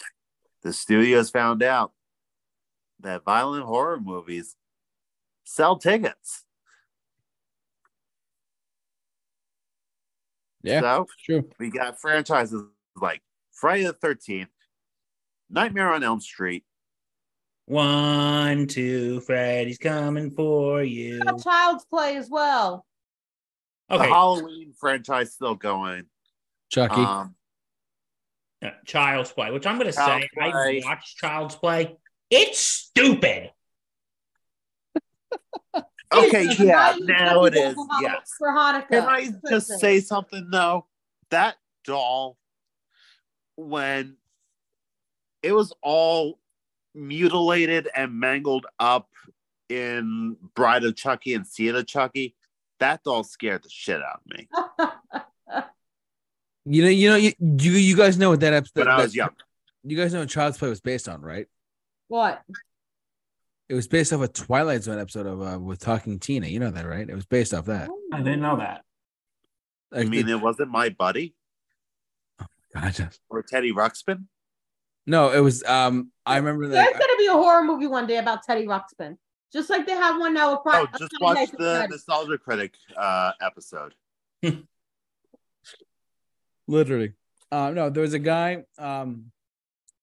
the 0.62 0.72
studios 0.74 1.30
found 1.30 1.62
out 1.62 1.92
that 3.00 3.24
violent 3.24 3.64
horror 3.64 3.98
movies 3.98 4.56
sell 5.44 5.78
tickets. 5.78 6.44
Yeah, 10.62 10.80
So 10.80 11.06
true. 11.24 11.48
we 11.58 11.70
got 11.70 12.00
franchises 12.00 12.62
like 13.00 13.22
Friday 13.52 13.84
the 13.84 13.94
13th, 13.94 14.48
Nightmare 15.50 15.92
on 15.92 16.02
Elm 16.02 16.20
Street, 16.20 16.64
One, 17.66 18.66
two, 18.66 19.20
Freddy's 19.20 19.78
coming 19.78 20.30
for 20.30 20.82
you. 20.82 21.20
Got 21.22 21.42
Child's 21.42 21.84
Play 21.84 22.16
as 22.16 22.28
well. 22.30 22.84
the 23.88 23.96
Okay, 23.96 24.08
Halloween 24.08 24.72
franchise 24.78 25.32
still 25.34 25.54
going. 25.54 26.04
Chucky. 26.70 27.00
Um, 27.00 27.34
uh, 28.64 28.70
Child's 28.84 29.30
Play, 29.32 29.50
which 29.52 29.66
I'm 29.66 29.78
going 29.78 29.90
to 29.90 29.96
Child's 29.96 30.24
say, 30.24 30.40
I 30.40 30.50
Play. 30.50 30.82
watched 30.84 31.16
Child's 31.16 31.54
Play. 31.56 31.96
It's 32.30 32.58
stupid. 32.58 33.50
okay, 36.12 36.44
Jesus, 36.48 36.60
yeah, 36.60 36.94
now 37.00 37.44
it 37.44 37.54
is. 37.54 37.60
couldn't 37.60 37.68
is. 37.70 37.74
go 37.74 37.86
for 37.86 38.02
Yes. 38.02 38.30
For 38.38 38.48
Hanukkah. 38.48 38.88
Can 38.88 39.04
I 39.04 39.30
just 39.48 39.68
say 39.78 40.00
something 40.00 40.48
though? 40.50 40.86
That 41.30 41.56
doll, 41.84 42.36
when 43.56 44.16
it 45.46 45.52
was 45.54 45.72
all 45.82 46.38
mutilated 46.94 47.88
and 47.94 48.12
mangled 48.18 48.66
up 48.78 49.08
in 49.68 50.36
Bride 50.54 50.84
of 50.84 50.96
Chucky 50.96 51.34
and 51.34 51.46
Seed 51.46 51.74
of 51.74 51.86
Chucky, 51.86 52.34
that 52.80 53.02
doll 53.04 53.24
scared 53.24 53.62
the 53.64 53.68
shit 53.70 54.00
out 54.02 54.20
of 54.24 54.36
me. 54.38 54.48
you 56.64 56.82
know, 56.82 56.88
you 56.88 57.08
know, 57.10 57.16
you, 57.16 57.32
you 57.38 57.72
you 57.72 57.96
guys 57.96 58.18
know 58.18 58.30
what 58.30 58.40
that 58.40 58.52
episode. 58.52 58.80
When 58.80 58.88
I 58.88 58.96
that- 58.98 59.02
was 59.04 59.14
young. 59.16 59.30
You 59.88 59.96
guys 59.96 60.12
know 60.12 60.18
what 60.20 60.28
Child's 60.28 60.58
Play 60.58 60.68
was 60.68 60.80
based 60.80 61.08
on, 61.08 61.20
right? 61.22 61.46
what? 62.08 62.42
It 63.68 63.74
was 63.74 63.86
based 63.88 64.12
off 64.12 64.20
a 64.20 64.28
Twilight 64.28 64.82
Zone 64.84 64.98
episode 64.98 65.26
of 65.26 65.42
uh, 65.42 65.58
with 65.60 65.78
Talking 65.80 66.18
Tina. 66.20 66.46
You 66.48 66.58
know 66.60 66.70
that, 66.70 66.86
right? 66.86 67.08
It 67.08 67.14
was 67.14 67.26
based 67.26 67.52
off 67.54 67.66
that. 67.66 67.88
I 68.12 68.18
didn't 68.18 68.40
know 68.40 68.56
that. 68.58 68.82
I 69.92 69.98
Like, 69.98 70.08
mean, 70.08 70.28
it- 70.28 70.32
it 70.32 70.40
wasn't 70.40 70.70
my 70.70 70.88
buddy 70.88 71.34
gotcha. 72.74 73.10
or 73.28 73.42
Teddy 73.42 73.72
Ruxpin. 73.72 74.24
No, 75.06 75.30
it 75.30 75.40
was. 75.40 75.62
Um, 75.64 76.10
I 76.24 76.36
remember 76.36 76.66
that. 76.68 76.74
There's 76.74 76.92
that. 76.92 77.00
gonna 77.00 77.16
be 77.18 77.26
a 77.26 77.32
horror 77.32 77.64
movie 77.64 77.86
one 77.86 78.06
day 78.06 78.16
about 78.18 78.42
Teddy 78.42 78.66
Ruxpin, 78.66 79.16
just 79.52 79.70
like 79.70 79.86
they 79.86 79.92
have 79.92 80.18
one 80.18 80.34
now 80.34 80.52
with 80.52 80.60
Fri- 80.64 80.72
Oh, 80.74 80.86
just 80.98 81.12
Friday 81.18 81.40
watch 81.40 81.52
Night 81.52 81.58
the 81.58 81.86
Nostalgia 81.88 82.38
Critic 82.38 82.74
uh, 82.96 83.32
episode. 83.40 83.94
Literally. 86.66 87.12
Uh, 87.52 87.70
no, 87.70 87.90
there 87.90 88.02
was 88.02 88.14
a 88.14 88.18
guy. 88.18 88.64
Um, 88.78 89.30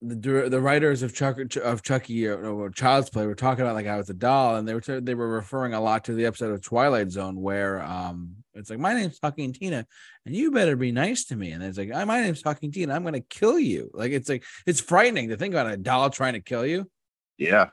the 0.02 0.50
the 0.50 0.60
writers 0.60 1.02
of 1.02 1.14
Chuck 1.14 1.38
of 1.58 1.82
Chucky 1.82 2.28
or, 2.28 2.46
or 2.46 2.70
Child's 2.70 3.10
Play 3.10 3.26
were 3.26 3.36
talking 3.36 3.64
about 3.64 3.76
like 3.76 3.86
how 3.86 4.00
it's 4.00 4.10
a 4.10 4.14
doll, 4.14 4.56
and 4.58 4.68
they 4.68 4.74
were 4.74 4.82
t- 4.82 5.00
they 5.00 5.16
were 5.16 5.30
referring 5.30 5.74
a 5.74 5.82
lot 5.82 6.06
to 6.06 6.14
the 6.14 6.26
episode 6.26 6.52
of 6.52 6.62
Twilight 6.62 7.12
Zone 7.12 7.42
where 7.42 7.82
um 7.82 8.43
it's 8.56 8.70
like 8.70 8.80
my 8.80 8.94
name's 8.94 9.20
Talking 9.20 9.54
Tina, 9.54 9.86
and 10.26 10.36
you 10.36 10.52
better 10.52 10.76
be 10.76 10.92
nice 10.92 11.26
to 11.26 11.36
me, 11.36 11.52
and 11.52 11.64
it's 11.64 11.78
like 11.78 11.90
"Ah, 11.94 12.06
my 12.06 12.22
name's 12.22 12.42
Talking 12.42 12.72
Tina, 12.72 12.94
I'm 12.94 13.04
gonna 13.04 13.22
kill 13.22 13.60
you. 13.60 13.90
Like 13.94 14.12
it's 14.12 14.30
like 14.30 14.44
it's 14.66 14.80
frightening 14.80 15.30
to 15.30 15.38
think 15.38 15.54
about 15.54 15.72
a 15.72 15.78
doll 15.78 16.10
trying 16.10 16.34
to 16.34 16.42
kill 16.42 16.66
you, 16.66 16.90
Yeah. 17.38 17.70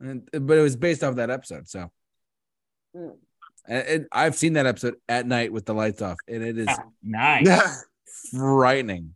and 0.00 0.28
but 0.32 0.58
it 0.58 0.62
was 0.62 0.76
based 0.76 1.02
off 1.04 1.16
that 1.16 1.30
episode, 1.30 1.68
so. 1.68 1.90
Mm. 2.94 3.16
And, 3.68 3.88
and 3.88 4.06
I've 4.12 4.36
seen 4.36 4.52
that 4.52 4.66
episode 4.66 4.94
at 5.08 5.26
night 5.26 5.52
with 5.52 5.64
the 5.66 5.74
lights 5.74 6.00
off, 6.00 6.18
and 6.28 6.42
it 6.42 6.56
is 6.58 6.68
Nice. 7.02 7.84
frightening. 8.32 9.14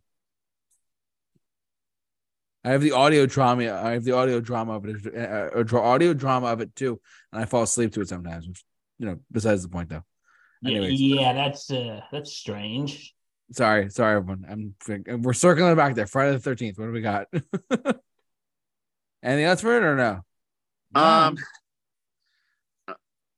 I 2.63 2.71
have 2.71 2.81
the 2.81 2.91
audio 2.91 3.25
drama. 3.25 3.71
I 3.73 3.91
have 3.91 4.03
the 4.03 4.11
audio 4.11 4.39
drama 4.39 4.73
of 4.75 4.85
it, 4.85 4.97
uh, 5.15 5.59
uh, 5.59 5.79
audio 5.81 6.13
drama 6.13 6.47
of 6.47 6.61
it 6.61 6.75
too, 6.75 6.99
and 7.31 7.41
I 7.41 7.45
fall 7.45 7.63
asleep 7.63 7.93
to 7.93 8.01
it 8.01 8.09
sometimes. 8.09 8.47
Which, 8.47 8.63
you 9.01 9.07
know, 9.07 9.19
besides 9.31 9.63
the 9.63 9.69
point 9.69 9.89
though. 9.89 10.03
Anyways. 10.63 11.01
Yeah, 11.01 11.33
that's 11.33 11.71
uh 11.71 12.01
that's 12.11 12.31
strange. 12.31 13.15
Sorry, 13.51 13.89
sorry 13.89 14.17
everyone. 14.17 14.45
I'm 14.47 14.75
we're 15.23 15.33
circling 15.33 15.75
back 15.75 15.95
there. 15.95 16.05
Friday 16.05 16.33
the 16.33 16.39
Thirteenth. 16.39 16.77
What 16.77 16.85
do 16.85 16.91
we 16.91 17.01
got? 17.01 17.25
Anything 19.23 19.45
else 19.45 19.61
for 19.61 19.75
it 19.75 19.83
or 19.83 19.95
no? 19.95 20.21
Um, 20.93 21.37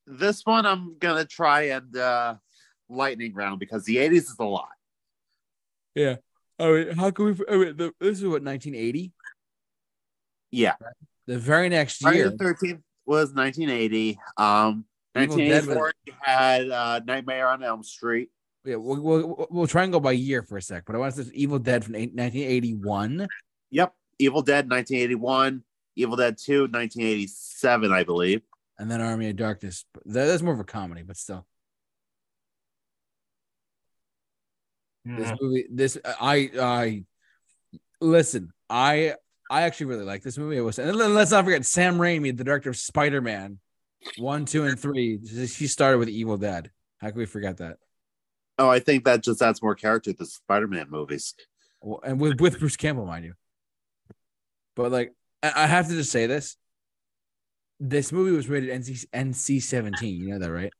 this 0.06 0.42
one 0.44 0.66
I'm 0.66 0.98
gonna 0.98 1.24
try 1.24 1.62
and 1.62 1.96
uh, 1.96 2.34
lightning 2.90 3.32
round 3.32 3.58
because 3.58 3.84
the 3.84 3.96
80s 3.96 4.12
is 4.12 4.36
a 4.38 4.44
lot. 4.44 4.68
Yeah. 5.94 6.16
Oh, 6.58 6.74
wait, 6.74 6.94
how 6.94 7.10
can 7.10 7.24
we? 7.24 7.36
Oh, 7.48 7.58
wait, 7.58 7.76
the, 7.76 7.92
this 8.00 8.18
is 8.18 8.24
what 8.24 8.42
1980. 8.42 9.12
Yeah, 10.50 10.74
The 11.26 11.38
very 11.38 11.68
next 11.68 12.00
Friday 12.00 12.18
year, 12.18 12.30
the 12.30 12.36
13th 12.36 12.82
was 13.06 13.32
1980. 13.32 14.18
Um, 14.36 14.44
Evil 14.46 14.74
Dead 14.74 14.93
1984 15.14 15.92
you 16.06 16.12
had 16.20 16.70
uh, 16.70 17.00
Nightmare 17.06 17.48
on 17.48 17.62
Elm 17.62 17.82
Street. 17.82 18.30
yeah, 18.64 18.76
we'll, 18.76 19.00
we'll 19.00 19.46
we'll 19.50 19.66
try 19.66 19.84
and 19.84 19.92
go 19.92 20.00
by 20.00 20.12
year 20.12 20.42
for 20.42 20.56
a 20.56 20.62
sec. 20.62 20.84
But 20.86 20.96
I 20.96 20.98
want 20.98 21.14
to 21.14 21.24
say 21.24 21.30
Evil 21.34 21.58
Dead 21.58 21.84
from 21.84 21.94
1981. 21.94 23.26
Yep, 23.70 23.94
Evil 24.18 24.42
Dead 24.42 24.68
1981. 24.70 25.62
Evil 25.96 26.16
Dead 26.16 26.36
2 26.38 26.62
1987, 26.62 27.92
I 27.92 28.02
believe. 28.02 28.42
and 28.78 28.90
then 28.90 29.00
Army 29.00 29.28
of 29.30 29.36
Darkness. 29.36 29.84
That's 30.04 30.42
more 30.42 30.54
of 30.54 30.60
a 30.60 30.64
comedy, 30.64 31.02
but 31.02 31.16
still, 31.16 31.46
this 35.04 35.32
movie, 35.40 35.66
this 35.70 35.98
I 36.04 36.50
I 36.60 37.04
listen. 38.00 38.52
I 38.68 39.14
I 39.50 39.62
actually 39.62 39.86
really 39.86 40.04
like 40.04 40.22
this 40.22 40.38
movie. 40.38 40.56
It 40.56 40.62
was, 40.62 40.78
and 40.78 40.96
let's 40.96 41.30
not 41.30 41.44
forget 41.44 41.64
Sam 41.66 41.98
Raimi, 41.98 42.36
the 42.36 42.44
director 42.44 42.70
of 42.70 42.76
Spider 42.76 43.20
Man, 43.20 43.58
one, 44.18 44.44
two, 44.44 44.64
and 44.64 44.78
three. 44.78 45.18
He 45.18 45.66
started 45.66 45.98
with 45.98 46.08
Evil 46.08 46.36
Dead. 46.36 46.70
How 46.98 47.10
can 47.10 47.18
we 47.18 47.26
forget 47.26 47.58
that? 47.58 47.78
Oh, 48.58 48.68
I 48.68 48.78
think 48.78 49.04
that 49.04 49.22
just 49.22 49.42
adds 49.42 49.62
more 49.62 49.74
character 49.74 50.12
to 50.12 50.26
Spider-Man 50.26 50.86
movies. 50.88 51.34
Well, 51.80 52.00
and 52.04 52.20
with 52.20 52.40
with 52.40 52.58
Bruce 52.58 52.76
Campbell, 52.76 53.06
mind 53.06 53.24
you. 53.24 53.34
But 54.76 54.92
like, 54.92 55.12
I 55.42 55.52
I 55.64 55.66
have 55.66 55.88
to 55.88 55.94
just 55.94 56.12
say 56.12 56.26
this: 56.26 56.56
this 57.80 58.12
movie 58.12 58.34
was 58.34 58.48
rated 58.48 58.70
NC 58.70 59.06
NC 59.12 59.62
seventeen. 59.62 60.20
You 60.20 60.30
know 60.30 60.38
that, 60.38 60.52
right? 60.52 60.72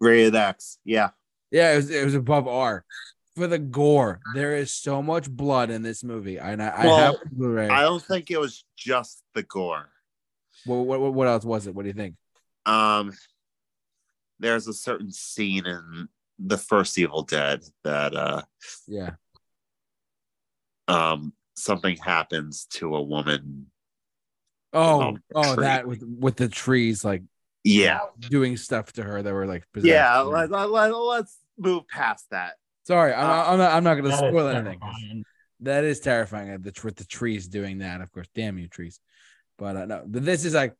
Rated 0.00 0.34
X. 0.34 0.78
Yeah. 0.84 1.10
Yeah, 1.50 1.72
it 1.72 1.76
was 1.76 1.90
it 1.90 2.04
was 2.04 2.14
above 2.14 2.48
R. 2.48 2.84
For 3.34 3.46
the 3.46 3.58
gore, 3.58 4.20
there 4.34 4.56
is 4.56 4.72
so 4.72 5.02
much 5.02 5.30
blood 5.30 5.68
in 5.68 5.82
this 5.82 6.02
movie. 6.02 6.38
And 6.38 6.62
I, 6.62 6.68
I 6.68 6.86
have 6.86 7.16
Blu-ray. 7.30 7.68
I 7.68 7.82
don't 7.82 8.02
think 8.02 8.30
it 8.30 8.40
was 8.40 8.64
just 8.76 9.22
the 9.34 9.42
gore. 9.42 9.90
What, 10.64 10.86
what 10.86 11.12
what 11.12 11.28
else 11.28 11.44
was 11.44 11.66
it? 11.66 11.74
What 11.74 11.82
do 11.82 11.88
you 11.88 11.94
think? 11.94 12.14
Um, 12.66 13.12
there's 14.38 14.66
a 14.68 14.74
certain 14.74 15.10
scene 15.12 15.66
in 15.66 16.08
the 16.38 16.58
first 16.58 16.98
Evil 16.98 17.22
Dead 17.22 17.62
that 17.84 18.14
uh 18.14 18.42
Yeah. 18.86 19.12
um 20.88 21.32
something 21.54 21.96
happens 21.96 22.66
to 22.66 22.94
a 22.96 23.02
woman. 23.02 23.70
Oh, 24.72 25.00
Um, 25.00 25.22
oh, 25.34 25.56
that 25.56 25.86
with 25.88 26.02
with 26.02 26.36
the 26.36 26.48
trees 26.48 27.04
like 27.04 27.22
Yeah. 27.64 28.00
doing 28.20 28.56
stuff 28.58 28.92
to 28.94 29.02
her 29.02 29.22
that 29.22 29.32
were 29.32 29.46
like 29.46 29.64
possessed. 29.72 29.88
Yeah. 29.88 30.20
Let, 30.20 30.50
let, 30.50 30.70
let, 30.70 30.90
let's 30.94 31.38
move 31.56 31.88
past 31.88 32.26
that. 32.30 32.56
Sorry, 32.86 33.14
I'm, 33.14 33.24
Uh, 33.26 33.44
I'm 33.52 33.58
not. 33.58 33.72
I'm 33.72 33.84
not 33.84 33.94
going 33.94 34.10
to 34.10 34.16
spoil 34.16 34.48
anything. 34.48 35.24
That 35.60 35.84
is 35.84 36.00
terrifying. 36.00 36.50
uh, 36.50 36.58
The 36.60 36.78
with 36.84 36.96
the 36.96 37.04
trees 37.06 37.48
doing 37.48 37.78
that, 37.78 38.00
of 38.02 38.12
course. 38.12 38.28
Damn 38.34 38.58
you, 38.58 38.68
trees. 38.68 39.00
But 39.56 39.76
uh, 39.76 39.86
no, 39.86 40.04
but 40.06 40.24
this 40.24 40.44
is 40.44 40.52
like 40.54 40.74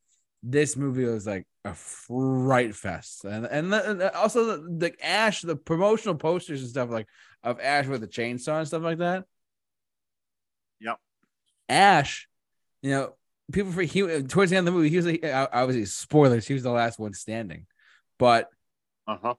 this 0.51 0.77
movie 0.77 1.05
was 1.05 1.27
like 1.27 1.47
a 1.65 1.75
fright 1.75 2.75
fest, 2.75 3.25
and 3.25 3.47
and, 3.47 3.73
the, 3.73 4.17
also 4.17 4.57
the, 4.59 4.89
the 4.89 5.05
Ash, 5.07 5.43
the 5.43 5.57
promotional 5.57 6.15
posters 6.15 6.63
and 6.63 6.71
stuff 6.71 6.91
like 6.91 7.09
of 7.43 7.61
Ash 7.61 7.87
with 7.87 8.01
the 8.01 8.09
chainsaw 8.09 8.59
and 8.59 8.69
stuff 8.69 8.83
like 8.83 8.99
that. 8.99 9.25
Yep. 10.81 10.99
Ash, 11.69 12.29
you 12.83 12.91
know, 12.91 13.15
people 13.53 13.73
for 13.73 13.83
he 13.83 14.01
towards 14.23 14.51
the 14.51 14.57
end 14.57 14.69
of 14.69 14.75
the 14.75 14.79
movie, 14.79 14.91
he 14.91 14.97
was 14.97 15.07
like, 15.07 15.25
obviously 15.25 15.85
spoilers. 15.87 16.47
He 16.47 16.55
was 16.55 16.63
the 16.63 16.71
last 16.71 16.99
one 16.99 17.13
standing, 17.15 17.67
but 18.19 18.49
Uh 19.07 19.17
huh. 19.23 19.35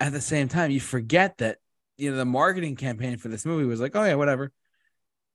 at 0.00 0.12
the 0.12 0.20
same 0.20 0.48
time, 0.48 0.70
you 0.70 0.80
forget 0.80 1.38
that 1.38 1.58
you 1.96 2.10
know 2.10 2.16
the 2.16 2.24
marketing 2.24 2.76
campaign 2.76 3.18
for 3.18 3.28
this 3.28 3.46
movie 3.46 3.64
was 3.64 3.80
like, 3.80 3.94
oh 3.94 4.04
yeah, 4.04 4.14
whatever. 4.14 4.52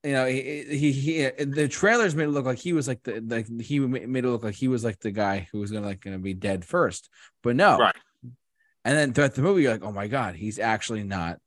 You 0.08 0.14
know, 0.14 0.26
he 0.26 0.64
he, 0.70 0.92
he 0.94 1.30
the 1.44 1.68
trailers 1.68 2.16
made 2.16 2.24
it 2.26 2.30
look 2.30 2.46
like 2.46 2.60
he 2.60 2.72
was 2.72 2.88
like 2.88 3.04
the 3.04 3.20
like 3.28 3.46
he 3.60 3.78
made 3.82 4.24
it 4.24 4.30
look 4.30 4.42
like 4.42 4.56
he 4.56 4.70
was 4.70 4.82
like 4.86 5.00
the 5.00 5.12
guy 5.12 5.50
who 5.52 5.60
was 5.60 5.70
gonna 5.70 5.86
like 5.86 6.00
gonna 6.00 6.18
be 6.18 6.34
dead 6.34 6.64
first, 6.64 7.10
but 7.44 7.58
no. 7.58 7.78
Right. 7.78 7.96
And 8.86 8.98
then 8.98 9.12
throughout 9.12 9.36
the 9.36 9.42
movie, 9.42 9.64
you're 9.64 9.74
like, 9.74 9.84
oh 9.84 9.92
my 9.92 10.08
god, 10.08 10.36
he's 10.36 10.60
actually 10.60 11.04
not. 11.04 11.40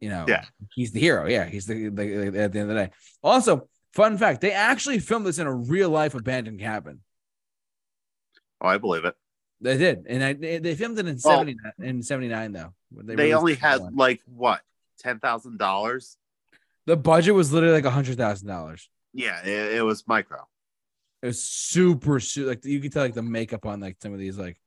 You 0.00 0.08
know, 0.08 0.24
Yeah. 0.26 0.46
he's 0.74 0.90
the 0.90 0.98
hero. 0.98 1.28
Yeah, 1.28 1.44
he's 1.44 1.66
the, 1.66 1.90
the, 1.90 2.30
the 2.30 2.40
at 2.42 2.52
the 2.52 2.58
end 2.58 2.70
of 2.70 2.76
the 2.76 2.86
day. 2.86 2.90
Also, 3.22 3.68
fun 3.92 4.18
fact: 4.18 4.40
they 4.40 4.50
actually 4.50 4.98
filmed 4.98 5.26
this 5.26 5.38
in 5.38 5.46
a 5.46 5.54
real 5.54 5.90
life 5.90 6.16
abandoned 6.16 6.58
cabin. 6.58 6.98
Oh, 8.60 8.66
I 8.66 8.78
believe 8.78 9.04
it. 9.04 9.14
They 9.60 9.78
did, 9.78 10.06
and 10.08 10.24
I, 10.24 10.32
they 10.32 10.58
they 10.58 10.74
filmed 10.74 10.98
it 10.98 11.06
in 11.06 11.18
Well- 11.22 11.38
seventy 11.38 11.56
in 11.78 12.02
seventy 12.02 12.26
nine 12.28 12.50
though. 12.50 12.74
They, 12.90 13.14
released 13.14 13.36
only 13.38 13.54
had 13.54 13.80
one. 13.80 13.94
like 13.94 14.22
what 14.26 14.60
ten 14.98 15.20
thousand 15.20 15.58
dollars. 15.58 16.16
The 16.86 16.96
budget 16.96 17.34
was 17.34 17.52
literally 17.52 17.74
like 17.74 17.84
a 17.84 17.90
hundred 17.90 18.16
thousand 18.16 18.48
dollars. 18.48 18.88
Yeah, 19.12 19.40
it, 19.44 19.76
it 19.76 19.82
was 19.82 20.06
micro. 20.06 20.38
It 21.22 21.26
was 21.26 21.42
super, 21.42 22.20
su 22.20 22.46
like 22.46 22.64
you 22.64 22.80
could 22.80 22.92
tell 22.92 23.02
like 23.02 23.14
the 23.14 23.22
makeup 23.22 23.66
on 23.66 23.80
like 23.80 23.96
some 24.00 24.12
of 24.12 24.18
these 24.18 24.38
like 24.38 24.58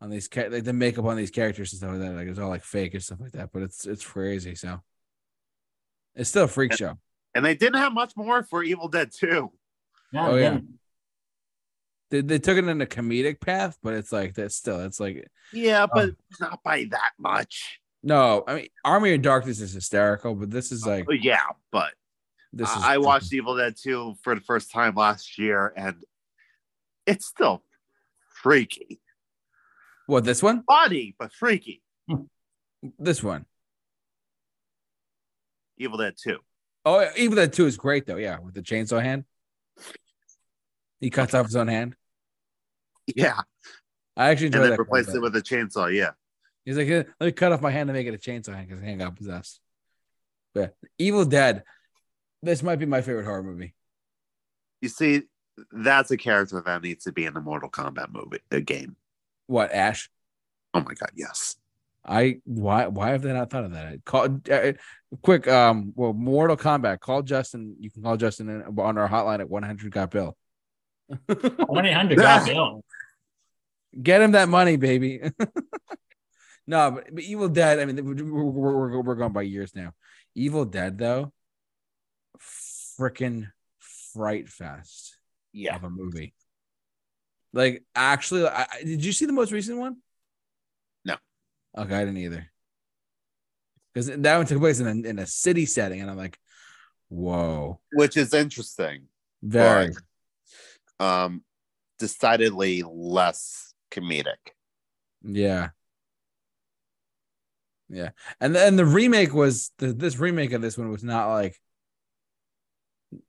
on 0.00 0.10
these 0.10 0.28
ca- 0.28 0.48
like 0.48 0.64
the 0.64 0.72
makeup 0.72 1.04
on 1.04 1.16
these 1.16 1.30
characters 1.30 1.72
and 1.72 1.78
stuff 1.78 1.90
like 1.92 2.00
that. 2.00 2.14
Like 2.14 2.28
it's 2.28 2.38
all 2.38 2.48
like 2.48 2.64
fake 2.64 2.94
and 2.94 3.02
stuff 3.02 3.20
like 3.20 3.32
that. 3.32 3.50
But 3.52 3.62
it's 3.62 3.86
it's 3.86 4.04
crazy. 4.04 4.54
So 4.54 4.80
it's 6.14 6.28
still 6.30 6.44
a 6.44 6.48
freak 6.48 6.74
show. 6.74 6.98
And 7.34 7.44
they 7.44 7.54
didn't 7.54 7.78
have 7.80 7.92
much 7.92 8.12
more 8.16 8.42
for 8.42 8.62
Evil 8.64 8.88
Dead 8.88 9.10
2. 9.12 9.52
No, 10.12 10.30
Oh, 10.32 10.34
yeah. 10.36 10.42
yeah. 10.54 10.58
They, 12.10 12.22
they 12.22 12.38
took 12.40 12.58
it 12.58 12.64
in 12.64 12.80
a 12.80 12.86
comedic 12.86 13.40
path, 13.40 13.78
but 13.84 13.94
it's 13.94 14.10
like 14.10 14.34
that's 14.34 14.56
still 14.56 14.80
it's 14.80 14.98
like 14.98 15.28
Yeah, 15.52 15.86
but 15.86 16.08
um, 16.10 16.16
not 16.40 16.62
by 16.64 16.86
that 16.90 17.12
much. 17.18 17.80
No. 18.02 18.44
I 18.46 18.54
mean, 18.54 18.68
Army 18.84 19.14
of 19.14 19.22
Darkness 19.22 19.60
is 19.60 19.72
hysterical, 19.72 20.34
but 20.34 20.50
this 20.50 20.72
is 20.72 20.86
like 20.86 21.06
Oh, 21.08 21.12
yeah, 21.12 21.38
but 21.70 21.92
this 22.52 22.68
is. 22.68 22.82
I 22.82 22.94
I 22.94 22.98
watched 22.98 23.32
Evil 23.32 23.56
Dead 23.56 23.74
2 23.80 24.16
for 24.22 24.34
the 24.34 24.40
first 24.40 24.70
time 24.70 24.94
last 24.94 25.38
year, 25.38 25.72
and 25.76 25.96
it's 27.06 27.26
still 27.26 27.62
freaky. 28.42 29.00
what 30.06 30.24
this 30.24 30.42
one. 30.42 30.62
Funny, 30.64 31.14
but 31.18 31.32
freaky. 31.32 31.82
This 32.98 33.22
one. 33.22 33.44
Evil 35.76 35.98
Dead 35.98 36.14
2. 36.22 36.38
Oh, 36.86 37.06
Evil 37.14 37.36
Dead 37.36 37.52
two 37.52 37.66
is 37.66 37.76
great 37.76 38.06
though. 38.06 38.16
Yeah, 38.16 38.38
with 38.38 38.54
the 38.54 38.62
chainsaw 38.62 39.02
hand. 39.02 39.24
He 40.98 41.10
cuts 41.10 41.34
off 41.34 41.46
his 41.46 41.56
own 41.56 41.68
hand. 41.68 41.94
Yeah. 43.14 43.40
I 44.16 44.28
actually 44.30 44.46
And 44.46 44.62
then 44.62 44.78
replaced 44.78 45.14
it 45.14 45.20
with 45.20 45.34
a 45.34 45.42
chainsaw. 45.42 45.92
Yeah. 45.92 46.10
He's 46.70 46.76
like, 46.76 46.86
"Here, 46.86 47.12
let 47.18 47.26
me 47.26 47.32
cut 47.32 47.50
off 47.50 47.60
my 47.60 47.72
hand 47.72 47.88
to 47.88 47.92
make 47.92 48.06
it 48.06 48.14
a 48.14 48.16
chainsaw 48.16 48.54
hand 48.54 48.68
because 48.68 48.78
his 48.78 48.88
hand 48.88 49.00
got 49.00 49.16
possessed. 49.16 49.58
But 50.54 50.76
Evil 50.98 51.24
Dead, 51.24 51.64
this 52.44 52.62
might 52.62 52.76
be 52.76 52.86
my 52.86 53.02
favorite 53.02 53.24
horror 53.24 53.42
movie. 53.42 53.74
You 54.80 54.88
see, 54.88 55.22
that's 55.72 56.12
a 56.12 56.16
character 56.16 56.62
that 56.64 56.82
needs 56.82 57.02
to 57.06 57.12
be 57.12 57.24
in 57.24 57.34
the 57.34 57.40
Mortal 57.40 57.68
Kombat 57.68 58.12
movie, 58.12 58.38
a 58.52 58.60
game. 58.60 58.94
What 59.48 59.72
Ash? 59.72 60.08
Oh 60.72 60.78
my 60.78 60.94
God, 60.94 61.10
yes. 61.16 61.56
I 62.06 62.36
why 62.44 62.86
why 62.86 63.10
have 63.10 63.22
they 63.22 63.32
not 63.32 63.50
thought 63.50 63.64
of 63.64 63.72
that? 63.72 64.04
Call 64.04 64.40
uh, 64.48 64.72
quick. 65.22 65.48
Um, 65.48 65.92
well, 65.96 66.12
Mortal 66.12 66.56
Kombat. 66.56 67.00
Call 67.00 67.22
Justin. 67.22 67.74
You 67.80 67.90
can 67.90 68.04
call 68.04 68.16
Justin 68.16 68.48
in, 68.48 68.78
on 68.78 68.96
our 68.96 69.08
hotline 69.08 69.40
at 69.40 69.50
one 69.50 69.64
hundred. 69.64 69.90
Got 69.90 70.12
Bill. 70.12 70.36
One 71.66 71.84
eight 71.84 71.94
hundred 71.94 72.18
got 72.18 72.46
Bill. 72.46 72.84
Get 74.00 74.22
him 74.22 74.32
that 74.32 74.48
money, 74.48 74.76
baby. 74.76 75.20
no, 76.66 76.90
but, 76.92 77.14
but 77.14 77.24
Evil 77.24 77.48
Dead. 77.48 77.78
I 77.78 77.84
mean, 77.84 78.04
we're, 78.04 78.44
we're, 78.44 79.00
we're, 79.02 79.14
going 79.14 79.32
by 79.32 79.42
years 79.42 79.74
now. 79.74 79.92
Evil 80.34 80.64
Dead, 80.64 80.98
though, 80.98 81.32
freaking 82.98 83.50
fright 84.14 84.48
fest 84.48 85.16
Yeah. 85.52 85.76
of 85.76 85.84
a 85.84 85.90
movie. 85.90 86.34
Like, 87.52 87.84
actually, 87.94 88.46
I, 88.46 88.66
did 88.84 89.04
you 89.04 89.12
see 89.12 89.26
the 89.26 89.32
most 89.32 89.50
recent 89.52 89.78
one? 89.78 89.96
No. 91.04 91.16
Okay, 91.76 91.94
I 91.94 92.04
didn't 92.04 92.18
either. 92.18 92.50
Because 93.92 94.06
that 94.06 94.36
one 94.36 94.46
took 94.46 94.60
place 94.60 94.78
in 94.78 94.86
a, 94.86 95.08
in 95.08 95.18
a 95.18 95.26
city 95.26 95.66
setting, 95.66 96.00
and 96.00 96.08
I'm 96.08 96.16
like, 96.16 96.38
whoa, 97.08 97.80
Which 97.92 98.16
is 98.16 98.32
interesting. 98.32 99.06
very. 99.42 99.90
Um, 101.00 101.42
decidedly 101.98 102.82
less 102.86 103.74
comedic. 103.90 104.54
Yeah. 105.22 105.70
Yeah. 107.90 108.10
And 108.40 108.54
then 108.54 108.76
the 108.76 108.86
remake 108.86 109.34
was 109.34 109.72
the, 109.78 109.92
this 109.92 110.18
remake 110.18 110.52
of 110.52 110.62
this 110.62 110.78
one 110.78 110.90
was 110.90 111.02
not 111.02 111.28
like 111.28 111.60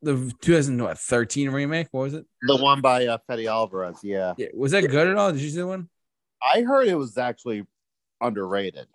the 0.01 0.31
2013 0.41 1.49
remake. 1.49 1.87
What 1.91 2.01
was 2.01 2.13
it? 2.13 2.25
The 2.43 2.57
one 2.57 2.81
by 2.81 3.07
uh, 3.07 3.17
Fede 3.27 3.47
Alvarez. 3.47 3.99
Yeah. 4.03 4.35
Yeah. 4.37 4.47
Was 4.53 4.71
that 4.71 4.81
good 4.81 5.07
at 5.07 5.17
all? 5.17 5.31
Did 5.31 5.41
you 5.41 5.49
see 5.49 5.57
the 5.57 5.67
one? 5.67 5.89
I 6.41 6.61
heard 6.61 6.87
it 6.87 6.95
was 6.95 7.17
actually 7.17 7.65
underrated. 8.21 8.87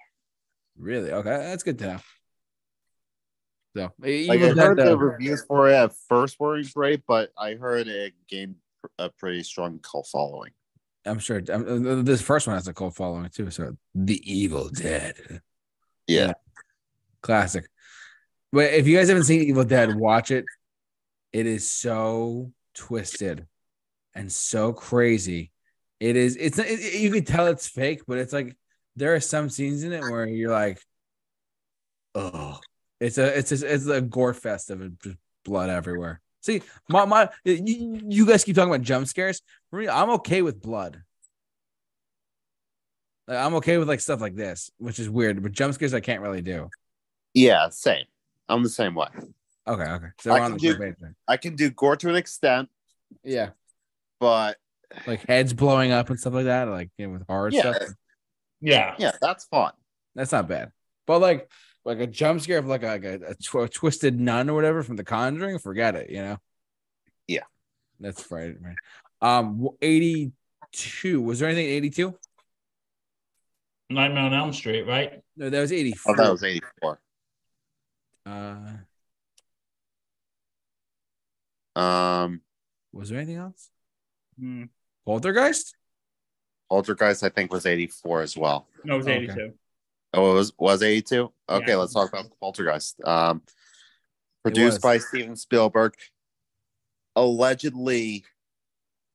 Really? 0.78 1.12
Okay. 1.12 1.30
That's 1.30 1.64
good 1.64 1.78
to 1.80 1.86
know. 1.86 1.98
So, 3.76 3.93
Like 3.98 4.40
I 4.40 4.48
heard 4.52 4.78
the 4.78 4.97
reviews 4.97 5.44
for 5.47 5.68
it 5.68 5.74
at 5.74 5.93
first 6.09 6.40
weren't 6.40 6.72
great, 6.72 7.02
but 7.06 7.30
I 7.36 7.55
heard 7.55 7.88
it 7.88 8.14
gained 8.26 8.55
a 8.98 9.10
pretty 9.10 9.43
strong 9.43 9.80
cult 9.80 10.09
following. 10.10 10.52
I'm 11.05 11.18
sure 11.18 11.43
um, 11.52 12.05
this 12.05 12.22
first 12.22 12.47
one 12.47 12.56
has 12.56 12.68
a 12.68 12.72
cult 12.72 12.94
following 12.94 13.28
too. 13.28 13.51
So, 13.51 13.76
The 13.94 14.20
Evil 14.24 14.70
Dead. 14.70 15.43
Yeah. 16.07 16.35
Classic. 17.20 17.66
But 18.53 18.73
if 18.73 18.87
you 18.87 18.97
guys 18.97 19.09
haven't 19.09 19.24
seen 19.24 19.43
Evil 19.43 19.65
Dead, 19.65 19.95
watch 19.95 20.31
it. 20.31 20.45
It 21.33 21.47
is 21.47 21.70
so 21.70 22.53
twisted 22.74 23.47
and 24.15 24.31
so 24.33 24.73
crazy. 24.73 25.51
It 26.01 26.16
is. 26.16 26.37
It's. 26.37 26.59
It, 26.59 27.01
you 27.01 27.11
can 27.11 27.24
tell 27.24 27.47
it's 27.47 27.69
fake, 27.69 28.03
but 28.07 28.19
it's 28.19 28.33
like 28.33 28.57
there 28.95 29.15
are 29.15 29.20
some 29.20 29.51
scenes 29.51 29.83
in 29.83 29.93
it 29.93 30.01
where 30.01 30.27
you're 30.27 30.53
like, 30.53 30.81
oh, 32.15 32.61
it's 33.01 33.19
a. 33.19 33.39
It's 33.39 33.53
a, 33.53 33.74
it's 33.74 33.87
a 33.87 34.01
gore 34.01 34.35
fest 34.35 34.70
of 34.70 34.83
blood 35.45 35.70
everywhere. 35.70 36.20
See, 36.43 36.62
my 36.89 37.05
my 37.07 37.28
you, 37.45 38.01
you 38.09 38.27
guys 38.27 38.45
keep 38.45 38.55
talking 38.55 38.73
about 38.73 38.85
jump 38.85 39.09
scares. 39.09 39.43
I'm 39.73 40.11
okay 40.11 40.43
with 40.43 40.62
blood. 40.62 41.03
Like, 43.28 43.39
I'm 43.39 43.55
okay 43.57 43.78
with 43.78 43.89
like 43.89 44.01
stuff 44.01 44.20
like 44.20 44.35
this, 44.36 44.70
which 44.78 44.98
is 44.98 45.11
weird, 45.11 45.43
but 45.43 45.53
jump 45.53 45.74
scares 45.74 45.94
I 45.94 46.01
can't 46.01 46.23
really 46.23 46.43
do. 46.43 46.70
Yeah, 47.35 47.69
same. 47.70 48.05
I'm 48.48 48.62
the 48.62 48.69
same 48.69 48.94
way. 48.94 49.09
Okay, 49.69 49.82
okay. 49.82 50.07
So 50.20 50.31
I 50.31 50.35
we're 50.39 50.44
on 50.44 50.51
can 50.53 50.59
the 50.59 50.69
same 50.69 50.73
do- 50.73 50.78
page 50.78 50.94
then. 51.01 51.15
I 51.27 51.36
can 51.36 51.57
do 51.57 51.70
gore 51.70 51.97
to 51.97 52.09
an 52.09 52.15
extent, 52.16 52.69
Yeah, 53.24 53.51
but 54.20 54.57
like 55.07 55.27
heads 55.27 55.53
blowing 55.53 55.90
up 55.90 56.09
and 56.11 56.19
stuff 56.19 56.35
like 56.35 56.44
that, 56.44 56.69
like 56.69 56.90
you 56.97 57.07
know, 57.09 57.12
with 57.15 57.27
horror 57.27 57.51
Yeah. 57.51 57.61
stuff. 57.73 57.89
Yeah. 58.61 58.94
yeah, 58.98 59.12
that's 59.20 59.44
fun. 59.47 59.73
That's 60.15 60.32
not 60.32 60.48
bad. 60.48 60.70
But 61.07 61.19
like, 61.20 61.51
like 61.85 61.98
a 61.98 62.07
jump 62.07 62.40
scare 62.40 62.59
of 62.59 62.66
like 62.66 62.82
a, 62.85 62.86
like 62.86 63.05
a, 63.05 63.15
a 63.31 63.35
tw- 63.35 63.70
twisted 63.73 64.19
nun 64.19 64.48
or 64.48 64.55
whatever 64.55 64.82
from 64.82 64.97
The 64.97 65.05
Conjuring, 65.05 65.59
forget 65.59 65.94
it. 65.97 66.11
You 66.11 66.23
know. 66.23 66.36
Yeah. 67.27 67.43
That's 68.01 68.23
Friday, 68.23 68.57
man. 68.61 68.77
Um, 69.20 69.69
eighty 69.82 70.32
two. 70.73 71.20
Was 71.20 71.40
there 71.40 71.48
anything 71.48 71.66
eighty 71.66 71.90
two? 71.90 72.16
Nightmare 73.88 74.24
on 74.24 74.34
Elm 74.34 74.52
Street, 74.52 74.82
right? 74.82 75.20
No, 75.36 75.48
that 75.50 75.60
was 75.60 75.72
eighty 75.72 75.92
Oh, 75.94 75.96
four. 75.96 76.16
that 76.16 76.30
was 76.30 76.42
84. 76.42 77.00
uh, 78.26 78.72
Um, 81.80 82.40
was 82.92 83.10
there 83.10 83.18
anything 83.18 83.36
else? 83.36 83.70
Hmm. 84.38 84.64
Poltergeist. 85.04 85.76
Poltergeist, 86.70 87.22
I 87.22 87.28
think, 87.28 87.52
was 87.52 87.66
84 87.66 88.22
as 88.22 88.36
well. 88.36 88.66
No, 88.82 88.94
it 88.94 88.98
was 88.98 89.06
82. 89.08 89.54
Oh, 90.14 90.30
it 90.32 90.34
was 90.34 90.52
was 90.58 90.82
82. 90.82 91.32
Okay, 91.48 91.64
Yeah. 91.68 91.76
let's 91.76 91.92
talk 91.92 92.08
about 92.08 92.32
Poltergeist. 92.40 93.00
Um, 93.04 93.42
produced 94.42 94.80
by 94.80 94.98
Steven 94.98 95.36
Spielberg, 95.36 95.94
allegedly 97.14 98.24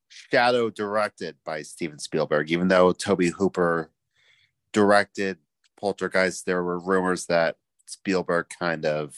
shadow 0.07 0.69
directed 0.69 1.35
by 1.43 1.64
Steven 1.64 1.98
Spielberg. 1.99 2.52
Even 2.52 2.68
though 2.68 2.93
Tobe 2.93 3.23
Hooper 3.38 3.89
directed 4.73 5.38
Poltergeist, 5.80 6.45
there 6.45 6.64
were 6.64 6.80
rumors 6.80 7.26
that 7.27 7.57
Spielberg 7.85 8.48
kind 8.49 8.85
of 8.85 9.15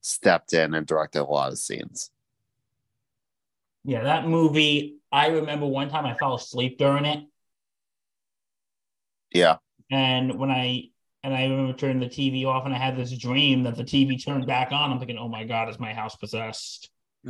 stepped 0.00 0.52
in 0.52 0.74
and 0.74 0.86
directed 0.86 1.22
a 1.22 1.24
lot 1.24 1.52
of 1.52 1.58
scenes. 1.58 2.10
Yeah, 3.84 4.02
that 4.04 4.26
movie. 4.28 4.98
I 5.10 5.28
remember 5.28 5.66
one 5.66 5.88
time 5.88 6.06
I 6.06 6.14
fell 6.14 6.34
asleep 6.34 6.78
during 6.78 7.04
it, 7.04 7.24
Yeah, 9.32 9.58
and 9.90 10.38
when 10.38 10.50
I 10.50 10.90
and 11.24 11.34
I 11.34 11.44
remember 11.44 11.72
turning 11.76 12.00
the 12.00 12.08
TV 12.08 12.44
off, 12.44 12.64
and 12.64 12.74
I 12.74 12.78
had 12.78 12.96
this 12.96 13.16
dream 13.16 13.64
that 13.64 13.76
the 13.76 13.84
TV 13.84 14.18
turned 14.18 14.46
back 14.46 14.72
on. 14.72 14.92
I'm 14.92 14.98
thinking, 14.98 15.18
oh 15.18 15.28
my 15.28 15.44
god, 15.44 15.68
is 15.68 15.78
my 15.78 15.92
house 15.92 16.16
possessed? 16.16 16.90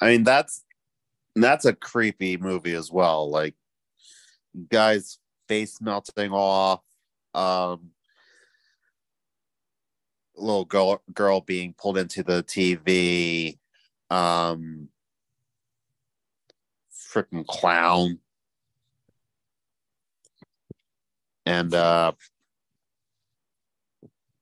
I 0.00 0.10
mean 0.10 0.24
that's 0.24 0.64
that's 1.36 1.64
a 1.64 1.74
creepy 1.74 2.36
movie 2.36 2.74
as 2.74 2.90
well. 2.90 3.30
Like 3.30 3.54
guys 4.70 5.18
face 5.48 5.80
melting 5.80 6.32
off, 6.32 6.80
um 7.34 7.90
little 10.34 10.64
girl 10.64 11.02
girl 11.14 11.40
being 11.40 11.74
pulled 11.76 11.98
into 11.98 12.22
the 12.22 12.42
TV, 12.42 13.58
um 14.10 14.88
freaking 16.92 17.46
clown. 17.46 18.18
And 21.44 21.72
uh 21.72 22.12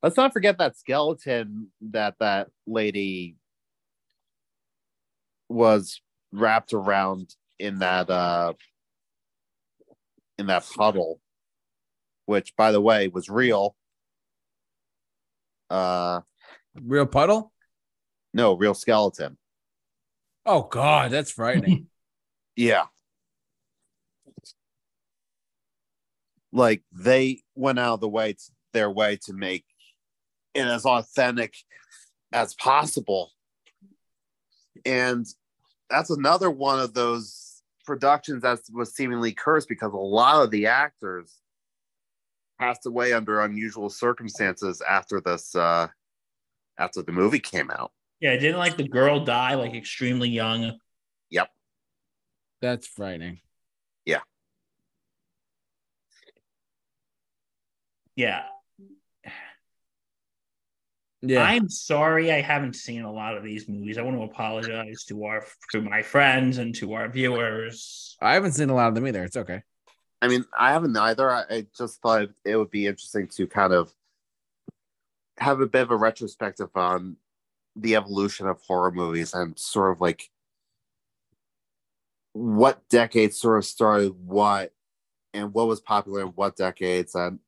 let's 0.02 0.16
not 0.16 0.32
forget 0.32 0.58
that 0.58 0.76
skeleton 0.76 1.68
that 1.80 2.14
that 2.20 2.48
lady 2.66 3.36
was 5.48 6.00
wrapped 6.32 6.72
around 6.72 7.34
in 7.58 7.78
that 7.78 8.10
uh 8.10 8.52
in 10.38 10.46
that 10.46 10.66
puddle 10.76 11.20
which 12.26 12.54
by 12.56 12.72
the 12.72 12.80
way 12.80 13.08
was 13.08 13.28
real 13.28 13.76
uh 15.70 16.20
Real 16.82 17.06
puddle. 17.06 17.52
no 18.32 18.54
real 18.54 18.74
skeleton 18.74 19.36
Oh 20.46 20.62
God, 20.62 21.10
that's 21.10 21.30
frightening. 21.30 21.86
yeah 22.56 22.84
like 26.52 26.82
they 26.92 27.42
went 27.56 27.78
out 27.78 27.94
of 27.94 28.00
the 28.00 28.08
way 28.08 28.32
to, 28.34 28.42
their 28.72 28.90
way 28.90 29.16
to 29.24 29.32
make 29.32 29.64
it 30.54 30.66
as 30.66 30.84
authentic 30.84 31.54
as 32.32 32.54
possible 32.54 33.30
and 34.84 35.26
that's 35.90 36.10
another 36.10 36.50
one 36.50 36.78
of 36.80 36.94
those 36.94 37.43
productions 37.84 38.42
that 38.42 38.60
was 38.72 38.94
seemingly 38.94 39.32
cursed 39.32 39.68
because 39.68 39.92
a 39.92 39.96
lot 39.96 40.42
of 40.42 40.50
the 40.50 40.66
actors 40.66 41.40
passed 42.58 42.86
away 42.86 43.12
under 43.12 43.40
unusual 43.40 43.90
circumstances 43.90 44.80
after 44.88 45.20
this 45.20 45.54
uh 45.54 45.88
after 46.78 47.02
the 47.02 47.12
movie 47.12 47.40
came 47.40 47.70
out 47.70 47.92
Yeah, 48.20 48.36
didn't 48.36 48.58
like 48.58 48.76
the 48.76 48.88
girl 48.88 49.24
die 49.24 49.54
like 49.54 49.74
extremely 49.74 50.28
young. 50.28 50.78
Yep. 51.30 51.48
That's 52.60 52.86
frightening. 52.86 53.40
Yeah, 54.04 54.20
Yeah. 58.16 58.42
I'm 61.32 61.68
sorry 61.68 62.32
I 62.32 62.40
haven't 62.40 62.76
seen 62.76 63.02
a 63.02 63.12
lot 63.12 63.36
of 63.36 63.42
these 63.42 63.68
movies. 63.68 63.98
I 63.98 64.02
want 64.02 64.16
to 64.16 64.22
apologize 64.22 65.04
to 65.04 65.24
our 65.24 65.44
to 65.72 65.80
my 65.80 66.02
friends 66.02 66.58
and 66.58 66.74
to 66.76 66.94
our 66.94 67.08
viewers. 67.08 68.16
I 68.20 68.34
haven't 68.34 68.52
seen 68.52 68.70
a 68.70 68.74
lot 68.74 68.88
of 68.88 68.94
them 68.94 69.06
either. 69.06 69.24
It's 69.24 69.36
okay. 69.36 69.62
I 70.22 70.28
mean, 70.28 70.44
I 70.58 70.72
haven't 70.72 70.96
either. 70.96 71.30
I, 71.30 71.44
I 71.50 71.66
just 71.76 72.00
thought 72.00 72.28
it 72.44 72.56
would 72.56 72.70
be 72.70 72.86
interesting 72.86 73.28
to 73.36 73.46
kind 73.46 73.72
of 73.72 73.92
have 75.38 75.60
a 75.60 75.66
bit 75.66 75.82
of 75.82 75.90
a 75.90 75.96
retrospective 75.96 76.70
on 76.74 77.16
the 77.76 77.96
evolution 77.96 78.46
of 78.46 78.60
horror 78.62 78.92
movies 78.92 79.34
and 79.34 79.58
sort 79.58 79.92
of 79.92 80.00
like 80.00 80.30
what 82.32 82.88
decades 82.88 83.38
sort 83.38 83.58
of 83.58 83.64
started 83.64 84.14
what 84.24 84.72
and 85.32 85.52
what 85.52 85.66
was 85.66 85.80
popular 85.80 86.22
in 86.22 86.28
what 86.28 86.56
decades. 86.56 87.14
And 87.14 87.40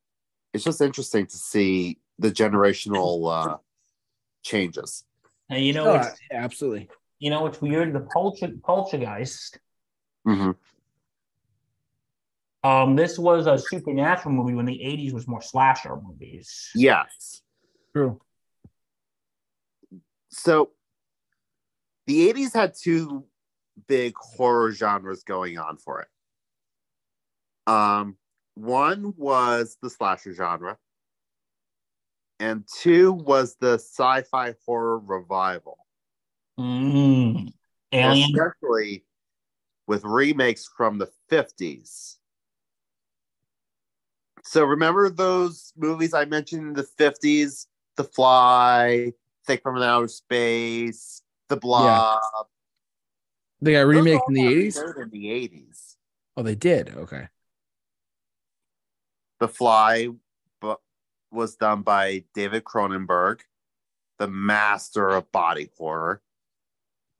it's 0.53 0.65
just 0.65 0.81
interesting 0.81 1.27
to 1.27 1.37
see 1.37 1.99
the 2.19 2.31
generational 2.31 3.31
uh, 3.31 3.57
changes. 4.47 5.05
And 5.51 5.65
you 5.65 5.73
know, 5.73 5.91
Oh, 6.01 6.09
absolutely. 6.33 6.89
you 7.19 7.31
know, 7.31 7.47
it's 7.47 7.61
weird. 7.61 7.93
The 7.93 8.01
Polter, 8.13 8.53
Poltergeist. 8.65 9.59
hmm 10.25 10.53
Um, 12.65 12.97
this 12.97 13.19
was 13.19 13.47
a 13.47 13.59
supernatural 13.59 14.35
movie 14.35 14.55
when 14.55 14.67
the 14.67 14.81
'80s 14.83 15.13
was 15.13 15.29
more 15.29 15.43
slasher 15.43 15.97
movies. 15.97 16.71
Yes. 16.75 17.43
True. 17.95 18.21
so 20.31 20.71
the 22.07 22.29
80s 22.29 22.53
had 22.53 22.75
two 22.75 23.25
big 23.89 24.15
horror 24.17 24.71
genres 24.71 25.23
going 25.25 25.57
on 25.59 25.77
for 25.79 26.03
it 26.03 26.09
um 27.71 28.17
one 28.55 29.15
was 29.17 29.79
the 29.83 29.89
slasher 29.89 30.33
genre 30.35 30.77
and 32.41 32.67
two 32.81 33.13
was 33.13 33.57
the 33.61 33.75
sci-fi 33.75 34.55
horror 34.65 34.99
revival 34.99 35.79
Mm. 36.59 37.53
Alien. 37.93 38.31
especially 38.35 39.05
with 39.87 40.05
remakes 40.05 40.67
from 40.77 40.99
the 40.99 41.11
50s 41.31 42.17
so 44.43 44.65
remember 44.65 45.11
those 45.11 45.73
movies 45.77 46.15
i 46.15 46.25
mentioned 46.25 46.63
in 46.69 46.73
the 46.75 46.89
50s 46.99 47.67
the 47.97 48.05
fly 48.05 49.13
Think 49.47 49.63
from 49.63 49.77
an 49.77 49.83
outer 49.85 50.09
space 50.09 51.23
the 51.49 51.57
blob 51.57 52.21
They 53.61 53.73
got 53.73 53.87
remake 53.87 54.21
in 54.29 54.35
the 54.35 54.47
eighties. 54.47 54.77
remade 54.77 54.97
in 55.05 55.11
the 55.11 55.27
80s 55.29 55.97
Oh, 56.39 56.43
they 56.43 56.55
did. 56.55 56.91
Okay. 56.95 57.29
The 59.41 59.49
Fly 59.49 60.09
but 60.09 60.17
was 61.37 61.57
done 61.57 61.83
by 61.83 62.25
David 62.35 62.65
Cronenberg, 62.65 63.41
the 64.19 64.27
master 64.27 65.11
of 65.11 65.31
body 65.31 65.71
horror. 65.77 66.23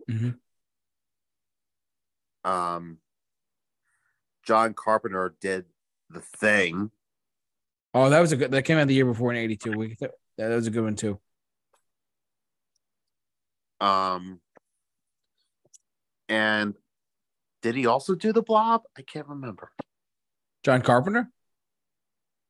Mhm. 0.09 0.39
Um, 2.45 2.99
John 4.43 4.75
Carpenter 4.75 5.37
did 5.41 5.67
The 6.11 6.21
Thing. 6.21 6.91
Oh, 7.93 8.11
that 8.11 8.21
was 8.21 8.33
a 8.33 8.37
good. 8.37 8.51
That 8.51 8.65
came 8.65 8.79
out 8.79 8.89
the 8.89 8.95
year 8.95 9.07
before 9.07 9.33
in 9.33 9.39
'82. 9.39 9.73
We 9.73 9.97
that, 10.01 10.13
that 10.39 10.49
was 10.49 10.67
a 10.67 10.71
good 10.71 10.85
one 10.85 10.97
too. 10.97 11.21
Um, 13.81 14.41
and 16.29 16.75
did 17.63 17.75
he 17.75 17.87
also 17.87 18.15
do 18.15 18.33
The 18.33 18.43
Blob? 18.43 18.85
I 18.97 19.03
can't 19.03 19.29
remember. 19.29 19.73
John 20.63 20.83
Carpenter. 20.83 21.31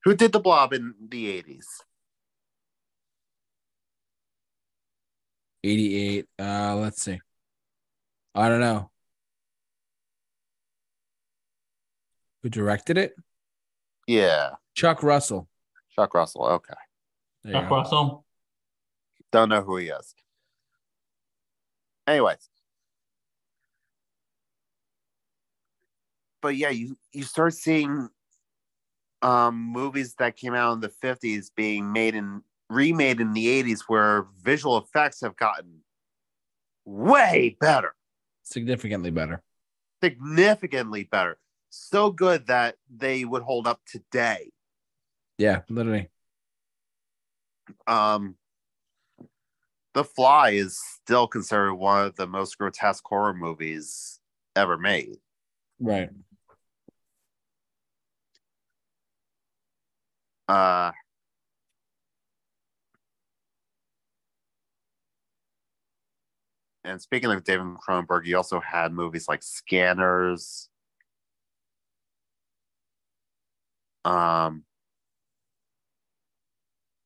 Who 0.07 0.15
did 0.15 0.31
The 0.31 0.39
Blob 0.39 0.73
in 0.73 0.95
the 1.09 1.43
80s? 1.43 1.67
'88. 5.65 6.27
Uh, 6.39 6.77
let's 6.77 7.03
see. 7.03 7.19
I 8.33 8.49
don't 8.49 8.61
know. 8.61 8.89
Who 12.45 12.51
directed 12.51 12.99
it? 12.99 13.17
Yeah, 14.07 14.51
Chuck 14.75 15.03
Russell. 15.03 15.49
Chuck 15.97 16.15
Russell. 16.15 16.45
Okay. 16.47 16.75
There 17.43 17.55
Chuck. 17.55 17.69
Russell. 17.69 18.25
Don't 19.33 19.49
know 19.49 19.63
who 19.63 19.79
he 19.79 19.89
is. 19.89 20.15
Anyways. 22.07 22.49
But 26.41 26.55
yeah, 26.55 26.71
you 26.71 26.97
you 27.11 27.25
start 27.25 27.55
seeing 27.55 28.09
um 29.27 29.57
movies 29.57 30.15
that 30.19 30.37
came 30.37 30.55
out 30.55 30.73
in 30.75 30.81
the 30.81 30.89
50s 30.89 31.51
being 31.55 31.93
made 31.93 32.15
in 32.15 32.43
remade 32.71 33.21
in 33.21 33.33
the 33.33 33.47
80s 33.47 33.83
where 33.89 34.27
visual 34.43 34.79
effects 34.79 35.21
have 35.21 35.37
gotten 35.37 35.81
way 36.85 37.57
better, 37.61 37.95
Significantly 38.43 39.11
better. 39.11 39.43
significantly 40.03 41.05
better. 41.05 41.39
So 41.71 42.11
good 42.11 42.47
that 42.47 42.77
they 42.95 43.25
would 43.25 43.43
hold 43.43 43.67
up 43.67 43.81
today. 43.87 44.53
Yeah, 45.39 45.63
literally. 45.69 46.09
um 47.87 48.37
The 49.95 50.05
Fly 50.05 50.51
is 50.51 50.79
still 51.03 51.27
considered 51.27 51.75
one 51.75 52.07
of 52.07 52.17
the 52.17 52.27
most 52.27 52.57
grotesque 52.59 53.05
horror 53.07 53.35
movies 53.35 54.21
ever 54.55 54.79
made. 54.79 55.17
Right. 55.81 56.11
Uh 60.49 60.93
And 66.85 67.01
speaking 67.03 67.31
of 67.31 67.45
David 67.45 67.67
Cronenberg, 67.87 68.25
he 68.25 68.35
also 68.35 68.61
had 68.61 68.93
movies 68.93 69.29
like 69.29 69.43
Scanners. 69.43 70.69
Um, 74.05 74.65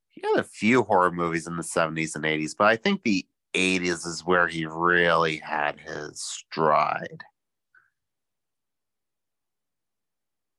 he 0.09 0.23
had 0.25 0.39
a 0.41 0.45
few 0.45 0.83
horror 0.83 1.11
movies 1.11 1.47
in 1.47 1.57
the 1.57 1.63
70s 1.63 2.15
and 2.17 2.25
80s, 2.27 2.55
but 2.55 2.67
I 2.67 2.77
think 2.77 3.03
the 3.03 3.27
80s 3.55 4.07
is 4.07 4.25
where 4.25 4.47
he 4.49 4.67
really 4.67 5.37
had 5.39 5.81
his 5.81 6.21
stride. 6.21 7.23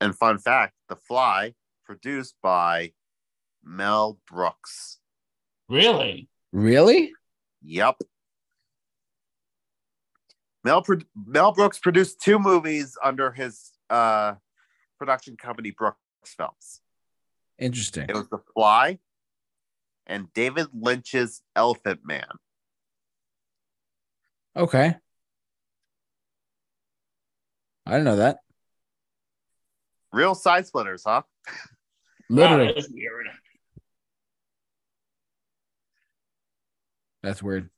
And 0.02 0.18
fun 0.18 0.40
fact 0.40 0.74
The 0.90 0.96
Fly, 0.96 1.54
produced 1.86 2.36
by 2.42 2.94
Mel 3.64 4.20
Brooks. 4.30 5.00
Really? 5.70 6.30
Really? 6.52 7.14
Yep. 7.64 8.02
Mel, 10.64 10.82
Pro- 10.82 10.98
Mel 11.26 11.52
Brooks 11.52 11.80
produced 11.80 12.22
two 12.22 12.38
movies 12.38 12.98
under 13.04 13.32
his 13.32 13.72
uh, 13.90 14.36
production 15.00 15.38
company, 15.38 15.72
Brooks 15.72 15.98
Films. 16.26 16.82
Interesting. 17.58 18.06
It 18.10 18.16
was 18.16 18.30
The 18.30 18.40
Fly 18.54 19.00
and 20.08 20.32
David 20.34 20.68
Lynch's 20.74 21.42
Elephant 21.56 22.02
Man. 22.04 22.28
Okay. 24.56 24.96
I 27.86 27.92
didn't 27.92 28.06
know 28.06 28.18
that. 28.18 28.40
Real 30.14 30.36
side 30.36 30.68
splitters, 30.68 31.04
huh? 31.06 31.22
Literally. 32.30 32.68
that 32.68 32.76
was 32.76 32.90
weird. 32.90 33.28
That's 37.24 37.42
weird. 37.44 37.70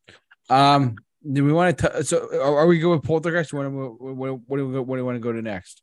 Um, 0.50 0.96
do 1.30 1.44
we 1.44 1.52
want 1.54 1.78
to? 1.80 2.04
So, 2.04 2.28
are, 2.42 2.60
are 2.60 2.68
we 2.68 2.80
going 2.80 3.00
with 3.00 3.08
Poltergeist? 3.08 3.54
What, 3.54 3.70
what, 3.72 4.00
what, 4.16 4.40
what 4.48 4.58
do 4.58 4.68
we 4.68 4.80
what 4.80 4.96
do 4.98 5.02
we 5.02 5.04
want 5.04 5.16
to 5.16 5.20
go 5.20 5.32
to 5.32 5.42
next? 5.42 5.82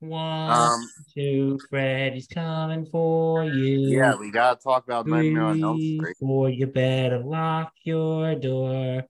One, 0.00 0.50
Um, 0.50 0.88
two, 1.12 1.58
Freddy's 1.68 2.28
coming 2.28 2.86
for 2.86 3.44
you. 3.44 3.88
Yeah, 3.98 4.14
we 4.16 4.30
gotta 4.30 4.60
talk 4.60 4.84
about 4.84 5.06
Nightmare 5.08 5.42
on 5.42 5.62
Elm 5.62 5.76
Three, 5.76 5.96
Street. 5.98 6.16
four, 6.20 6.48
you 6.50 6.66
better 6.68 7.18
lock 7.18 7.72
your 7.82 8.36
door. 8.36 9.04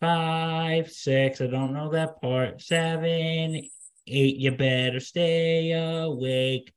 Five, 0.00 0.90
six, 0.90 1.40
I 1.40 1.48
don't 1.48 1.74
know 1.74 1.90
that 1.90 2.20
part. 2.22 2.62
Seven, 2.62 3.68
eight, 4.06 4.36
you 4.36 4.52
better 4.52 5.00
stay 5.00 5.72
awake. 5.72 6.72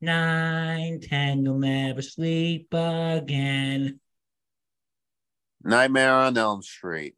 Nine, 0.00 1.00
ten, 1.00 1.42
you'll 1.44 1.58
never 1.58 2.02
sleep 2.02 2.68
again. 2.72 4.00
Nightmare 5.64 6.12
on 6.12 6.36
Elm 6.36 6.62
Street. 6.62 7.16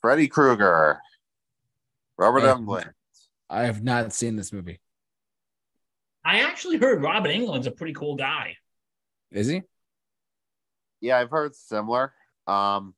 Freddy 0.00 0.28
Krueger. 0.28 1.00
Robert 2.18 2.40
Yeah. 2.42 2.54
Englund. 2.54 2.92
I 3.48 3.64
have 3.64 3.82
not 3.82 4.12
seen 4.12 4.36
this 4.36 4.52
movie. 4.52 4.80
I 6.24 6.40
actually 6.40 6.78
heard 6.78 7.02
Robert 7.02 7.30
Englund's 7.30 7.66
a 7.66 7.70
pretty 7.70 7.92
cool 7.92 8.16
guy. 8.16 8.56
Is 9.30 9.46
he? 9.46 9.62
Yeah, 11.00 11.18
I've 11.18 11.30
heard 11.30 11.54
similar. 11.54 12.14
Um, 12.46 12.94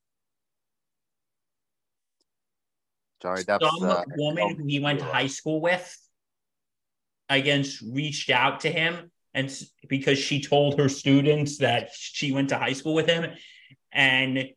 Johnny 3.27 3.43
Depp's 3.43 3.79
Some 3.79 3.91
uh, 3.91 4.05
woman 4.17 4.57
who 4.57 4.65
he 4.67 4.81
went 4.81 5.01
to 5.01 5.05
high 5.05 5.27
school 5.27 5.61
with, 5.61 5.97
I 7.29 7.41
guess, 7.41 7.83
reached 7.83 8.31
out 8.31 8.61
to 8.61 8.71
him 8.71 9.11
and 9.37 9.55
because 9.89 10.19
she 10.19 10.41
told 10.41 10.79
her 10.79 10.89
students 10.89 11.59
that 11.59 11.91
she 11.93 12.33
went 12.33 12.49
to 12.49 12.59
high 12.59 12.73
school 12.73 12.95
with 12.95 13.07
him, 13.07 13.33
and 13.93 14.49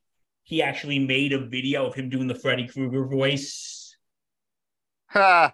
he 0.44 0.62
actually 0.62 1.00
made 1.00 1.34
a 1.34 1.46
video 1.46 1.86
of 1.86 1.96
him 1.96 2.10
doing 2.10 2.28
the 2.28 2.36
Freddy 2.36 2.66
Krueger 2.66 3.06
voice. 3.06 3.98
Ha! 5.08 5.54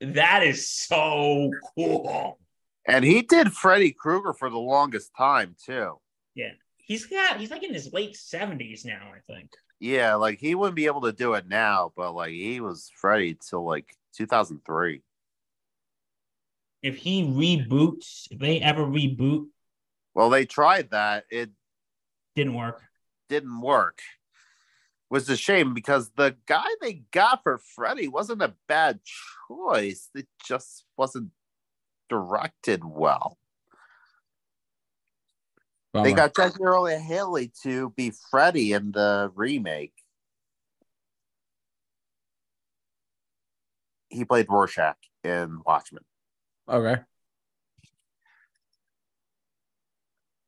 That 0.00 0.42
is 0.42 0.68
so 0.68 1.50
cool. 1.74 2.38
And 2.88 3.04
he 3.04 3.20
did 3.22 3.52
Freddy 3.52 3.92
Krueger 3.92 4.32
for 4.32 4.48
the 4.48 4.58
longest 4.58 5.10
time 5.16 5.54
too. 5.62 5.96
Yeah, 6.34 6.52
he's 6.78 7.06
got 7.06 7.38
he's 7.38 7.50
like 7.50 7.62
in 7.62 7.74
his 7.74 7.92
late 7.92 8.16
seventies 8.16 8.86
now, 8.86 9.10
I 9.14 9.20
think. 9.30 9.50
Yeah, 9.78 10.14
like 10.14 10.38
he 10.38 10.54
wouldn't 10.54 10.76
be 10.76 10.86
able 10.86 11.02
to 11.02 11.12
do 11.12 11.34
it 11.34 11.46
now, 11.46 11.92
but 11.96 12.14
like 12.14 12.32
he 12.32 12.60
was 12.60 12.90
Freddy 12.96 13.36
till 13.48 13.64
like 13.64 13.94
2003. 14.16 15.02
If 16.82 16.96
he 16.96 17.24
reboots, 17.24 18.26
if 18.30 18.38
they 18.38 18.60
ever 18.60 18.84
reboot, 18.84 19.46
Well, 20.14 20.30
they 20.30 20.46
tried 20.46 20.90
that. 20.90 21.24
It 21.30 21.50
didn't 22.34 22.54
work. 22.54 22.82
didn't 23.28 23.60
work. 23.60 24.00
Was 25.08 25.28
a 25.28 25.36
shame 25.36 25.72
because 25.72 26.10
the 26.16 26.36
guy 26.46 26.66
they 26.80 27.04
got 27.12 27.42
for 27.42 27.58
Freddy 27.58 28.08
wasn't 28.08 28.42
a 28.42 28.54
bad 28.66 29.00
choice. 29.48 30.08
It 30.14 30.26
just 30.44 30.84
wasn't 30.96 31.30
directed 32.08 32.84
well. 32.84 33.38
They 36.04 36.12
got 36.12 36.32
Earle 36.60 36.86
Haley 36.86 37.52
to 37.62 37.90
be 37.90 38.12
Freddy 38.30 38.72
in 38.72 38.92
the 38.92 39.30
remake. 39.34 39.92
He 44.08 44.24
played 44.24 44.46
Rorschach 44.48 44.96
in 45.24 45.60
Watchmen. 45.66 46.04
okay. 46.68 46.96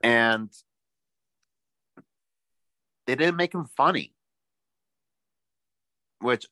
and 0.01 0.51
they 3.07 3.15
didn't 3.16 3.37
make 3.37 3.55
him 3.55 3.66
funny 3.77 4.15
which 6.20 6.47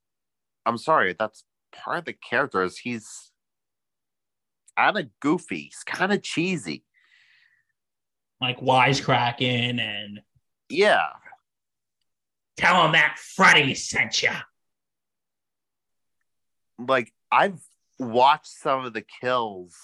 i'm 0.65 0.79
sorry 0.79 1.15
that's 1.19 1.45
part 1.73 1.99
of 1.99 2.05
the 2.07 2.13
character 2.13 2.63
is 2.63 2.79
he's 2.79 3.31
kind 4.77 4.99
of 4.99 5.07
goofy 5.21 5.65
he's 5.65 5.85
kind 5.85 6.13
of 6.13 6.23
cheesy 6.23 6.85
Like 8.41 8.61
wisecracking 8.61 9.81
and 9.81 10.21
yeah. 10.69 11.07
tell 12.57 12.85
him 12.85 12.93
that 12.93 13.19
Freddy 13.19 13.75
sent 13.75 14.23
you. 14.23 14.31
like 16.79 17.13
i've 17.33 17.59
watched 17.99 18.49
some 18.49 18.85
of 18.85 18.93
the 18.93 19.05
kills 19.21 19.75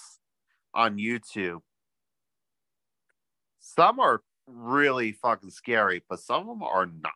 on 0.75 0.97
youtube. 0.97 1.61
Some 3.59 3.99
are 3.99 4.21
really 4.45 5.13
fucking 5.13 5.49
scary 5.49 6.03
but 6.07 6.19
some 6.19 6.41
of 6.41 6.47
them 6.47 6.63
are 6.63 6.85
not. 6.85 7.13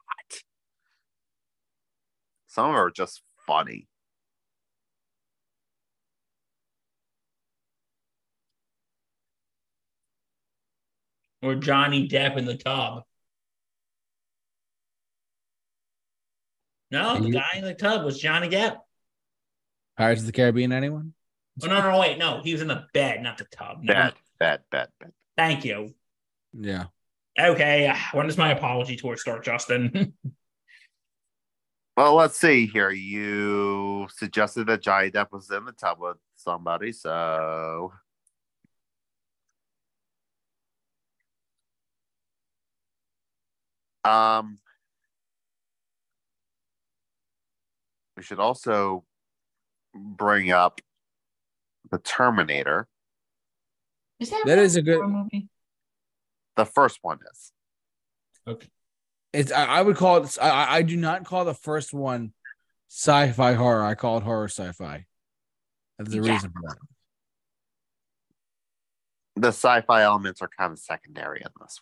Some 2.47 2.71
are 2.71 2.89
just 2.89 3.21
funny 3.45 3.87
or 11.41 11.55
Johnny 11.55 12.07
Depp 12.07 12.37
in 12.37 12.45
the 12.45 12.57
tub. 12.57 13.03
No, 16.91 17.19
the 17.19 17.27
You- 17.27 17.33
guy 17.33 17.49
in 17.55 17.63
the 17.63 17.73
tub 17.73 18.05
was 18.05 18.19
Johnny 18.19 18.49
Depp. 18.49 18.77
Pirates 19.97 20.21
of 20.21 20.27
the 20.27 20.31
Caribbean. 20.33 20.71
Anyone? 20.71 21.13
Oh 21.63 21.67
no, 21.67 21.81
no, 21.81 21.99
wait, 21.99 22.17
no, 22.17 22.41
he 22.43 22.53
was 22.53 22.61
in 22.61 22.67
the 22.67 22.85
bed, 22.93 23.21
not 23.23 23.37
the 23.39 23.45
tub. 23.45 23.79
Never 23.81 23.93
bad 23.99 24.03
mind. 24.03 24.15
bad 24.39 24.61
bad 24.69 24.89
bad 24.99 25.11
Thank 25.35 25.65
you. 25.65 25.93
Yeah. 26.53 26.85
Okay, 27.39 27.93
when 28.13 28.27
is 28.27 28.37
my 28.37 28.51
apology 28.51 28.95
tour 28.95 29.17
start, 29.17 29.43
Justin? 29.43 30.13
Well, 31.95 32.13
let's 32.13 32.39
see 32.39 32.67
here. 32.67 32.91
You 32.91 34.07
suggested 34.11 34.67
that 34.67 34.83
Johnny 34.83 35.09
Depp 35.09 35.31
was 35.31 35.49
in 35.49 35.65
the 35.65 35.71
tub 35.71 35.97
with 35.99 36.17
somebody, 36.35 36.91
so 36.91 37.91
Um, 44.07 44.59
we 48.15 48.23
should 48.23 48.39
also 48.39 49.03
bring 49.93 50.51
up 50.51 50.81
the 51.91 51.97
Terminator. 51.99 52.87
Is 54.19 54.29
that, 54.31 54.43
That 54.45 54.59
is 54.59 54.75
a 54.75 54.81
good- 54.81 55.07
movie? 55.07 55.49
The 56.55 56.65
first 56.65 56.99
one 57.03 57.19
is. 57.31 57.51
Okay. 58.47 58.67
It's 59.33 59.51
I, 59.51 59.65
I 59.65 59.81
would 59.81 59.95
call 59.97 60.23
it. 60.23 60.37
I, 60.41 60.49
I- 60.49 60.75
I 60.77 60.81
do 60.81 60.97
not 60.97 61.25
call 61.25 61.45
the 61.45 61.53
first 61.53 61.93
one 61.93 62.33
sci-fi 62.89 63.53
horror. 63.53 63.83
I 63.85 63.93
call 63.93 64.17
it 64.17 64.23
horror 64.23 64.47
sci-fi. 64.47 65.05
There's 65.99 66.13
a 66.15 66.17
Yeah. 66.25 66.31
reason 66.33 66.51
for 66.51 66.61
that. 66.69 66.77
The 69.41 69.49
sci-fi 69.49 70.01
elements 70.01 70.41
are 70.41 70.49
kind 70.57 70.71
of 70.71 70.79
secondary 70.79 71.41
in 71.41 71.49
this. 71.61 71.79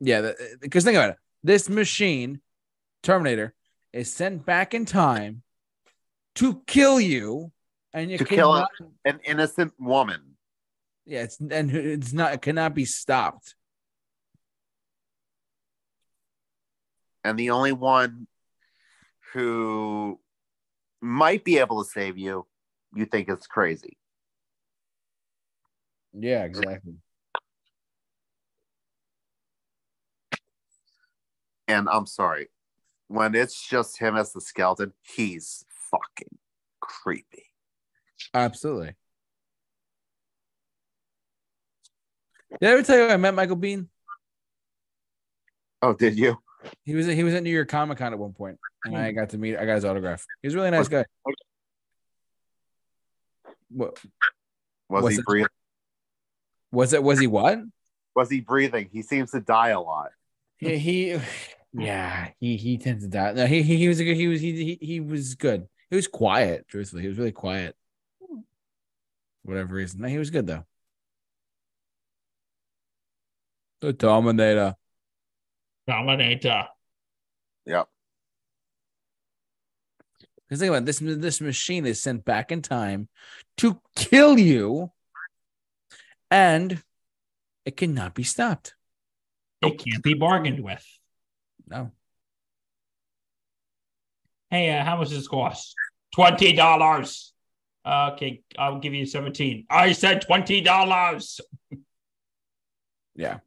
One. 0.00 0.08
Yeah, 0.08 0.32
because 0.60 0.82
think 0.84 0.96
about 0.96 1.10
it. 1.10 1.16
This 1.42 1.68
machine, 1.68 2.40
Terminator, 3.02 3.54
is 3.92 4.12
sent 4.12 4.44
back 4.44 4.74
in 4.74 4.84
time 4.84 5.42
to 6.36 6.62
kill 6.66 7.00
you, 7.00 7.52
and 7.92 8.10
you 8.10 8.18
To 8.18 8.24
kill 8.24 8.52
cannot. 8.52 8.70
An 9.04 9.20
innocent 9.24 9.72
woman. 9.78 10.36
Yeah, 11.06 11.22
it's 11.22 11.38
and 11.38 11.70
it's 11.70 12.12
not. 12.12 12.34
It 12.34 12.42
cannot 12.42 12.74
be 12.74 12.84
stopped. 12.84 13.54
and 17.28 17.38
the 17.38 17.50
only 17.50 17.72
one 17.72 18.26
who 19.32 20.18
might 21.00 21.44
be 21.44 21.58
able 21.58 21.84
to 21.84 21.90
save 21.90 22.16
you, 22.16 22.46
you 22.94 23.04
think 23.04 23.28
it's 23.28 23.46
crazy. 23.46 23.98
Yeah, 26.12 26.44
exactly. 26.44 26.94
And 31.68 31.88
I'm 31.88 32.06
sorry, 32.06 32.48
when 33.08 33.34
it's 33.34 33.68
just 33.68 33.98
him 33.98 34.16
as 34.16 34.32
the 34.32 34.40
skeleton, 34.40 34.94
he's 35.02 35.64
fucking 35.90 36.38
creepy. 36.80 37.44
Absolutely. 38.32 38.94
Did 42.60 42.70
I 42.70 42.72
ever 42.72 42.82
tell 42.82 42.96
you 42.96 43.06
I 43.08 43.18
met 43.18 43.34
Michael 43.34 43.56
Biehn? 43.58 43.86
Oh, 45.82 45.92
did 45.92 46.18
you? 46.18 46.38
He 46.84 46.94
was 46.94 47.06
he 47.06 47.22
was 47.22 47.34
at 47.34 47.42
New 47.42 47.50
York 47.50 47.68
Comic 47.68 47.98
Con 47.98 48.12
at 48.12 48.18
one 48.18 48.32
point, 48.32 48.58
and 48.84 48.96
I 48.96 49.12
got 49.12 49.30
to 49.30 49.38
meet. 49.38 49.56
I 49.56 49.64
got 49.64 49.76
his 49.76 49.84
autograph. 49.84 50.24
He 50.42 50.48
was 50.48 50.54
a 50.54 50.56
really 50.56 50.70
nice 50.70 50.88
guy. 50.88 51.04
What 53.70 53.98
Was 54.88 55.16
he 55.16 55.22
breathing? 55.22 55.48
was 56.72 56.92
it? 56.94 57.02
Was 57.02 57.20
he 57.20 57.26
what? 57.26 57.58
Was 58.16 58.30
he 58.30 58.40
breathing? 58.40 58.88
He 58.90 59.02
seems 59.02 59.30
to 59.32 59.40
die 59.40 59.68
a 59.68 59.80
lot. 59.80 60.10
He 60.56 61.20
yeah, 61.72 62.30
he 62.40 62.56
he 62.56 62.78
tends 62.78 63.04
to 63.04 63.10
die. 63.10 63.32
No, 63.32 63.46
he 63.46 63.62
he, 63.62 63.76
he 63.76 63.88
was 63.88 64.00
a 64.00 64.04
good. 64.04 64.16
He 64.16 64.28
was 64.28 64.40
he, 64.40 64.52
he 64.52 64.78
he 64.80 65.00
was 65.00 65.34
good. 65.34 65.68
He 65.90 65.96
was 65.96 66.08
quiet. 66.08 66.66
Truthfully, 66.68 67.02
he 67.02 67.08
was 67.08 67.18
really 67.18 67.32
quiet. 67.32 67.76
Whatever 69.42 69.74
reason, 69.74 70.00
no, 70.00 70.08
he 70.08 70.18
was 70.18 70.30
good 70.30 70.46
though. 70.46 70.64
The 73.80 73.92
Dominator. 73.92 74.74
Dominator. 75.86 76.66
Yep. 77.64 77.88
Because 80.48 80.60
think 80.60 80.70
about 80.70 80.82
it, 80.82 80.86
this 80.86 80.98
this 81.00 81.40
machine 81.40 81.86
is 81.86 82.02
sent 82.02 82.24
back 82.24 82.50
in 82.50 82.62
time 82.62 83.08
to 83.58 83.80
kill 83.94 84.38
you, 84.38 84.90
and 86.30 86.82
it 87.64 87.76
cannot 87.76 88.14
be 88.14 88.22
stopped. 88.22 88.74
It 89.60 89.78
can't 89.78 90.02
be 90.02 90.14
bargained 90.14 90.60
with. 90.60 90.84
No, 91.68 91.92
Hey, 94.50 94.70
uh, 94.70 94.82
how 94.82 94.96
much 94.96 95.08
does 95.08 95.18
this 95.18 95.28
cost? 95.28 95.74
Twenty 96.14 96.54
dollars. 96.54 97.34
Okay, 97.86 98.42
I'll 98.58 98.78
give 98.78 98.94
you 98.94 99.04
seventeen. 99.04 99.66
I 99.68 99.92
said 99.92 100.22
twenty 100.22 100.62
dollars. 100.62 101.40
yeah. 103.14 103.38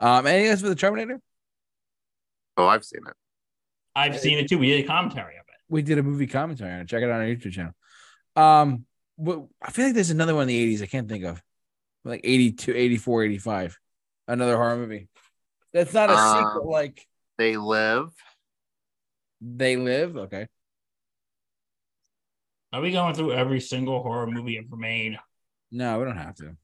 Um, 0.00 0.26
anything 0.26 0.50
else 0.50 0.60
for 0.60 0.68
the 0.68 0.74
Terminator? 0.74 1.20
Oh, 2.58 2.66
I've 2.66 2.84
seen 2.84 3.00
it. 3.06 3.14
I've 3.96 4.18
seen 4.18 4.38
it 4.38 4.48
too. 4.48 4.58
We 4.58 4.68
did 4.68 4.84
a 4.84 4.86
commentary 4.86 5.36
of 5.36 5.44
it. 5.48 5.60
We 5.68 5.80
did 5.80 5.98
a 5.98 6.02
movie 6.02 6.26
commentary 6.26 6.72
on 6.72 6.80
it. 6.80 6.88
Check 6.88 7.02
it 7.02 7.06
out 7.08 7.12
on 7.12 7.20
our 7.22 7.26
YouTube 7.26 7.52
channel. 7.52 7.72
Um, 8.36 8.84
but 9.16 9.44
I 9.62 9.70
feel 9.70 9.86
like 9.86 9.94
there's 9.94 10.10
another 10.10 10.34
one 10.34 10.42
in 10.42 10.48
the 10.48 10.76
80s 10.76 10.82
I 10.82 10.86
can't 10.86 11.08
think 11.08 11.24
of. 11.24 11.40
Like 12.04 12.20
82, 12.22 12.74
84, 12.74 13.22
85. 13.24 13.78
Another 14.28 14.56
horror 14.56 14.76
movie. 14.76 15.08
That's 15.74 15.92
not 15.92 16.08
a 16.08 16.14
Um, 16.14 16.38
sequel 16.38 16.70
like 16.70 17.06
They 17.36 17.56
live. 17.58 18.14
They 19.40 19.76
Live. 19.76 20.16
Okay. 20.16 20.46
Are 22.72 22.80
we 22.80 22.92
going 22.92 23.14
through 23.14 23.32
every 23.32 23.60
single 23.60 24.02
horror 24.02 24.26
movie 24.26 24.56
ever 24.56 24.76
made? 24.76 25.18
No, 25.70 25.98
we 25.98 26.04
don't 26.06 26.16
have 26.16 26.36
to. 26.36 26.56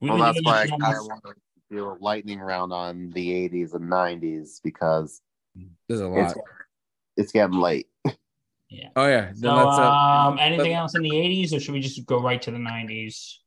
We've 0.00 0.12
Well, 0.12 0.18
that's 0.18 0.40
why 0.42 0.60
I 0.60 0.62
this 0.62 0.70
kind 0.70 0.82
of 0.96 1.06
want 1.06 1.22
to 1.24 1.34
do 1.70 1.88
a 1.90 1.96
lightning 2.00 2.38
round 2.38 2.72
on 2.72 3.10
the 3.10 3.28
80s 3.48 3.74
and 3.74 3.90
90s 3.90 4.60
because 4.62 5.20
There's 5.88 6.00
a 6.00 6.06
it's, 6.12 6.36
lot. 6.36 6.44
it's 7.16 7.32
getting 7.32 7.58
late. 7.58 7.88
Yeah. 8.68 8.88
Oh 8.96 9.06
yeah. 9.06 9.26
Then 9.26 9.36
So, 9.36 9.54
let's, 9.54 9.78
uh, 9.78 9.90
um, 9.92 10.38
anything 10.40 10.72
let- 10.72 10.78
else 10.78 10.94
in 10.96 11.02
the 11.02 11.10
'80s, 11.16 11.52
or 11.52 11.60
should 11.60 11.72
we 11.74 11.80
just 11.80 12.04
go 12.04 12.20
right 12.20 12.40
to 12.42 12.50
the 12.50 12.58
'90s? 12.58 13.38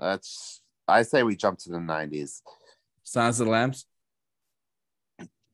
That's 0.00 0.62
I 0.88 1.02
say 1.02 1.22
we 1.22 1.36
jump 1.36 1.58
to 1.60 1.70
the 1.70 1.78
90s. 1.78 2.42
Silence 3.10 3.40
of 3.40 3.46
the 3.46 3.50
Lambs. 3.52 3.86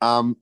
Um, 0.03 0.37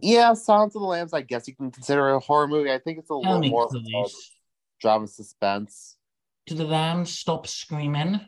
yeah, 0.00 0.34
Silence 0.34 0.74
of 0.74 0.80
the 0.82 0.88
Lambs. 0.88 1.12
I 1.12 1.20
guess 1.20 1.46
you 1.46 1.54
can 1.54 1.70
consider 1.70 2.08
it 2.08 2.16
a 2.16 2.18
horror 2.18 2.48
movie. 2.48 2.72
I 2.72 2.78
think 2.80 2.98
it's 2.98 3.08
a 3.08 3.14
Tell 3.22 3.38
little 3.38 3.48
more 3.48 3.66
of 3.66 3.74
a 3.76 3.78
please. 3.78 4.32
drama 4.80 5.06
suspense. 5.06 5.96
Do 6.46 6.56
the 6.56 6.64
lambs 6.64 7.16
stop 7.16 7.46
screaming? 7.46 8.20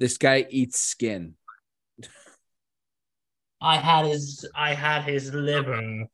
This 0.00 0.18
guy 0.18 0.46
eats 0.50 0.80
skin. 0.80 1.34
I 3.60 3.76
had 3.76 4.04
his 4.06 4.48
I 4.52 4.74
had 4.74 5.04
his 5.04 5.32
liver 5.32 6.06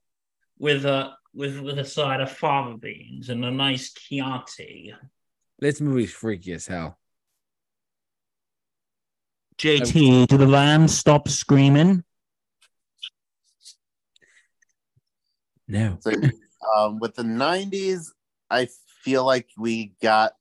with 0.59 0.85
a 0.85 1.12
with 1.33 1.59
with 1.61 1.78
a 1.78 1.87
side 1.87 2.20
of 2.20 2.31
fava 2.31 2.77
beans 2.77 3.31
and 3.31 3.43
a 3.47 3.51
nice 3.51 3.95
Chianti. 3.95 4.93
This 5.59 5.81
movie's 5.81 6.12
freaky 6.12 6.53
as 6.53 6.66
hell. 6.66 6.99
JT, 9.59 10.27
do 10.28 10.37
the 10.37 10.47
lambs 10.47 10.97
stop 10.97 11.28
screaming? 11.28 12.05
No. 15.69 15.99
So, 16.09 16.12
um, 16.77 16.99
with 16.99 17.15
the 17.15 17.23
90s, 17.23 18.09
I 18.51 18.69
feel 19.03 19.24
like 19.24 19.49
we 19.57 19.93
got 20.03 20.33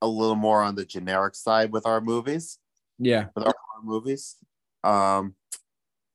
a 0.00 0.06
little 0.06 0.36
more 0.36 0.62
on 0.62 0.76
the 0.76 0.84
generic 0.84 1.34
side 1.34 1.72
with 1.72 1.84
our 1.84 2.00
movies, 2.00 2.58
Yeah. 2.98 3.26
with 3.34 3.44
our 3.44 3.54
movies. 3.82 4.36
Um, 4.82 5.34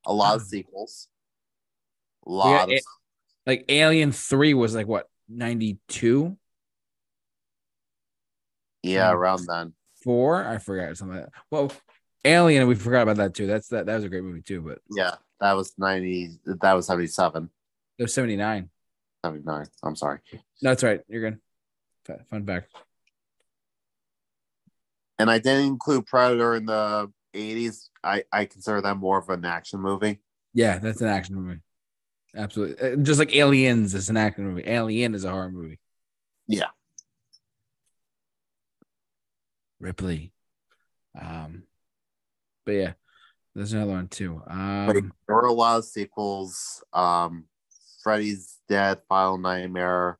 a 0.06 0.12
lot 0.12 0.36
of 0.36 0.42
sequels. 0.42 1.08
A 2.26 2.30
lot 2.30 2.68
Yeah, 2.68 2.76
of 2.76 2.82
Like 3.46 3.64
Alien 3.68 4.12
3 4.12 4.54
was 4.54 4.74
like 4.74 4.86
what, 4.86 5.08
92? 5.28 6.36
yeah, 8.82 9.12
around 9.12 9.46
then. 9.46 9.72
Four? 10.02 10.46
I 10.46 10.58
forgot 10.58 10.96
something 10.96 11.16
like 11.16 11.26
that. 11.26 11.32
Well, 11.50 11.72
Alien, 12.24 12.66
we 12.66 12.74
forgot 12.74 13.02
about 13.02 13.16
that 13.16 13.34
too. 13.34 13.46
That's 13.46 13.68
that 13.68 13.86
that 13.86 13.94
was 13.96 14.04
a 14.04 14.08
great 14.08 14.22
movie 14.24 14.42
too, 14.42 14.60
but 14.60 14.80
Yeah, 14.90 15.14
that 15.40 15.52
was 15.52 15.72
90. 15.78 16.38
That 16.60 16.72
was 16.74 16.86
77, 16.86 17.50
it 17.98 18.02
was 18.02 18.14
79. 18.14 18.68
79. 19.24 19.66
I'm 19.82 19.96
sorry. 19.96 20.18
No, 20.32 20.70
that's 20.70 20.82
right. 20.82 21.00
You're 21.08 21.30
good. 21.30 21.40
Fun- 22.30 22.46
fact. 22.46 22.72
And 25.18 25.30
I 25.30 25.38
didn't 25.38 25.66
include 25.66 26.06
Predator 26.06 26.54
in 26.54 26.66
the 26.66 27.10
80s. 27.34 27.88
I, 28.02 28.24
I 28.32 28.44
consider 28.44 28.80
that 28.80 28.94
more 28.96 29.18
of 29.18 29.28
an 29.28 29.44
action 29.44 29.80
movie. 29.80 30.20
Yeah, 30.54 30.78
that's 30.78 31.00
an 31.00 31.08
action 31.08 31.34
movie. 31.34 31.60
Absolutely. 32.36 32.92
Uh, 32.92 32.96
Just 32.96 33.18
like 33.18 33.34
Aliens 33.34 33.94
is 33.94 34.08
an 34.10 34.16
action 34.16 34.46
movie. 34.46 34.62
Alien 34.66 35.14
is 35.14 35.24
a 35.24 35.30
horror 35.30 35.50
movie. 35.50 35.80
Yeah. 36.46 36.68
Ripley. 39.80 40.32
Um, 41.20 41.64
but 42.64 42.72
yeah, 42.72 42.92
there's 43.54 43.72
another 43.72 43.92
one 43.92 44.08
too. 44.08 44.42
But 44.46 44.52
Um, 44.52 45.12
there 45.26 45.36
are 45.36 45.46
a 45.46 45.52
lot 45.52 45.78
of 45.78 45.84
sequels. 45.84 46.82
Um, 46.92 47.44
Freddy's 48.02 48.58
Dead, 48.68 49.00
Final 49.08 49.38
Nightmare, 49.38 50.18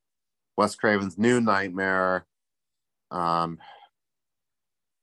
Wes 0.57 0.75
Craven's 0.75 1.17
New 1.17 1.41
Nightmare, 1.41 2.27
um, 3.11 3.59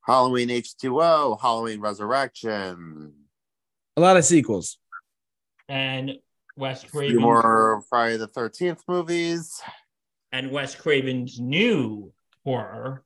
Halloween 0.06 0.50
H2O, 0.50 1.40
Halloween 1.42 1.80
Resurrection, 1.80 3.14
a 3.98 4.02
lot 4.02 4.18
of 4.18 4.26
sequels. 4.26 4.78
And 5.70 6.20
Wes 6.58 6.84
a 6.84 6.88
few 6.88 7.00
Craven 7.00 7.22
more 7.22 7.82
Friday 7.90 8.18
the 8.18 8.28
13th 8.28 8.82
movies. 8.88 9.62
and 10.32 10.52
Wes 10.52 10.76
Craven's 10.76 11.40
new 11.40 12.12
horror. 12.44 13.05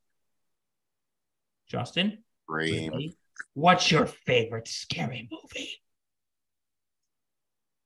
Justin, 1.69 2.17
Scream. 2.43 3.13
What's 3.53 3.89
your 3.91 4.05
favorite 4.05 4.67
scary 4.67 5.29
movie? 5.31 5.69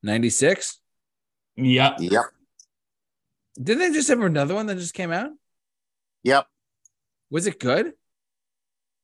96. 0.01 0.79
Yep. 1.57 1.97
Yep. 1.99 2.23
Didn't 3.61 3.79
they 3.79 3.91
just 3.91 4.07
have 4.07 4.21
another 4.21 4.55
one 4.55 4.65
that 4.65 4.77
just 4.77 4.93
came 4.93 5.11
out? 5.11 5.29
Yep. 6.23 6.47
Was 7.29 7.45
it 7.45 7.59
good? 7.59 7.93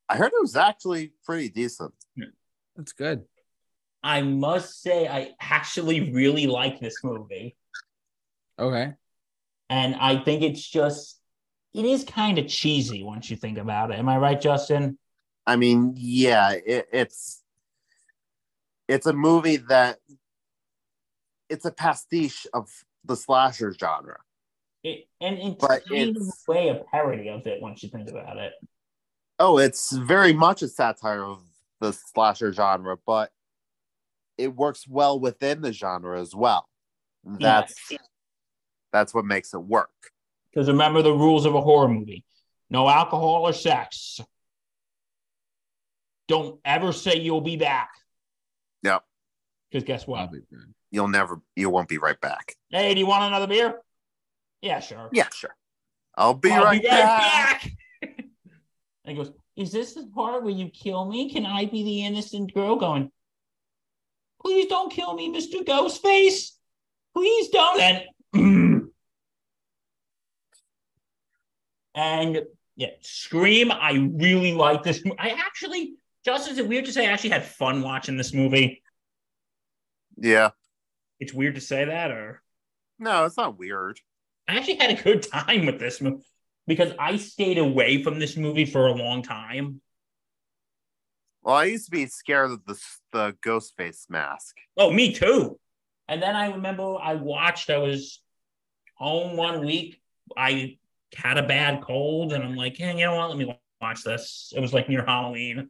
I 0.08 0.18
heard 0.18 0.32
it 0.34 0.42
was 0.42 0.56
actually 0.56 1.14
pretty 1.26 1.50
decent. 1.50 1.94
That's 2.76 2.94
good. 2.94 3.26
I 4.02 4.22
must 4.22 4.82
say, 4.82 5.08
I 5.08 5.32
actually 5.40 6.12
really 6.12 6.48
like 6.48 6.80
this 6.80 7.04
movie. 7.04 7.56
Okay. 8.58 8.94
And 9.70 9.96
I 9.96 10.18
think 10.24 10.42
it's 10.42 10.68
just, 10.68 11.19
it 11.74 11.86
is 11.86 12.04
kind 12.04 12.38
of 12.38 12.48
cheesy 12.48 13.04
once 13.04 13.30
you 13.30 13.38
think 13.38 13.58
about 13.58 13.92
it. 13.92 14.00
Am 14.00 14.10
I 14.10 14.18
right, 14.18 14.40
Justin? 14.40 14.98
I 15.46 15.56
mean, 15.56 15.94
yeah, 15.98 16.52
it, 16.52 16.88
it's 16.92 17.44
it's 18.88 19.06
a 19.06 19.14
movie 19.14 19.58
that 19.58 20.00
it's 21.50 21.66
a 21.66 21.72
pastiche 21.72 22.48
of 22.54 22.70
the 23.06 23.16
slasher 23.16 23.74
genre. 23.74 24.20
It, 24.84 25.08
and 25.20 25.38
it's 25.38 25.66
But 25.66 25.84
kind 25.88 26.16
of 26.16 26.24
a 26.24 26.52
way 26.52 26.70
a 26.70 26.76
parody 26.92 27.30
of 27.30 27.46
it 27.46 27.62
once 27.62 27.84
you 27.84 27.90
think 27.90 28.10
about 28.10 28.38
it. 28.38 28.54
Oh, 29.38 29.58
it's 29.58 29.92
very 29.92 30.34
much 30.34 30.62
a 30.62 30.68
satire 30.68 31.24
of 31.24 31.42
the 31.80 31.94
slasher 31.94 32.52
genre, 32.52 32.98
but 33.06 33.32
it 34.38 34.56
works 34.56 34.88
well 34.88 35.20
within 35.20 35.62
the 35.62 35.74
genre 35.74 36.20
as 36.20 36.34
well. 36.34 36.68
That's 37.24 37.76
that's 38.92 39.14
what 39.14 39.26
makes 39.26 39.54
it 39.54 39.60
work. 39.60 39.90
Because 40.52 40.68
remember 40.68 41.02
the 41.02 41.14
rules 41.14 41.46
of 41.46 41.56
a 41.56 41.62
horror 41.62 41.88
movie 41.88 42.26
no 42.70 42.88
alcohol 42.88 43.48
or 43.48 43.54
sex. 43.54 44.20
Don't 46.28 46.60
ever 46.64 46.94
say 46.94 47.18
you'll 47.18 47.42
be 47.42 47.58
back. 47.58 47.90
Yep. 48.84 49.04
Because 49.72 49.84
guess 49.84 50.06
what? 50.06 50.18
Probably 50.18 50.42
good. 50.50 50.74
You'll 50.92 51.08
never 51.08 51.42
you 51.56 51.70
won't 51.70 51.90
be 51.90 51.98
right 51.98 52.20
back. 52.20 52.56
Hey, 52.70 52.94
do 52.94 53.00
you 53.00 53.08
want 53.08 53.24
another 53.24 53.48
beer? 53.48 53.80
Yeah, 54.62 54.80
sure. 54.80 55.10
Yeah, 55.12 55.28
sure. 55.34 55.56
I'll 56.16 56.34
be, 56.34 56.52
I'll 56.52 56.64
right, 56.64 56.82
be 56.82 56.88
right 56.88 56.98
back. 56.98 57.62
back. 57.62 57.72
and 58.02 58.28
he 59.06 59.16
goes, 59.16 59.32
Is 59.56 59.72
this 59.72 59.94
the 59.94 60.08
part 60.14 60.44
where 60.44 60.54
you 60.54 60.70
kill 60.70 61.06
me? 61.06 61.32
Can 61.32 61.46
I 61.46 61.66
be 61.66 61.84
the 61.84 62.06
innocent 62.06 62.54
girl 62.54 62.76
going, 62.76 63.12
Please 64.42 64.68
don't 64.68 64.92
kill 64.92 65.14
me, 65.16 65.34
Mr. 65.34 65.64
Ghostface. 65.64 66.52
Please 67.16 67.50
don't. 67.50 67.82
And, 67.82 68.04
and 71.96 72.42
yeah, 72.76 72.92
Scream. 73.02 73.72
I 73.72 74.10
really 74.14 74.54
like 74.54 74.84
this. 74.84 75.04
I 75.20 75.30
actually, 75.30 75.96
Justin, 76.24 76.54
is 76.54 76.60
it 76.60 76.68
weird 76.68 76.86
to 76.86 76.94
say 76.94 77.08
I 77.08 77.12
actually 77.12 77.32
had 77.32 77.46
fun 77.46 77.82
watching 77.82 78.18
this 78.18 78.34
movie? 78.34 78.82
Yeah. 80.18 80.52
It's 81.20 81.34
weird 81.34 81.56
to 81.56 81.62
say 81.62 81.86
that, 81.86 82.12
or 82.12 82.42
No, 82.98 83.26
it's 83.26 83.38
not 83.38 83.60
weird. 83.60 84.00
I 84.48 84.58
actually 84.58 84.78
had 84.78 84.98
a 84.98 85.02
good 85.02 85.24
time 85.24 85.66
with 85.66 85.80
this 85.80 86.02
movie 86.02 86.24
because 86.68 86.94
I 86.98 87.18
stayed 87.18 87.58
away 87.58 88.02
from 88.02 88.18
this 88.18 88.38
movie 88.38 88.66
for 88.66 88.88
a 88.88 88.94
long 88.94 89.24
time. 89.24 89.82
Well, 91.42 91.56
I 91.56 91.66
used 91.66 91.86
to 91.86 91.92
be 91.92 92.06
scared 92.06 92.52
of 92.52 92.66
the 92.66 92.80
the 93.12 93.36
ghost 93.44 93.76
face 93.76 94.06
mask. 94.10 94.56
Oh, 94.78 94.92
me 94.92 95.14
too. 95.14 95.60
And 96.08 96.22
then 96.24 96.36
I 96.36 96.52
remember 96.52 96.96
I 97.00 97.16
watched, 97.16 97.70
I 97.70 97.78
was 97.78 98.22
home 98.96 99.38
one 99.38 99.66
week. 99.66 100.02
I 100.36 100.79
had 101.16 101.38
a 101.38 101.44
bad 101.44 101.82
cold, 101.82 102.34
and 102.34 102.44
I'm 102.44 102.56
like, 102.56 102.78
hey, 102.78 102.98
you 102.98 103.06
know 103.06 103.16
what? 103.16 103.30
Let 103.30 103.38
me 103.38 103.58
watch 103.82 104.04
this. 104.04 104.54
It 104.56 104.60
was 104.60 104.74
like 104.74 104.90
near 104.90 105.06
Halloween. 105.06 105.70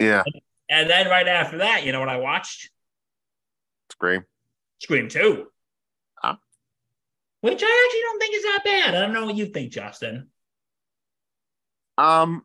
Yeah, 0.00 0.24
And 0.68 0.90
then 0.90 1.08
right 1.08 1.26
after 1.26 1.58
that, 1.58 1.84
you 1.84 1.92
know 1.92 2.00
what 2.00 2.08
I 2.08 2.18
watched? 2.18 2.70
scream. 3.90 4.24
Scream 4.80 5.08
2. 5.08 5.46
Huh? 6.16 6.36
Which 7.40 7.62
I 7.64 7.86
actually 7.86 8.00
don't 8.02 8.18
think 8.20 8.34
is 8.34 8.42
that 8.42 8.60
bad. 8.64 8.94
I 8.94 9.00
don't 9.00 9.12
know 9.14 9.24
what 9.24 9.36
you 9.36 9.46
think, 9.46 9.72
Justin. 9.72 10.28
Um, 11.96 12.44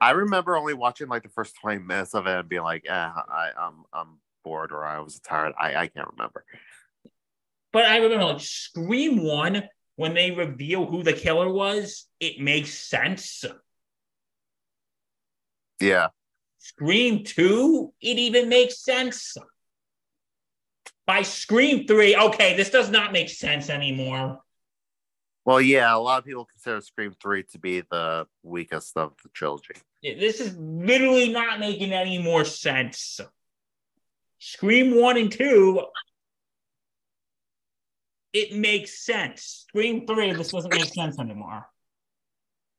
I 0.00 0.12
remember 0.12 0.56
only 0.56 0.74
watching 0.74 1.08
like 1.08 1.22
the 1.22 1.28
first 1.28 1.54
twenty 1.60 1.82
minutes 1.82 2.14
of 2.14 2.26
it 2.26 2.38
and 2.38 2.48
being 2.48 2.62
like, 2.62 2.84
eh, 2.88 2.92
I, 2.92 3.50
I'm 3.58 3.84
I'm 3.92 4.18
bored 4.44 4.72
or 4.72 4.84
I 4.84 5.00
was 5.00 5.18
tired. 5.20 5.52
I 5.58 5.74
I 5.76 5.86
can't 5.88 6.08
remember. 6.12 6.44
But 7.72 7.84
I 7.84 7.98
remember 7.98 8.24
like 8.24 8.40
Scream 8.40 9.22
1, 9.22 9.62
when 9.96 10.14
they 10.14 10.30
reveal 10.30 10.86
who 10.86 11.02
the 11.02 11.12
killer 11.12 11.50
was, 11.52 12.06
it 12.20 12.40
makes 12.40 12.72
sense. 12.72 13.44
Yeah, 15.80 16.08
Scream 16.58 17.22
2, 17.24 17.92
it 18.00 18.18
even 18.18 18.48
makes 18.48 18.82
sense. 18.82 19.36
By 21.06 21.22
Scream 21.22 21.86
3, 21.86 22.16
okay, 22.16 22.56
this 22.56 22.70
does 22.70 22.90
not 22.90 23.12
make 23.12 23.28
sense 23.28 23.70
anymore. 23.70 24.40
well, 25.44 25.60
yeah. 25.60 25.94
A 25.94 25.98
lot 25.98 26.18
of 26.18 26.24
people 26.24 26.44
consider 26.44 26.80
Scream 26.80 27.14
three 27.22 27.44
to 27.52 27.58
be 27.60 27.82
the 27.82 28.26
weakest 28.42 28.96
of 28.96 29.12
the 29.22 29.28
trilogy. 29.28 29.74
This 30.02 30.40
is 30.40 30.56
literally 30.56 31.28
not 31.28 31.60
making 31.60 31.92
any 31.92 32.18
more 32.18 32.44
sense. 32.44 33.20
Scream 34.38 35.00
1 35.00 35.16
and 35.16 35.30
2, 35.32 35.82
it 38.36 38.52
makes 38.52 38.98
sense. 39.04 39.64
Scream 39.68 40.06
3, 40.06 40.34
this 40.34 40.52
doesn't 40.52 40.74
make 40.74 40.92
sense 40.92 41.18
anymore. 41.18 41.66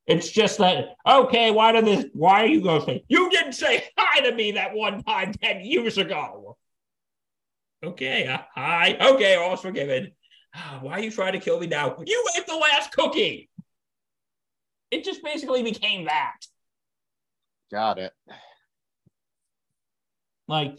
It's 0.06 0.30
just 0.30 0.58
that, 0.58 0.94
okay, 1.04 1.50
why 1.50 1.72
did 1.72 1.84
this, 1.84 2.06
why 2.12 2.44
are 2.44 2.46
you 2.46 2.62
going 2.62 2.80
to 2.80 2.86
say, 2.86 3.04
you 3.08 3.28
didn't 3.28 3.52
say 3.52 3.84
hi 3.98 4.20
to 4.20 4.34
me 4.34 4.52
that 4.52 4.72
one 4.72 5.02
time 5.02 5.32
10 5.32 5.64
years 5.64 5.98
ago. 5.98 6.56
Okay, 7.84 8.26
uh, 8.26 8.38
hi, 8.54 8.96
okay, 9.00 9.34
all's 9.34 9.60
forgiven. 9.60 10.12
Ah, 10.54 10.78
Why 10.80 10.92
are 10.92 11.00
you 11.00 11.10
trying 11.10 11.32
to 11.32 11.40
kill 11.40 11.60
me 11.60 11.66
now? 11.66 11.96
You 12.06 12.24
ate 12.36 12.46
the 12.46 12.56
last 12.56 12.92
cookie. 12.92 13.50
It 14.90 15.04
just 15.04 15.22
basically 15.22 15.62
became 15.62 16.04
that. 16.06 16.36
Got 17.70 17.98
it. 17.98 18.12
Like, 20.46 20.78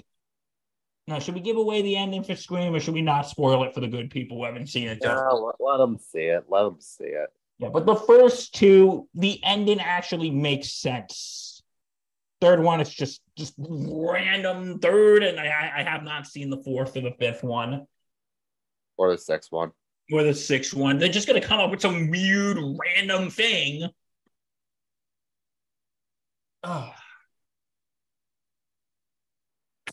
now, 1.09 1.19
should 1.19 1.35
we 1.35 1.41
give 1.41 1.57
away 1.57 1.81
the 1.81 1.97
ending 1.97 2.23
for 2.23 2.35
Scream 2.35 2.73
or 2.73 2.79
should 2.79 2.93
we 2.93 3.01
not 3.01 3.27
spoil 3.27 3.63
it 3.63 3.73
for 3.73 3.81
the 3.81 3.87
good 3.87 4.09
people 4.09 4.37
who 4.37 4.45
haven't 4.45 4.67
seen 4.67 4.87
it? 4.87 4.99
Yeah, 5.01 5.17
let, 5.29 5.55
let 5.59 5.77
them 5.77 5.97
see 5.97 6.25
it. 6.27 6.45
Let 6.47 6.63
them 6.63 6.77
see 6.79 7.03
it. 7.05 7.29
Yeah, 7.57 7.69
but 7.69 7.85
the 7.85 7.95
first 7.95 8.55
two, 8.55 9.09
the 9.13 9.39
ending 9.43 9.81
actually 9.81 10.29
makes 10.31 10.71
sense. 10.71 11.61
Third 12.39 12.61
one, 12.63 12.79
it's 12.79 12.93
just 12.93 13.21
just 13.35 13.53
random 13.57 14.79
third, 14.79 15.23
and 15.23 15.37
I 15.37 15.73
I 15.79 15.83
have 15.83 16.03
not 16.03 16.25
seen 16.25 16.49
the 16.49 16.63
fourth 16.63 16.95
or 16.95 17.01
the 17.01 17.11
fifth 17.19 17.43
one 17.43 17.85
Or 18.97 19.11
the 19.11 19.17
sixth 19.17 19.51
one. 19.51 19.71
or 20.13 20.23
the 20.23 20.33
sixth 20.33 20.73
one. 20.73 20.99
They're 20.99 21.09
just 21.09 21.27
gonna 21.27 21.41
come 21.41 21.59
up 21.59 21.69
with 21.69 21.81
some 21.81 22.09
weird 22.09 22.57
random 22.79 23.29
thing. 23.29 23.89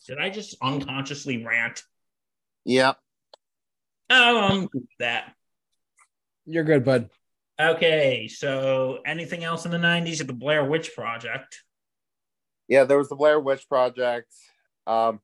Did 0.07 0.19
I 0.19 0.29
just 0.29 0.55
unconsciously 0.61 1.43
rant? 1.45 1.83
Yep. 2.65 2.97
Oh, 4.09 4.39
I'm 4.39 4.67
good 4.67 4.81
with 4.81 4.97
that. 4.99 5.33
You're 6.45 6.63
good, 6.63 6.85
bud. 6.85 7.09
Okay, 7.59 8.27
so 8.27 8.99
anything 9.05 9.43
else 9.43 9.65
in 9.65 9.71
the 9.71 9.77
90s 9.77 10.21
at 10.21 10.27
the 10.27 10.33
Blair 10.33 10.63
Witch 10.63 10.95
Project? 10.95 11.63
Yeah, 12.67 12.85
there 12.85 12.97
was 12.97 13.09
the 13.09 13.15
Blair 13.15 13.39
Witch 13.39 13.67
Project. 13.67 14.31
Um, 14.85 15.19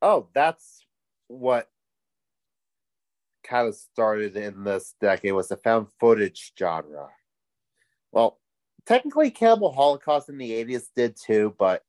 oh, 0.00 0.28
that's 0.34 0.86
what 1.28 1.68
kind 3.42 3.68
of 3.68 3.74
started 3.74 4.36
in 4.36 4.64
this 4.64 4.94
decade 5.00 5.32
was 5.32 5.48
the 5.48 5.56
found 5.56 5.88
footage 6.00 6.52
genre. 6.58 7.08
Well, 8.12 8.38
technically, 8.86 9.30
Cannibal 9.30 9.72
Holocaust 9.72 10.28
in 10.28 10.38
the 10.38 10.50
80s 10.52 10.84
did 10.94 11.16
too, 11.16 11.54
but 11.58 11.82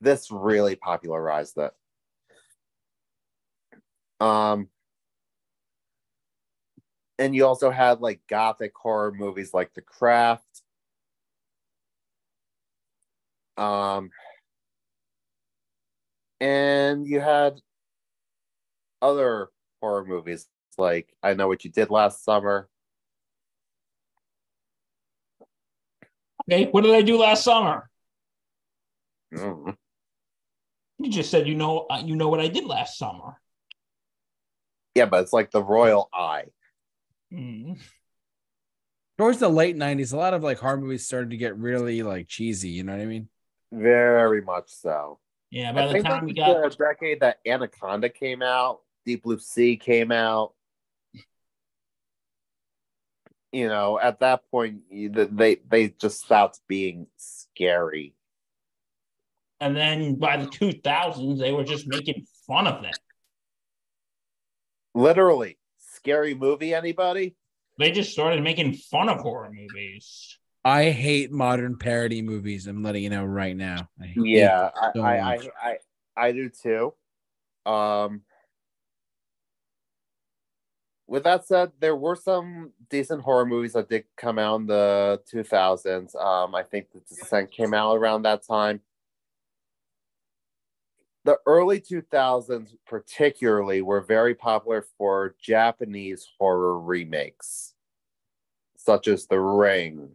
this 0.00 0.30
really 0.30 0.76
popularized 0.76 1.56
it. 1.58 1.72
Um, 4.20 4.68
and 7.18 7.34
you 7.34 7.46
also 7.46 7.70
had 7.70 8.00
like 8.00 8.20
gothic 8.28 8.72
horror 8.74 9.12
movies 9.12 9.52
like 9.54 9.72
The 9.74 9.82
Craft. 9.82 10.44
Um, 13.56 14.10
and 16.40 17.06
you 17.06 17.20
had 17.20 17.60
other 19.00 19.48
horror 19.80 20.04
movies 20.04 20.46
like 20.78 21.14
I 21.22 21.34
Know 21.34 21.48
What 21.48 21.64
You 21.64 21.70
Did 21.70 21.90
Last 21.90 22.24
Summer. 22.24 22.68
Okay, 26.48 26.66
what 26.70 26.82
did 26.84 26.94
I 26.94 27.02
do 27.02 27.18
last 27.18 27.42
summer? 27.42 27.90
Mm. 29.34 29.76
You 30.98 31.10
just 31.10 31.30
said 31.30 31.46
you 31.46 31.54
know 31.54 31.86
uh, 31.90 32.02
you 32.04 32.16
know 32.16 32.28
what 32.28 32.40
I 32.40 32.48
did 32.48 32.64
last 32.64 32.98
summer. 32.98 33.40
Yeah, 34.94 35.06
but 35.06 35.22
it's 35.22 35.32
like 35.32 35.50
the 35.50 35.62
Royal 35.62 36.08
Eye. 36.12 36.46
Hmm. 37.30 37.74
Towards 39.18 39.38
the 39.38 39.48
late 39.48 39.76
'90s, 39.76 40.12
a 40.12 40.16
lot 40.16 40.34
of 40.34 40.42
like 40.42 40.58
horror 40.58 40.78
movies 40.78 41.06
started 41.06 41.30
to 41.30 41.36
get 41.36 41.56
really 41.58 42.02
like 42.02 42.28
cheesy. 42.28 42.70
You 42.70 42.84
know 42.84 42.92
what 42.92 43.02
I 43.02 43.06
mean? 43.06 43.28
Very 43.72 44.40
much 44.40 44.68
so. 44.68 45.18
Yeah, 45.50 45.72
by 45.72 45.84
I 45.84 45.86
the 45.86 45.92
think 45.92 46.04
time 46.06 46.14
that 46.14 46.24
we 46.24 46.32
was 46.32 46.76
got 46.76 46.78
the 46.78 46.84
decade 46.84 47.20
that 47.20 47.38
Anaconda 47.46 48.08
came 48.08 48.42
out, 48.42 48.80
Deep 49.04 49.22
Blue 49.22 49.38
Sea 49.38 49.76
came 49.76 50.10
out. 50.10 50.54
You 53.52 53.68
know, 53.68 53.98
at 53.98 54.20
that 54.20 54.50
point, 54.50 54.80
they 54.90 55.58
they 55.68 55.88
just 55.88 56.20
stopped 56.24 56.60
being 56.66 57.06
scary. 57.16 58.15
And 59.60 59.76
then 59.76 60.16
by 60.16 60.36
the 60.36 60.46
2000s, 60.46 61.38
they 61.38 61.52
were 61.52 61.64
just 61.64 61.86
making 61.86 62.26
fun 62.46 62.66
of 62.66 62.84
it. 62.84 62.98
Literally, 64.94 65.58
scary 65.78 66.34
movie. 66.34 66.74
Anybody? 66.74 67.36
They 67.78 67.90
just 67.90 68.12
started 68.12 68.42
making 68.42 68.74
fun 68.74 69.08
of 69.08 69.20
horror 69.20 69.50
movies. 69.52 70.38
I 70.64 70.90
hate 70.90 71.30
modern 71.30 71.76
parody 71.76 72.22
movies. 72.22 72.66
I'm 72.66 72.82
letting 72.82 73.04
you 73.04 73.10
know 73.10 73.24
right 73.24 73.56
now. 73.56 73.88
I 74.00 74.12
Yeah, 74.16 74.70
I, 74.74 74.90
so 74.94 75.02
I, 75.02 75.18
I, 75.18 75.36
much. 75.36 75.46
I, 75.62 75.76
I 76.16 76.32
do 76.32 76.48
too. 76.48 76.94
Um, 77.70 78.22
with 81.06 81.24
that 81.24 81.46
said, 81.46 81.72
there 81.78 81.94
were 81.94 82.16
some 82.16 82.72
decent 82.90 83.22
horror 83.22 83.46
movies 83.46 83.74
that 83.74 83.88
did 83.88 84.04
come 84.16 84.38
out 84.38 84.60
in 84.60 84.66
the 84.66 85.20
2000s. 85.32 86.16
Um, 86.16 86.54
I 86.54 86.62
think 86.62 86.90
The 86.90 87.00
Descent 87.00 87.52
came 87.52 87.72
out 87.72 87.96
around 87.96 88.22
that 88.22 88.44
time. 88.44 88.80
The 91.26 91.38
early 91.44 91.80
2000s, 91.80 92.70
particularly, 92.86 93.82
were 93.82 94.00
very 94.00 94.34
popular 94.34 94.86
for 94.96 95.34
Japanese 95.42 96.26
horror 96.38 96.80
remakes, 96.80 97.74
such 98.78 99.08
as 99.08 99.26
The 99.26 99.40
Ring, 99.40 100.10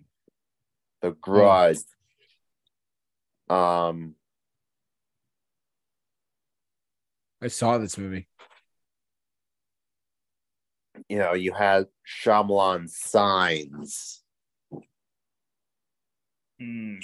The 1.01 1.11
Grudge. 1.11 1.79
Um, 3.49 4.15
I 7.41 7.47
saw 7.49 7.77
this 7.77 7.97
movie. 7.97 8.27
you 11.09 11.17
know, 11.17 11.33
you 11.33 11.51
had 11.51 11.87
Shyamalan 12.07 12.89
signs. 12.89 14.23
Hmm. 16.57 16.99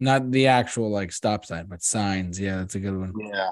Not 0.00 0.30
the 0.30 0.46
actual 0.46 0.90
like 0.90 1.12
stop 1.12 1.44
sign, 1.44 1.66
but 1.66 1.82
signs. 1.82 2.40
Yeah, 2.40 2.56
that's 2.56 2.74
a 2.74 2.80
good 2.80 2.98
one. 2.98 3.12
Yeah. 3.18 3.50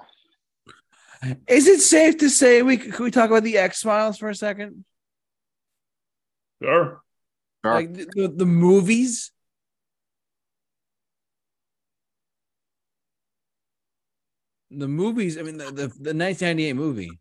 Is 1.46 1.66
it 1.66 1.80
safe 1.80 2.18
to 2.18 2.30
say 2.30 2.62
we 2.62 2.78
could 2.78 2.98
we 2.98 3.10
talk 3.10 3.28
about 3.28 3.42
the 3.42 3.58
X 3.58 3.82
Files 3.82 4.16
for 4.16 4.30
a 4.30 4.34
second? 4.34 4.84
Sure. 6.62 7.02
Sure. 7.64 7.74
Like 7.74 7.92
the, 7.92 8.06
the, 8.14 8.28
the 8.28 8.46
movies. 8.46 9.30
The 14.70 14.88
movies, 14.88 15.38
I 15.38 15.42
mean, 15.42 15.56
the, 15.56 15.64
the, 15.64 15.72
the 15.72 16.14
1998 16.14 16.72
movie 16.74 17.18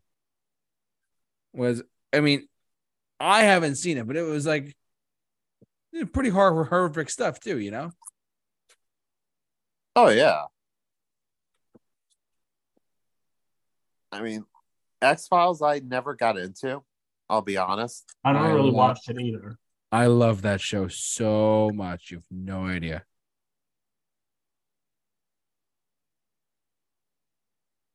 was, 1.54 1.82
I 2.12 2.20
mean, 2.20 2.46
I 3.18 3.44
haven't 3.44 3.76
seen 3.76 3.96
it, 3.96 4.06
but 4.06 4.16
it 4.16 4.22
was 4.22 4.46
like 4.46 4.76
pretty 6.12 6.28
hor- 6.28 6.64
horrific 6.64 7.08
stuff 7.08 7.40
too, 7.40 7.58
you 7.58 7.70
know? 7.70 7.90
Oh 10.00 10.10
yeah. 10.10 10.44
I 14.12 14.20
mean, 14.22 14.44
X 15.02 15.26
Files 15.26 15.60
I 15.60 15.80
never 15.80 16.14
got 16.14 16.38
into. 16.38 16.84
I'll 17.28 17.42
be 17.42 17.56
honest. 17.56 18.04
I 18.22 18.32
don't 18.32 18.42
I 18.42 18.50
really 18.50 18.70
watch 18.70 19.08
it 19.08 19.20
either. 19.20 19.58
I 19.90 20.06
love 20.06 20.42
that 20.42 20.60
show 20.60 20.86
so 20.86 21.72
much. 21.74 22.12
You 22.12 22.18
have 22.18 22.24
no 22.30 22.66
idea. 22.66 23.02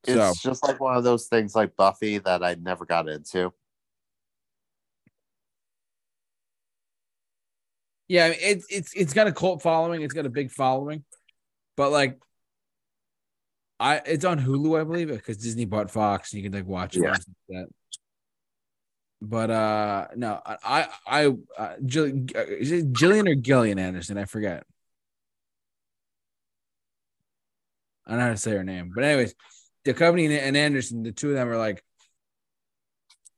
It's 0.03 0.41
so, 0.41 0.49
just 0.49 0.67
like 0.67 0.81
one 0.81 0.97
of 0.97 1.05
those 1.05 1.27
things 1.27 1.55
like 1.55 1.77
Buffy 1.77 2.17
that 2.17 2.43
I 2.43 2.55
never 2.55 2.85
got 2.85 3.07
into. 3.07 3.53
yeah, 8.09 8.27
it's 8.27 8.65
it's 8.69 8.93
it's 8.93 9.13
got 9.13 9.27
a 9.27 9.31
cult 9.31 9.61
following. 9.61 10.01
It's 10.01 10.13
got 10.13 10.25
a 10.25 10.29
big 10.29 10.51
following, 10.51 11.05
but 11.75 11.91
like, 11.91 12.19
I 13.79 13.97
it's 14.05 14.25
on 14.25 14.39
Hulu, 14.39 14.79
I 14.79 14.83
believe, 14.83 15.09
because 15.09 15.37
Disney 15.37 15.65
bought 15.65 15.91
Fox, 15.91 16.33
and 16.33 16.41
you 16.41 16.49
can 16.49 16.57
like 16.57 16.67
watch 16.67 16.95
it. 16.95 17.03
Yeah. 17.03 17.11
like 17.11 17.21
that. 17.49 17.67
But 19.21 19.49
uh, 19.51 20.07
no, 20.15 20.41
I 20.45 20.87
I, 21.07 21.33
uh, 21.57 21.75
Jill, 21.85 22.25
is 22.35 22.71
it 22.71 22.91
Gillian 22.93 23.27
or 23.27 23.35
Gillian 23.35 23.79
Anderson? 23.79 24.17
I 24.17 24.25
forget. 24.25 24.65
I 28.05 28.11
don't 28.11 28.19
know 28.19 28.25
how 28.25 28.31
to 28.31 28.37
say 28.37 28.51
her 28.51 28.63
name, 28.65 28.91
but 28.93 29.03
anyways, 29.05 29.33
Duchovny 29.85 30.25
and- 30.25 30.33
and 30.33 30.57
Anderson, 30.57 31.03
the 31.03 31.13
two 31.13 31.29
of 31.29 31.35
them 31.35 31.47
are 31.47 31.57
like, 31.57 31.81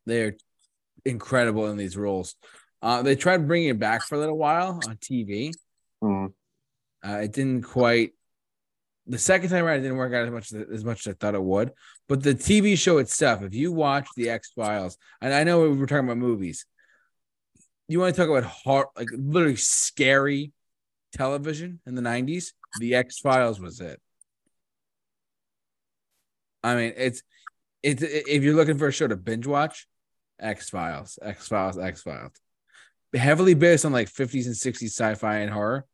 they're 0.08 0.36
incredible 1.06 1.68
in 1.68 1.78
these 1.78 1.96
roles. 1.96 2.36
Uh, 2.82 3.02
they 3.04 3.16
tried 3.16 3.48
bringing 3.48 3.70
it 3.70 3.80
back 3.80 4.04
for 4.04 4.16
a 4.16 4.18
little 4.20 4.38
while 4.38 4.80
on 4.88 4.98
TV. 4.98 5.54
Mm. 6.04 6.34
Uh, 7.06 7.20
it 7.24 7.32
didn't 7.32 7.62
quite. 7.64 8.14
The 9.08 9.20
second 9.20 9.50
time 9.50 9.66
around, 9.66 9.80
it 9.80 9.84
didn't 9.84 9.98
work 9.98 10.14
out 10.14 10.26
as 10.26 10.32
much 10.32 10.52
as, 10.52 10.84
much 10.84 11.06
as 11.06 11.14
I 11.14 11.16
thought 11.16 11.36
it 11.36 11.44
would. 11.44 11.72
But 12.08 12.24
the 12.24 12.34
TV 12.34 12.78
show 12.78 12.98
itself, 12.98 13.44
if 13.44 13.54
you 13.54 13.72
watch 13.72 14.08
the 14.16 14.30
X 14.30 14.52
Files, 14.56 14.98
and 15.22 15.34
I 15.34 15.44
know 15.44 15.62
we 15.62 15.78
were 15.78 15.86
talking 15.86 16.06
about 16.06 16.18
movies, 16.18 16.66
you 17.88 18.00
want 18.00 18.16
to 18.16 18.22
talk 18.22 18.30
about 18.30 18.50
hard, 18.50 18.88
like 18.96 19.10
literally 19.12 19.58
scary 19.58 20.54
television 21.14 21.82
in 21.86 21.94
the 21.94 22.02
'90s. 22.02 22.54
The 22.80 22.96
X 22.96 23.20
Files 23.20 23.60
was 23.60 23.80
it. 23.80 24.02
I 26.64 26.76
mean, 26.76 26.94
it's 26.98 27.22
it's 27.84 28.02
if 28.02 28.42
you're 28.42 28.56
looking 28.56 28.80
for 28.80 28.88
a 28.88 28.92
show 28.92 29.08
to 29.08 29.16
binge 29.16 29.46
watch, 29.46 29.88
X 30.40 30.72
Files, 30.72 31.20
X 31.22 31.48
Files, 31.48 31.78
X 31.78 32.02
Files, 32.02 32.34
heavily 33.14 33.54
based 33.54 33.86
on 33.86 33.92
like 33.92 34.12
50s 34.12 34.46
and 34.46 34.56
60s 34.56 34.88
sci-fi 34.88 35.38
and 35.38 35.52
horror, 35.52 35.86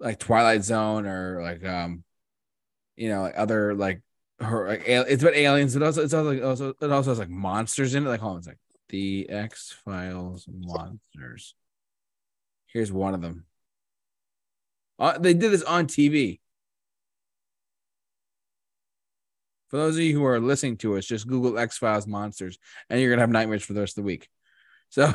like 0.00 0.18
Twilight 0.18 0.64
Zone 0.64 1.06
or 1.06 1.40
like 1.42 1.64
um, 1.64 2.02
you 2.96 3.08
know, 3.08 3.22
like 3.22 3.34
other 3.36 3.74
like 3.74 4.02
her 4.40 4.68
like 4.68 4.84
it's 4.86 5.22
about 5.22 5.34
aliens. 5.34 5.76
It 5.76 5.82
also 5.82 6.02
it's 6.02 6.14
also 6.14 6.32
like 6.32 6.42
also 6.42 6.74
it 6.80 6.92
also 6.92 7.10
has 7.10 7.18
like 7.18 7.30
monsters 7.30 7.94
in 7.94 8.06
it. 8.06 8.08
Like 8.08 8.20
hold 8.20 8.34
on 8.34 8.40
a 8.40 8.42
sec. 8.42 8.58
The 8.88 9.28
X 9.28 9.74
Files 9.84 10.46
monsters. 10.48 11.54
Here's 12.66 12.92
one 12.92 13.14
of 13.14 13.22
them. 13.22 13.46
Uh, 14.98 15.18
they 15.18 15.34
did 15.34 15.52
this 15.52 15.62
on 15.62 15.86
TV. 15.86 16.40
For 19.68 19.78
those 19.78 19.96
of 19.96 20.02
you 20.02 20.16
who 20.16 20.24
are 20.24 20.40
listening 20.40 20.76
to 20.78 20.96
us, 20.96 21.06
just 21.06 21.26
Google 21.26 21.58
X 21.58 21.78
Files 21.78 22.06
monsters, 22.06 22.58
and 22.88 23.00
you're 23.00 23.10
gonna 23.10 23.22
have 23.22 23.30
nightmares 23.30 23.64
for 23.64 23.72
the 23.72 23.80
rest 23.80 23.98
of 23.98 24.04
the 24.04 24.06
week. 24.06 24.28
So 24.90 25.12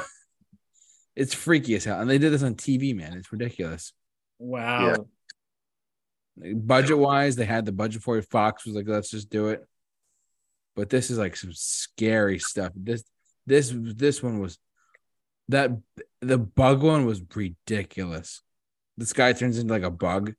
it's 1.15 1.33
freaky 1.33 1.75
as 1.75 1.85
hell, 1.85 1.99
and 1.99 2.09
they 2.09 2.17
did 2.17 2.33
this 2.33 2.43
on 2.43 2.55
TV, 2.55 2.95
man. 2.95 3.13
It's 3.13 3.31
ridiculous. 3.31 3.93
Wow. 4.39 5.07
Budget 6.55 6.97
wise, 6.97 7.35
they 7.35 7.45
had 7.45 7.65
the 7.65 7.71
budget 7.71 8.01
for 8.01 8.17
it. 8.17 8.25
Fox 8.29 8.65
was 8.65 8.75
like, 8.75 8.87
"Let's 8.87 9.11
just 9.11 9.29
do 9.29 9.49
it." 9.49 9.65
But 10.75 10.89
this 10.89 11.11
is 11.11 11.17
like 11.17 11.35
some 11.35 11.51
scary 11.53 12.39
stuff. 12.39 12.71
This 12.75 13.03
this 13.45 13.73
this 13.75 14.23
one 14.23 14.39
was 14.39 14.57
that 15.49 15.71
the 16.21 16.37
bug 16.37 16.81
one 16.81 17.05
was 17.05 17.21
ridiculous. 17.35 18.41
This 18.97 19.13
guy 19.13 19.33
turns 19.33 19.57
into 19.59 19.73
like 19.73 19.83
a 19.83 19.91
bug. 19.91 20.33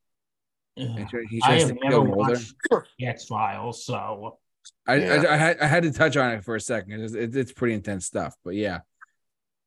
Ugh. 0.81 0.87
and 0.87 1.09
He 1.31 1.41
I 1.43 1.47
tries 1.49 1.62
have 1.62 1.69
to 1.70 1.74
never 1.74 1.91
kill 1.91 2.05
Mulder. 2.05 2.33
watched 2.33 2.55
X 3.01 3.27
Files, 3.27 3.85
so 3.85 4.39
I, 4.87 4.95
Yeah. 4.97 5.23
I, 5.29 5.35
I 5.35 5.37
had 5.37 5.59
I 5.61 5.66
had 5.66 5.83
to 5.85 5.93
touch 5.93 6.16
on 6.16 6.33
it 6.33 6.45
for 6.45 6.57
a 6.57 6.61
second. 6.61 7.01
It's, 7.01 7.15
it's, 7.15 7.37
it's 7.37 7.53
pretty 7.53 7.74
intense 7.74 8.07
stuff, 8.07 8.35
but 8.45 8.55
yeah. 8.55 8.81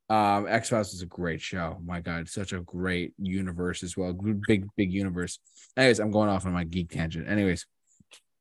Um, 0.09 0.45
X 0.47 0.69
Files 0.69 0.93
is 0.93 1.01
a 1.01 1.05
great 1.07 1.41
show. 1.41 1.79
My 1.83 1.99
God, 1.99 2.29
such 2.29 2.53
a 2.53 2.59
great 2.61 3.13
universe 3.17 3.81
as 3.83 3.97
well. 3.97 4.13
Good- 4.13 4.41
Big, 4.47 4.67
big 4.77 4.91
universe. 4.93 5.39
Anyways, 5.75 5.99
I'm 5.99 6.11
going 6.11 6.29
off 6.29 6.45
on 6.45 6.53
my 6.53 6.63
geek 6.63 6.89
tangent. 6.91 7.27
Anyways, 7.27 7.65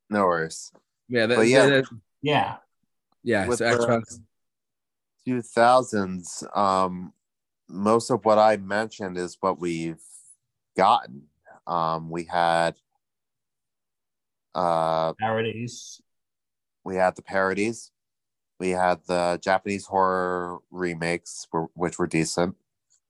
No 0.09 0.25
worries. 0.25 0.71
yeah, 1.09 1.25
that, 1.25 1.47
yeah. 1.47 1.65
that- 1.67 1.85
yeah. 2.21 2.57
yeah. 3.23 3.47
With 3.47 3.59
So 3.59 3.65
X 3.65 3.85
Files. 3.85 4.19
2000s, 5.27 6.43
um, 6.55 7.11
most 7.67 8.11
of 8.11 8.23
what 8.25 8.37
I 8.37 8.57
mentioned 8.57 9.17
is 9.17 9.37
what 9.39 9.59
we've 9.59 9.99
gotten. 10.77 11.23
Um, 11.65 12.11
we 12.11 12.25
had 12.25 12.75
uh, 14.53 15.13
Parodies. 15.13 15.99
we 16.83 16.95
had 16.95 17.15
the 17.15 17.23
parodies, 17.23 17.91
we 18.59 18.69
had 18.69 18.99
the 19.07 19.39
Japanese 19.41 19.85
horror 19.85 20.59
remakes, 20.71 21.47
which 21.73 21.99
were 21.99 22.07
decent. 22.07 22.55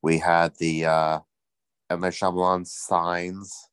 We 0.02 0.20
had 0.20 0.56
the 0.58 0.86
uh, 0.86 1.20
M. 1.90 2.02
Night 2.02 2.14
Shyamalan 2.14 2.66
signs 2.68 3.70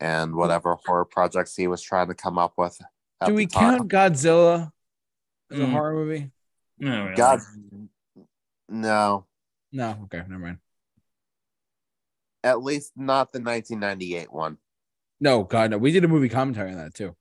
and 0.00 0.34
whatever 0.34 0.76
horror 0.86 1.04
projects 1.04 1.54
he 1.56 1.66
was 1.68 1.82
trying 1.82 2.08
to 2.08 2.14
come 2.14 2.38
up 2.38 2.54
with. 2.56 2.78
Do 3.24 3.34
we 3.34 3.46
count 3.46 3.88
Godzilla 3.88 4.72
as 5.50 5.58
a 5.58 5.62
Mm. 5.62 5.70
horror 5.70 5.92
movie? 5.94 6.30
No, 6.78 7.04
really. 7.04 7.14
God, 7.16 7.40
no. 8.68 9.26
No. 9.70 9.98
Okay, 10.04 10.18
never 10.28 10.38
mind. 10.38 10.58
At 12.42 12.62
least 12.62 12.92
not 12.96 13.32
the 13.32 13.38
1998 13.38 14.32
one. 14.32 14.58
No, 15.20 15.44
God, 15.44 15.70
no. 15.70 15.78
We 15.78 15.92
did 15.92 16.04
a 16.04 16.08
movie 16.08 16.28
commentary 16.28 16.72
on 16.72 16.78
that 16.78 16.94
too. 16.94 17.14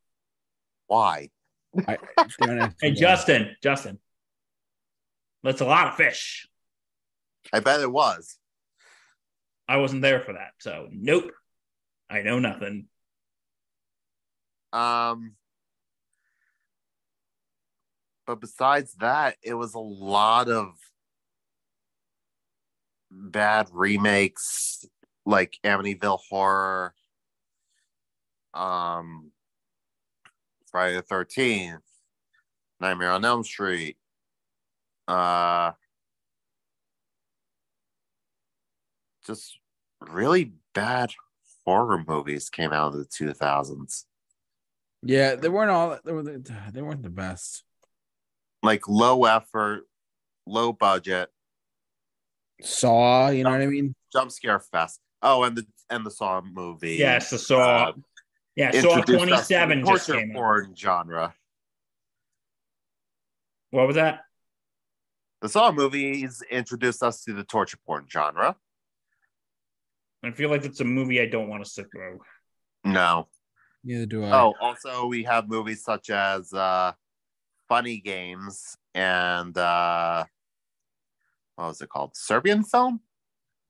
Why? 0.87 1.29
I, 1.87 1.97
don't 2.39 2.57
have 2.57 2.77
to 2.77 2.85
Hey, 2.85 2.91
go. 2.91 2.99
Justin, 2.99 3.55
Justin. 3.61 3.99
That's 5.43 5.61
a 5.61 5.65
lot 5.65 5.87
of 5.87 5.95
fish. 5.95 6.47
I 7.51 7.59
bet 7.59 7.81
it 7.81 7.91
was. 7.91 8.37
I 9.67 9.77
wasn't 9.77 10.01
there 10.01 10.21
for 10.21 10.33
that. 10.33 10.51
So, 10.59 10.87
nope. 10.91 11.31
I 12.09 12.21
know 12.21 12.39
nothing. 12.39 12.87
Um, 14.73 15.35
but 18.27 18.39
besides 18.39 18.93
that, 18.99 19.37
it 19.41 19.53
was 19.53 19.73
a 19.73 19.79
lot 19.79 20.49
of 20.49 20.75
bad 23.09 23.67
remakes, 23.71 24.85
like 25.25 25.57
Amityville 25.63 26.19
Horror, 26.29 26.93
um, 28.53 29.31
Friday 30.71 30.95
the 30.95 31.01
Thirteenth, 31.01 31.81
Nightmare 32.79 33.11
on 33.11 33.25
Elm 33.25 33.43
Street. 33.43 33.97
Uh, 35.07 35.71
just 39.25 39.57
really 39.99 40.53
bad 40.73 41.11
horror 41.65 42.03
movies 42.07 42.49
came 42.49 42.71
out 42.71 42.93
of 42.93 42.99
the 42.99 43.05
two 43.05 43.33
thousands. 43.33 44.05
Yeah, 45.03 45.35
they 45.35 45.49
weren't 45.49 45.71
all. 45.71 45.97
They 46.03 46.11
were. 46.11 46.23
They 46.23 46.81
weren't 46.81 47.03
the 47.03 47.09
best. 47.09 47.63
like 48.63 48.87
low 48.87 49.25
effort, 49.25 49.81
low 50.45 50.71
budget, 50.73 51.29
Saw. 52.61 53.29
You 53.29 53.43
know 53.43 53.49
what 53.51 53.61
I 53.61 53.65
mean? 53.67 53.95
jump 54.13 54.31
scare 54.31 54.59
fest. 54.59 54.99
Oh, 55.23 55.43
and 55.43 55.57
the 55.57 55.65
and 55.89 56.05
the 56.05 56.11
Saw 56.11 56.41
movie. 56.41 56.95
Yes, 56.95 57.31
the 57.31 57.39
Saw. 57.39 57.89
uh, 57.89 57.93
yeah, 58.61 58.81
Saw 58.81 58.97
introduced 58.99 59.31
us 59.31 59.47
to 59.47 59.53
27 59.55 59.85
just 59.85 60.05
torture 60.07 60.19
came 60.21 60.31
out. 60.31 60.35
porn 60.35 60.75
genre. 60.75 61.33
What 63.71 63.87
was 63.87 63.95
that? 63.95 64.21
The 65.41 65.49
Saw 65.49 65.71
movies 65.71 66.43
introduced 66.49 67.01
us 67.03 67.23
to 67.23 67.33
the 67.33 67.43
torture 67.43 67.77
porn 67.85 68.05
genre. 68.09 68.55
I 70.23 70.31
feel 70.31 70.49
like 70.49 70.65
it's 70.65 70.79
a 70.81 70.85
movie 70.85 71.19
I 71.19 71.25
don't 71.25 71.47
want 71.49 71.63
to 71.63 71.69
sit 71.69 71.87
through. 71.91 72.19
No. 72.83 73.27
Neither 73.83 74.05
do 74.05 74.23
I. 74.23 74.31
Oh, 74.39 74.53
also 74.61 75.07
we 75.07 75.23
have 75.23 75.47
movies 75.49 75.83
such 75.83 76.09
as 76.11 76.53
uh 76.53 76.91
Funny 77.67 77.97
Games 77.99 78.77
and 78.93 79.57
uh 79.57 80.25
what 81.55 81.67
was 81.69 81.81
it 81.81 81.89
called? 81.89 82.15
Serbian 82.15 82.63
film? 82.63 82.99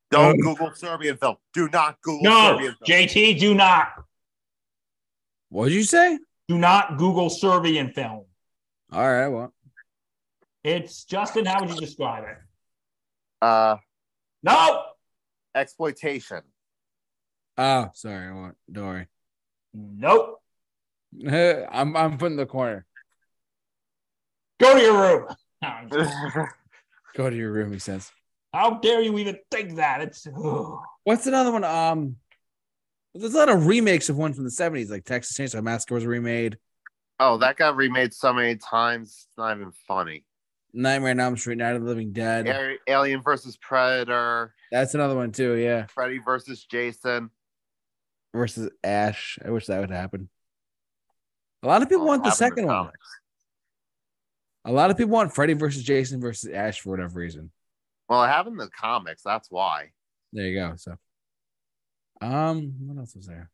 Don't 0.10 0.38
No. 0.40 0.44
Google 0.54 0.74
Serbian 0.76 1.16
film. 1.16 1.38
Do 1.54 1.70
not 1.70 2.02
Google 2.02 2.24
No, 2.24 2.52
Serbian 2.58 2.76
film. 2.86 3.00
JT, 3.08 3.40
do 3.40 3.54
not. 3.54 3.88
What 5.52 5.65
did 5.65 5.73
you 5.76 5.84
say? 5.84 6.18
Do 6.48 6.57
not 6.57 6.98
Google 6.98 7.30
Serbian 7.30 7.91
film. 7.91 8.23
All 8.91 9.11
right. 9.11 9.28
Well, 9.28 9.53
It's 10.64 11.03
Justin. 11.03 11.45
How 11.45 11.60
would 11.61 11.69
you 11.69 11.80
describe 11.80 12.23
it? 12.23 12.38
uh 13.41 13.76
No. 14.44 14.84
exploitation. 15.53 16.41
oh, 17.57 17.90
sorry. 17.94 18.28
I 18.30 18.32
won't. 18.34 18.57
Don't 18.72 18.88
worry. 18.88 19.07
Nope. 19.73 20.41
I'm. 21.30 21.95
I'm 21.98 22.18
putting 22.18 22.38
the 22.38 22.45
corner. 22.45 22.86
Go 24.60 24.73
to 24.76 24.82
your 24.82 24.98
room. 25.02 25.28
No, 25.61 25.88
Go 27.15 27.30
to 27.30 27.36
your 27.36 27.52
room. 27.52 27.73
He 27.73 27.80
says. 27.80 28.10
How 28.53 28.80
dare 28.80 29.02
you 29.02 29.18
even 29.18 29.38
think 29.52 29.76
that? 29.76 30.02
It's. 30.02 30.26
What's 31.03 31.28
another 31.28 31.52
one? 31.52 31.64
Um, 31.64 32.15
there's 33.14 33.34
a 33.34 33.38
lot 33.38 33.50
of 33.50 33.66
remakes 33.68 34.10
of 34.10 34.18
one 34.18 34.34
from 34.34 34.44
the 34.44 34.50
'70s, 34.50 34.90
like 34.90 35.06
Texas 35.06 35.38
Chainsaw 35.38 35.64
Massacre 35.64 35.96
was 35.96 36.06
remade. 36.06 36.58
oh, 37.20 37.38
that 37.38 37.58
got 37.58 37.76
remade 37.76 38.14
so 38.14 38.34
many 38.34 38.56
times, 38.56 39.28
it's 39.28 39.38
not 39.38 39.56
even 39.56 39.72
funny. 39.88 40.26
Nightmare 40.74 41.12
on 41.12 41.20
Elm 41.20 41.38
Street, 41.38 41.58
Night 41.58 41.76
of 41.76 41.82
the 41.82 41.88
Living 41.88 42.14
Dead. 42.14 42.78
Alien 42.88 43.22
versus 43.22 43.58
Predator, 43.58 44.54
That's 44.72 44.94
another 44.96 45.16
one 45.16 45.32
too. 45.32 45.56
Yeah, 45.56 45.88
Freddy 45.88 46.20
versus 46.20 46.64
Jason. 46.64 47.30
versus 48.34 48.70
Ash. 48.84 49.38
I 49.46 49.50
wish 49.50 49.66
that 49.66 49.82
would 49.82 49.92
happen. 49.92 50.30
A 51.64 51.68
lot 51.68 51.82
of 51.82 51.90
people 51.90 52.06
want 52.06 52.24
the 52.24 52.32
second 52.32 52.66
one. 52.66 52.90
A 54.66 54.72
lot 54.72 54.92
of 54.92 54.98
people 54.98 55.12
want 55.12 55.34
Freddy 55.34 55.54
versus 55.54 55.84
Jason 55.84 56.22
versus 56.22 56.52
Ash 56.52 56.80
for 56.80 56.92
whatever 56.92 57.20
reason. 57.20 57.52
Well, 58.08 58.24
in 58.48 58.58
the 58.58 58.70
comics. 58.70 59.22
That's 59.24 59.50
why. 59.50 59.92
There 60.34 60.46
you 60.46 60.56
go. 60.60 60.74
So, 60.76 60.96
um, 62.22 62.76
what 62.88 62.98
else 62.99 63.15
was 63.15 63.27
there? 63.27 63.49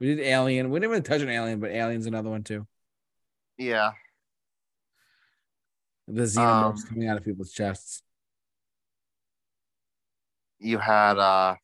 We 0.00 0.06
did 0.08 0.20
Alien. 0.20 0.70
We 0.70 0.80
didn't 0.80 0.92
even 0.92 1.02
touch 1.02 1.22
on 1.22 1.28
Alien, 1.28 1.60
but 1.60 1.70
Alien's 1.70 2.06
another 2.06 2.30
one 2.30 2.42
too. 2.42 2.66
Yeah. 3.56 3.92
The 6.08 6.22
xenomorphs 6.22 6.82
Um, 6.82 6.88
coming 6.88 7.08
out 7.08 7.16
of 7.16 7.24
people's 7.24 7.52
chests. 7.52 8.02
You 10.58 10.78
had 10.78 11.18
uh 11.18 11.56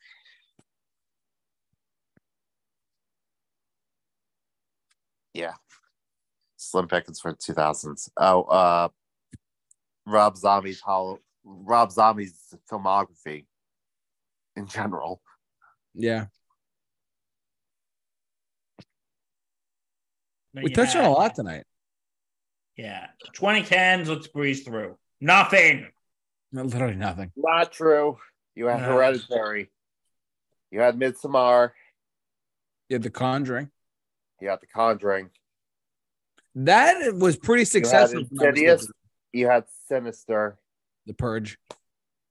Yeah. 5.34 5.54
Slim 6.56 6.88
Pickens 6.88 7.20
for 7.20 7.32
2000s. 7.34 8.10
Oh, 8.16 8.42
uh 8.42 8.88
Rob 10.06 10.36
Zombie's 10.36 10.80
hollow 10.80 11.18
Rob 11.44 11.90
Zombie's 11.92 12.54
filmography 12.70 13.46
in 14.56 14.66
general. 14.66 15.22
Yeah, 15.94 16.26
we 20.54 20.62
you 20.62 20.68
touched 20.70 20.96
on 20.96 21.04
a 21.04 21.10
lot 21.10 21.34
tonight. 21.34 21.64
Yeah. 22.76 23.06
twenty 23.34 23.62
2010s, 23.62 24.08
let's 24.08 24.26
breeze 24.28 24.62
through. 24.62 24.96
Nothing. 25.20 25.86
Literally 26.52 26.96
nothing. 26.96 27.30
Not 27.36 27.72
true. 27.72 28.18
You 28.54 28.66
had 28.66 28.80
No. 28.80 28.94
Hereditary. 28.94 29.70
You 30.70 30.80
had 30.80 30.96
Midsommar. 30.98 31.70
had 32.90 33.02
The 33.02 33.10
Conjuring. 33.10 33.70
You 34.40 34.48
had 34.48 34.60
The 34.60 34.66
Conjuring. 34.66 35.30
That 36.54 37.14
was 37.14 37.36
pretty 37.36 37.64
successful. 37.64 38.22
if 38.22 38.28
I'm 38.32 38.48
Insidious. 38.48 38.90
You 39.32 39.46
had 39.46 39.64
Sinister. 39.86 40.58
The 41.06 41.14
Purge. 41.14 41.58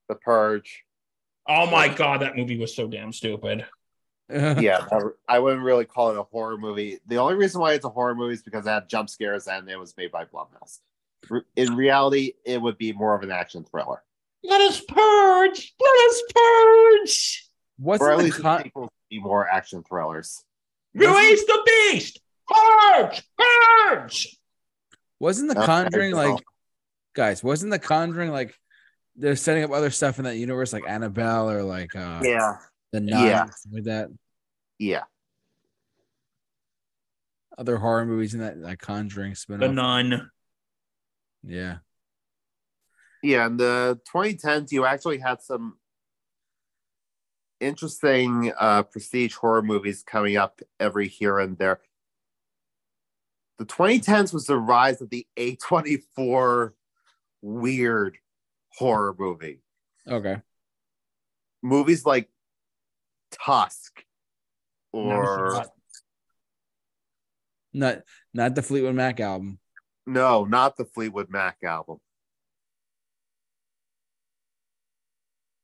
The 0.09 0.15
Purge. 0.15 0.83
Oh 1.47 1.69
my 1.69 1.87
God, 1.87 2.21
that 2.21 2.35
movie 2.35 2.57
was 2.57 2.75
so 2.75 2.87
damn 2.87 3.13
stupid. 3.13 3.65
yeah, 4.61 4.85
that- 4.89 5.13
I 5.27 5.39
wouldn't 5.39 5.63
really 5.63 5.85
call 5.85 6.11
it 6.11 6.17
a 6.17 6.23
horror 6.23 6.57
movie. 6.57 6.99
The 7.07 7.17
only 7.17 7.35
reason 7.35 7.61
why 7.61 7.73
it's 7.73 7.85
a 7.85 7.89
horror 7.89 8.15
movie 8.15 8.33
is 8.35 8.43
because 8.43 8.65
it 8.65 8.69
had 8.69 8.87
jump 8.89 9.09
scares 9.09 9.47
and 9.47 9.67
it 9.69 9.77
was 9.79 9.95
made 9.97 10.11
by 10.11 10.25
Blumhouse. 10.25 10.79
In 11.55 11.75
reality, 11.75 12.33
it 12.45 12.61
would 12.61 12.77
be 12.77 12.93
more 12.93 13.15
of 13.15 13.23
an 13.23 13.31
action 13.31 13.63
thriller, 13.63 14.03
Let 14.43 14.61
us 14.61 14.79
purge. 14.81 15.73
Let 15.81 16.09
us 16.09 16.23
purge. 16.33 17.45
What's 17.77 18.01
or 18.01 18.11
at 18.11 18.17
least 18.19 18.39
con- 18.41 18.63
sequels 18.63 18.89
be 19.09 19.19
more 19.19 19.47
action 19.47 19.83
thrillers. 19.83 20.43
Release 20.93 21.45
the 21.45 21.61
beast. 21.91 22.19
Purge. 22.47 23.21
Purge. 23.37 24.37
wasn't 25.19 25.49
the 25.49 25.57
Okay, 25.57 25.65
Conjuring 25.65 26.11
so- 26.11 26.17
like 26.17 26.43
guys? 27.13 27.43
Wasn't 27.43 27.71
the 27.71 27.79
Conjuring 27.79 28.31
like 28.31 28.53
they're 29.15 29.35
setting 29.35 29.63
up 29.63 29.71
other 29.71 29.89
stuff 29.89 30.17
in 30.19 30.25
that 30.25 30.37
universe, 30.37 30.71
like 30.73 30.83
Annabelle 30.87 31.49
or 31.49 31.63
like 31.63 31.95
uh 31.95 32.21
Yeah, 32.23 32.57
the 32.91 32.99
Nun, 33.01 33.25
Yeah. 33.27 33.45
stuff 33.45 33.73
like 33.73 33.83
that? 33.85 34.09
yeah. 34.77 35.03
Other 37.57 37.77
horror 37.77 38.05
movies 38.05 38.33
in 38.33 38.39
that 38.39 38.57
like 38.57 38.79
Conjuring 38.79 39.35
spin 39.35 39.59
The 39.59 39.67
Nun. 39.67 40.31
Yeah, 41.43 41.77
Yeah, 43.21 43.45
in 43.47 43.57
the 43.57 43.99
2010s, 44.13 44.71
you 44.71 44.85
actually 44.85 45.17
had 45.19 45.41
some 45.41 45.77
interesting 47.59 48.53
uh, 48.57 48.83
prestige 48.83 49.35
horror 49.35 49.61
movies 49.61 50.03
coming 50.05 50.37
up 50.37 50.61
every 50.79 51.07
here 51.07 51.39
and 51.39 51.57
there. 51.57 51.79
The 53.57 53.65
2010s 53.65 54.33
was 54.33 54.45
the 54.45 54.57
rise 54.57 55.01
of 55.01 55.09
the 55.09 55.27
A24 55.37 56.71
weird 57.41 58.17
horror 58.77 59.15
movie. 59.17 59.61
okay. 60.07 60.37
Movies 61.61 62.05
like 62.05 62.29
Tusk 63.31 64.03
or. 64.91 65.65
Not 67.71 67.99
not 68.33 68.55
the 68.55 68.63
Fleetwood 68.63 68.95
Mac 68.95 69.19
album. 69.19 69.59
no, 70.07 70.43
not 70.43 70.75
the 70.75 70.85
Fleetwood 70.85 71.29
Mac 71.29 71.57
album. 71.63 71.97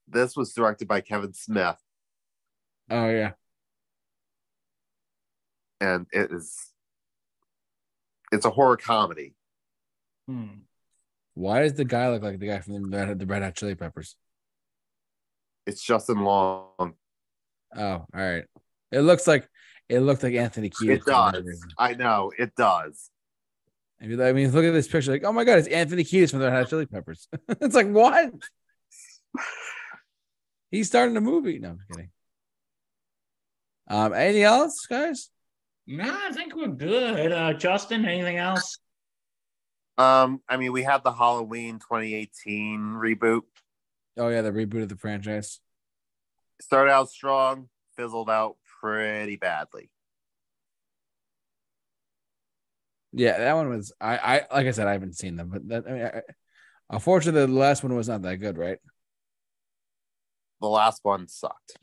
This 0.08 0.36
was 0.36 0.54
directed 0.54 0.88
by 0.88 1.02
Kevin 1.02 1.34
Smith. 1.34 1.78
Oh 2.92 3.10
yeah, 3.10 3.32
and 5.82 6.06
it 6.12 6.32
is 6.32 6.72
it's 8.32 8.46
a 8.46 8.52
horror 8.52 8.78
comedy. 8.78 9.34
Hmm. 10.28 10.62
why 11.36 11.62
does 11.62 11.74
the 11.74 11.86
guy 11.86 12.10
look 12.10 12.24
like 12.24 12.40
the 12.40 12.48
guy 12.48 12.60
from 12.60 12.74
the 12.90 12.98
Red, 12.98 13.20
the 13.20 13.26
Red 13.26 13.44
Hot 13.44 13.56
Chili 13.56 13.76
Peppers? 13.76 14.16
It's 15.66 15.84
Justin 15.84 16.22
Long. 16.22 16.94
Oh, 17.76 17.84
all 17.84 18.08
right. 18.14 18.46
It 18.92 19.02
looks 19.02 19.28
like 19.28 19.48
it 19.90 20.00
looked 20.00 20.24
like 20.24 20.34
Anthony 20.34 20.70
Kiedis. 20.70 20.98
It 20.98 21.06
does. 21.06 21.66
I 21.78 21.94
know 21.94 22.32
it 22.38 22.56
does. 22.56 23.10
I 24.02 24.08
mean, 24.08 24.22
I 24.22 24.34
mean, 24.34 24.52
look 24.52 24.66
at 24.66 24.74
this 24.74 24.88
picture. 24.88 25.12
Like, 25.12 25.24
oh 25.24 25.32
my 25.32 25.44
god, 25.44 25.60
it's 25.60 25.68
Anthony 25.68 26.04
Kiedis 26.04 26.32
from 26.32 26.40
the 26.40 26.46
Red 26.46 26.54
Hot 26.54 26.70
Chili 26.70 26.86
Peppers. 26.86 27.28
it's 27.50 27.76
like 27.76 27.90
what? 27.90 28.32
He's 30.72 30.88
starting 30.88 31.16
a 31.18 31.22
movie. 31.22 31.60
No, 31.60 31.70
I'm 31.70 31.80
kidding. 31.92 32.10
Um, 33.88 34.14
anything 34.14 34.44
else, 34.44 34.86
guys? 34.88 35.30
No, 35.88 36.04
I 36.04 36.32
think 36.32 36.56
we're 36.56 36.68
good. 36.68 37.32
Uh, 37.32 37.54
Justin, 37.54 38.06
anything 38.06 38.38
else? 38.38 38.80
Um, 39.98 40.42
I 40.50 40.58
mean, 40.58 40.74
we 40.74 40.84
had 40.84 41.04
the 41.04 41.12
Halloween 41.12 41.80
2018 41.80 42.80
reboot. 42.98 43.42
Oh 44.18 44.30
yeah, 44.30 44.42
the 44.42 44.52
reboot 44.52 44.84
of 44.84 44.90
the 44.90 44.98
franchise. 44.98 45.60
Started 46.61 46.91
out 46.91 47.10
strong, 47.10 47.69
fizzled 47.95 48.30
out 48.30 48.56
pretty 48.82 49.36
badly. 49.36 49.90
Yeah, 53.11 53.38
that 53.38 53.53
one 53.53 53.69
was. 53.69 53.94
I, 54.02 54.18
I 54.18 54.36
like 54.53 54.68
I 54.68 54.72
said, 54.72 54.88
I 54.88 54.91
haven't 54.91 55.15
seen 55.15 55.38
them, 55.38 55.49
but 55.49 55.68
that. 55.69 55.88
I 55.88 55.91
mean, 55.91 56.03
I, 56.03 56.22
unfortunately, 56.90 57.45
the 57.45 57.60
last 57.60 57.82
one 57.82 57.95
was 57.95 58.10
not 58.10 58.22
that 58.23 58.38
good, 58.38 58.57
right? 58.57 58.77
The 60.61 60.68
last 60.68 60.99
one 61.03 61.27
sucked. 61.27 61.77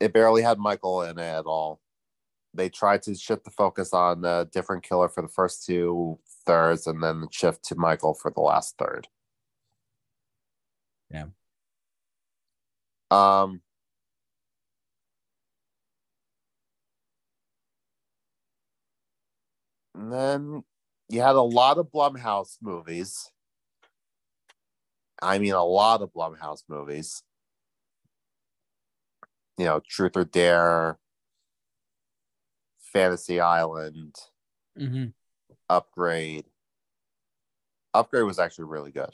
It 0.00 0.12
barely 0.12 0.42
had 0.42 0.58
Michael 0.58 1.02
in 1.02 1.18
it 1.18 1.22
at 1.22 1.44
all. 1.44 1.80
They 2.54 2.68
tried 2.68 3.02
to 3.02 3.14
shift 3.14 3.44
the 3.44 3.50
focus 3.50 3.92
on 3.92 4.24
a 4.24 4.46
different 4.46 4.82
killer 4.84 5.08
for 5.08 5.22
the 5.22 5.28
first 5.28 5.66
two 5.66 6.18
thirds, 6.46 6.86
and 6.86 7.02
then 7.02 7.26
shift 7.30 7.64
to 7.66 7.74
Michael 7.74 8.14
for 8.14 8.30
the 8.30 8.40
last 8.40 8.76
third. 8.78 9.08
Yeah. 11.10 11.26
Um. 13.12 13.60
And 19.94 20.12
then 20.12 20.64
you 21.08 21.20
had 21.20 21.36
a 21.36 21.42
lot 21.42 21.78
of 21.78 21.92
Blumhouse 21.92 22.56
movies. 22.62 23.30
I 25.20 25.38
mean, 25.38 25.52
a 25.52 25.62
lot 25.62 26.00
of 26.00 26.12
Blumhouse 26.12 26.62
movies. 26.68 27.22
You 29.58 29.66
know, 29.66 29.80
Truth 29.86 30.16
or 30.16 30.24
Dare, 30.24 30.98
Fantasy 32.92 33.38
Island, 33.38 34.16
Mm-hmm. 34.78 35.08
Upgrade. 35.68 36.46
Upgrade 37.94 38.24
was 38.24 38.38
actually 38.38 38.64
really 38.64 38.90
good. 38.90 39.10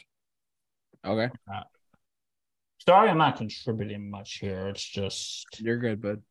Okay, 1.05 1.31
Sorry, 2.87 3.11
I'm 3.11 3.19
not 3.19 3.37
contributing 3.37 4.11
much 4.11 4.39
here. 4.39 4.69
It's 4.69 4.83
just 4.85 5.47
you're 5.59 5.79
good, 5.79 6.01
bud. 6.01 6.23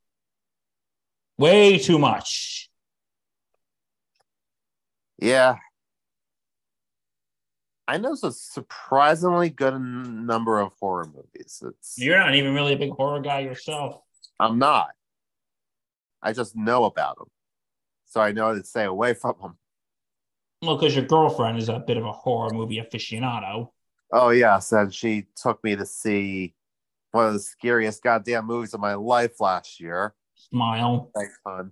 way 1.38 1.78
too 1.78 2.00
much. 2.00 2.70
Yeah. 5.20 5.58
I 7.88 7.98
know 7.98 8.14
a 8.22 8.32
surprisingly 8.32 9.50
good 9.50 9.74
n- 9.74 10.26
number 10.26 10.60
of 10.60 10.74
horror 10.80 11.06
movies. 11.06 11.64
It's 11.66 11.96
You're 11.98 12.18
not 12.20 12.36
even 12.36 12.54
really 12.54 12.74
a 12.74 12.78
big 12.78 12.92
horror 12.92 13.22
guy 13.22 13.40
yourself. 13.40 14.02
I'm 14.40 14.60
not. 14.60 14.90
I 16.22 16.34
just 16.34 16.56
know 16.56 16.84
about 16.84 17.18
them, 17.18 17.28
so 18.06 18.20
I 18.20 18.32
know 18.34 18.54
to 18.54 18.64
stay 18.64 18.84
away 18.84 19.14
from 19.14 19.36
them. 19.42 19.58
Well, 20.62 20.76
because 20.78 20.96
your 20.96 21.06
girlfriend 21.06 21.60
is 21.60 21.70
a 21.70 21.80
bit 21.80 21.98
of 21.98 22.04
a 22.06 22.12
horror 22.12 22.52
movie 22.52 22.78
aficionado. 22.82 23.70
Oh 24.12 24.30
yes, 24.30 24.72
and 24.72 24.94
she 24.94 25.28
took 25.36 25.64
me 25.64 25.76
to 25.76 25.86
see 25.86 26.54
one 27.12 27.28
of 27.28 27.34
the 27.34 27.40
scariest 27.40 28.02
goddamn 28.04 28.46
movies 28.46 28.74
of 28.74 28.80
my 28.80 28.94
life 28.94 29.40
last 29.40 29.80
year. 29.80 30.14
Smile. 30.36 31.12
Thanks, 31.16 31.38
hon. 31.46 31.72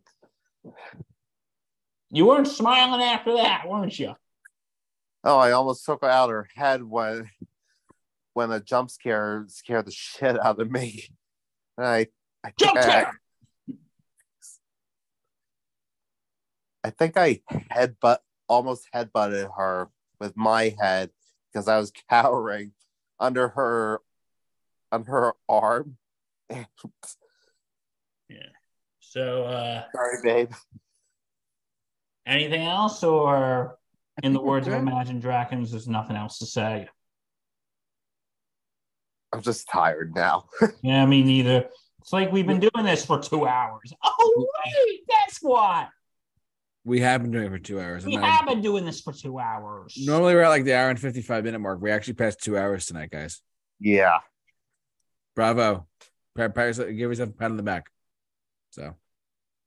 You 2.10 2.26
weren't 2.26 2.48
smiling 2.48 3.02
after 3.02 3.34
that, 3.34 3.68
weren't 3.68 3.98
you? 3.98 4.16
Oh, 5.24 5.38
I 5.38 5.52
almost 5.52 5.86
took 5.86 6.02
her 6.02 6.10
out 6.10 6.30
her 6.30 6.48
head 6.56 6.84
when 6.84 7.30
when 8.34 8.52
a 8.52 8.60
jump 8.60 8.90
scare 8.90 9.46
scared 9.48 9.86
the 9.88 9.92
shit 9.92 10.40
out 10.40 10.60
of 10.60 10.70
me. 10.70 11.06
And 11.78 11.88
I, 11.88 12.08
I 12.44 12.52
Jump 12.58 12.78
I- 12.78 12.82
scare! 12.82 13.12
I 16.84 16.90
think 16.92 17.18
I 17.18 17.42
headbutt 17.72 18.20
almost 18.48 18.88
headbutted 18.94 19.50
her 19.58 19.90
with 20.20 20.38
my 20.38 20.76
head 20.80 21.10
because 21.56 21.70
I 21.70 21.78
was 21.78 21.92
cowering 22.10 22.72
under 23.20 23.48
her 23.50 24.02
under 24.92 25.12
her 25.12 25.34
arm. 25.48 25.98
Yeah. 28.28 28.40
So, 29.02 29.44
uh, 29.44 29.84
Sorry, 29.96 30.18
babe. 30.24 30.52
anything 32.26 32.64
else, 32.64 33.04
or 33.04 33.78
in 34.24 34.34
the 34.34 34.42
words 34.42 34.66
of 34.66 34.74
Imagine 34.74 35.20
Dragons, 35.20 35.70
there's 35.70 35.88
nothing 35.88 36.16
else 36.16 36.40
to 36.40 36.48
say? 36.48 36.90
I'm 39.32 39.44
just 39.44 39.70
tired 39.70 40.16
now. 40.16 40.46
Yeah, 40.82 41.06
me 41.06 41.22
neither. 41.22 41.70
It's 42.00 42.12
like 42.14 42.32
we've 42.32 42.48
been 42.48 42.60
doing 42.60 42.84
this 42.84 43.06
for 43.06 43.22
two 43.22 43.46
hours. 43.46 43.94
Oh, 44.04 44.48
wait, 44.66 45.02
that's 45.08 45.38
what. 45.40 45.90
We 46.86 47.00
have 47.02 47.22
been 47.24 47.32
doing 47.32 47.46
it 47.48 47.50
for 47.50 47.58
two 47.60 47.80
hours. 47.82 48.06
We 48.06 48.16
I'm 48.16 48.22
not- 48.22 48.30
have 48.30 48.46
been 48.48 48.62
doing 48.62 48.86
this 48.86 49.02
for 49.02 49.12
two 49.12 49.40
hours. 49.40 49.96
Normally 49.98 50.36
we're 50.36 50.44
at 50.44 50.50
like 50.50 50.64
the 50.64 50.76
hour 50.76 50.90
and 50.90 51.00
fifty 51.00 51.22
five 51.22 51.44
minute 51.44 51.60
mark. 51.60 51.82
We 51.82 51.92
actually 51.92 52.14
passed 52.14 52.42
two 52.42 52.58
hours 52.58 52.86
tonight, 52.86 53.10
guys. 53.12 53.42
yeah. 53.80 54.20
Bravo! 55.36 55.86
Pat, 56.38 56.56
pat 56.56 56.68
yourself- 56.68 56.90
give 56.90 57.00
yourself 57.10 57.30
a 57.30 57.34
pat 57.34 57.52
on 57.52 57.58
the 57.58 57.64
back. 57.64 57.88
So 58.70 58.96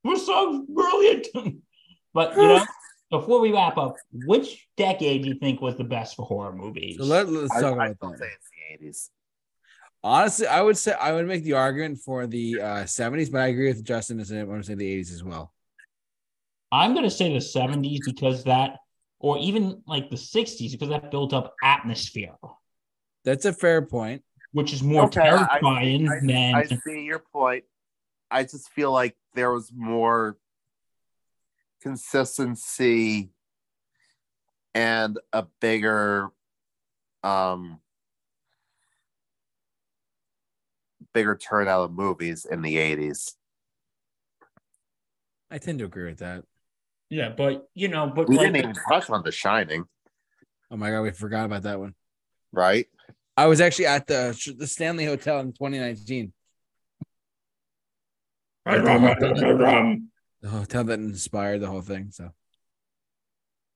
We're 0.04 0.16
so 0.16 0.64
brilliant. 0.68 1.26
but 2.14 2.36
you 2.36 2.42
know, 2.48 2.64
before 3.10 3.40
we 3.40 3.52
wrap 3.52 3.76
up, 3.76 3.96
which 4.12 4.66
decade 4.76 5.22
do 5.22 5.28
you 5.28 5.34
think 5.34 5.60
was 5.60 5.76
the 5.76 5.84
best 5.84 6.16
for 6.16 6.24
horror 6.24 6.52
movies? 6.54 6.96
so 6.98 7.04
let, 7.04 7.28
let's 7.28 7.50
I, 7.54 7.60
talk 7.60 7.78
I 7.78 7.88
about 7.88 7.96
still 7.96 8.10
that. 8.12 8.18
say 8.18 8.26
it's 8.34 8.48
the 8.80 8.86
80s. 8.86 9.08
Honestly, 10.04 10.46
I 10.46 10.62
would 10.62 10.78
say 10.78 10.92
I 10.92 11.12
would 11.12 11.26
make 11.26 11.42
the 11.42 11.54
argument 11.54 11.98
for 11.98 12.26
the 12.26 12.60
uh, 12.60 12.66
70s, 12.84 13.32
but 13.32 13.40
I 13.40 13.48
agree 13.48 13.68
with 13.68 13.82
Justin 13.84 14.20
and 14.20 14.38
I 14.38 14.44
want 14.44 14.62
to 14.62 14.66
say 14.66 14.74
the 14.74 15.00
80s 15.00 15.12
as 15.12 15.24
well. 15.24 15.52
I'm 16.70 16.94
gonna 16.94 17.10
say 17.10 17.32
the 17.32 17.38
70s 17.40 18.02
because 18.04 18.44
that, 18.44 18.78
or 19.18 19.38
even 19.38 19.82
like 19.86 20.10
the 20.10 20.16
60s, 20.16 20.72
because 20.72 20.88
that 20.90 21.10
built 21.10 21.32
up 21.32 21.54
atmosphere, 21.62 22.34
That's 23.24 23.44
a 23.44 23.52
fair 23.52 23.82
point. 23.82 24.22
which 24.52 24.72
is 24.72 24.82
more 24.82 25.04
Okay, 25.04 25.20
I- 25.20 25.36
terrifying 25.36 26.08
I, 26.08 26.18
than 26.26 26.54
I 26.54 26.64
see 26.66 27.02
your 27.04 27.18
point. 27.20 27.64
I 28.30 28.42
just 28.42 28.68
feel 28.70 28.92
like 28.92 29.16
there 29.34 29.50
was 29.52 29.72
more 29.74 30.36
consistency 31.80 33.30
and 34.74 35.18
a 35.32 35.46
bigger 35.60 36.28
um 37.22 37.80
bigger 41.14 41.34
turnout 41.36 41.84
of 41.84 41.92
movies 41.92 42.44
in 42.44 42.60
the 42.62 42.76
80s. 42.76 43.34
I 45.50 45.58
tend 45.58 45.78
to 45.78 45.86
agree 45.86 46.04
with 46.10 46.18
that. 46.18 46.44
Yeah, 47.10 47.30
but 47.30 47.68
you 47.74 47.88
know, 47.88 48.06
but 48.14 48.28
We 48.28 48.36
like, 48.36 48.46
didn't 48.52 48.56
even 48.58 48.74
touch 48.88 49.08
on 49.10 49.22
The 49.22 49.32
Shining, 49.32 49.84
Oh 50.70 50.76
my 50.76 50.90
god, 50.90 51.02
we 51.02 51.10
forgot 51.10 51.46
about 51.46 51.62
that 51.62 51.78
one. 51.80 51.94
right? 52.52 52.86
I 53.36 53.46
was 53.46 53.60
actually 53.60 53.86
at 53.86 54.06
the 54.06 54.54
the 54.58 54.66
Stanley 54.66 55.04
Hotel 55.04 55.40
in 55.40 55.52
2019. 55.52 56.32
Um, 58.68 60.10
the 60.42 60.48
hotel 60.50 60.84
that 60.84 60.98
inspired 60.98 61.60
the 61.60 61.66
whole 61.68 61.80
thing. 61.80 62.10
So 62.10 62.30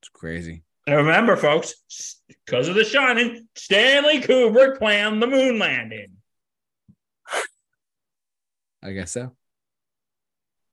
it's 0.01 0.11
crazy. 0.11 0.65
And 0.87 0.97
remember, 0.97 1.35
folks, 1.37 1.75
because 2.29 2.69
of 2.69 2.75
The 2.75 2.85
Shining, 2.85 3.49
Stanley 3.55 4.21
Kubrick 4.21 4.79
planned 4.79 5.23
the 5.23 5.29
moon 5.29 5.59
landing. 5.59 6.09
I 8.83 8.93
guess 8.93 9.13
so. 9.13 9.35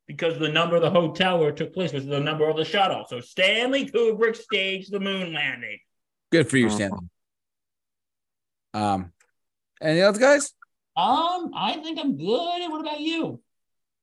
Because 0.09 0.39
the 0.39 0.49
number 0.49 0.75
of 0.75 0.81
the 0.81 0.89
hotel 0.89 1.37
where 1.37 1.49
it 1.49 1.55
took 1.57 1.71
place 1.71 1.93
was 1.93 2.03
the 2.07 2.19
number 2.19 2.49
of 2.49 2.57
the 2.57 2.65
shuttle. 2.65 3.05
So 3.07 3.21
Stanley 3.21 3.85
Kubrick 3.85 4.35
staged 4.35 4.91
the 4.91 4.99
moon 4.99 5.33
landing. 5.33 5.77
Good 6.31 6.49
for 6.49 6.57
you, 6.57 6.65
Mhm. 6.65 6.71
Stanley. 6.71 7.07
Um, 8.73 9.13
anything 9.79 10.01
else, 10.01 10.17
guys? 10.17 10.53
Um, 10.97 11.51
I 11.55 11.79
think 11.83 11.99
I'm 11.99 12.17
good. 12.17 12.61
And 12.61 12.73
what 12.73 12.81
about 12.81 12.99
you? 12.99 13.39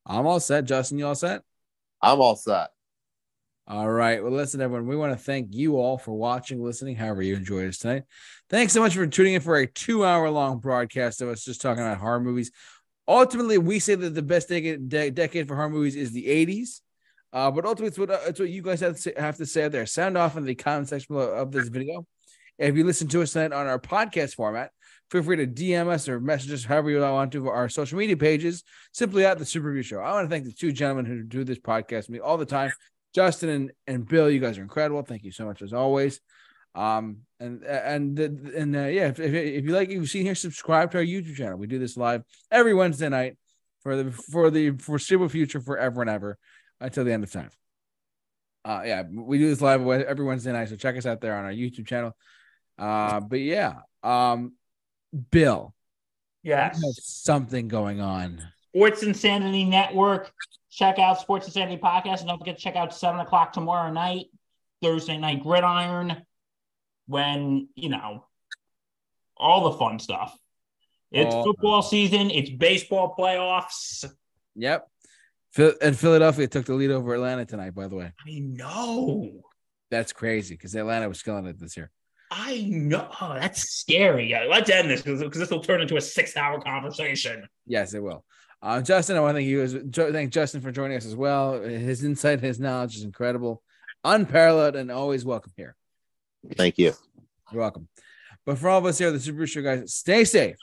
I'm 0.07 0.29
all 0.29 0.39
set. 0.39 0.65
Justin, 0.65 0.99
you 1.01 1.09
all 1.09 1.17
set? 1.17 1.43
I'm 2.01 2.21
all 2.21 2.37
set. 2.37 2.71
All 3.67 3.91
right. 3.91 4.23
Well, 4.23 4.31
listen, 4.33 4.61
everyone, 4.61 4.87
we 4.87 4.95
want 4.95 5.13
to 5.13 5.19
thank 5.19 5.49
you 5.57 5.77
all 5.77 5.99
for 5.99 6.13
watching, 6.13 6.63
listening, 6.63 6.95
however 6.95 7.21
you 7.21 7.35
enjoyed 7.35 7.67
us 7.69 7.79
tonight. 7.79 8.05
Thanks 8.49 8.73
so 8.73 8.81
much 8.81 8.95
for 8.95 9.05
tuning 9.09 9.35
in 9.35 9.41
for 9.41 9.57
a 9.57 9.67
two 9.67 10.05
hour 10.05 10.31
long 10.31 10.61
broadcast 10.61 11.21
of 11.21 11.31
us 11.31 11.45
just 11.45 11.61
talking 11.61 11.83
about 11.83 11.99
horror 11.99 12.21
movies. 12.21 12.53
Ultimately, 13.09 13.59
we 13.59 13.79
say 13.79 13.95
that 13.95 14.15
the 14.15 14.23
best 14.23 14.49
decade, 14.49 14.89
de- 14.89 15.11
decade 15.11 15.49
for 15.49 15.57
horror 15.57 15.71
movies 15.71 15.97
is 15.97 16.13
the 16.13 16.27
80s. 16.27 16.81
Uh, 17.33 17.51
but 17.51 17.65
ultimately, 17.65 17.89
it's 17.89 17.99
what, 17.99 18.11
uh, 18.11 18.19
it's 18.27 18.41
what 18.41 18.49
you 18.49 18.63
guys 18.63 18.81
have 18.81 18.95
to, 18.95 19.01
say, 19.01 19.13
have 19.17 19.37
to 19.37 19.47
say 19.47 19.65
out 19.65 19.73
there. 19.73 19.87
Sound 19.87 20.17
off 20.17 20.37
in 20.37 20.45
the 20.45 20.55
comment 20.55 20.89
section 20.89 21.15
below 21.15 21.33
of 21.33 21.53
this 21.53 21.69
video. 21.69 22.07
If 22.59 22.77
you 22.77 22.85
listen 22.85 23.09
to 23.09 23.23
us 23.23 23.33
tonight 23.33 23.53
on 23.53 23.67
our 23.67 23.79
podcast 23.79 24.35
format, 24.35 24.71
Feel 25.11 25.23
free 25.23 25.37
to 25.37 25.47
DM 25.47 25.89
us 25.89 26.09
or 26.09 26.19
message 26.19 26.53
us 26.53 26.65
however 26.65 26.91
you 26.91 27.01
want 27.01 27.31
to 27.33 27.49
our 27.49 27.69
social 27.69 27.97
media 27.97 28.17
pages, 28.17 28.65
simply 28.93 29.25
at 29.25 29.39
the 29.39 29.45
Super 29.45 29.69
Review 29.69 29.83
Show. 29.83 30.01
I 30.01 30.13
want 30.13 30.29
to 30.29 30.31
thank 30.31 30.45
the 30.45 30.53
two 30.53 30.73
gentlemen 30.73 31.07
who 31.07 31.23
do 31.23 31.45
this 31.45 31.61
podcast 31.61 32.09
with 32.09 32.11
me 32.11 32.19
all 32.19 32.37
the 32.37 32.47
time. 32.47 32.73
Justin 33.15 33.49
and, 33.49 33.73
and 33.87 34.07
Bill, 34.07 34.29
you 34.29 34.41
guys 34.41 34.59
are 34.59 34.63
incredible. 34.63 35.03
Thank 35.03 35.23
you 35.23 35.31
so 35.31 35.45
much 35.45 35.63
as 35.63 35.73
always. 35.73 36.21
Um, 36.77 37.19
and 37.41 37.63
and 37.65 38.19
and 38.19 38.77
uh, 38.77 38.81
yeah, 38.81 39.09
if, 39.09 39.19
if, 39.19 39.33
if 39.35 39.65
you 39.65 39.73
like, 39.73 39.91
you've 39.91 40.09
seen 40.11 40.25
here, 40.25 40.35
subscribe 40.35 40.91
to 40.93 40.99
our 40.99 41.05
YouTube 41.05 41.37
channel. 41.37 41.59
We 41.59 41.67
do 41.67 41.79
this 41.79 41.97
live 41.97 42.23
every 42.51 42.75
Wednesday 42.75 43.09
night 43.09 43.37
for 43.83 43.97
the 43.97 44.13
for 44.13 44.51
the 44.51 44.73
foreseeable 44.73 45.29
future, 45.29 45.61
forever 45.61 46.03
and 46.03 46.11
ever, 46.11 46.39
until 46.81 47.05
the 47.05 47.13
end 47.13 47.25
of 47.25 47.33
time. 47.33 47.51
Uh, 48.65 48.83
yeah, 48.85 49.03
we 49.11 49.39
do 49.39 49.49
this 49.49 49.61
live 49.61 49.87
every 49.87 50.25
Wednesday 50.25 50.53
night, 50.53 50.69
so 50.69 50.77
check 50.77 50.97
us 50.97 51.07
out 51.07 51.21
there 51.21 51.37
on 51.37 51.45
our 51.45 51.53
YouTube 51.53 51.87
channel. 51.87 52.15
Uh, 52.79 53.21
but 53.21 53.41
yeah, 53.41 53.77
um, 54.03 54.53
Bill, 55.31 55.75
Yes. 56.43 56.75
have 56.83 56.95
something 57.03 57.69
going 57.69 58.01
on. 58.01 58.43
Sports 58.75 59.03
Insanity 59.03 59.65
Network. 59.65 60.33
Check 60.71 60.99
out 60.99 61.21
Sports 61.21 61.47
Insanity 61.47 61.81
Podcast. 61.81 62.21
And 62.21 62.29
don't 62.29 62.39
forget 62.39 62.57
to 62.59 62.63
check 62.63 62.77
out 62.77 62.95
7 62.95 63.19
o'clock 63.21 63.53
tomorrow 63.53 63.91
night, 63.91 64.27
Thursday 64.83 65.17
night 65.17 65.43
gridiron, 65.43 66.23
when, 67.07 67.69
you 67.75 67.89
know, 67.89 68.25
all 69.37 69.71
the 69.71 69.79
fun 69.79 69.99
stuff. 69.99 70.37
It's 71.13 71.35
All- 71.35 71.45
football 71.45 71.83
season, 71.83 72.31
it's 72.31 72.51
baseball 72.51 73.15
playoffs. 73.19 74.05
Yep. 74.57 74.89
And 75.81 75.99
Philadelphia 75.99 76.47
took 76.49 76.67
the 76.67 76.75
lead 76.75 76.91
over 76.91 77.15
Atlanta 77.15 77.47
tonight. 77.47 77.75
By 77.75 77.89
the 77.89 77.97
way, 77.97 78.13
I 78.27 78.39
know. 78.41 79.43
that's 79.91 80.13
crazy 80.13 80.55
because 80.55 80.75
Atlanta 80.75 81.09
was 81.09 81.23
killing 81.23 81.47
it 81.47 81.59
this 81.59 81.77
year. 81.77 81.91
I 82.31 82.67
know. 82.69 83.09
Oh, 83.21 83.35
that's 83.35 83.63
scary. 83.71 84.37
Let's 84.49 84.69
end 84.69 84.91
this 84.91 85.03
because 85.03 85.31
this 85.39 85.51
will 85.51 85.61
turn 85.61 85.81
into 85.81 85.97
a 85.97 86.01
six 86.01 86.37
hour 86.37 86.61
conversation. 86.61 87.49
Yes, 87.67 87.95
it 87.95 88.03
will. 88.03 88.25
Uh, 88.61 88.83
Justin, 88.83 89.17
I 89.17 89.21
want 89.21 89.37
to 89.37 89.39
thank 89.39 89.49
you. 89.49 89.63
As, 89.63 90.13
thank 90.13 90.33
Justin 90.33 90.61
for 90.61 90.73
joining 90.73 90.97
us 90.97 91.07
as 91.07 91.15
well. 91.15 91.61
His 91.63 92.03
insight, 92.03 92.41
his 92.41 92.59
knowledge 92.59 92.97
is 92.97 93.05
incredible, 93.05 93.63
unparalleled, 94.05 94.77
and 94.77 94.91
always 94.91 95.25
welcome 95.25 95.53
here. 95.57 95.77
Thank 96.55 96.79
you. 96.79 96.93
You're 97.53 97.61
welcome. 97.61 97.89
But 98.45 98.59
for 98.59 98.69
all 98.69 98.79
of 98.79 98.87
us 98.87 98.99
here 98.99 99.11
the 99.11 99.21
Super 99.21 99.47
Show, 99.47 99.63
guys, 99.63 99.95
stay 99.95 100.25
safe, 100.25 100.57